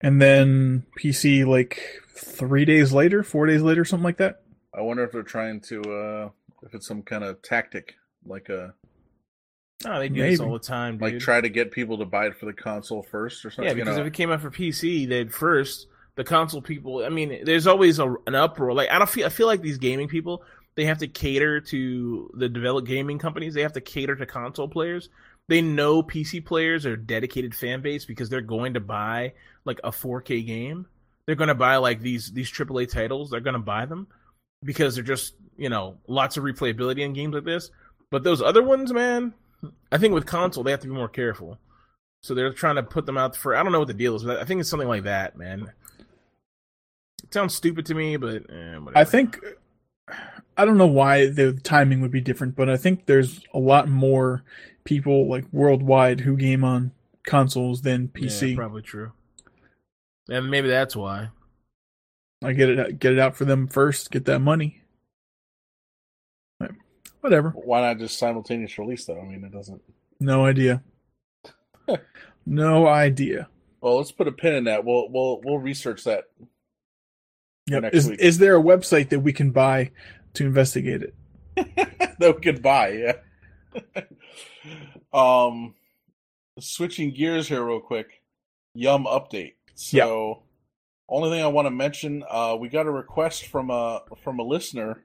and 0.01 0.21
then 0.21 0.85
PC 0.99 1.47
like 1.47 1.81
three 2.13 2.65
days 2.65 2.93
later, 2.93 3.23
four 3.23 3.47
days 3.47 3.63
later, 3.63 3.85
something 3.85 4.03
like 4.05 4.17
that. 4.17 4.43
I 4.77 4.81
wonder 4.81 5.05
if 5.05 5.13
they're 5.13 5.23
trying 5.23 5.61
to, 5.63 5.81
uh 5.83 6.29
if 6.65 6.75
it's 6.75 6.89
some 6.89 7.03
kind 7.03 7.23
of 7.23 7.41
tactic, 7.43 7.95
like 8.27 8.49
a 8.49 8.75
Oh, 9.87 9.99
they 9.99 10.09
do 10.09 10.23
this 10.23 10.41
all 10.41 10.53
the 10.53 10.59
time, 10.59 10.95
dude. 10.95 11.03
like 11.03 11.19
try 11.19 11.41
to 11.41 11.49
get 11.49 11.71
people 11.71 11.99
to 11.99 12.05
buy 12.05 12.27
it 12.27 12.37
for 12.37 12.47
the 12.47 12.53
console 12.53 13.03
first 13.03 13.45
or 13.45 13.51
something. 13.51 13.65
yeah, 13.65 13.71
you 13.71 13.85
because 13.85 13.97
know? 13.97 14.03
if 14.03 14.09
it 14.09 14.15
came 14.15 14.31
out 14.31 14.41
for 14.41 14.51
PC, 14.51 15.09
they'd 15.09 15.33
first 15.33 15.89
the 16.17 16.25
console 16.25 16.63
people. 16.63 17.05
I 17.05 17.09
mean, 17.09 17.45
there's 17.45 17.67
always 17.67 17.99
a, 17.99 18.15
an 18.27 18.35
uproar. 18.35 18.73
Like 18.73 18.91
I 18.91 18.99
don't 18.99 19.11
feel. 19.11 19.27
I 19.27 19.31
feel 19.31 19.47
like 19.47 19.61
these 19.61 19.79
gaming 19.79 20.09
people 20.09 20.43
they 20.75 20.87
have 20.87 20.99
to 20.99 21.09
cater 21.09 21.61
to 21.61 22.31
the 22.35 22.49
developed 22.49 22.89
gaming 22.89 23.19
companies. 23.19 23.55
They 23.55 23.63
have 23.63 23.73
to 23.75 23.81
cater 23.81 24.17
to 24.17 24.27
console 24.27 24.69
players. 24.69 25.09
They 25.49 25.61
know 25.61 26.03
PC 26.03 26.45
players 26.45 26.87
are 26.87 26.95
a 26.95 27.01
dedicated 27.01 27.55
fan 27.55 27.83
base 27.83 28.05
because 28.05 28.29
they're 28.29 28.41
going 28.41 28.75
to 28.75 28.81
buy 28.81 29.35
like 29.65 29.79
a 29.85 29.91
4K 29.91 30.47
game. 30.47 30.87
They're 31.27 31.37
going 31.37 31.49
to 31.49 31.55
buy 31.55 31.77
like 31.77 32.01
these 32.01 32.33
these 32.33 32.51
AAA 32.51 32.91
titles. 32.91 33.31
They're 33.31 33.41
going 33.41 33.55
to 33.55 33.61
buy 33.61 33.87
them 33.87 34.09
because 34.63 34.95
they're 34.95 35.05
just 35.05 35.35
you 35.57 35.69
know 35.69 35.99
lots 36.09 36.37
of 36.37 36.45
replayability 36.45 37.01
in 37.01 37.13
games 37.13 37.35
like 37.35 37.45
this. 37.45 37.71
But 38.11 38.25
those 38.25 38.43
other 38.43 38.63
ones, 38.63 38.93
man, 38.93 39.33
I 39.95 39.99
think 39.99 40.13
with 40.13 40.27
console 40.27 40.65
they 40.65 40.73
have 40.73 40.81
to 40.81 40.89
be 40.89 40.93
more 40.93 41.09
careful. 41.09 41.57
So 42.25 42.35
they're 42.35 42.53
trying 42.53 42.75
to 42.75 42.83
put 42.83 43.07
them 43.07 43.17
out 43.17 43.37
for 43.37 43.55
I 43.55 43.63
don't 43.63 43.71
know 43.71 43.79
what 43.79 43.87
the 43.87 43.95
deal 43.95 44.17
is, 44.17 44.25
but 44.25 44.39
I 44.39 44.45
think 44.45 44.61
it's 44.61 44.69
something 44.69 44.89
like 44.89 45.05
that, 45.05 45.39
man. 45.39 45.71
It 47.23 47.33
sounds 47.33 47.55
stupid 47.55 47.87
to 47.87 47.95
me, 47.95 48.17
but 48.17 48.43
eh. 48.51 48.79
I 48.97 49.05
think 49.05 49.39
I 50.57 50.65
don't 50.65 50.79
know 50.79 50.87
why 50.89 51.27
the 51.29 51.53
timing 51.53 52.01
would 52.01 52.11
be 52.11 52.21
different, 52.21 52.57
but 52.57 52.69
I 52.69 52.77
think 52.77 53.07
there's 53.07 53.41
a 53.55 53.59
lot 53.61 53.89
more 53.89 54.43
people 54.83 55.29
like 55.29 55.45
worldwide 55.53 56.21
who 56.21 56.37
game 56.37 56.65
on 56.65 56.91
consoles 57.25 57.83
than 57.83 58.11
Yeah, 58.17 58.23
PC. 58.23 58.57
probably 58.57 58.83
true. 58.83 59.13
And 60.29 60.51
maybe 60.51 60.69
that's 60.69 60.97
why. 60.97 61.29
I 62.43 62.53
get 62.53 62.69
it 62.69 62.99
get 62.99 63.13
it 63.13 63.21
out 63.21 63.37
for 63.37 63.45
them 63.45 63.69
first, 63.69 64.11
get 64.11 64.25
that 64.25 64.41
money. 64.41 64.83
Whatever. 67.25 67.55
Why 67.57 67.81
not 67.81 67.97
just 67.97 68.19
simultaneous 68.19 68.77
release 68.79 69.07
though? 69.07 69.19
I 69.19 69.25
mean, 69.25 69.43
it 69.45 69.51
doesn't. 69.51 69.81
No 70.21 70.45
idea. 70.45 70.83
no 72.47 72.87
idea. 72.87 73.49
Well, 73.81 73.97
let's 73.97 74.13
put 74.13 74.29
a 74.29 74.33
pin 74.33 74.57
in 74.57 74.65
that. 74.65 74.85
We'll 74.85 75.09
we'll 75.09 75.41
we'll 75.43 75.59
research 75.59 76.05
that. 76.05 76.25
Yep. 77.69 77.83
next 77.83 77.97
Is 77.97 78.11
week. 78.11 78.21
is 78.21 78.37
there 78.37 78.59
a 78.59 78.63
website 78.63 79.09
that 79.09 79.21
we 79.21 79.33
can 79.33 79.53
buy 79.53 79.91
to 80.35 80.45
investigate 80.45 81.03
it? 81.03 81.15
that 82.19 82.35
we 82.37 82.43
could 82.43 82.61
buy. 82.61 83.15
Yeah. 83.95 84.03
um, 85.15 85.75
switching 86.61 87.11
gears 87.15 87.49
here 87.49 87.65
real 87.65 87.81
quick. 87.81 88.21
Yum 88.75 89.07
update. 89.07 89.55
So, 89.77 90.43
only 91.09 91.31
thing 91.31 91.43
I 91.43 91.47
want 91.47 91.65
to 91.65 91.71
mention, 91.71 92.23
uh, 92.29 92.55
we 92.61 92.69
got 92.69 92.85
a 92.85 92.91
request 92.91 93.47
from 93.47 93.71
a 93.71 94.03
from 94.23 94.41
a 94.41 94.43
listener 94.43 95.03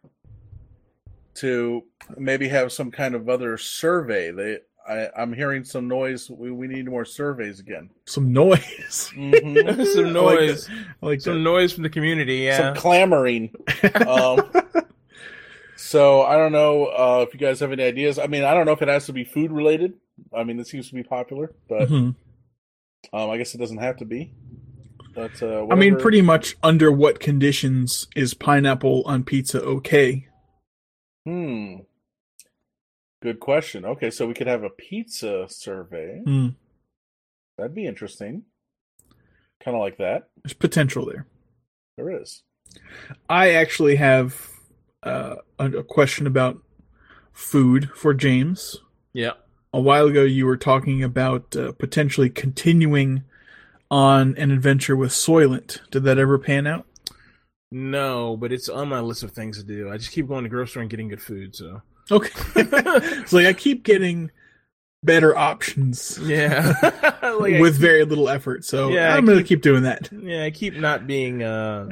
to 1.40 1.84
maybe 2.18 2.48
have 2.50 2.72
some 2.72 2.92
kind 2.92 3.16
of 3.16 3.28
other 3.30 3.58
survey. 3.58 4.32
They, 4.32 4.60
I, 4.88 5.10
I'm 5.16 5.34
hearing 5.34 5.64
some 5.64 5.88
noise. 5.88 6.30
We, 6.30 6.52
we 6.52 6.68
need 6.68 6.88
more 6.88 7.06
surveys 7.06 7.60
again. 7.60 7.90
Some 8.06 8.34
noise. 8.34 9.12
Mhm. 9.16 9.86
some 9.96 10.14
noise, 10.14 10.70
I 11.02 11.06
like 11.06 11.22
some 11.22 11.36
that. 11.36 11.40
noise 11.50 11.74
from 11.74 11.84
the 11.84 11.90
community. 11.90 12.38
Yeah, 12.38 12.58
Some 12.58 12.76
clamoring. 12.76 13.52
um, 14.08 14.42
so 15.76 16.24
I 16.24 16.38
don't 16.38 16.52
know 16.52 16.86
uh, 16.86 17.26
if 17.28 17.34
you 17.34 17.40
guys 17.40 17.60
have 17.62 17.72
any 17.72 17.84
ideas. 17.84 18.20
I 18.20 18.28
mean, 18.28 18.44
I 18.44 18.54
don't 18.54 18.66
know 18.66 18.74
if 18.74 18.82
it 18.82 18.88
has 18.88 19.06
to 19.08 19.14
be 19.14 19.24
food 19.24 19.52
related. 19.52 19.94
I 20.36 20.44
mean, 20.44 20.60
it 20.60 20.68
seems 20.68 20.90
to 20.90 20.96
be 20.96 21.04
popular, 21.04 21.54
but 21.70 21.90
Mhm. 21.90 22.16
um, 23.14 23.30
I 23.30 23.38
guess 23.38 23.56
it 23.56 23.60
doesn't 23.60 23.78
have 23.78 23.98
to 23.98 24.06
be. 24.06 24.34
But 25.16 25.42
uh, 25.42 25.68
I 25.70 25.76
mean, 25.76 25.98
pretty 25.98 26.22
much 26.22 26.56
under 26.64 26.92
what 26.92 27.20
conditions 27.20 28.08
is 28.16 28.34
pineapple 28.34 29.04
on 29.06 29.24
pizza 29.24 29.62
okay? 29.62 30.28
Hmm. 31.26 31.76
Good 33.22 33.40
question. 33.40 33.86
Okay, 33.86 34.10
so 34.12 34.28
we 34.28 34.34
could 34.34 34.48
have 34.48 34.64
a 34.64 34.70
pizza 34.70 35.46
survey. 35.50 36.22
Hmm. 36.26 36.50
That'd 37.58 37.76
be 37.76 37.86
interesting. 37.86 38.44
Kind 39.64 39.76
of 39.76 39.82
like 39.82 39.98
that. 39.98 40.30
There's 40.44 40.54
potential 40.54 41.06
there. 41.06 41.28
There 41.98 42.22
is. 42.22 42.44
I 43.28 43.52
actually 43.52 43.98
have 43.98 44.50
uh, 45.04 45.36
a, 45.58 45.66
a 45.72 45.84
question 45.84 46.26
about 46.28 46.60
food 47.34 47.90
for 47.96 48.14
James. 48.14 48.78
yeah. 49.14 49.34
A 49.72 49.80
while 49.80 50.08
ago, 50.08 50.24
you 50.24 50.48
were 50.48 50.58
talking 50.58 51.04
about 51.04 51.56
uh, 51.56 51.74
potentially 51.74 52.28
continuing 52.32 53.24
on 53.92 54.36
an 54.38 54.50
adventure 54.50 54.96
with 54.96 55.12
Soylent. 55.12 55.80
Did 55.92 56.04
that 56.06 56.18
ever 56.18 56.40
pan 56.40 56.66
out? 56.66 56.88
No, 57.72 58.36
but 58.38 58.52
it's 58.52 58.70
on 58.70 58.90
my 58.90 59.00
list 59.00 59.24
of 59.24 59.32
things 59.32 59.58
to 59.58 59.64
do. 59.64 59.92
I 59.92 59.98
just 59.98 60.12
keep 60.12 60.28
going 60.28 60.44
to 60.44 60.50
grocery 60.50 60.70
store 60.72 60.82
and 60.82 60.90
getting 60.90 61.08
good 61.10 61.22
food. 61.22 61.56
So 61.56 61.82
Okay. 62.12 62.30
it's 62.56 63.34
like 63.34 63.46
I 63.46 63.54
keep 63.54 63.84
getting 63.84 64.32
better 65.04 65.38
options 65.38 66.20
yeah, 66.24 66.74
Like, 67.24 67.62
with 67.62 67.74
keep- 67.76 67.82
very 67.82 68.04
little 68.06 68.28
effort. 68.28 68.66
So 68.66 68.90
Yeah, 68.90 69.14
I 69.14 69.18
I'm 69.18 69.26
going 69.26 69.38
to 69.38 69.44
keep- 69.44 69.58
keep 69.60 69.62
doing 69.62 69.84
that. 69.84 70.10
Yeah, 70.12 70.44
I 70.44 70.52
keep 70.52 70.74
not 70.76 71.06
being 71.08 71.44
uh, 71.44 71.90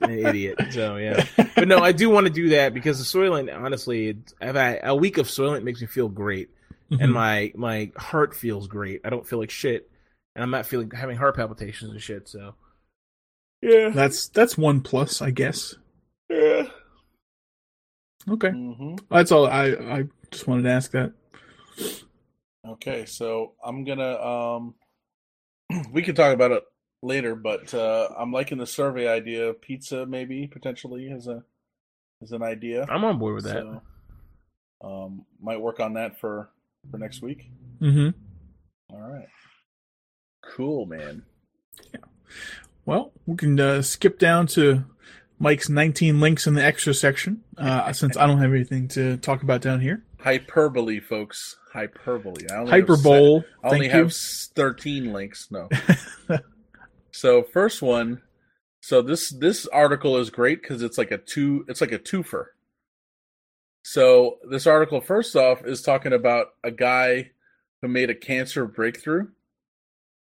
an 0.00 0.10
idiot. 0.10 0.58
So 0.72 0.96
yeah, 0.96 1.24
but 1.54 1.68
no, 1.68 1.78
I 1.78 1.92
do 1.92 2.10
want 2.10 2.26
to 2.26 2.32
do 2.32 2.48
that 2.50 2.74
because 2.74 2.98
the 2.98 3.04
Soylent, 3.18 3.54
honestly, 3.56 4.18
I've 4.40 4.56
had, 4.56 4.80
a 4.82 4.96
week 4.96 5.18
of 5.18 5.28
Soylent 5.28 5.62
makes 5.62 5.80
me 5.80 5.86
feel 5.86 6.08
great, 6.08 6.50
Mm-hmm. 6.90 7.04
and 7.04 7.12
my 7.14 7.52
my 7.54 7.90
heart 7.96 8.34
feels 8.34 8.66
great. 8.68 9.00
I 9.02 9.08
don't 9.08 9.26
feel 9.26 9.38
like 9.38 9.50
shit, 9.50 9.88
and 10.36 10.42
I'm 10.42 10.50
not 10.50 10.66
feeling 10.66 10.90
having 10.90 11.16
heart 11.16 11.36
palpitations 11.36 11.90
and 11.90 12.02
shit. 12.02 12.28
So 12.28 12.54
yeah, 13.62 13.90
That's 13.90 14.28
that's 14.28 14.58
one 14.58 14.80
plus, 14.80 15.22
I 15.22 15.30
guess. 15.30 15.74
yeah. 16.28 16.64
Okay, 18.28 18.50
hmm 18.50 18.96
that's 19.10 19.32
all. 19.32 19.46
I 19.46 19.68
I 19.72 20.04
just 20.30 20.46
wanted 20.46 20.62
to 20.62 20.70
ask 20.70 20.90
that. 20.92 21.12
Okay, 22.66 23.04
so 23.06 23.54
I'm 23.64 23.84
gonna 23.84 24.16
um 24.20 24.74
we 25.92 26.02
can 26.02 26.14
talk 26.14 26.32
about 26.34 26.52
it 26.52 26.62
later, 27.02 27.34
but 27.34 27.72
uh 27.74 28.08
I'm 28.16 28.32
liking 28.32 28.58
the 28.58 28.66
survey 28.66 29.08
idea. 29.08 29.52
Pizza 29.54 30.06
maybe 30.06 30.46
potentially 30.46 31.10
as 31.10 31.26
a 31.26 31.42
as 32.22 32.32
an 32.32 32.42
idea. 32.42 32.86
I'm 32.88 33.04
on 33.04 33.18
board 33.18 33.34
with 33.36 33.44
that. 33.44 33.62
So, 33.62 33.82
um 34.88 35.26
might 35.40 35.60
work 35.60 35.80
on 35.80 35.94
that 35.94 36.20
for 36.20 36.50
for 36.90 36.98
next 36.98 37.22
week. 37.22 37.50
Mm-hmm. 37.80 38.10
All 38.90 39.00
right. 39.00 39.28
Cool, 40.44 40.86
man. 40.86 41.22
Well, 42.84 43.12
we 43.26 43.36
can 43.36 43.58
uh, 43.58 43.82
skip 43.82 44.18
down 44.18 44.46
to 44.48 44.84
Mike's 45.38 45.68
19 45.68 46.20
links 46.20 46.46
in 46.46 46.54
the 46.54 46.64
extra 46.64 46.94
section, 46.94 47.42
uh, 47.58 47.92
since 47.92 48.16
I 48.16 48.26
don't 48.26 48.38
have 48.38 48.52
anything 48.52 48.88
to 48.88 49.16
talk 49.18 49.42
about 49.42 49.60
down 49.60 49.80
here. 49.80 50.04
Hyperbole, 50.20 51.00
folks. 51.00 51.56
Hyperbole. 51.72 52.46
I 52.50 52.56
only 52.56 52.70
have 52.70 52.80
Hyperbole. 52.80 53.40
se- 53.40 53.46
I 53.64 53.66
only 53.66 53.80
Thank 53.88 53.92
have 53.92 54.06
you. 54.06 54.52
13 54.54 55.12
links. 55.12 55.48
No. 55.50 55.68
so 57.12 57.42
first 57.42 57.82
one. 57.82 58.22
So 58.80 59.00
this 59.00 59.30
this 59.30 59.66
article 59.68 60.16
is 60.16 60.30
great 60.30 60.60
because 60.60 60.82
it's 60.82 60.98
like 60.98 61.12
a 61.12 61.18
two. 61.18 61.64
It's 61.68 61.80
like 61.80 61.92
a 61.92 61.98
twofer. 61.98 62.46
So 63.84 64.38
this 64.48 64.66
article, 64.66 65.00
first 65.00 65.34
off, 65.34 65.64
is 65.64 65.82
talking 65.82 66.12
about 66.12 66.48
a 66.62 66.70
guy 66.70 67.30
who 67.80 67.88
made 67.88 68.10
a 68.10 68.14
cancer 68.14 68.66
breakthrough. 68.66 69.28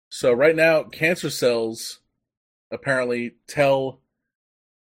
So 0.09 0.31
right 0.33 0.55
now, 0.55 0.83
cancer 0.83 1.29
cells 1.29 2.00
apparently 2.71 3.35
tell 3.47 3.99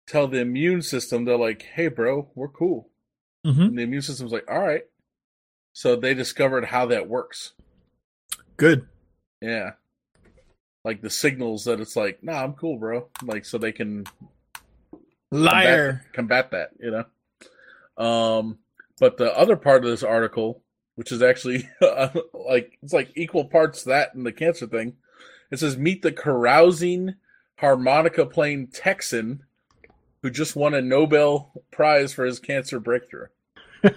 tell 0.07 0.27
the 0.27 0.39
immune 0.39 0.81
system 0.81 1.25
they're 1.25 1.37
like, 1.37 1.61
"Hey, 1.61 1.87
bro, 1.87 2.29
we're 2.35 2.47
cool." 2.47 2.89
hmm 3.43 3.61
And 3.61 3.77
the 3.77 3.83
immune 3.83 4.01
system's 4.01 4.31
like, 4.31 4.49
"All 4.49 4.59
right." 4.61 4.83
So 5.73 5.97
they 5.97 6.13
discovered 6.13 6.65
how 6.65 6.85
that 6.87 7.09
works. 7.09 7.51
Good. 8.55 8.87
Yeah. 9.41 9.71
Like 10.85 11.01
the 11.01 11.09
signals 11.09 11.65
that 11.65 11.81
it's 11.81 11.97
like, 11.97 12.23
nah, 12.23 12.41
I'm 12.41 12.53
cool, 12.53 12.77
bro. 12.77 13.09
Like 13.23 13.43
so 13.43 13.57
they 13.57 13.73
can 13.73 14.05
Liar. 15.31 16.03
combat, 16.13 16.13
combat 16.13 16.51
that, 16.51 16.69
you 16.79 16.91
know. 16.91 18.03
Um, 18.03 18.59
but 18.99 19.17
the 19.17 19.37
other 19.37 19.57
part 19.57 19.83
of 19.83 19.91
this 19.91 20.03
article, 20.03 20.61
which 20.95 21.11
is 21.11 21.21
actually 21.21 21.69
like 21.81 22.77
it's 22.81 22.93
like 22.93 23.11
equal 23.15 23.45
parts 23.45 23.83
that 23.83 24.13
and 24.15 24.25
the 24.25 24.31
cancer 24.31 24.67
thing, 24.67 24.93
it 25.51 25.59
says 25.59 25.77
meet 25.77 26.01
the 26.03 26.11
carousing 26.11 27.15
harmonica 27.57 28.25
playing 28.25 28.67
Texan 28.67 29.43
who 30.21 30.29
just 30.29 30.55
won 30.55 30.73
a 30.73 30.81
Nobel 30.81 31.51
Prize 31.71 32.13
for 32.13 32.25
his 32.25 32.39
cancer 32.39 32.79
breakthrough. 32.79 33.27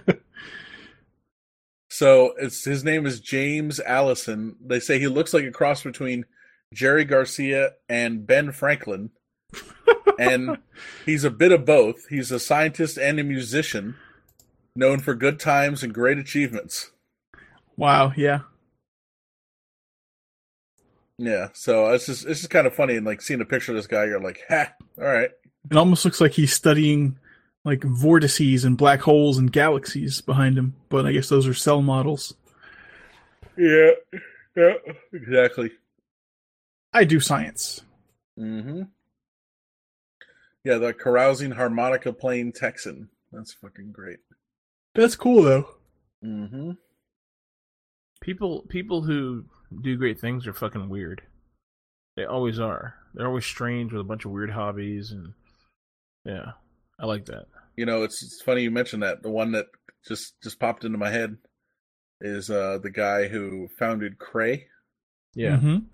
so 1.88 2.34
it's 2.38 2.64
his 2.64 2.84
name 2.84 3.06
is 3.06 3.20
James 3.20 3.80
Allison. 3.80 4.56
They 4.64 4.80
say 4.80 4.98
he 4.98 5.08
looks 5.08 5.32
like 5.32 5.44
a 5.44 5.50
cross 5.50 5.82
between 5.82 6.26
Jerry 6.74 7.04
Garcia 7.04 7.72
and 7.88 8.26
Ben 8.26 8.52
Franklin 8.52 9.10
and 10.18 10.58
he's 11.06 11.24
a 11.24 11.30
bit 11.30 11.52
of 11.52 11.64
both. 11.64 12.08
He's 12.08 12.30
a 12.30 12.40
scientist 12.40 12.98
and 12.98 13.18
a 13.18 13.24
musician, 13.24 13.96
known 14.74 15.00
for 15.00 15.14
good 15.14 15.40
times 15.40 15.82
and 15.82 15.94
great 15.94 16.18
achievements. 16.18 16.90
Wow. 17.76 18.12
Yeah. 18.16 18.40
Yeah, 21.18 21.48
so 21.52 21.88
it's 21.90 22.06
just 22.06 22.26
it's 22.26 22.40
just 22.40 22.50
kind 22.50 22.66
of 22.66 22.74
funny 22.74 22.96
and 22.96 23.04
like 23.04 23.20
seeing 23.20 23.40
a 23.40 23.44
picture 23.44 23.72
of 23.72 23.76
this 23.76 23.88
guy, 23.88 24.04
you're 24.04 24.20
like, 24.22 24.40
ha, 24.48 24.72
all 24.98 25.04
right, 25.04 25.30
It 25.70 25.76
almost 25.76 26.04
looks 26.04 26.20
like 26.20 26.32
he's 26.32 26.52
studying 26.52 27.18
like 27.64 27.82
vortices 27.82 28.64
and 28.64 28.78
black 28.78 29.00
holes 29.00 29.36
and 29.36 29.52
galaxies 29.52 30.20
behind 30.20 30.56
him, 30.56 30.74
but 30.88 31.06
I 31.06 31.12
guess 31.12 31.28
those 31.28 31.46
are 31.46 31.54
cell 31.54 31.82
models. 31.82 32.34
yeah, 33.56 33.90
yeah, 34.56 34.74
exactly. 35.12 35.72
I 36.92 37.04
do 37.04 37.18
science. 37.20 37.82
Mm-hmm. 38.38 38.82
Yeah, 40.64 40.78
the 40.78 40.92
carousing 40.94 41.50
harmonica 41.50 42.12
playing 42.12 42.52
Texan. 42.52 43.08
That's 43.32 43.52
fucking 43.52 43.92
great. 43.92 44.18
That's 44.94 45.16
cool 45.16 45.42
though. 45.42 45.68
Mm-hmm. 46.24 46.72
People 48.28 48.66
people 48.68 49.00
who 49.00 49.46
do 49.80 49.96
great 49.96 50.20
things 50.20 50.46
are 50.46 50.52
fucking 50.52 50.90
weird. 50.90 51.22
They 52.14 52.26
always 52.26 52.60
are. 52.60 52.94
They're 53.14 53.26
always 53.26 53.46
strange 53.46 53.90
with 53.90 54.02
a 54.02 54.04
bunch 54.04 54.26
of 54.26 54.32
weird 54.32 54.50
hobbies 54.50 55.12
and 55.12 55.32
yeah. 56.26 56.50
I 57.00 57.06
like 57.06 57.24
that. 57.24 57.46
You 57.78 57.86
know, 57.86 58.02
it's 58.02 58.22
it's 58.22 58.42
funny 58.42 58.60
you 58.60 58.70
mentioned 58.70 59.02
that. 59.02 59.22
The 59.22 59.30
one 59.30 59.52
that 59.52 59.68
just 60.06 60.38
just 60.42 60.60
popped 60.60 60.84
into 60.84 60.98
my 60.98 61.08
head 61.08 61.38
is 62.20 62.50
uh 62.50 62.76
the 62.82 62.90
guy 62.90 63.28
who 63.28 63.66
founded 63.78 64.18
Cray. 64.18 64.66
Yeah. 65.34 65.56
Mhm. 65.56 65.86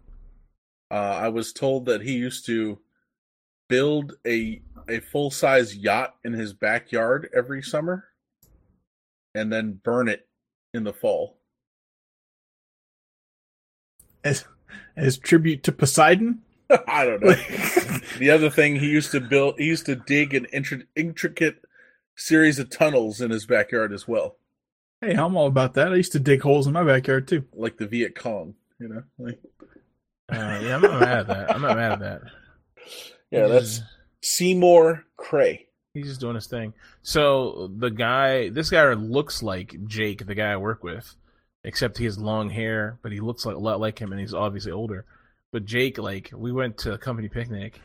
Uh, 0.90 0.94
I 0.94 1.28
was 1.28 1.52
told 1.52 1.86
that 1.86 2.02
he 2.02 2.15
used 2.15 2.47
to 2.47 2.81
build 3.69 4.15
a 4.27 4.61
a 4.89 4.98
full 4.98 5.31
size 5.31 5.77
yacht 5.77 6.16
in 6.24 6.32
his 6.32 6.52
backyard 6.52 7.31
every 7.32 7.62
summer, 7.62 8.09
and 9.36 9.52
then 9.52 9.81
burn 9.85 10.09
it 10.09 10.27
in 10.73 10.82
the 10.82 10.93
fall. 10.93 11.39
As 14.25 14.45
as 14.97 15.19
tribute 15.19 15.63
to 15.65 15.73
Poseidon. 15.73 16.43
I 16.89 17.05
don't 17.05 17.23
know. 17.23 17.35
the 18.19 18.31
other 18.31 18.51
thing 18.51 18.77
he 18.77 18.89
used 18.89 19.13
to 19.13 19.21
build, 19.21 19.57
he 19.59 19.67
used 19.67 19.87
to 19.87 19.97
dig 19.97 20.35
an 20.35 20.47
intri- 20.53 20.87
intricate 20.97 21.63
series 22.17 22.59
of 22.59 22.71
tunnels 22.71 23.21
in 23.21 23.31
his 23.31 23.45
backyard 23.47 23.93
as 23.93 24.09
well, 24.09 24.37
hey, 25.01 25.15
I'm 25.15 25.37
all 25.37 25.47
about 25.47 25.75
that. 25.75 25.93
I 25.93 25.97
used 25.97 26.13
to 26.13 26.21
dig 26.21 26.43
holes 26.43 26.67
in 26.67 26.73
my 26.73 26.85
backyard 26.85 27.29
too. 27.29 27.45
like 27.55 27.77
the 27.77 27.87
Viet 27.87 28.15
Cong. 28.15 28.55
You 28.79 28.89
know, 28.89 29.03
like 29.19 29.39
Uh, 30.31 30.61
yeah, 30.63 30.77
I'm 30.77 30.83
not 30.83 31.01
mad 31.01 31.19
at 31.19 31.27
that. 31.29 31.55
I'm 31.55 31.63
not 31.63 31.77
mad 31.77 31.93
at 31.93 32.01
that. 32.01 32.23
yeah, 33.31 33.47
that's 33.47 33.83
Seymour 34.23 35.05
Cray. 35.17 35.67
He's 35.93 36.07
just 36.09 36.21
doing 36.21 36.35
his 36.35 36.49
thing. 36.49 36.75
So 37.03 37.71
the 37.77 37.91
guy, 37.91 38.49
this 38.49 38.71
guy 38.71 38.93
looks 38.95 39.43
like 39.43 39.77
Jake, 39.87 40.27
the 40.27 40.35
guy 40.35 40.53
I 40.53 40.57
work 40.57 40.83
with, 40.83 41.15
except 41.65 41.99
he 41.99 42.05
has 42.05 42.19
long 42.19 42.51
hair, 42.51 42.99
but 43.03 43.12
he 43.12 43.20
looks 43.20 43.47
like 43.47 43.57
a 43.57 43.61
lot 43.61 43.81
like 43.81 43.99
him, 43.99 44.12
and 44.12 44.20
he's 44.20 44.35
obviously 44.35 44.73
older. 44.73 45.05
But 45.53 45.65
Jake, 45.65 45.99
like, 45.99 46.31
we 46.35 46.53
went 46.53 46.78
to 46.78 46.93
a 46.93 46.99
company 46.99 47.28
picnic, 47.28 47.81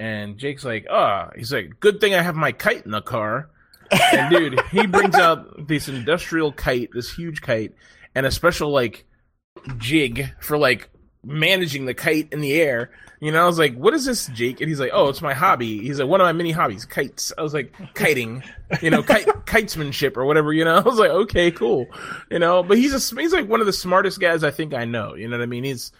and 0.00 0.38
Jake's 0.38 0.64
like, 0.64 0.86
"Ah," 0.90 1.30
he's 1.36 1.52
like, 1.52 1.80
"Good 1.80 2.00
thing 2.00 2.14
I 2.14 2.22
have 2.22 2.36
my 2.36 2.52
kite 2.52 2.84
in 2.84 2.90
the 2.90 3.02
car." 3.02 3.50
And 3.90 4.30
dude, 4.34 4.60
he 4.70 4.86
brings 4.86 5.14
out 5.14 5.68
this 5.68 5.88
industrial 5.88 6.52
kite, 6.52 6.90
this 6.92 7.14
huge 7.14 7.40
kite, 7.40 7.74
and 8.14 8.26
a 8.26 8.30
special 8.30 8.70
like 8.70 9.04
jig 9.78 10.32
for 10.40 10.58
like 10.58 10.90
managing 11.24 11.86
the 11.86 11.94
kite 11.94 12.28
in 12.32 12.40
the 12.40 12.60
air. 12.60 12.90
You 13.20 13.32
know, 13.32 13.42
I 13.42 13.46
was 13.46 13.58
like, 13.58 13.76
"What 13.76 13.94
is 13.94 14.04
this, 14.04 14.26
Jake?" 14.28 14.60
And 14.60 14.68
he's 14.68 14.78
like, 14.78 14.92
"Oh, 14.92 15.08
it's 15.08 15.20
my 15.20 15.34
hobby." 15.34 15.80
He's 15.80 15.98
like, 15.98 16.08
"One 16.08 16.20
of 16.20 16.24
my 16.24 16.32
many 16.32 16.52
hobbies, 16.52 16.84
kites." 16.84 17.32
I 17.36 17.42
was 17.42 17.52
like, 17.52 17.72
"Kiting," 17.94 18.44
you 18.80 18.90
know, 18.90 19.02
kite 19.02 19.26
kitesmanship 19.46 20.16
or 20.16 20.24
whatever. 20.24 20.52
You 20.52 20.64
know, 20.64 20.76
I 20.78 20.80
was 20.80 20.98
like, 20.98 21.10
"Okay, 21.10 21.50
cool," 21.50 21.86
you 22.30 22.38
know. 22.38 22.62
But 22.62 22.78
he's 22.78 22.94
a 22.94 23.20
he's 23.20 23.32
like 23.32 23.48
one 23.48 23.60
of 23.60 23.66
the 23.66 23.72
smartest 23.72 24.20
guys 24.20 24.44
I 24.44 24.50
think 24.52 24.72
I 24.72 24.84
know. 24.84 25.14
You 25.14 25.28
know 25.28 25.36
what 25.36 25.42
I 25.42 25.46
mean? 25.46 25.64
He's 25.64 25.90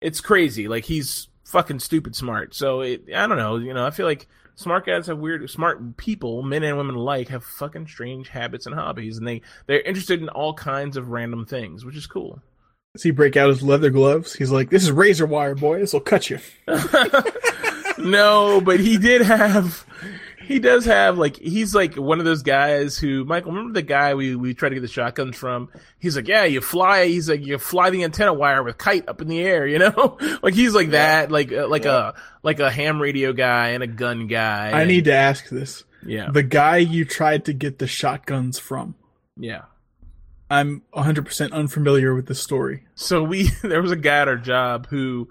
it's 0.00 0.20
crazy. 0.20 0.68
Like 0.68 0.84
he's 0.84 1.28
fucking 1.44 1.80
stupid 1.80 2.14
smart. 2.14 2.54
So 2.54 2.80
it, 2.80 3.04
I 3.14 3.26
don't 3.26 3.38
know. 3.38 3.56
You 3.56 3.74
know, 3.74 3.86
I 3.86 3.90
feel 3.90 4.06
like 4.06 4.28
smart 4.54 4.86
guys 4.86 5.06
have 5.06 5.18
weird. 5.18 5.48
Smart 5.50 5.96
people, 5.96 6.42
men 6.42 6.62
and 6.62 6.76
women 6.76 6.94
alike, 6.94 7.28
have 7.28 7.44
fucking 7.44 7.86
strange 7.88 8.28
habits 8.28 8.66
and 8.66 8.74
hobbies, 8.74 9.18
and 9.18 9.26
they 9.26 9.42
they're 9.66 9.80
interested 9.80 10.20
in 10.20 10.28
all 10.28 10.54
kinds 10.54 10.96
of 10.96 11.08
random 11.08 11.46
things, 11.46 11.84
which 11.84 11.96
is 11.96 12.06
cool. 12.06 12.40
Does 12.94 13.02
he 13.04 13.10
break 13.12 13.36
out 13.36 13.48
his 13.50 13.62
leather 13.62 13.90
gloves? 13.90 14.34
He's 14.34 14.50
like, 14.50 14.70
"This 14.70 14.82
is 14.82 14.90
razor 14.90 15.26
wire, 15.26 15.54
boy. 15.54 15.78
This 15.78 15.92
will 15.92 16.00
cut 16.00 16.28
you." 16.28 16.38
no, 17.98 18.60
but 18.60 18.80
he 18.80 18.98
did 18.98 19.22
have. 19.22 19.84
He 20.44 20.58
does 20.58 20.84
have 20.86 21.16
like 21.16 21.36
he's 21.36 21.76
like 21.76 21.94
one 21.94 22.18
of 22.18 22.24
those 22.24 22.42
guys 22.42 22.98
who 22.98 23.24
Michael 23.24 23.52
remember 23.52 23.72
the 23.74 23.82
guy 23.82 24.14
we 24.14 24.34
we 24.34 24.52
tried 24.52 24.70
to 24.70 24.74
get 24.74 24.80
the 24.80 24.88
shotguns 24.88 25.36
from. 25.36 25.68
He's 26.00 26.16
like, 26.16 26.26
yeah, 26.26 26.42
you 26.42 26.60
fly. 26.60 27.06
He's 27.06 27.28
like, 27.28 27.46
you 27.46 27.56
fly 27.58 27.90
the 27.90 28.02
antenna 28.02 28.34
wire 28.34 28.64
with 28.64 28.76
kite 28.76 29.08
up 29.08 29.20
in 29.20 29.28
the 29.28 29.40
air, 29.40 29.64
you 29.64 29.78
know. 29.78 30.18
like 30.42 30.54
he's 30.54 30.74
like 30.74 30.90
that, 30.90 31.30
like 31.30 31.52
uh, 31.52 31.68
like 31.68 31.84
a 31.84 32.14
like 32.42 32.58
a 32.58 32.68
ham 32.70 33.00
radio 33.00 33.32
guy 33.32 33.68
and 33.68 33.84
a 33.84 33.86
gun 33.86 34.26
guy. 34.26 34.70
I 34.70 34.80
and- 34.80 34.88
need 34.88 35.04
to 35.04 35.14
ask 35.14 35.48
this: 35.48 35.84
yeah 36.04 36.30
the 36.32 36.42
guy 36.42 36.78
you 36.78 37.04
tried 37.04 37.44
to 37.44 37.52
get 37.52 37.78
the 37.78 37.86
shotguns 37.86 38.58
from. 38.58 38.96
yeah. 39.36 39.62
I'm 40.50 40.82
100% 40.92 41.52
unfamiliar 41.52 42.14
with 42.14 42.26
this 42.26 42.42
story. 42.42 42.84
So 42.96 43.22
we 43.22 43.44
there 43.62 43.82
was 43.82 43.92
a 43.92 43.96
guy 43.96 44.18
at 44.18 44.28
our 44.28 44.36
job 44.36 44.88
who 44.88 45.28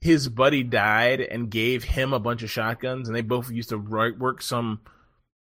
his 0.00 0.28
buddy 0.28 0.62
died 0.62 1.20
and 1.20 1.50
gave 1.50 1.84
him 1.84 2.12
a 2.12 2.20
bunch 2.20 2.42
of 2.42 2.50
shotguns, 2.50 3.08
and 3.08 3.16
they 3.16 3.22
both 3.22 3.50
used 3.50 3.70
to 3.70 3.78
work 3.78 4.42
some 4.42 4.80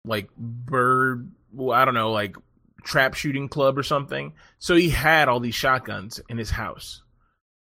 like 0.05 0.29
bird, 0.37 1.31
well, 1.53 1.77
I 1.77 1.85
don't 1.85 1.93
know, 1.93 2.11
like 2.11 2.35
trap 2.83 3.13
shooting 3.13 3.47
club 3.47 3.77
or 3.77 3.83
something. 3.83 4.33
So 4.59 4.75
he 4.75 4.89
had 4.89 5.27
all 5.27 5.39
these 5.39 5.55
shotguns 5.55 6.19
in 6.29 6.37
his 6.37 6.49
house. 6.49 7.03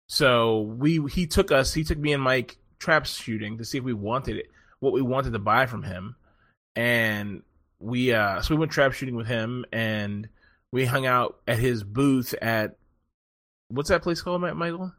So 0.08 0.60
we 0.60 1.00
he 1.10 1.26
took 1.26 1.52
us, 1.52 1.74
he 1.74 1.84
took 1.84 1.98
me 1.98 2.12
and 2.12 2.22
Mike 2.22 2.56
trap 2.78 3.06
shooting 3.06 3.58
to 3.58 3.64
see 3.64 3.78
if 3.78 3.84
we 3.84 3.92
wanted 3.92 4.36
it, 4.36 4.46
what 4.80 4.92
we 4.92 5.02
wanted 5.02 5.32
to 5.32 5.38
buy 5.38 5.66
from 5.66 5.82
him, 5.82 6.16
and 6.74 7.42
we 7.78 8.12
uh 8.12 8.40
so 8.42 8.54
we 8.54 8.58
went 8.58 8.72
trap 8.72 8.92
shooting 8.92 9.16
with 9.16 9.26
him 9.26 9.64
and 9.72 10.28
we 10.72 10.84
hung 10.84 11.06
out 11.06 11.36
at 11.46 11.58
his 11.58 11.82
booth 11.82 12.34
at 12.40 12.76
what's 13.68 13.88
that 13.88 14.02
place 14.02 14.22
called, 14.22 14.40
Ma- 14.40 14.54
Michael? 14.54 14.92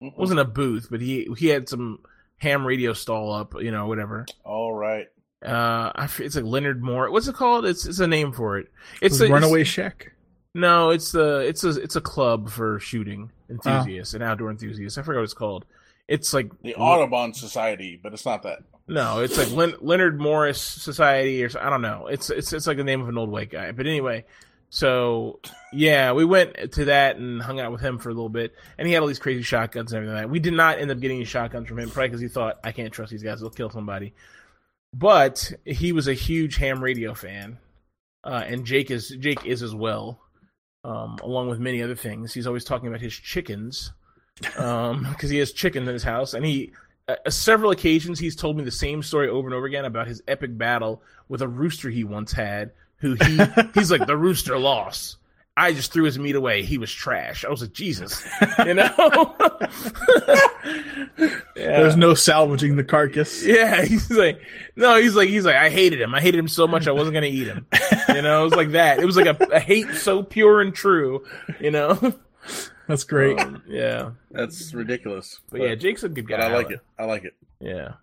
It 0.00 0.12
wasn't 0.16 0.40
a 0.40 0.44
booth, 0.44 0.88
but 0.90 1.00
he 1.00 1.28
he 1.38 1.46
had 1.48 1.68
some 1.68 2.00
ham 2.38 2.66
radio 2.66 2.92
stall 2.92 3.32
up, 3.32 3.54
you 3.60 3.70
know, 3.70 3.86
whatever. 3.86 4.26
All 4.44 4.74
right. 4.74 5.06
Uh, 5.44 5.92
I 5.94 6.04
f- 6.04 6.20
it's 6.20 6.36
like 6.36 6.44
Leonard 6.44 6.82
Moore. 6.82 7.10
What's 7.10 7.28
it 7.28 7.34
called? 7.34 7.64
It's 7.66 7.86
it's 7.86 8.00
a 8.00 8.06
name 8.06 8.32
for 8.32 8.58
it. 8.58 8.66
It's 9.00 9.20
It's 9.20 9.28
a 9.28 9.32
Runaway 9.32 9.62
It's, 9.62 9.70
Shack. 9.70 10.12
no, 10.54 10.90
it's 10.90 11.12
the 11.12 11.38
it's 11.40 11.64
a 11.64 11.70
it's 11.80 11.96
a 11.96 12.00
club 12.00 12.50
for 12.50 12.78
shooting 12.80 13.30
enthusiasts 13.48 14.12
and 14.14 14.22
outdoor 14.22 14.50
enthusiasts. 14.50 14.98
I 14.98 15.02
forgot 15.02 15.20
what 15.20 15.24
it's 15.24 15.34
called. 15.34 15.64
It's 16.08 16.32
like 16.34 16.50
The 16.62 16.74
Audubon 16.76 17.32
Society, 17.34 17.98
but 18.00 18.12
it's 18.12 18.24
not 18.26 18.42
that. 18.44 18.60
No, 18.88 19.20
it's 19.20 19.36
like 19.36 19.50
Len- 19.50 19.74
Leonard 19.80 20.20
Morris 20.20 20.60
Society, 20.60 21.42
or 21.42 21.48
so- 21.48 21.60
I 21.60 21.70
don't 21.70 21.82
know. 21.82 22.06
It's 22.06 22.28
it's 22.30 22.52
it's 22.52 22.66
like 22.66 22.76
the 22.76 22.84
name 22.84 23.00
of 23.00 23.08
an 23.08 23.18
old 23.18 23.30
white 23.30 23.50
guy. 23.50 23.72
But 23.72 23.86
anyway, 23.86 24.24
so 24.76 25.40
yeah, 25.72 26.12
we 26.12 26.26
went 26.26 26.72
to 26.72 26.84
that 26.84 27.16
and 27.16 27.40
hung 27.40 27.60
out 27.60 27.72
with 27.72 27.80
him 27.80 27.96
for 27.96 28.10
a 28.10 28.12
little 28.12 28.28
bit, 28.28 28.54
and 28.76 28.86
he 28.86 28.92
had 28.92 29.00
all 29.00 29.08
these 29.08 29.18
crazy 29.18 29.40
shotguns 29.40 29.90
and 29.90 29.96
everything. 29.96 30.14
Like 30.14 30.24
that. 30.24 30.30
We 30.30 30.38
did 30.38 30.52
not 30.52 30.78
end 30.78 30.90
up 30.90 31.00
getting 31.00 31.16
any 31.16 31.24
shotguns 31.24 31.66
from 31.66 31.78
him, 31.78 31.88
probably 31.88 32.08
because 32.08 32.20
he 32.20 32.28
thought 32.28 32.60
I 32.62 32.72
can't 32.72 32.92
trust 32.92 33.10
these 33.10 33.22
guys; 33.22 33.40
they'll 33.40 33.48
kill 33.48 33.70
somebody. 33.70 34.12
But 34.92 35.50
he 35.64 35.92
was 35.92 36.08
a 36.08 36.12
huge 36.12 36.56
ham 36.56 36.84
radio 36.84 37.14
fan, 37.14 37.56
uh, 38.22 38.44
and 38.46 38.66
Jake 38.66 38.90
is 38.90 39.08
Jake 39.18 39.46
is 39.46 39.62
as 39.62 39.74
well, 39.74 40.20
um, 40.84 41.16
along 41.22 41.48
with 41.48 41.58
many 41.58 41.82
other 41.82 41.96
things. 41.96 42.34
He's 42.34 42.46
always 42.46 42.64
talking 42.64 42.88
about 42.88 43.00
his 43.00 43.14
chickens, 43.14 43.94
um, 44.58 45.04
because 45.08 45.30
he 45.30 45.38
has 45.38 45.52
chickens 45.52 45.88
in 45.88 45.94
his 45.94 46.04
house, 46.04 46.34
and 46.34 46.44
he 46.44 46.72
uh, 47.08 47.14
several 47.30 47.70
occasions 47.70 48.18
he's 48.18 48.36
told 48.36 48.58
me 48.58 48.62
the 48.62 48.70
same 48.70 49.02
story 49.02 49.30
over 49.30 49.48
and 49.48 49.54
over 49.54 49.64
again 49.64 49.86
about 49.86 50.06
his 50.06 50.22
epic 50.28 50.58
battle 50.58 51.02
with 51.28 51.40
a 51.40 51.48
rooster 51.48 51.88
he 51.88 52.04
once 52.04 52.30
had 52.30 52.72
who 52.98 53.14
he 53.24 53.38
he's 53.74 53.90
like 53.90 54.06
the 54.06 54.16
rooster 54.16 54.58
lost. 54.58 55.16
I 55.58 55.72
just 55.72 55.90
threw 55.90 56.04
his 56.04 56.18
meat 56.18 56.36
away. 56.36 56.62
He 56.64 56.76
was 56.76 56.92
trash. 56.92 57.44
I 57.44 57.48
was 57.48 57.62
like 57.62 57.72
jesus. 57.72 58.26
You 58.64 58.74
know? 58.74 59.34
Yeah. 61.56 61.80
There's 61.80 61.96
no 61.96 62.12
salvaging 62.12 62.76
the 62.76 62.84
carcass. 62.84 63.42
yeah 63.44 63.82
he's 63.82 64.10
like 64.10 64.40
no 64.76 65.00
he's 65.00 65.14
like 65.16 65.28
he's 65.30 65.46
like 65.46 65.56
i 65.56 65.70
hated 65.70 66.00
him. 66.00 66.14
I 66.14 66.20
hated 66.20 66.38
him 66.38 66.48
so 66.48 66.66
much 66.66 66.86
i 66.86 66.92
wasn't 66.92 67.14
gonna 67.14 67.26
eat 67.26 67.46
him. 67.46 67.66
You 68.08 68.20
know? 68.20 68.42
It 68.42 68.44
was 68.44 68.54
like 68.54 68.72
that. 68.72 68.98
It 69.00 69.06
was 69.06 69.16
like 69.16 69.26
a, 69.26 69.44
a 69.46 69.58
hate 69.60 69.90
so 69.94 70.22
pure 70.22 70.60
and 70.60 70.74
true 70.74 71.24
you 71.60 71.70
know? 71.70 72.14
That's 72.86 73.04
great. 73.04 73.40
Um, 73.40 73.62
yeah. 73.66 74.10
That's 74.30 74.74
ridiculous. 74.74 75.40
but 75.50 75.62
yeah 75.62 75.74
jake's 75.74 76.02
a 76.02 76.08
good 76.10 76.28
guy. 76.28 76.36
But 76.36 76.50
I 76.50 76.54
like 76.54 76.70
it. 76.70 76.80
I 76.98 77.04
like 77.04 77.24
it. 77.24 77.34
yeah. 77.60 77.94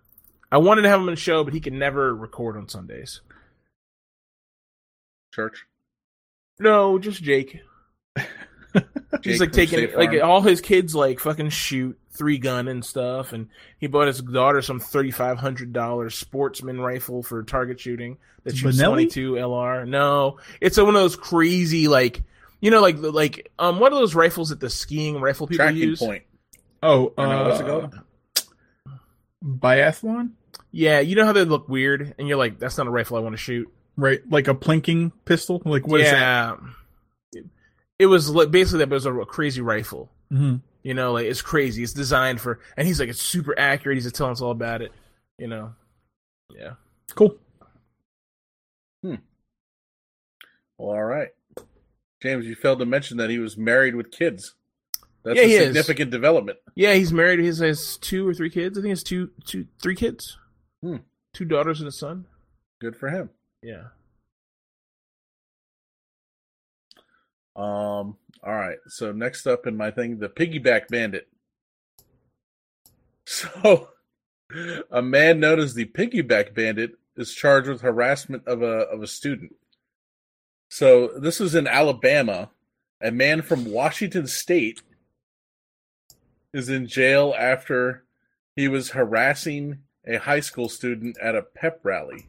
I 0.50 0.58
wanted 0.58 0.82
to 0.82 0.88
have 0.88 0.98
him 1.00 1.06
on 1.08 1.14
the 1.14 1.20
show 1.20 1.44
but 1.44 1.52
he 1.54 1.60
can 1.60 1.78
never 1.78 2.14
record 2.14 2.56
on 2.56 2.68
sundays 2.68 3.20
Church. 5.34 5.66
No, 6.58 6.98
just 6.98 7.22
Jake. 7.22 7.60
He's 9.22 9.40
like 9.40 9.52
taking 9.52 9.92
like 9.94 10.22
all 10.22 10.40
his 10.40 10.60
kids 10.60 10.94
like 10.94 11.18
fucking 11.20 11.50
shoot 11.50 11.98
three 12.12 12.38
gun 12.38 12.68
and 12.68 12.84
stuff, 12.84 13.32
and 13.32 13.48
he 13.78 13.86
bought 13.86 14.06
his 14.06 14.20
daughter 14.20 14.62
some 14.62 14.80
thirty 14.80 15.10
five 15.10 15.38
hundred 15.38 15.72
dollars 15.72 16.14
sportsman 16.14 16.80
rifle 16.80 17.22
for 17.22 17.42
target 17.42 17.80
shooting 17.80 18.18
that 18.44 18.56
shoots 18.56 18.78
Benelli? 18.78 18.86
twenty 18.86 19.06
two 19.06 19.32
LR. 19.32 19.86
No, 19.88 20.38
it's 20.60 20.78
a, 20.78 20.84
one 20.84 20.94
of 20.96 21.02
those 21.02 21.16
crazy 21.16 21.88
like 21.88 22.22
you 22.60 22.70
know 22.70 22.80
like 22.80 22.96
like 22.98 23.50
um 23.58 23.78
what 23.80 23.92
are 23.92 23.96
those 23.98 24.14
rifles 24.14 24.50
that 24.50 24.60
the 24.60 24.70
skiing 24.70 25.20
rifle 25.20 25.46
people 25.46 25.64
tracking 25.64 25.80
use? 25.80 25.98
point. 26.00 26.24
Oh, 26.82 27.12
Or 27.16 27.26
no, 27.26 27.44
uh, 27.44 27.48
what's 27.48 27.60
it 27.60 27.66
called? 27.66 27.94
Biathlon? 29.44 30.30
Yeah, 30.70 31.00
you 31.00 31.16
know 31.16 31.24
how 31.24 31.32
they 31.32 31.44
look 31.44 31.68
weird, 31.68 32.14
and 32.18 32.26
you're 32.28 32.36
like, 32.36 32.58
that's 32.58 32.76
not 32.76 32.86
a 32.86 32.90
rifle 32.90 33.16
I 33.16 33.20
want 33.20 33.34
to 33.34 33.38
shoot. 33.38 33.72
Right, 33.96 34.20
like 34.28 34.48
a 34.48 34.54
plinking 34.54 35.12
pistol. 35.24 35.62
Like 35.64 35.86
what 35.86 35.98
that? 36.02 36.12
yeah, 36.12 36.56
It, 37.32 37.44
it 38.00 38.06
was 38.06 38.28
like, 38.30 38.50
basically 38.50 38.80
that, 38.80 38.88
but 38.88 38.96
it 38.96 39.04
was 39.04 39.06
a 39.06 39.24
crazy 39.24 39.60
rifle. 39.60 40.10
Mhm. 40.32 40.62
You 40.82 40.94
know, 40.94 41.12
like 41.12 41.26
it's 41.26 41.42
crazy. 41.42 41.82
It's 41.82 41.92
designed 41.92 42.40
for, 42.40 42.60
and 42.76 42.86
he's 42.86 42.98
like, 43.00 43.08
it's 43.08 43.22
super 43.22 43.58
accurate. 43.58 43.96
He's 43.96 44.10
telling 44.12 44.32
us 44.32 44.40
all 44.40 44.50
about 44.50 44.82
it. 44.82 44.92
You 45.38 45.46
know, 45.48 45.74
yeah. 46.54 46.72
Cool. 47.14 47.36
Well, 49.02 49.18
all 50.78 51.04
right. 51.04 51.28
James, 52.22 52.46
you 52.46 52.54
failed 52.56 52.80
to 52.80 52.86
mention 52.86 53.18
that 53.18 53.30
he 53.30 53.38
was 53.38 53.56
married 53.56 53.94
with 53.94 54.10
kids. 54.10 54.54
That's 55.24 55.36
Yeah, 55.38 55.44
a 55.44 55.46
he 55.46 55.54
is. 55.54 55.64
significant 55.66 56.10
development. 56.10 56.58
Yeah, 56.74 56.94
he's 56.94 57.12
married. 57.12 57.38
He 57.40 57.46
has 57.46 57.96
two 57.98 58.26
or 58.26 58.34
three 58.34 58.50
kids. 58.50 58.76
I 58.76 58.80
think 58.80 58.86
he 58.86 58.90
has 58.90 59.02
two, 59.04 59.30
two, 59.46 59.66
three 59.80 59.94
kids. 59.94 60.36
Hmm. 60.82 60.96
Two 61.32 61.44
daughters 61.44 61.80
and 61.80 61.88
a 61.88 61.92
son. 61.92 62.26
Good 62.80 62.96
for 62.96 63.08
him. 63.10 63.30
Yeah. 63.64 63.84
Um. 67.56 68.18
All 68.42 68.52
right. 68.52 68.76
So 68.88 69.10
next 69.10 69.46
up 69.46 69.66
in 69.66 69.74
my 69.74 69.90
thing, 69.90 70.18
the 70.18 70.28
piggyback 70.28 70.88
bandit. 70.88 71.28
So, 73.26 73.88
a 74.90 75.00
man 75.00 75.40
known 75.40 75.58
as 75.58 75.72
the 75.72 75.86
piggyback 75.86 76.54
bandit 76.54 76.98
is 77.16 77.32
charged 77.32 77.70
with 77.70 77.80
harassment 77.80 78.46
of 78.46 78.60
a 78.60 78.80
of 78.90 79.02
a 79.02 79.06
student. 79.06 79.56
So 80.68 81.08
this 81.18 81.40
was 81.40 81.54
in 81.54 81.66
Alabama. 81.66 82.50
A 83.00 83.10
man 83.10 83.40
from 83.40 83.64
Washington 83.64 84.26
State 84.26 84.82
is 86.52 86.68
in 86.68 86.86
jail 86.86 87.34
after 87.38 88.04
he 88.54 88.68
was 88.68 88.90
harassing 88.90 89.78
a 90.06 90.16
high 90.16 90.40
school 90.40 90.68
student 90.68 91.16
at 91.22 91.34
a 91.34 91.42
pep 91.42 91.80
rally. 91.82 92.26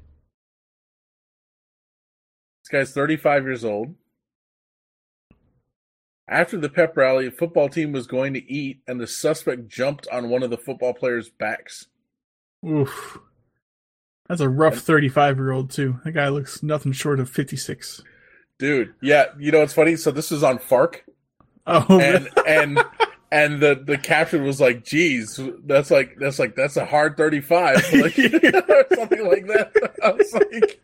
This 2.65 2.87
guy's 2.89 2.93
35 2.93 3.43
years 3.43 3.63
old. 3.63 3.93
After 6.27 6.57
the 6.57 6.69
pep 6.69 6.97
rally, 6.97 7.27
a 7.27 7.31
football 7.31 7.69
team 7.69 7.91
was 7.91 8.07
going 8.07 8.33
to 8.33 8.51
eat, 8.51 8.81
and 8.87 8.99
the 8.99 9.05
suspect 9.05 9.67
jumped 9.67 10.07
on 10.11 10.29
one 10.29 10.41
of 10.41 10.49
the 10.49 10.57
football 10.57 10.91
players' 10.93 11.29
backs. 11.29 11.85
Oof. 12.67 13.19
That's 14.27 14.41
a 14.41 14.49
rough 14.49 14.79
35 14.79 15.37
year 15.37 15.51
old, 15.51 15.69
too. 15.69 15.99
That 16.03 16.13
guy 16.13 16.29
looks 16.29 16.63
nothing 16.63 16.93
short 16.93 17.19
of 17.19 17.29
56. 17.29 18.01
Dude, 18.57 18.95
yeah, 18.99 19.25
you 19.37 19.51
know 19.51 19.59
what's 19.59 19.73
funny? 19.73 19.95
So 19.95 20.09
this 20.09 20.31
was 20.31 20.41
on 20.41 20.57
Fark, 20.57 21.05
Oh, 21.67 21.99
and 21.99 22.29
and 22.47 22.83
and 23.35 23.59
the 23.59 23.75
the 23.75 23.97
caption 23.97 24.43
was 24.45 24.61
like, 24.61 24.85
"Geez, 24.85 25.37
that's 25.65 25.91
like 25.91 26.15
that's 26.17 26.39
like 26.39 26.55
that's 26.55 26.77
a 26.77 26.85
hard 26.85 27.17
35, 27.17 27.75
like, 27.93 28.13
something 28.15 29.27
like 29.27 29.45
that." 29.47 29.93
I 30.03 30.11
was 30.11 30.33
like, 30.33 30.79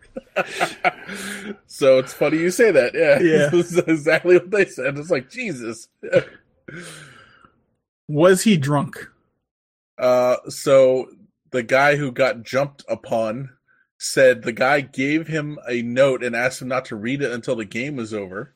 so 1.68 2.00
it's 2.00 2.12
funny 2.12 2.40
you 2.40 2.52
say 2.52 2.70
that. 2.72 2.94
Yeah, 2.94 3.20
Yeah. 3.20 3.48
this 3.50 3.72
is 3.72 3.78
exactly 3.78 4.38
what 4.38 4.52
they 4.52 4.66
said. 4.66 4.98
It's 4.98 5.10
like 5.10 5.30
Jesus. 5.30 5.88
was 8.10 8.42
he 8.44 8.58
drunk? 8.58 8.98
Uh, 9.98 10.38
so 10.50 11.08
the 11.52 11.64
guy 11.64 11.96
who 11.96 12.12
got 12.12 12.44
jumped 12.44 12.84
upon 12.90 13.52
said 13.98 14.42
the 14.42 14.52
guy 14.52 14.82
gave 14.82 15.28
him 15.28 15.58
a 15.70 15.82
note 15.84 16.22
and 16.24 16.36
asked 16.36 16.62
him 16.62 16.68
not 16.68 16.84
to 16.86 16.96
read 16.98 17.22
it 17.22 17.32
until 17.32 17.56
the 17.56 17.66
game 17.66 17.96
was 17.96 18.14
over. 18.14 18.56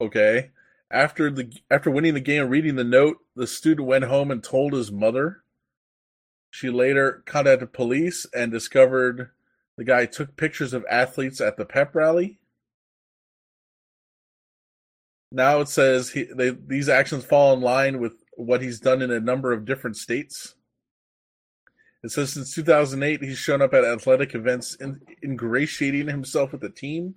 Okay. 0.00 0.50
After 0.94 1.28
the 1.28 1.52
after 1.72 1.90
winning 1.90 2.14
the 2.14 2.20
game 2.20 2.42
and 2.42 2.50
reading 2.50 2.76
the 2.76 2.84
note, 2.84 3.18
the 3.34 3.48
student 3.48 3.88
went 3.88 4.04
home 4.04 4.30
and 4.30 4.42
told 4.42 4.72
his 4.72 4.92
mother. 4.92 5.42
She 6.50 6.70
later 6.70 7.24
contacted 7.26 7.72
police 7.72 8.26
and 8.32 8.52
discovered 8.52 9.30
the 9.76 9.82
guy 9.82 10.06
took 10.06 10.36
pictures 10.36 10.72
of 10.72 10.86
athletes 10.88 11.40
at 11.40 11.56
the 11.56 11.64
pep 11.64 11.96
rally. 11.96 12.38
Now 15.32 15.60
it 15.60 15.68
says 15.68 16.10
he, 16.10 16.28
they, 16.32 16.50
these 16.50 16.88
actions 16.88 17.24
fall 17.24 17.52
in 17.54 17.60
line 17.60 17.98
with 17.98 18.12
what 18.36 18.62
he's 18.62 18.78
done 18.78 19.02
in 19.02 19.10
a 19.10 19.18
number 19.18 19.52
of 19.52 19.64
different 19.64 19.96
states. 19.96 20.54
It 22.04 22.12
says 22.12 22.34
since 22.34 22.54
2008, 22.54 23.20
he's 23.20 23.36
shown 23.36 23.62
up 23.62 23.74
at 23.74 23.84
athletic 23.84 24.36
events, 24.36 24.76
in, 24.76 25.00
ingratiating 25.24 26.06
himself 26.06 26.52
with 26.52 26.60
the 26.60 26.70
team. 26.70 27.16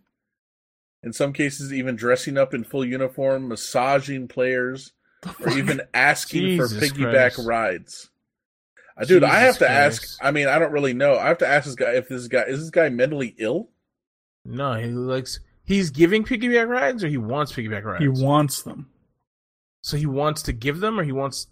In 1.08 1.14
some 1.14 1.32
cases, 1.32 1.72
even 1.74 1.96
dressing 1.96 2.38
up 2.38 2.54
in 2.54 2.66
full 2.66 2.84
uniform, 2.84 3.48
massaging 3.48 4.28
players, 4.28 4.92
or 5.40 5.50
even 5.58 5.82
asking 5.94 6.58
for 6.58 6.68
piggyback 6.68 7.36
Christ. 7.36 7.48
rides. 7.48 8.10
Uh, 8.98 9.06
dude, 9.06 9.24
I 9.24 9.40
have 9.40 9.56
Jesus 9.56 9.60
to 9.60 9.70
ask. 9.72 10.18
I 10.22 10.32
mean, 10.32 10.48
I 10.50 10.60
don't 10.60 10.74
really 10.74 10.94
know. 10.94 11.18
I 11.18 11.28
have 11.30 11.38
to 11.38 11.48
ask 11.48 11.66
this 11.66 11.76
guy 11.76 11.94
if 11.94 12.10
this 12.10 12.28
guy 12.28 12.44
is 12.44 12.60
this 12.60 12.70
guy 12.72 12.90
mentally 12.90 13.34
ill. 13.38 13.70
No, 14.44 14.74
he 14.74 14.88
likes. 14.88 15.40
He's 15.64 15.92
giving 15.92 16.26
piggyback 16.26 16.68
rides, 16.68 17.04
or 17.06 17.08
he 17.08 17.18
wants 17.18 17.54
piggyback 17.54 17.86
rides. 17.86 18.02
He 18.02 18.10
wants 18.10 18.64
them. 18.64 18.90
so 19.82 19.96
he 19.96 20.06
wants 20.06 20.42
to 20.44 20.52
give 20.52 20.82
them, 20.82 21.00
or 21.00 21.04
he 21.04 21.14
wants. 21.14 21.48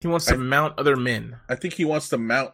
He 0.00 0.06
wants 0.06 0.26
to 0.26 0.34
I- 0.34 0.36
mount 0.38 0.78
other 0.78 0.94
men. 0.94 1.36
I 1.48 1.56
think 1.56 1.74
he 1.74 1.84
wants 1.84 2.08
to 2.10 2.16
mount. 2.18 2.52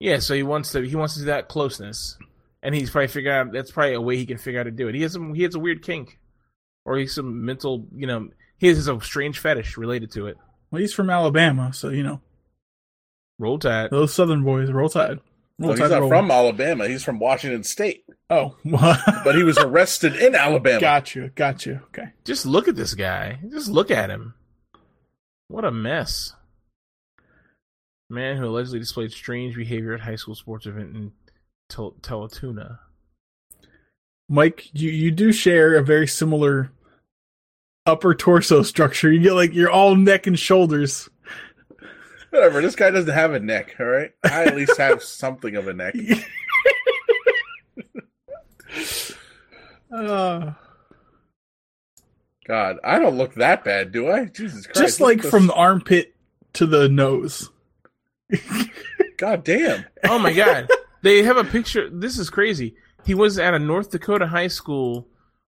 Yeah, 0.00 0.18
so 0.18 0.34
he 0.34 0.42
wants 0.42 0.72
to. 0.72 0.82
He 0.82 0.96
wants 0.96 1.14
to 1.14 1.20
do 1.20 1.26
that 1.26 1.48
closeness, 1.48 2.16
and 2.62 2.74
he's 2.74 2.90
probably 2.90 3.08
figured 3.08 3.32
out 3.32 3.52
that's 3.52 3.70
probably 3.70 3.94
a 3.94 4.00
way 4.00 4.16
he 4.16 4.26
can 4.26 4.38
figure 4.38 4.60
out 4.60 4.66
how 4.66 4.70
to 4.70 4.76
do 4.76 4.88
it. 4.88 4.94
He 4.94 5.02
has 5.02 5.12
some. 5.12 5.34
He 5.34 5.42
has 5.44 5.54
a 5.54 5.58
weird 5.60 5.82
kink, 5.82 6.18
or 6.84 6.96
he's 6.96 7.14
some 7.14 7.44
mental. 7.44 7.86
You 7.94 8.06
know, 8.06 8.28
he 8.58 8.66
has 8.68 8.86
a 8.88 9.00
strange 9.00 9.38
fetish 9.38 9.76
related 9.76 10.10
to 10.12 10.26
it. 10.26 10.36
Well, 10.70 10.80
he's 10.80 10.92
from 10.92 11.08
Alabama, 11.10 11.72
so, 11.72 11.88
you 11.88 12.02
know, 12.02 12.20
Roll 13.38 13.58
Tide. 13.58 13.90
those 13.90 14.12
Southern 14.12 14.42
boys, 14.44 14.70
roll 14.70 14.90
tide. 14.90 15.20
Roll 15.58 15.70
Well, 15.70 15.78
he's 15.78 15.90
not 15.90 16.00
roll. 16.00 16.10
from 16.10 16.30
Alabama. 16.30 16.86
He's 16.86 17.02
from 17.02 17.18
Washington 17.18 17.64
State, 17.64 18.04
Oh, 18.28 18.54
but 18.66 19.34
he 19.34 19.44
was 19.44 19.56
arrested 19.56 20.14
in 20.16 20.34
Alabama. 20.34 20.78
gotcha, 20.80 21.30
gotcha. 21.34 21.82
Okay. 21.88 22.08
Just 22.24 22.44
look 22.44 22.68
at 22.68 22.76
this 22.76 22.92
guy. 22.94 23.38
Just 23.50 23.68
look 23.70 23.90
at 23.90 24.10
him. 24.10 24.34
What 25.48 25.64
a 25.64 25.70
mess. 25.70 26.34
Man 28.10 28.36
who 28.36 28.46
allegedly 28.46 28.78
displayed 28.80 29.12
strange 29.12 29.54
behavior 29.56 29.94
at 29.94 30.00
high 30.00 30.16
school 30.16 30.34
sports 30.34 30.66
event 30.66 30.94
in 30.96 31.12
Tel- 31.68 31.96
Telatuna. 32.00 32.78
Mike, 34.28 34.68
you, 34.72 34.90
you 34.90 35.10
do 35.10 35.32
share 35.32 35.74
a 35.76 35.82
very 35.82 36.06
similar 36.06 36.70
upper 37.86 38.14
torso 38.14 38.62
structure. 38.62 39.10
You 39.10 39.20
get 39.20 39.32
like 39.32 39.54
you're 39.54 39.70
all 39.70 39.94
neck 39.96 40.26
and 40.26 40.38
shoulders. 40.38 41.08
Whatever. 42.30 42.60
This 42.60 42.76
guy 42.76 42.90
doesn't 42.90 43.14
have 43.14 43.32
a 43.32 43.40
neck. 43.40 43.76
All 43.80 43.86
right. 43.86 44.10
I 44.24 44.44
at 44.44 44.56
least 44.56 44.76
have 44.76 45.02
something 45.04 45.56
of 45.56 45.68
a 45.68 45.74
neck. 45.74 45.94
Uh, 49.90 50.52
God, 52.46 52.76
I 52.84 52.98
don't 52.98 53.16
look 53.16 53.34
that 53.36 53.64
bad, 53.64 53.90
do 53.90 54.10
I? 54.10 54.26
Jesus 54.26 54.66
Christ! 54.66 54.78
just 54.80 55.00
like 55.00 55.22
this- 55.22 55.30
from 55.30 55.46
the 55.46 55.54
armpit 55.54 56.14
to 56.54 56.66
the 56.66 56.88
nose. 56.88 57.50
God 59.16 59.44
damn. 59.44 59.86
Oh 60.04 60.18
my 60.18 60.32
god. 60.34 60.68
They 61.02 61.22
have 61.22 61.36
a 61.36 61.44
picture. 61.44 61.88
This 61.90 62.18
is 62.18 62.30
crazy. 62.30 62.74
He 63.06 63.14
was 63.14 63.38
at 63.38 63.54
a 63.54 63.58
North 63.58 63.90
Dakota 63.90 64.26
high 64.26 64.48
school 64.48 65.06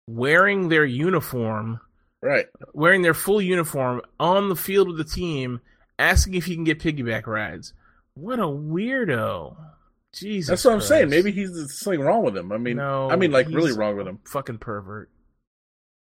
wearing 0.08 0.70
their 0.70 0.86
uniform, 0.86 1.80
Right. 2.22 2.46
wearing 2.74 3.02
their 3.02 3.14
full 3.14 3.42
uniform 3.42 4.02
on 4.20 4.50
the 4.50 4.56
field 4.56 4.88
with 4.88 4.98
the 4.98 5.04
team, 5.04 5.60
asking 6.00 6.36
if 6.36 6.46
he 6.46 6.56
can 6.56 6.64
get 6.64 6.80
piggyback 6.80 7.28
rides. 7.28 7.74
What 8.16 8.40
a 8.40 8.44
weirdo. 8.44 9.56
Jesus. 10.14 10.50
That's 10.50 10.66
what 10.66 10.74
I'm 10.76 10.82
saying. 10.82 11.10
Maybe 11.10 11.32
he's 11.32 11.52
something 11.80 12.02
wrong 12.02 12.24
with 12.24 12.38
him. 12.38 12.52
I 12.52 12.58
mean, 12.58 12.78
No, 12.78 13.10
I 13.10 13.16
mean, 13.16 13.32
like 13.32 13.48
really 13.48 13.72
wrong 13.74 13.98
with 13.98 14.08
him. 14.08 14.20
fucking 14.26 14.60
pervert. 14.60 15.10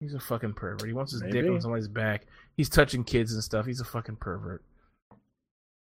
He's 0.00 0.14
a 0.14 0.20
fucking 0.20 0.54
pervert. 0.54 0.86
He 0.86 0.94
wants 0.94 1.12
his 1.12 1.20
dick 1.20 1.44
on 1.46 1.60
somebody's 1.60 1.88
back. 1.88 2.26
He's 2.56 2.70
touching 2.70 3.04
kids 3.04 3.34
and 3.34 3.44
stuff. 3.44 3.66
He's 3.66 3.80
a 3.80 3.84
fucking 3.84 4.16
pervert. 4.16 4.62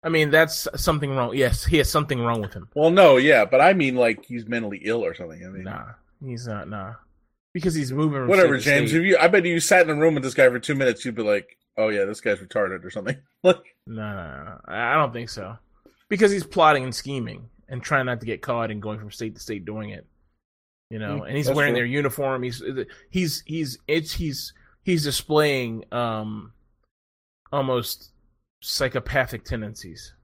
I 0.05 0.11
mean, 0.11 0.31
that's 0.31 0.69
something 0.77 1.11
wrong. 1.17 1.35
Yes, 1.35 1.65
he 1.65 1.79
has 1.79 1.91
something 1.91 2.21
wrong 2.21 2.43
with 2.43 2.53
him. 2.53 2.69
Well, 2.75 2.91
no, 2.91 3.17
yeah, 3.17 3.45
but 3.47 3.61
I 3.63 3.73
mean, 3.73 3.97
like 3.97 4.25
he's 4.27 4.47
mentally 4.47 4.81
ill 4.85 5.03
or 5.05 5.15
something. 5.15 5.43
I 5.45 5.49
mean, 5.49 5.65
Nah, 5.65 5.87
he's 6.25 6.47
not. 6.47 6.69
Nah, 6.69 6.95
because 7.55 7.75
he's 7.75 7.91
moving. 7.91 8.21
from 8.21 8.29
whatever, 8.29 8.61
state 8.61 8.71
to 8.73 8.77
James. 8.81 8.91
state. 8.91 9.01
If 9.01 9.07
you, 9.07 9.17
I 9.19 9.29
bet 9.29 9.45
you 9.47 9.59
sat 9.61 9.89
in 9.89 9.97
a 9.97 10.01
room 10.01 10.15
with 10.15 10.23
this 10.23 10.35
guy 10.35 10.49
for 10.51 10.59
two 10.59 10.75
minutes, 10.75 11.05
you'd 11.05 11.15
be 11.15 11.23
like, 11.23 11.57
"Oh 11.79 11.89
yeah, 11.89 12.05
this 12.05 12.21
guy's 12.21 12.39
retarded" 12.39 12.85
or 12.85 12.91
something. 12.91 13.17
Like, 13.43 13.77
No, 13.87 14.03
no, 14.03 14.37
no, 14.37 14.45
no. 14.45 14.61
I 14.69 14.95
don't 14.95 15.13
think 15.13 15.29
so. 15.31 15.57
Because 16.11 16.31
he's 16.31 16.45
plotting 16.47 16.85
and 16.85 16.95
scheming 16.95 17.49
and 17.69 17.83
trying 17.83 18.07
not 18.07 18.21
to 18.21 18.27
get 18.27 18.43
caught 18.43 18.71
and 18.71 18.81
going 18.83 18.99
from 18.99 19.11
state 19.11 19.35
to 19.37 19.41
state 19.41 19.65
doing 19.65 19.91
it. 19.91 20.07
You 20.91 20.99
know, 20.99 21.21
Mm, 21.21 21.29
and 21.29 21.37
he's 21.37 21.47
that's 21.47 21.57
wearing 21.57 21.73
true. 21.73 21.79
their 21.81 21.87
uniform. 21.87 22.43
He's 22.43 22.63
he's 23.11 23.43
he's 23.47 23.79
it's 23.89 24.13
he's 24.13 24.53
he's 24.83 25.03
displaying 25.05 25.85
um 25.93 26.53
almost 27.53 28.11
psychopathic 28.67 29.45
tendencies, 29.45 30.15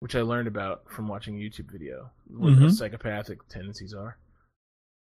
which 0.00 0.14
I 0.14 0.22
learned 0.22 0.46
about 0.48 0.88
from 0.90 1.08
watching 1.08 1.34
a 1.36 1.40
YouTube 1.40 1.70
video. 1.70 2.10
What 2.28 2.52
Mhm. 2.52 2.60
those 2.60 2.78
psychopathic 2.78 3.48
tendencies 3.48 3.92
are. 3.94 4.16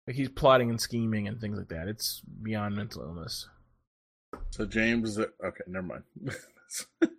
Like 0.06 0.16
he's 0.16 0.28
plotting 0.28 0.68
and 0.68 0.80
scheming 0.80 1.26
and 1.28 1.40
things 1.40 1.56
like 1.56 1.68
that. 1.68 1.88
It's 1.88 2.20
beyond 2.20 2.76
mental 2.76 3.02
illness. 3.02 3.48
so 4.50 4.66
James, 4.66 5.18
okay, 5.18 5.64
never 5.66 5.86
mind. 5.86 6.04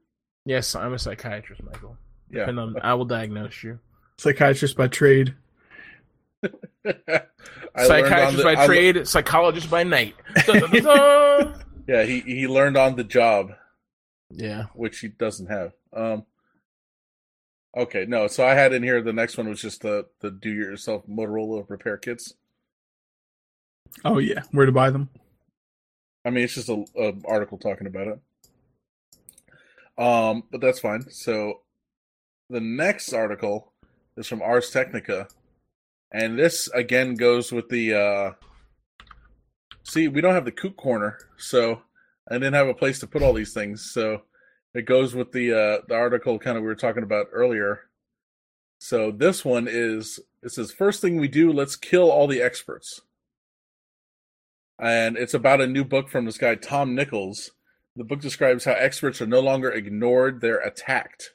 Yes, 0.46 0.76
I'm 0.76 0.92
a 0.94 1.00
psychiatrist, 1.00 1.64
Michael. 1.64 1.96
yeah, 2.30 2.50
And 2.50 2.60
um, 2.60 2.76
I 2.82 2.96
will 2.96 3.06
diagnose 3.06 3.64
you. 3.64 3.80
Psychiatrist 4.18 4.76
by 4.76 4.90
trade. 4.90 5.36
I 6.44 6.50
learned 6.86 7.24
on 7.78 7.86
Psychiatrist 7.88 8.38
the- 8.38 8.44
by 8.44 8.54
I 8.56 8.62
le- 8.62 8.68
trade, 8.68 9.08
psychologist 9.08 9.70
by 9.72 9.84
night. 9.84 10.16
Yeah, 11.88 12.04
he 12.04 12.20
he 12.22 12.48
learned 12.48 12.76
on 12.78 12.96
the 12.98 13.04
job, 13.06 13.54
yeah. 14.36 14.66
which 14.74 15.00
he 15.00 15.08
doesn't 15.10 15.48
have. 15.48 15.74
Um. 15.92 16.26
Okay, 17.76 18.06
no. 18.08 18.28
So 18.28 18.46
I 18.46 18.54
had 18.54 18.72
in 18.74 18.84
here 18.84 19.02
the 19.02 19.14
next 19.14 19.38
one 19.38 19.50
was 19.50 19.62
just 19.62 19.82
the 19.82 20.06
the 20.20 20.30
do 20.32 20.50
yourself 20.50 21.08
Motorola 21.08 21.68
repair 21.68 21.98
kits. 21.98 22.34
Oh 24.06 24.20
yeah, 24.20 24.44
where 24.52 24.66
to 24.66 24.72
buy 24.72 24.90
them? 24.90 25.10
I 26.26 26.30
mean, 26.30 26.44
it's 26.44 26.56
just 26.56 26.70
a, 26.70 26.86
a 26.98 27.14
article 27.28 27.58
talking 27.58 27.88
about 27.88 28.08
it. 28.08 28.20
Um, 30.04 30.44
but 30.52 30.62
that's 30.62 30.80
fine. 30.80 31.10
So 31.10 31.62
the 32.50 32.62
next 32.62 33.14
article 33.14 33.74
is 34.18 34.28
from 34.28 34.42
Ars 34.42 34.70
Technica, 34.70 35.28
and 36.12 36.38
this 36.38 36.68
again 36.70 37.16
goes 37.16 37.52
with 37.52 37.70
the. 37.70 37.94
uh 37.94 38.32
See, 39.86 40.08
we 40.08 40.22
don't 40.22 40.34
have 40.34 40.46
the 40.46 40.52
kook 40.52 40.78
corner, 40.78 41.18
so 41.38 41.82
I 42.30 42.36
didn't 42.36 42.54
have 42.54 42.68
a 42.68 42.74
place 42.74 43.00
to 43.00 43.08
put 43.08 43.22
all 43.22 43.34
these 43.34 43.54
things. 43.54 43.92
So 43.92 44.22
it 44.74 44.86
goes 44.86 45.14
with 45.14 45.32
the 45.32 45.54
uh 45.54 45.82
the 45.88 45.96
article 45.96 46.40
kind 46.40 46.58
of 46.58 46.64
we 46.64 46.68
were 46.68 46.76
talking 46.76 47.04
about 47.04 47.28
earlier. 47.32 47.90
So 48.80 49.12
this 49.12 49.46
one 49.46 49.68
is 49.70 50.20
it 50.42 50.52
says 50.52 50.72
first 50.72 51.02
thing 51.02 51.18
we 51.18 51.28
do, 51.28 51.52
let's 51.52 51.76
kill 51.76 52.12
all 52.12 52.28
the 52.28 52.42
experts 52.42 53.02
and 54.80 55.18
it's 55.18 55.34
about 55.34 55.62
a 55.62 55.68
new 55.68 55.84
book 55.84 56.10
from 56.10 56.26
this 56.26 56.38
guy 56.38 56.56
Tom 56.56 56.96
Nichols. 56.96 57.52
The 57.96 58.04
book 58.04 58.22
describes 58.22 58.66
how 58.66 58.74
experts 58.74 59.22
are 59.22 59.28
no 59.28 59.40
longer 59.40 59.72
ignored; 59.72 60.42
they're 60.42 60.60
attacked. 60.60 61.32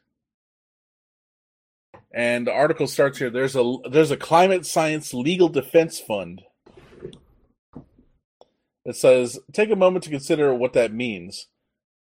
And 2.13 2.47
the 2.47 2.53
article 2.53 2.87
starts 2.87 3.19
here. 3.19 3.31
There's 3.31 3.57
a 3.57 3.77
there's 3.91 4.11
a 4.11 4.17
climate 4.17 4.67
science 4.67 5.15
legal 5.15 5.49
defense 5.49 6.01
fund. 6.01 6.43
It 8.89 8.97
says, 8.97 9.39
take 9.53 9.71
a 9.71 9.77
moment 9.77 10.05
to 10.05 10.11
consider 10.11 10.55
what 10.55 10.73
that 10.73 10.95
means. 10.95 11.49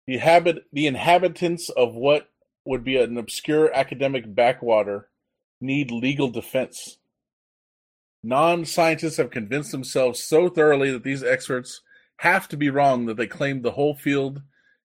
The 0.07 0.19
habit 0.19 0.67
the 0.71 0.87
inhabitants 0.87 1.71
of 1.71 1.95
what 1.95 2.29
would 2.67 2.85
be 2.85 2.99
an 2.99 3.17
obscure 3.17 3.75
academic 3.75 4.35
backwater 4.35 5.09
need 5.63 5.91
legal 5.91 6.29
defense. 6.29 6.99
Non 8.23 8.67
scientists 8.67 9.17
have 9.17 9.31
convinced 9.31 9.73
themselves 9.73 10.23
so 10.23 10.51
thoroughly 10.51 10.91
that 10.91 11.05
these 11.05 11.25
experts 11.25 11.81
have 12.19 12.47
to 12.49 12.57
be 12.59 12.69
wrong 12.69 13.07
that 13.07 13.17
they 13.17 13.27
claim 13.27 13.63
the 13.63 13.71
whole 13.71 13.95
field 13.95 14.43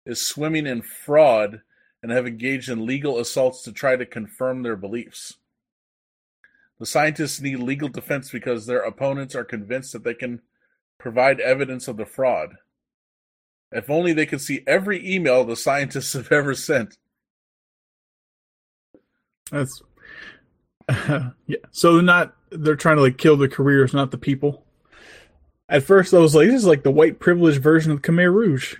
is 0.06 0.24
swimming 0.24 0.68
in 0.68 0.82
fraud 0.82 1.62
and 2.00 2.12
have 2.12 2.28
engaged 2.28 2.68
in 2.68 2.86
legal 2.86 3.18
assaults 3.18 3.60
to 3.62 3.72
try 3.72 3.96
to 3.96 4.06
confirm 4.06 4.62
their 4.62 4.76
beliefs. 4.76 5.34
The 6.78 6.86
scientists 6.86 7.40
need 7.40 7.58
legal 7.58 7.88
defense 7.88 8.30
because 8.30 8.66
their 8.66 8.82
opponents 8.82 9.34
are 9.34 9.42
convinced 9.42 9.92
that 9.94 10.04
they 10.04 10.14
can 10.14 10.42
provide 11.02 11.40
evidence 11.40 11.88
of 11.88 11.96
the 11.96 12.06
fraud. 12.06 12.54
If 13.72 13.90
only 13.90 14.12
they 14.12 14.26
could 14.26 14.40
see 14.40 14.62
every 14.66 15.14
email 15.14 15.44
the 15.44 15.56
scientists 15.56 16.12
have 16.14 16.30
ever 16.30 16.54
sent. 16.54 16.96
That's 19.50 19.82
yeah. 20.88 21.56
So 21.72 21.94
they're 21.94 22.02
not 22.02 22.34
they're 22.50 22.76
trying 22.76 22.96
to 22.96 23.02
like 23.02 23.18
kill 23.18 23.36
the 23.36 23.48
careers, 23.48 23.92
not 23.92 24.10
the 24.10 24.18
people. 24.18 24.64
At 25.68 25.84
first, 25.84 26.12
I 26.12 26.18
was 26.18 26.34
like, 26.34 26.48
"This 26.48 26.62
is 26.62 26.66
like 26.66 26.82
the 26.82 26.90
white 26.90 27.18
privilege 27.18 27.58
version 27.58 27.92
of 27.92 28.02
Khmer 28.02 28.32
Rouge." 28.32 28.76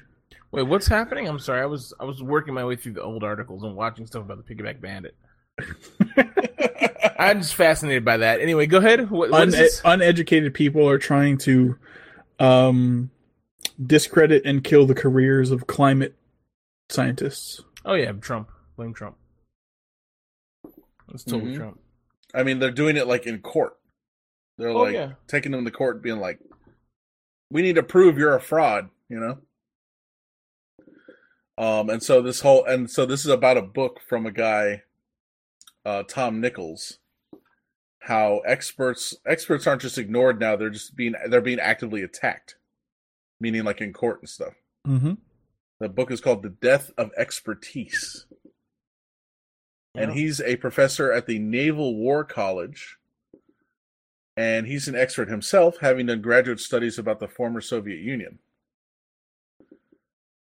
Wait, 0.51 0.65
what's 0.65 0.87
happening? 0.87 1.29
I'm 1.29 1.39
sorry. 1.39 1.63
I 1.63 1.67
was 1.67 1.95
I 2.01 2.05
was 2.05 2.23
working 2.23 2.55
my 2.55 2.65
way 2.65 2.77
through 2.77 2.93
the 2.93 3.03
old 3.03 3.25
articles 3.25 3.63
and 3.63 3.75
watching 3.75 4.07
stuff 4.07 4.25
about 4.25 4.45
the 4.45 4.55
Piggyback 4.55 4.81
Bandit. 4.81 5.15
I'm 7.19 7.41
just 7.41 7.55
fascinated 7.55 8.05
by 8.05 8.17
that. 8.19 8.41
Anyway, 8.41 8.67
go 8.67 8.79
ahead. 8.79 9.11
What, 9.11 9.31
what 9.31 9.49
is 9.49 9.55
Une- 9.55 9.61
this? 9.61 9.81
uneducated 9.85 10.55
people 10.55 10.89
are 10.89 10.99
trying 10.99 11.39
to 11.39 11.77
um, 12.43 13.11
discredit 13.85 14.43
and 14.45 14.63
kill 14.65 14.87
the 14.87 14.95
careers 14.95 15.51
of 15.51 15.67
climate 15.67 16.17
scientists. 16.91 17.63
Oh 17.85 17.95
yeah, 17.95 18.13
Trump. 18.13 18.51
Blame 18.77 18.95
Trump. 18.95 19.17
It's 21.13 21.25
totally 21.25 21.53
Mhm. 21.53 21.57
Trump. 21.57 21.81
I 22.35 22.43
mean, 22.43 22.59
they're 22.59 22.71
doing 22.71 22.97
it 22.97 23.07
like 23.07 23.27
in 23.27 23.41
court. 23.41 23.79
They're 24.59 24.71
Oh, 24.71 24.83
like 24.83 24.95
yeah. 24.95 25.13
taking 25.29 25.53
them 25.53 25.65
to 25.65 25.71
court, 25.71 26.03
being 26.03 26.19
like, 26.19 26.41
"We 27.51 27.63
need 27.63 27.75
to 27.77 27.83
prove 27.83 28.19
you're 28.19 28.35
a 28.37 28.41
fraud," 28.41 28.89
you 29.09 29.21
know. 29.21 29.39
Um, 31.59 31.91
and 31.91 32.03
so 32.03 32.23
this 32.23 32.41
whole, 32.41 32.65
and 32.65 32.91
so 32.91 33.05
this 33.05 33.21
is 33.21 33.31
about 33.31 33.59
a 33.59 33.63
book 33.63 34.01
from 34.09 34.25
a 34.27 34.33
guy, 34.33 34.85
uh, 35.85 36.03
Tom 36.05 36.41
Nichols. 36.41 36.99
How 38.03 38.39
experts 38.47 39.15
experts 39.27 39.67
aren't 39.67 39.83
just 39.83 39.99
ignored 39.99 40.41
now; 40.41 40.57
they're 40.57 40.71
just 40.71 40.97
being 40.97 41.15
they're 41.29 41.41
being 41.41 41.61
actively 41.61 42.03
attacked, 42.03 42.57
meaning 43.41 43.65
like 43.65 43.81
in 43.81 43.93
court 43.93 44.21
and 44.21 44.29
stuff. 44.29 44.55
Mm-hmm. 44.87 45.15
The 45.79 45.89
book 45.89 46.11
is 46.11 46.21
called 46.21 46.43
The 46.43 46.51
Death 46.51 46.91
of 46.99 47.11
Expertise. 47.17 48.27
And 49.95 50.13
he's 50.13 50.41
a 50.41 50.57
professor 50.57 51.13
at 51.13 51.27
the 51.27 51.39
Naval 51.39 51.97
War 51.97 52.25
College. 52.25 52.97
And 54.37 54.67
he's 54.67 54.89
an 54.89 54.95
expert 54.95 55.29
himself, 55.29 55.79
having 55.81 56.07
done 56.07 56.23
graduate 56.23 56.61
studies 56.61 56.99
about 56.99 57.21
the 57.21 57.29
former 57.29 57.61
Soviet 57.61 57.99
Union. 58.01 58.39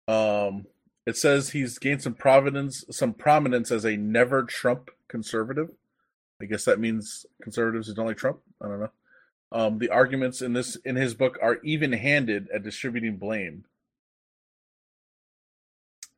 Um, 0.08 0.68
it 1.08 1.18
says 1.18 1.50
he's 1.50 1.80
gained 1.80 2.04
some 2.04 2.14
providence, 2.14 2.84
some 2.92 3.14
prominence 3.14 3.72
as 3.72 3.86
a 3.86 3.98
never 3.98 4.44
Trump 4.44 4.92
conservative. 5.08 5.70
I 6.42 6.46
guess 6.46 6.66
that 6.66 6.80
means 6.80 7.26
conservatives 7.42 7.88
who 7.88 7.94
don't 7.94 8.08
like 8.08 8.18
Trump. 8.18 8.40
I 8.62 8.68
don't 8.68 8.80
know. 8.80 8.92
Um, 9.52 9.78
the 9.80 9.90
arguments 9.90 10.42
in 10.42 10.54
this 10.54 10.76
in 10.86 10.96
his 10.96 11.16
book 11.16 11.38
are 11.42 11.58
even-handed 11.64 12.50
at 12.54 12.64
distributing 12.64 13.18
blame 13.18 13.66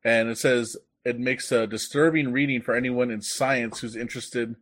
and 0.04 0.28
it 0.28 0.38
says 0.38 0.76
it 1.04 1.18
makes 1.18 1.50
a 1.52 1.66
disturbing 1.66 2.32
reading 2.32 2.60
for 2.62 2.74
anyone 2.74 3.10
in 3.10 3.22
science 3.22 3.80
who's 3.80 3.96
interested 3.96 4.56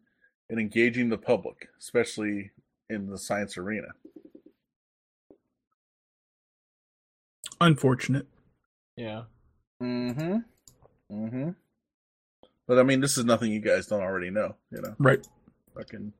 in 0.49 0.59
engaging 0.59 1.09
the 1.09 1.19
public, 1.19 1.69
especially 1.79 2.51
in 2.89 3.09
the 3.09 3.19
science 3.19 3.57
arena. 3.57 3.89
Unfortunate. 7.61 8.27
Yeah. 8.97 9.25
Mm-hmm. 9.83 10.37
Mm-hmm. 11.13 11.51
But 12.67 12.79
I 12.79 12.83
mean, 12.83 13.01
this 13.01 13.19
is 13.19 13.25
nothing 13.25 13.53
you 13.53 13.61
guys 13.61 13.87
don't 13.87 14.03
already 14.03 14.31
know. 14.31 14.57
You 14.71 14.83
know, 14.83 14.95
Right. 14.99 15.27
Fucking 15.81 16.13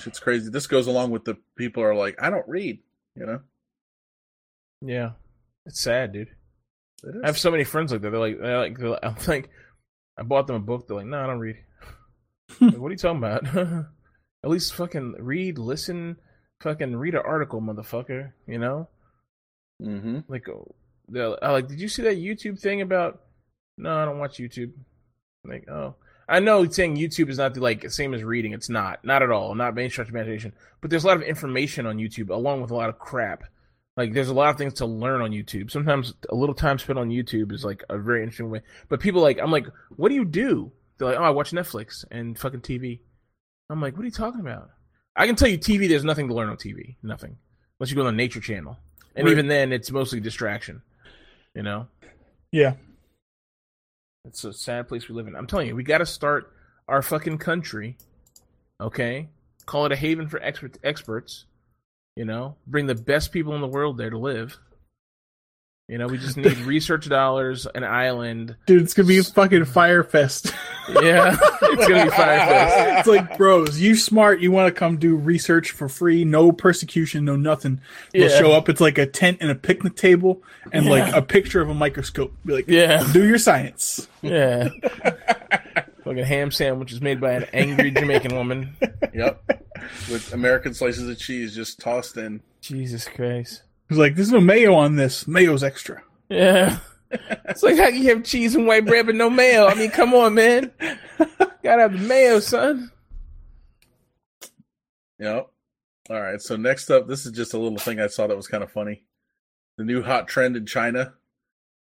shit's 0.00 0.18
crazy. 0.20 0.50
This 0.50 0.66
goes 0.66 0.86
along 0.86 1.10
with 1.10 1.24
the 1.24 1.36
people 1.56 1.82
are 1.82 1.94
like, 1.94 2.16
I 2.22 2.30
don't 2.30 2.48
read. 2.48 2.78
You 3.16 3.26
know, 3.26 3.40
Yeah, 4.80 5.10
it's 5.66 5.80
sad, 5.80 6.12
dude. 6.12 6.28
It. 7.02 7.14
I 7.22 7.26
have 7.26 7.38
so 7.38 7.50
many 7.50 7.64
friends 7.64 7.92
like 7.92 8.00
that. 8.02 8.10
They're 8.10 8.20
like, 8.20 8.38
they're 8.40 8.58
like, 8.58 8.78
they're 8.78 8.88
like- 8.90 9.00
I'm 9.04 9.16
like, 9.26 9.50
I 10.16 10.22
bought 10.22 10.46
them 10.46 10.56
a 10.56 10.60
book. 10.60 10.86
They're 10.86 10.96
like, 10.96 11.06
no, 11.06 11.20
I 11.22 11.26
don't 11.26 11.38
read. 11.40 11.56
Like, 12.60 12.78
what 12.78 12.88
are 12.88 12.92
you 12.92 12.96
talking 12.96 13.18
about? 13.18 13.46
At 14.44 14.50
least 14.50 14.74
fucking 14.74 15.16
read, 15.18 15.58
listen, 15.58 16.16
fucking 16.62 16.96
read 16.96 17.14
an 17.14 17.22
article, 17.24 17.60
motherfucker. 17.60 18.32
You 18.46 18.58
know, 18.58 18.88
Mm-hmm. 19.82 20.20
like, 20.28 20.48
oh, 20.48 20.74
they're 21.08 21.42
I 21.44 21.50
like, 21.52 21.68
did 21.68 21.78
you 21.80 21.88
see 21.88 22.02
that 22.02 22.16
YouTube 22.16 22.58
thing 22.58 22.80
about? 22.80 23.20
No, 23.76 23.96
I 23.96 24.04
don't 24.06 24.18
watch 24.18 24.38
YouTube. 24.38 24.72
Like, 25.44 25.68
oh, 25.68 25.94
I 26.28 26.40
know 26.40 26.68
saying 26.68 26.96
YouTube 26.96 27.30
is 27.30 27.38
not 27.38 27.54
the 27.54 27.60
like 27.60 27.90
same 27.90 28.12
as 28.12 28.22
reading. 28.22 28.52
It's 28.52 28.68
not, 28.68 29.04
not 29.04 29.22
at 29.22 29.30
all, 29.30 29.54
not 29.54 29.76
any 29.78 29.88
stretch 29.88 30.10
imagination. 30.10 30.52
But 30.80 30.90
there's 30.90 31.04
a 31.04 31.06
lot 31.06 31.16
of 31.16 31.22
information 31.22 31.86
on 31.86 31.96
YouTube, 31.96 32.28
along 32.30 32.60
with 32.60 32.70
a 32.70 32.74
lot 32.74 32.90
of 32.90 32.98
crap. 32.98 33.44
Like, 33.96 34.12
there's 34.12 34.28
a 34.28 34.34
lot 34.34 34.50
of 34.50 34.56
things 34.56 34.74
to 34.74 34.86
learn 34.86 35.22
on 35.22 35.30
YouTube. 35.32 35.70
Sometimes 35.70 36.14
a 36.28 36.34
little 36.34 36.54
time 36.54 36.78
spent 36.78 36.98
on 36.98 37.08
YouTube 37.08 37.50
is 37.52 37.64
like 37.64 37.82
a 37.88 37.98
very 37.98 38.22
interesting 38.22 38.50
way. 38.50 38.60
But 38.88 39.00
people 39.00 39.22
like, 39.22 39.40
I'm 39.40 39.50
like, 39.50 39.66
what 39.96 40.10
do 40.10 40.14
you 40.14 40.24
do? 40.24 40.70
They're 40.98 41.08
like, 41.08 41.18
oh, 41.18 41.24
I 41.24 41.30
watch 41.30 41.50
Netflix 41.50 42.04
and 42.10 42.38
fucking 42.38 42.60
TV. 42.60 43.00
I'm 43.70 43.80
like, 43.80 43.94
what 43.96 44.02
are 44.02 44.06
you 44.06 44.12
talking 44.12 44.40
about? 44.40 44.70
I 45.16 45.26
can 45.26 45.34
tell 45.34 45.48
you, 45.48 45.58
TV. 45.58 45.88
There's 45.88 46.04
nothing 46.04 46.28
to 46.28 46.34
learn 46.34 46.48
on 46.48 46.56
TV. 46.56 46.94
Nothing, 47.02 47.36
unless 47.78 47.90
you 47.90 47.96
go 47.96 48.02
on 48.06 48.14
the 48.14 48.22
Nature 48.22 48.40
Channel, 48.40 48.78
and 49.16 49.26
Right. 49.26 49.32
even 49.32 49.48
then, 49.48 49.72
it's 49.72 49.90
mostly 49.90 50.20
distraction. 50.20 50.80
You 51.54 51.62
know. 51.64 51.88
Yeah. 52.52 52.74
It's 54.28 54.44
a 54.44 54.52
sad 54.52 54.88
place 54.88 55.08
we 55.08 55.14
live 55.14 55.26
in. 55.26 55.34
I'm 55.34 55.46
telling 55.46 55.68
you, 55.68 55.74
we 55.74 55.82
got 55.82 55.98
to 55.98 56.06
start 56.06 56.52
our 56.86 57.00
fucking 57.00 57.38
country. 57.38 57.96
Okay, 58.78 59.28
call 59.64 59.86
it 59.86 59.92
a 59.92 59.96
haven 59.96 60.28
for 60.28 60.40
expert 60.42 60.76
experts. 60.84 61.46
You 62.14 62.26
know, 62.26 62.56
bring 62.66 62.86
the 62.86 62.94
best 62.94 63.32
people 63.32 63.54
in 63.54 63.62
the 63.62 63.66
world 63.66 63.96
there 63.96 64.10
to 64.10 64.18
live. 64.18 64.58
You 65.88 65.96
know, 65.96 66.08
we 66.08 66.18
just 66.18 66.36
need 66.36 66.58
research 66.58 67.08
dollars, 67.08 67.66
an 67.74 67.84
island. 67.84 68.56
Dude, 68.66 68.82
it's 68.82 68.92
gonna 68.92 69.08
be 69.08 69.18
a 69.18 69.24
fucking 69.24 69.64
Fyre 69.64 70.04
Fest. 70.04 70.52
Yeah, 71.02 71.36
it's 71.62 71.86
gonna 71.88 72.04
be 72.04 72.10
Fyre 72.10 72.38
Fest. 72.38 72.98
it's 73.00 73.08
like, 73.08 73.36
bros, 73.36 73.80
you 73.80 73.94
smart, 73.94 74.40
you 74.40 74.50
want 74.50 74.72
to 74.74 74.78
come 74.78 74.96
do 74.96 75.14
research 75.16 75.70
for 75.72 75.88
free, 75.88 76.24
no 76.24 76.50
persecution, 76.52 77.24
no 77.24 77.36
nothing. 77.36 77.80
They'll 78.12 78.30
Yeah. 78.30 78.38
show 78.38 78.52
up, 78.52 78.68
it's 78.68 78.80
like 78.80 78.98
a 78.98 79.06
tent 79.06 79.38
and 79.40 79.50
a 79.50 79.54
picnic 79.54 79.96
table 79.96 80.42
and 80.72 80.86
like 80.86 81.14
a 81.14 81.22
picture 81.22 81.60
of 81.60 81.68
a 81.68 81.74
microscope. 81.74 82.32
Be 82.44 82.52
like, 82.54 82.68
Yeah. 82.68 83.06
do 83.12 83.26
your 83.26 83.38
science. 83.38 84.08
Yeah, 84.22 84.68
fucking 86.04 86.24
ham 86.24 86.50
sandwiches 86.50 87.00
made 87.00 87.20
by 87.20 87.32
an 87.32 87.46
angry 87.52 87.90
Jamaican 87.90 88.34
woman. 88.34 88.76
Yep. 89.14 89.62
With 90.10 90.32
American 90.32 90.74
slices 90.74 91.08
of 91.08 91.18
cheese 91.18 91.54
just 91.54 91.80
tossed 91.80 92.16
in. 92.16 92.40
Jesus 92.60 93.06
Christ. 93.08 93.62
It's 93.90 93.98
like, 93.98 94.14
there's 94.16 94.32
no 94.32 94.40
mayo 94.40 94.74
on 94.74 94.96
this. 94.96 95.26
Mayo's 95.26 95.62
extra. 95.62 96.02
Yeah. 96.28 96.78
It's 97.10 97.62
like 97.62 97.76
how 97.76 97.86
can 97.86 98.02
you 98.02 98.14
have 98.14 98.24
cheese 98.24 98.54
and 98.54 98.66
white 98.66 98.86
bread 98.86 99.06
but 99.06 99.14
no 99.14 99.30
mayo? 99.30 99.66
I 99.66 99.74
mean, 99.74 99.90
come 99.90 100.14
on, 100.14 100.34
man. 100.34 100.70
Gotta 101.62 101.82
have 101.82 101.92
the 101.92 101.98
mayo, 101.98 102.40
son. 102.40 102.90
Yep. 105.18 105.48
All 106.10 106.20
right. 106.20 106.40
So 106.40 106.56
next 106.56 106.90
up, 106.90 107.08
this 107.08 107.26
is 107.26 107.32
just 107.32 107.54
a 107.54 107.58
little 107.58 107.78
thing 107.78 108.00
I 108.00 108.06
saw 108.06 108.26
that 108.26 108.36
was 108.36 108.46
kind 108.46 108.62
of 108.62 108.70
funny. 108.70 109.04
The 109.76 109.84
new 109.84 110.02
hot 110.02 110.28
trend 110.28 110.56
in 110.56 110.66
China 110.66 111.14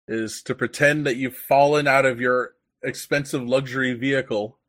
is 0.07 0.41
to 0.43 0.55
pretend 0.55 1.05
that 1.05 1.15
you've 1.15 1.37
fallen 1.37 1.87
out 1.87 2.05
of 2.05 2.19
your 2.19 2.55
expensive 2.83 3.43
luxury 3.43 3.93
vehicle 3.93 4.59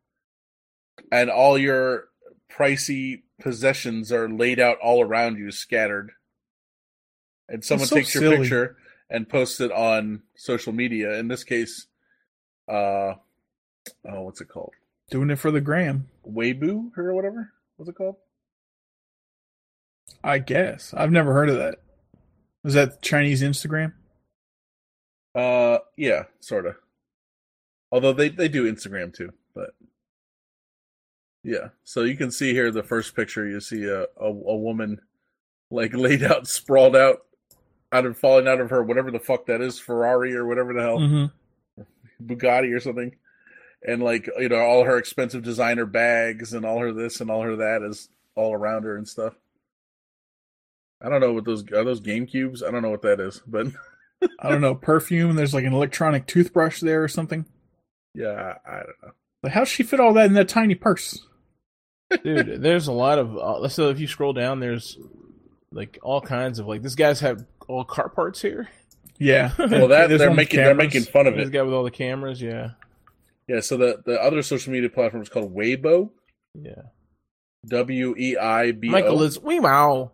and 1.11 1.31
all 1.31 1.59
your 1.59 2.05
pricey 2.53 3.23
possessions 3.41 4.13
are 4.13 4.29
laid 4.29 4.61
out 4.61 4.79
all 4.81 5.03
around 5.03 5.39
you, 5.39 5.51
scattered. 5.51 6.13
And 7.49 7.65
someone 7.65 7.89
so 7.89 7.97
takes 7.97 8.15
your 8.15 8.23
silly. 8.23 8.37
picture 8.39 8.77
and 9.15 9.29
posts 9.29 9.61
it 9.61 9.71
on 9.71 10.23
social 10.35 10.73
media. 10.73 11.15
In 11.15 11.29
this 11.29 11.45
case, 11.45 11.87
uh, 12.69 13.15
oh, 13.15 14.23
what's 14.23 14.41
it 14.41 14.49
called? 14.49 14.73
Doing 15.09 15.31
it 15.31 15.39
for 15.39 15.53
the 15.53 15.61
gram. 15.61 16.09
Weibo 16.29 16.91
or 16.99 17.15
whatever. 17.15 17.53
What's 17.77 17.89
it 17.89 17.95
called? 17.95 18.17
I 20.25 20.39
guess. 20.39 20.93
I've 20.97 21.13
never 21.13 21.33
heard 21.33 21.49
of 21.49 21.59
that. 21.59 21.77
Is 22.65 22.75
that 22.75 23.03
Chinese 23.03 23.41
Instagram? 23.41 23.93
Uh, 25.33 25.79
yeah, 25.97 26.25
sort 26.41 26.67
of. 26.67 26.75
Although 27.93 28.15
they 28.15 28.31
they 28.31 28.49
do 28.49 28.71
Instagram 28.71 29.15
too, 29.15 29.33
but 29.55 29.71
yeah. 31.45 31.69
So 31.85 32.03
you 32.03 32.17
can 32.17 32.33
see 32.33 32.53
here 32.53 32.73
the 32.73 32.83
first 32.83 33.15
picture. 33.15 33.47
You 33.47 33.61
see 33.61 33.85
a 33.85 34.03
a, 34.03 34.27
a 34.27 34.57
woman 34.57 35.01
like 35.71 35.93
laid 35.95 36.25
out, 36.25 36.49
sprawled 36.49 36.97
out, 36.97 37.21
out 37.95 38.05
of 38.07 38.19
falling 38.19 38.49
out 38.49 38.61
of 38.61 38.71
her 38.71 38.83
whatever 38.83 39.11
the 39.11 39.21
fuck 39.21 39.47
that 39.47 39.61
is, 39.61 39.79
Ferrari 39.79 40.35
or 40.35 40.45
whatever 40.47 40.73
the 40.75 40.83
hell, 40.83 40.99
Mm-hmm. 40.99 41.83
Bugatti 42.27 42.75
or 42.75 42.81
something, 42.81 43.15
and 43.87 44.03
like 44.03 44.29
you 44.39 44.49
know 44.49 44.59
all 44.59 44.85
her 44.85 44.97
expensive 44.99 45.43
designer 45.43 45.87
bags 45.87 46.53
and 46.55 46.65
all 46.65 46.79
her 46.81 46.93
this 46.93 47.21
and 47.21 47.31
all 47.31 47.43
her 47.43 47.57
that 47.57 47.83
is 47.83 48.09
all 48.35 48.53
around 48.55 48.85
her 48.85 48.97
and 48.97 49.09
stuff. 49.09 49.35
I 51.03 51.09
don't 51.11 51.21
know 51.21 51.33
what 51.33 51.45
those 51.45 51.63
are. 51.73 51.85
Those 51.85 52.01
Game 52.01 52.27
Cubes. 52.27 52.63
I 52.63 52.71
don't 52.71 52.83
know 52.83 52.91
what 52.91 53.03
that 53.03 53.21
is, 53.21 53.43
but 53.47 53.67
I 54.41 54.49
don't 54.49 54.61
know. 54.61 54.75
Perfume. 54.75 55.35
There's 55.37 55.53
like 55.55 55.65
an 55.65 55.75
electronic 55.75 56.27
toothbrush 56.27 56.81
there 56.81 57.03
or 57.03 57.09
something. 57.09 57.45
yeah, 58.15 58.55
I 58.67 58.77
don't 58.77 59.03
know. 59.03 59.11
Like, 59.43 59.53
how'd 59.53 59.69
she 59.69 59.83
fit 59.83 60.01
all 60.01 60.15
that 60.15 60.27
in 60.27 60.33
that 60.35 60.49
tiny 60.49 60.75
purse? 60.75 61.27
Dude, 62.23 62.63
there's 62.63 62.87
a 62.87 62.93
lot 62.93 63.19
of. 63.19 63.37
Uh, 63.37 63.69
so 63.69 63.91
if 63.91 64.01
you 64.01 64.07
scroll 64.07 64.33
down, 64.33 64.61
there's 64.61 64.97
like 65.73 65.99
all 66.03 66.21
kinds 66.21 66.59
of 66.59 66.67
like 66.67 66.81
this 66.83 66.95
guy's 66.95 67.21
have 67.21 67.45
all 67.69 67.85
car 67.85 68.09
parts 68.09 68.41
here. 68.43 68.69
Yeah. 69.19 69.53
Well, 69.59 69.89
that 69.89 70.09
they're 70.09 70.33
making 70.35 70.59
they're 70.61 70.75
making 70.75 71.05
fun 71.05 71.27
of 71.27 71.35
This 71.37 71.49
it. 71.49 71.53
guy 71.53 71.63
with 71.63 71.73
all 71.75 71.85
the 71.85 71.91
cameras, 71.91 72.41
yeah, 72.43 72.71
Yeah, 73.47 73.61
so 73.61 73.77
the 73.77 74.03
the 74.05 74.21
other 74.21 74.43
social 74.43 74.73
media 74.73 74.89
platform 74.91 75.23
is 75.23 75.29
called 75.29 75.55
Weibo. 75.55 76.11
yeah. 76.55 76.83
W 77.67 78.15
E 78.19 78.37
I 78.37 78.73
B 78.73 78.89
Michael 78.89 79.23
is 79.23 79.41
wee 79.41 79.59
wow. 79.61 80.11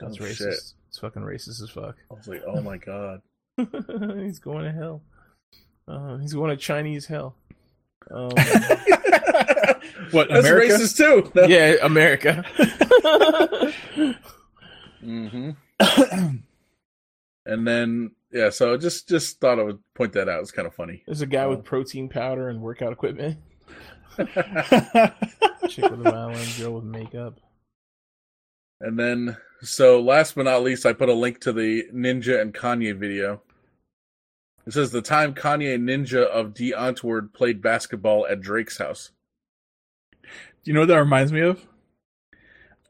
That's 0.00 0.18
Oh, 0.20 0.24
racist. 0.24 0.36
shit. 0.36 0.48
It's 0.88 0.98
fucking 1.00 1.22
racist 1.22 1.62
as 1.62 1.70
fuck. 1.70 1.96
I 2.10 2.14
was 2.14 2.28
like, 2.28 2.42
oh 2.46 2.60
my 2.60 2.76
god. 2.76 3.22
he's 4.22 4.38
going 4.38 4.64
to 4.64 4.72
hell. 4.72 5.02
Uh, 5.86 6.18
he's 6.18 6.34
going 6.34 6.50
to 6.50 6.56
Chinese 6.56 7.06
hell. 7.06 7.34
Um, 8.10 8.30
What, 10.10 10.28
That's 10.30 10.46
America? 10.46 10.74
racist 10.74 10.96
too. 10.96 11.30
No. 11.34 11.46
yeah, 11.46 11.74
America. 11.82 12.44
hmm 15.00 15.50
and 17.46 17.66
then 17.66 18.10
yeah, 18.32 18.50
so 18.50 18.74
I 18.74 18.76
just 18.76 19.08
just 19.08 19.40
thought 19.40 19.58
I 19.58 19.62
would 19.62 19.78
point 19.94 20.12
that 20.12 20.28
out. 20.28 20.40
It's 20.40 20.50
kind 20.50 20.66
of 20.66 20.74
funny. 20.74 21.02
There's 21.06 21.22
a 21.22 21.26
guy 21.26 21.44
Oh. 21.44 21.50
with 21.50 21.64
protein 21.64 22.08
powder 22.08 22.48
and 22.48 22.60
workout 22.60 22.92
equipment. 22.92 23.38
Chick 24.18 24.30
with 25.90 26.00
a 26.00 26.10
violin, 26.10 26.48
girl 26.58 26.74
with 26.74 26.84
makeup. 26.84 27.40
And 28.80 28.98
then 28.98 29.36
so 29.62 30.00
last 30.00 30.34
but 30.34 30.44
not 30.44 30.62
least, 30.62 30.86
I 30.86 30.92
put 30.92 31.08
a 31.08 31.14
link 31.14 31.40
to 31.40 31.52
the 31.52 31.84
Ninja 31.94 32.40
and 32.40 32.52
Kanye 32.54 32.96
video. 32.98 33.42
It 34.66 34.72
says 34.72 34.90
the 34.90 35.00
time 35.02 35.34
Kanye 35.34 35.74
and 35.74 35.88
Ninja 35.88 36.24
of 36.26 36.52
Die 36.54 36.72
Antwoord 36.76 37.32
played 37.32 37.62
basketball 37.62 38.26
at 38.28 38.40
Drake's 38.40 38.76
house. 38.78 39.12
Do 40.22 40.28
you 40.64 40.74
know 40.74 40.80
what 40.80 40.88
that 40.88 40.98
reminds 40.98 41.32
me 41.32 41.40
of? 41.40 41.64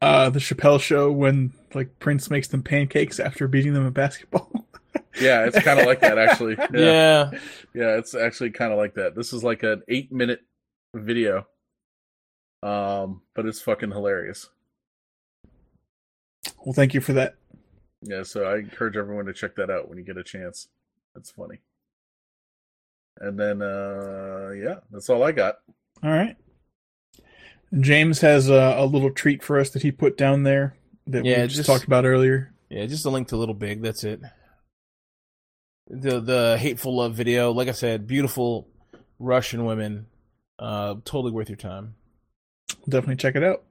Uh, 0.02 0.31
the 0.31 0.41
Chappelle 0.41 0.81
show 0.81 1.10
when 1.12 1.52
like 1.74 1.98
Prince 1.98 2.30
makes 2.30 2.48
them 2.48 2.62
pancakes 2.62 3.20
after 3.20 3.48
beating 3.48 3.74
them 3.74 3.86
in 3.86 3.92
basketball. 3.92 4.50
Yeah, 5.20 5.47
it's 5.47 5.58
kind 5.60 5.80
of 5.80 5.86
like 5.86 6.00
that 6.00 6.16
actually. 6.16 6.55
Yeah. 6.72 6.80
Yeah. 6.80 7.30
Yeah, 7.74 7.97
it's 7.98 8.14
actually 8.14 8.50
kind 8.50 8.72
of 8.72 8.78
like 8.78 8.94
that. 8.94 9.16
This 9.16 9.32
is 9.32 9.42
like 9.42 9.64
an 9.64 9.82
eight 9.88 10.12
minute 10.12 10.40
video. 10.94 11.47
Um, 12.62 13.22
but 13.34 13.44
it's 13.47 13.60
fucking 13.60 13.90
hilarious. 13.90 14.48
well, 16.64 16.72
thank 16.72 16.94
you 16.94 17.00
for 17.00 17.14
that. 17.14 17.34
Yeah, 18.02 18.22
so 18.22 18.44
I 18.44 18.58
encourage 18.58 18.97
everyone 18.97 19.26
to 19.26 19.32
check 19.32 19.56
that 19.56 19.70
out 19.70 19.88
when 19.88 19.98
you 19.98 20.05
get 20.05 20.16
a 20.16 20.24
chance. 20.24 20.68
That's 21.14 21.30
funny. 21.32 21.58
And 23.20 23.38
then 23.38 23.60
uh 23.60 24.50
yeah, 24.56 24.76
that's 24.90 25.10
all 25.10 25.24
I 25.24 25.32
got. 25.32 25.56
All 26.02 26.10
right. 26.10 26.36
James 27.80 28.20
has 28.20 28.48
a, 28.48 28.74
a 28.78 28.86
little 28.86 29.10
treat 29.10 29.42
for 29.42 29.58
us 29.58 29.70
that 29.70 29.82
he 29.82 29.90
put 29.90 30.16
down 30.16 30.44
there 30.44 30.76
that 31.08 31.24
Yeah, 31.24 31.42
we 31.42 31.44
just, 31.44 31.56
just- 31.56 31.66
talked 31.68 31.84
about 31.84 32.04
earlier. 32.04 32.52
Yeah, 32.70 32.84
just 32.86 33.04
a 33.06 33.10
link 33.10 33.28
to 33.28 33.36
Little 33.36 33.54
Big. 33.54 33.80
That's 33.82 34.04
it. 34.04 34.20
The 35.88 36.20
the 36.20 36.58
hateful 36.58 36.96
love 36.96 37.14
video, 37.14 37.50
like 37.52 37.68
I 37.68 37.72
said, 37.72 38.06
beautiful 38.06 38.68
Russian 39.18 39.64
women. 39.64 40.06
Uh, 40.58 40.96
totally 41.04 41.32
worth 41.32 41.48
your 41.48 41.56
time. 41.56 41.94
Definitely 42.86 43.16
check 43.16 43.36
it 43.36 43.42
out 43.44 43.62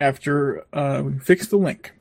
after 0.00 0.66
uh, 0.74 1.02
we 1.04 1.18
fix 1.20 1.46
the 1.46 1.56
link. 1.56 1.94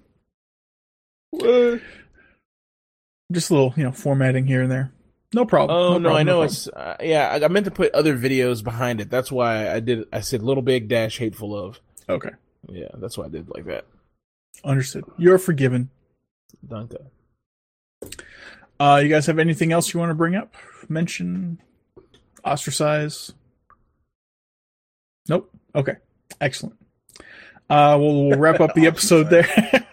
Just 3.32 3.50
a 3.50 3.54
little, 3.54 3.74
you 3.78 3.84
know, 3.84 3.92
formatting 3.92 4.46
here 4.46 4.62
and 4.64 4.72
there. 4.72 4.92
No 5.34 5.46
problem. 5.46 5.76
Oh 5.78 5.98
no, 5.98 6.10
problem, 6.10 6.16
I 6.16 6.24
know 6.24 6.32
problem. 6.40 6.46
it's 6.46 6.68
uh, 6.68 6.98
yeah. 7.02 7.30
I, 7.30 7.46
I 7.46 7.48
meant 7.48 7.66
to 7.66 7.72
put 7.72 7.94
other 7.96 8.18
videos 8.18 8.64
behind 8.64 9.02
it. 9.02 9.10
That's 9.10 9.32
why 9.32 9.72
I 9.72 9.80
did. 9.80 10.06
I 10.12 10.20
said 10.20 10.44
little 10.44 10.62
big 10.62 10.90
dash 10.90 11.18
hateful 11.18 11.52
love. 11.52 11.80
okay. 12.10 12.32
Yeah, 12.70 12.90
that's 12.96 13.18
why 13.18 13.26
I 13.26 13.30
did 13.30 13.50
like 13.50 13.66
that. 13.66 13.86
Understood. 14.64 15.06
You're 15.18 15.38
forgiven. 15.38 15.90
Danke. 16.66 16.98
Uh, 18.80 19.00
you 19.04 19.10
guys 19.10 19.26
have 19.26 19.40
anything 19.40 19.72
else 19.72 19.94
you 19.94 20.00
want 20.00 20.10
to 20.10 20.16
bring 20.16 20.36
up? 20.36 20.56
Mention? 20.90 21.60
Ostracize? 22.46 23.34
Nope. 25.30 25.50
Okay. 25.76 25.96
Excellent. 26.42 26.76
Uh, 27.70 27.98
we'll, 28.00 28.28
we'll 28.28 28.40
wrap 28.40 28.60
up 28.60 28.74
the 28.74 28.88
episode 28.88 29.30
there. 29.30 29.48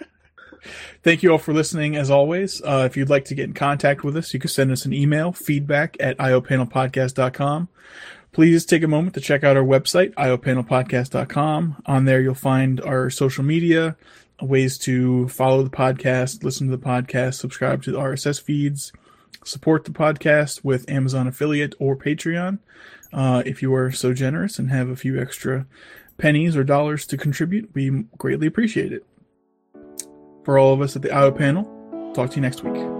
Thank 1.02 1.22
you 1.22 1.32
all 1.32 1.38
for 1.38 1.54
listening. 1.54 1.96
As 1.96 2.10
always, 2.10 2.60
uh, 2.62 2.86
if 2.90 2.96
you'd 2.96 3.08
like 3.08 3.24
to 3.26 3.34
get 3.34 3.44
in 3.44 3.54
contact 3.54 4.04
with 4.04 4.16
us, 4.16 4.34
you 4.34 4.40
can 4.40 4.50
send 4.50 4.70
us 4.70 4.84
an 4.84 4.92
email, 4.92 5.32
feedback 5.32 5.96
at 5.98 6.18
iopanelpodcast.com. 6.18 7.68
Please 8.32 8.64
take 8.64 8.82
a 8.82 8.88
moment 8.88 9.14
to 9.14 9.20
check 9.20 9.42
out 9.42 9.56
our 9.56 9.64
website, 9.64 10.14
iopanelpodcast.com. 10.14 11.82
On 11.86 12.04
there, 12.04 12.20
you'll 12.20 12.34
find 12.34 12.80
our 12.82 13.10
social 13.10 13.42
media, 13.42 13.96
ways 14.42 14.78
to 14.78 15.28
follow 15.28 15.62
the 15.62 15.70
podcast, 15.70 16.44
listen 16.44 16.68
to 16.68 16.76
the 16.76 16.82
podcast, 16.82 17.34
subscribe 17.34 17.82
to 17.82 17.92
the 17.92 17.98
RSS 17.98 18.40
feeds, 18.40 18.92
support 19.44 19.84
the 19.84 19.90
podcast 19.90 20.64
with 20.64 20.88
Amazon 20.90 21.26
affiliate 21.26 21.74
or 21.78 21.96
Patreon. 21.96 22.58
Uh, 23.12 23.42
if 23.44 23.62
you 23.62 23.74
are 23.74 23.90
so 23.90 24.12
generous 24.12 24.58
and 24.58 24.70
have 24.70 24.88
a 24.88 24.96
few 24.96 25.20
extra 25.20 25.66
pennies 26.18 26.56
or 26.56 26.64
dollars 26.64 27.06
to 27.06 27.16
contribute, 27.16 27.70
we 27.74 28.04
greatly 28.18 28.46
appreciate 28.46 28.92
it. 28.92 29.04
For 30.44 30.58
all 30.58 30.72
of 30.72 30.80
us 30.80 30.96
at 30.96 31.02
the 31.02 31.12
IO 31.12 31.30
panel, 31.32 31.64
talk 32.14 32.30
to 32.30 32.36
you 32.36 32.42
next 32.42 32.62
week. 32.62 32.99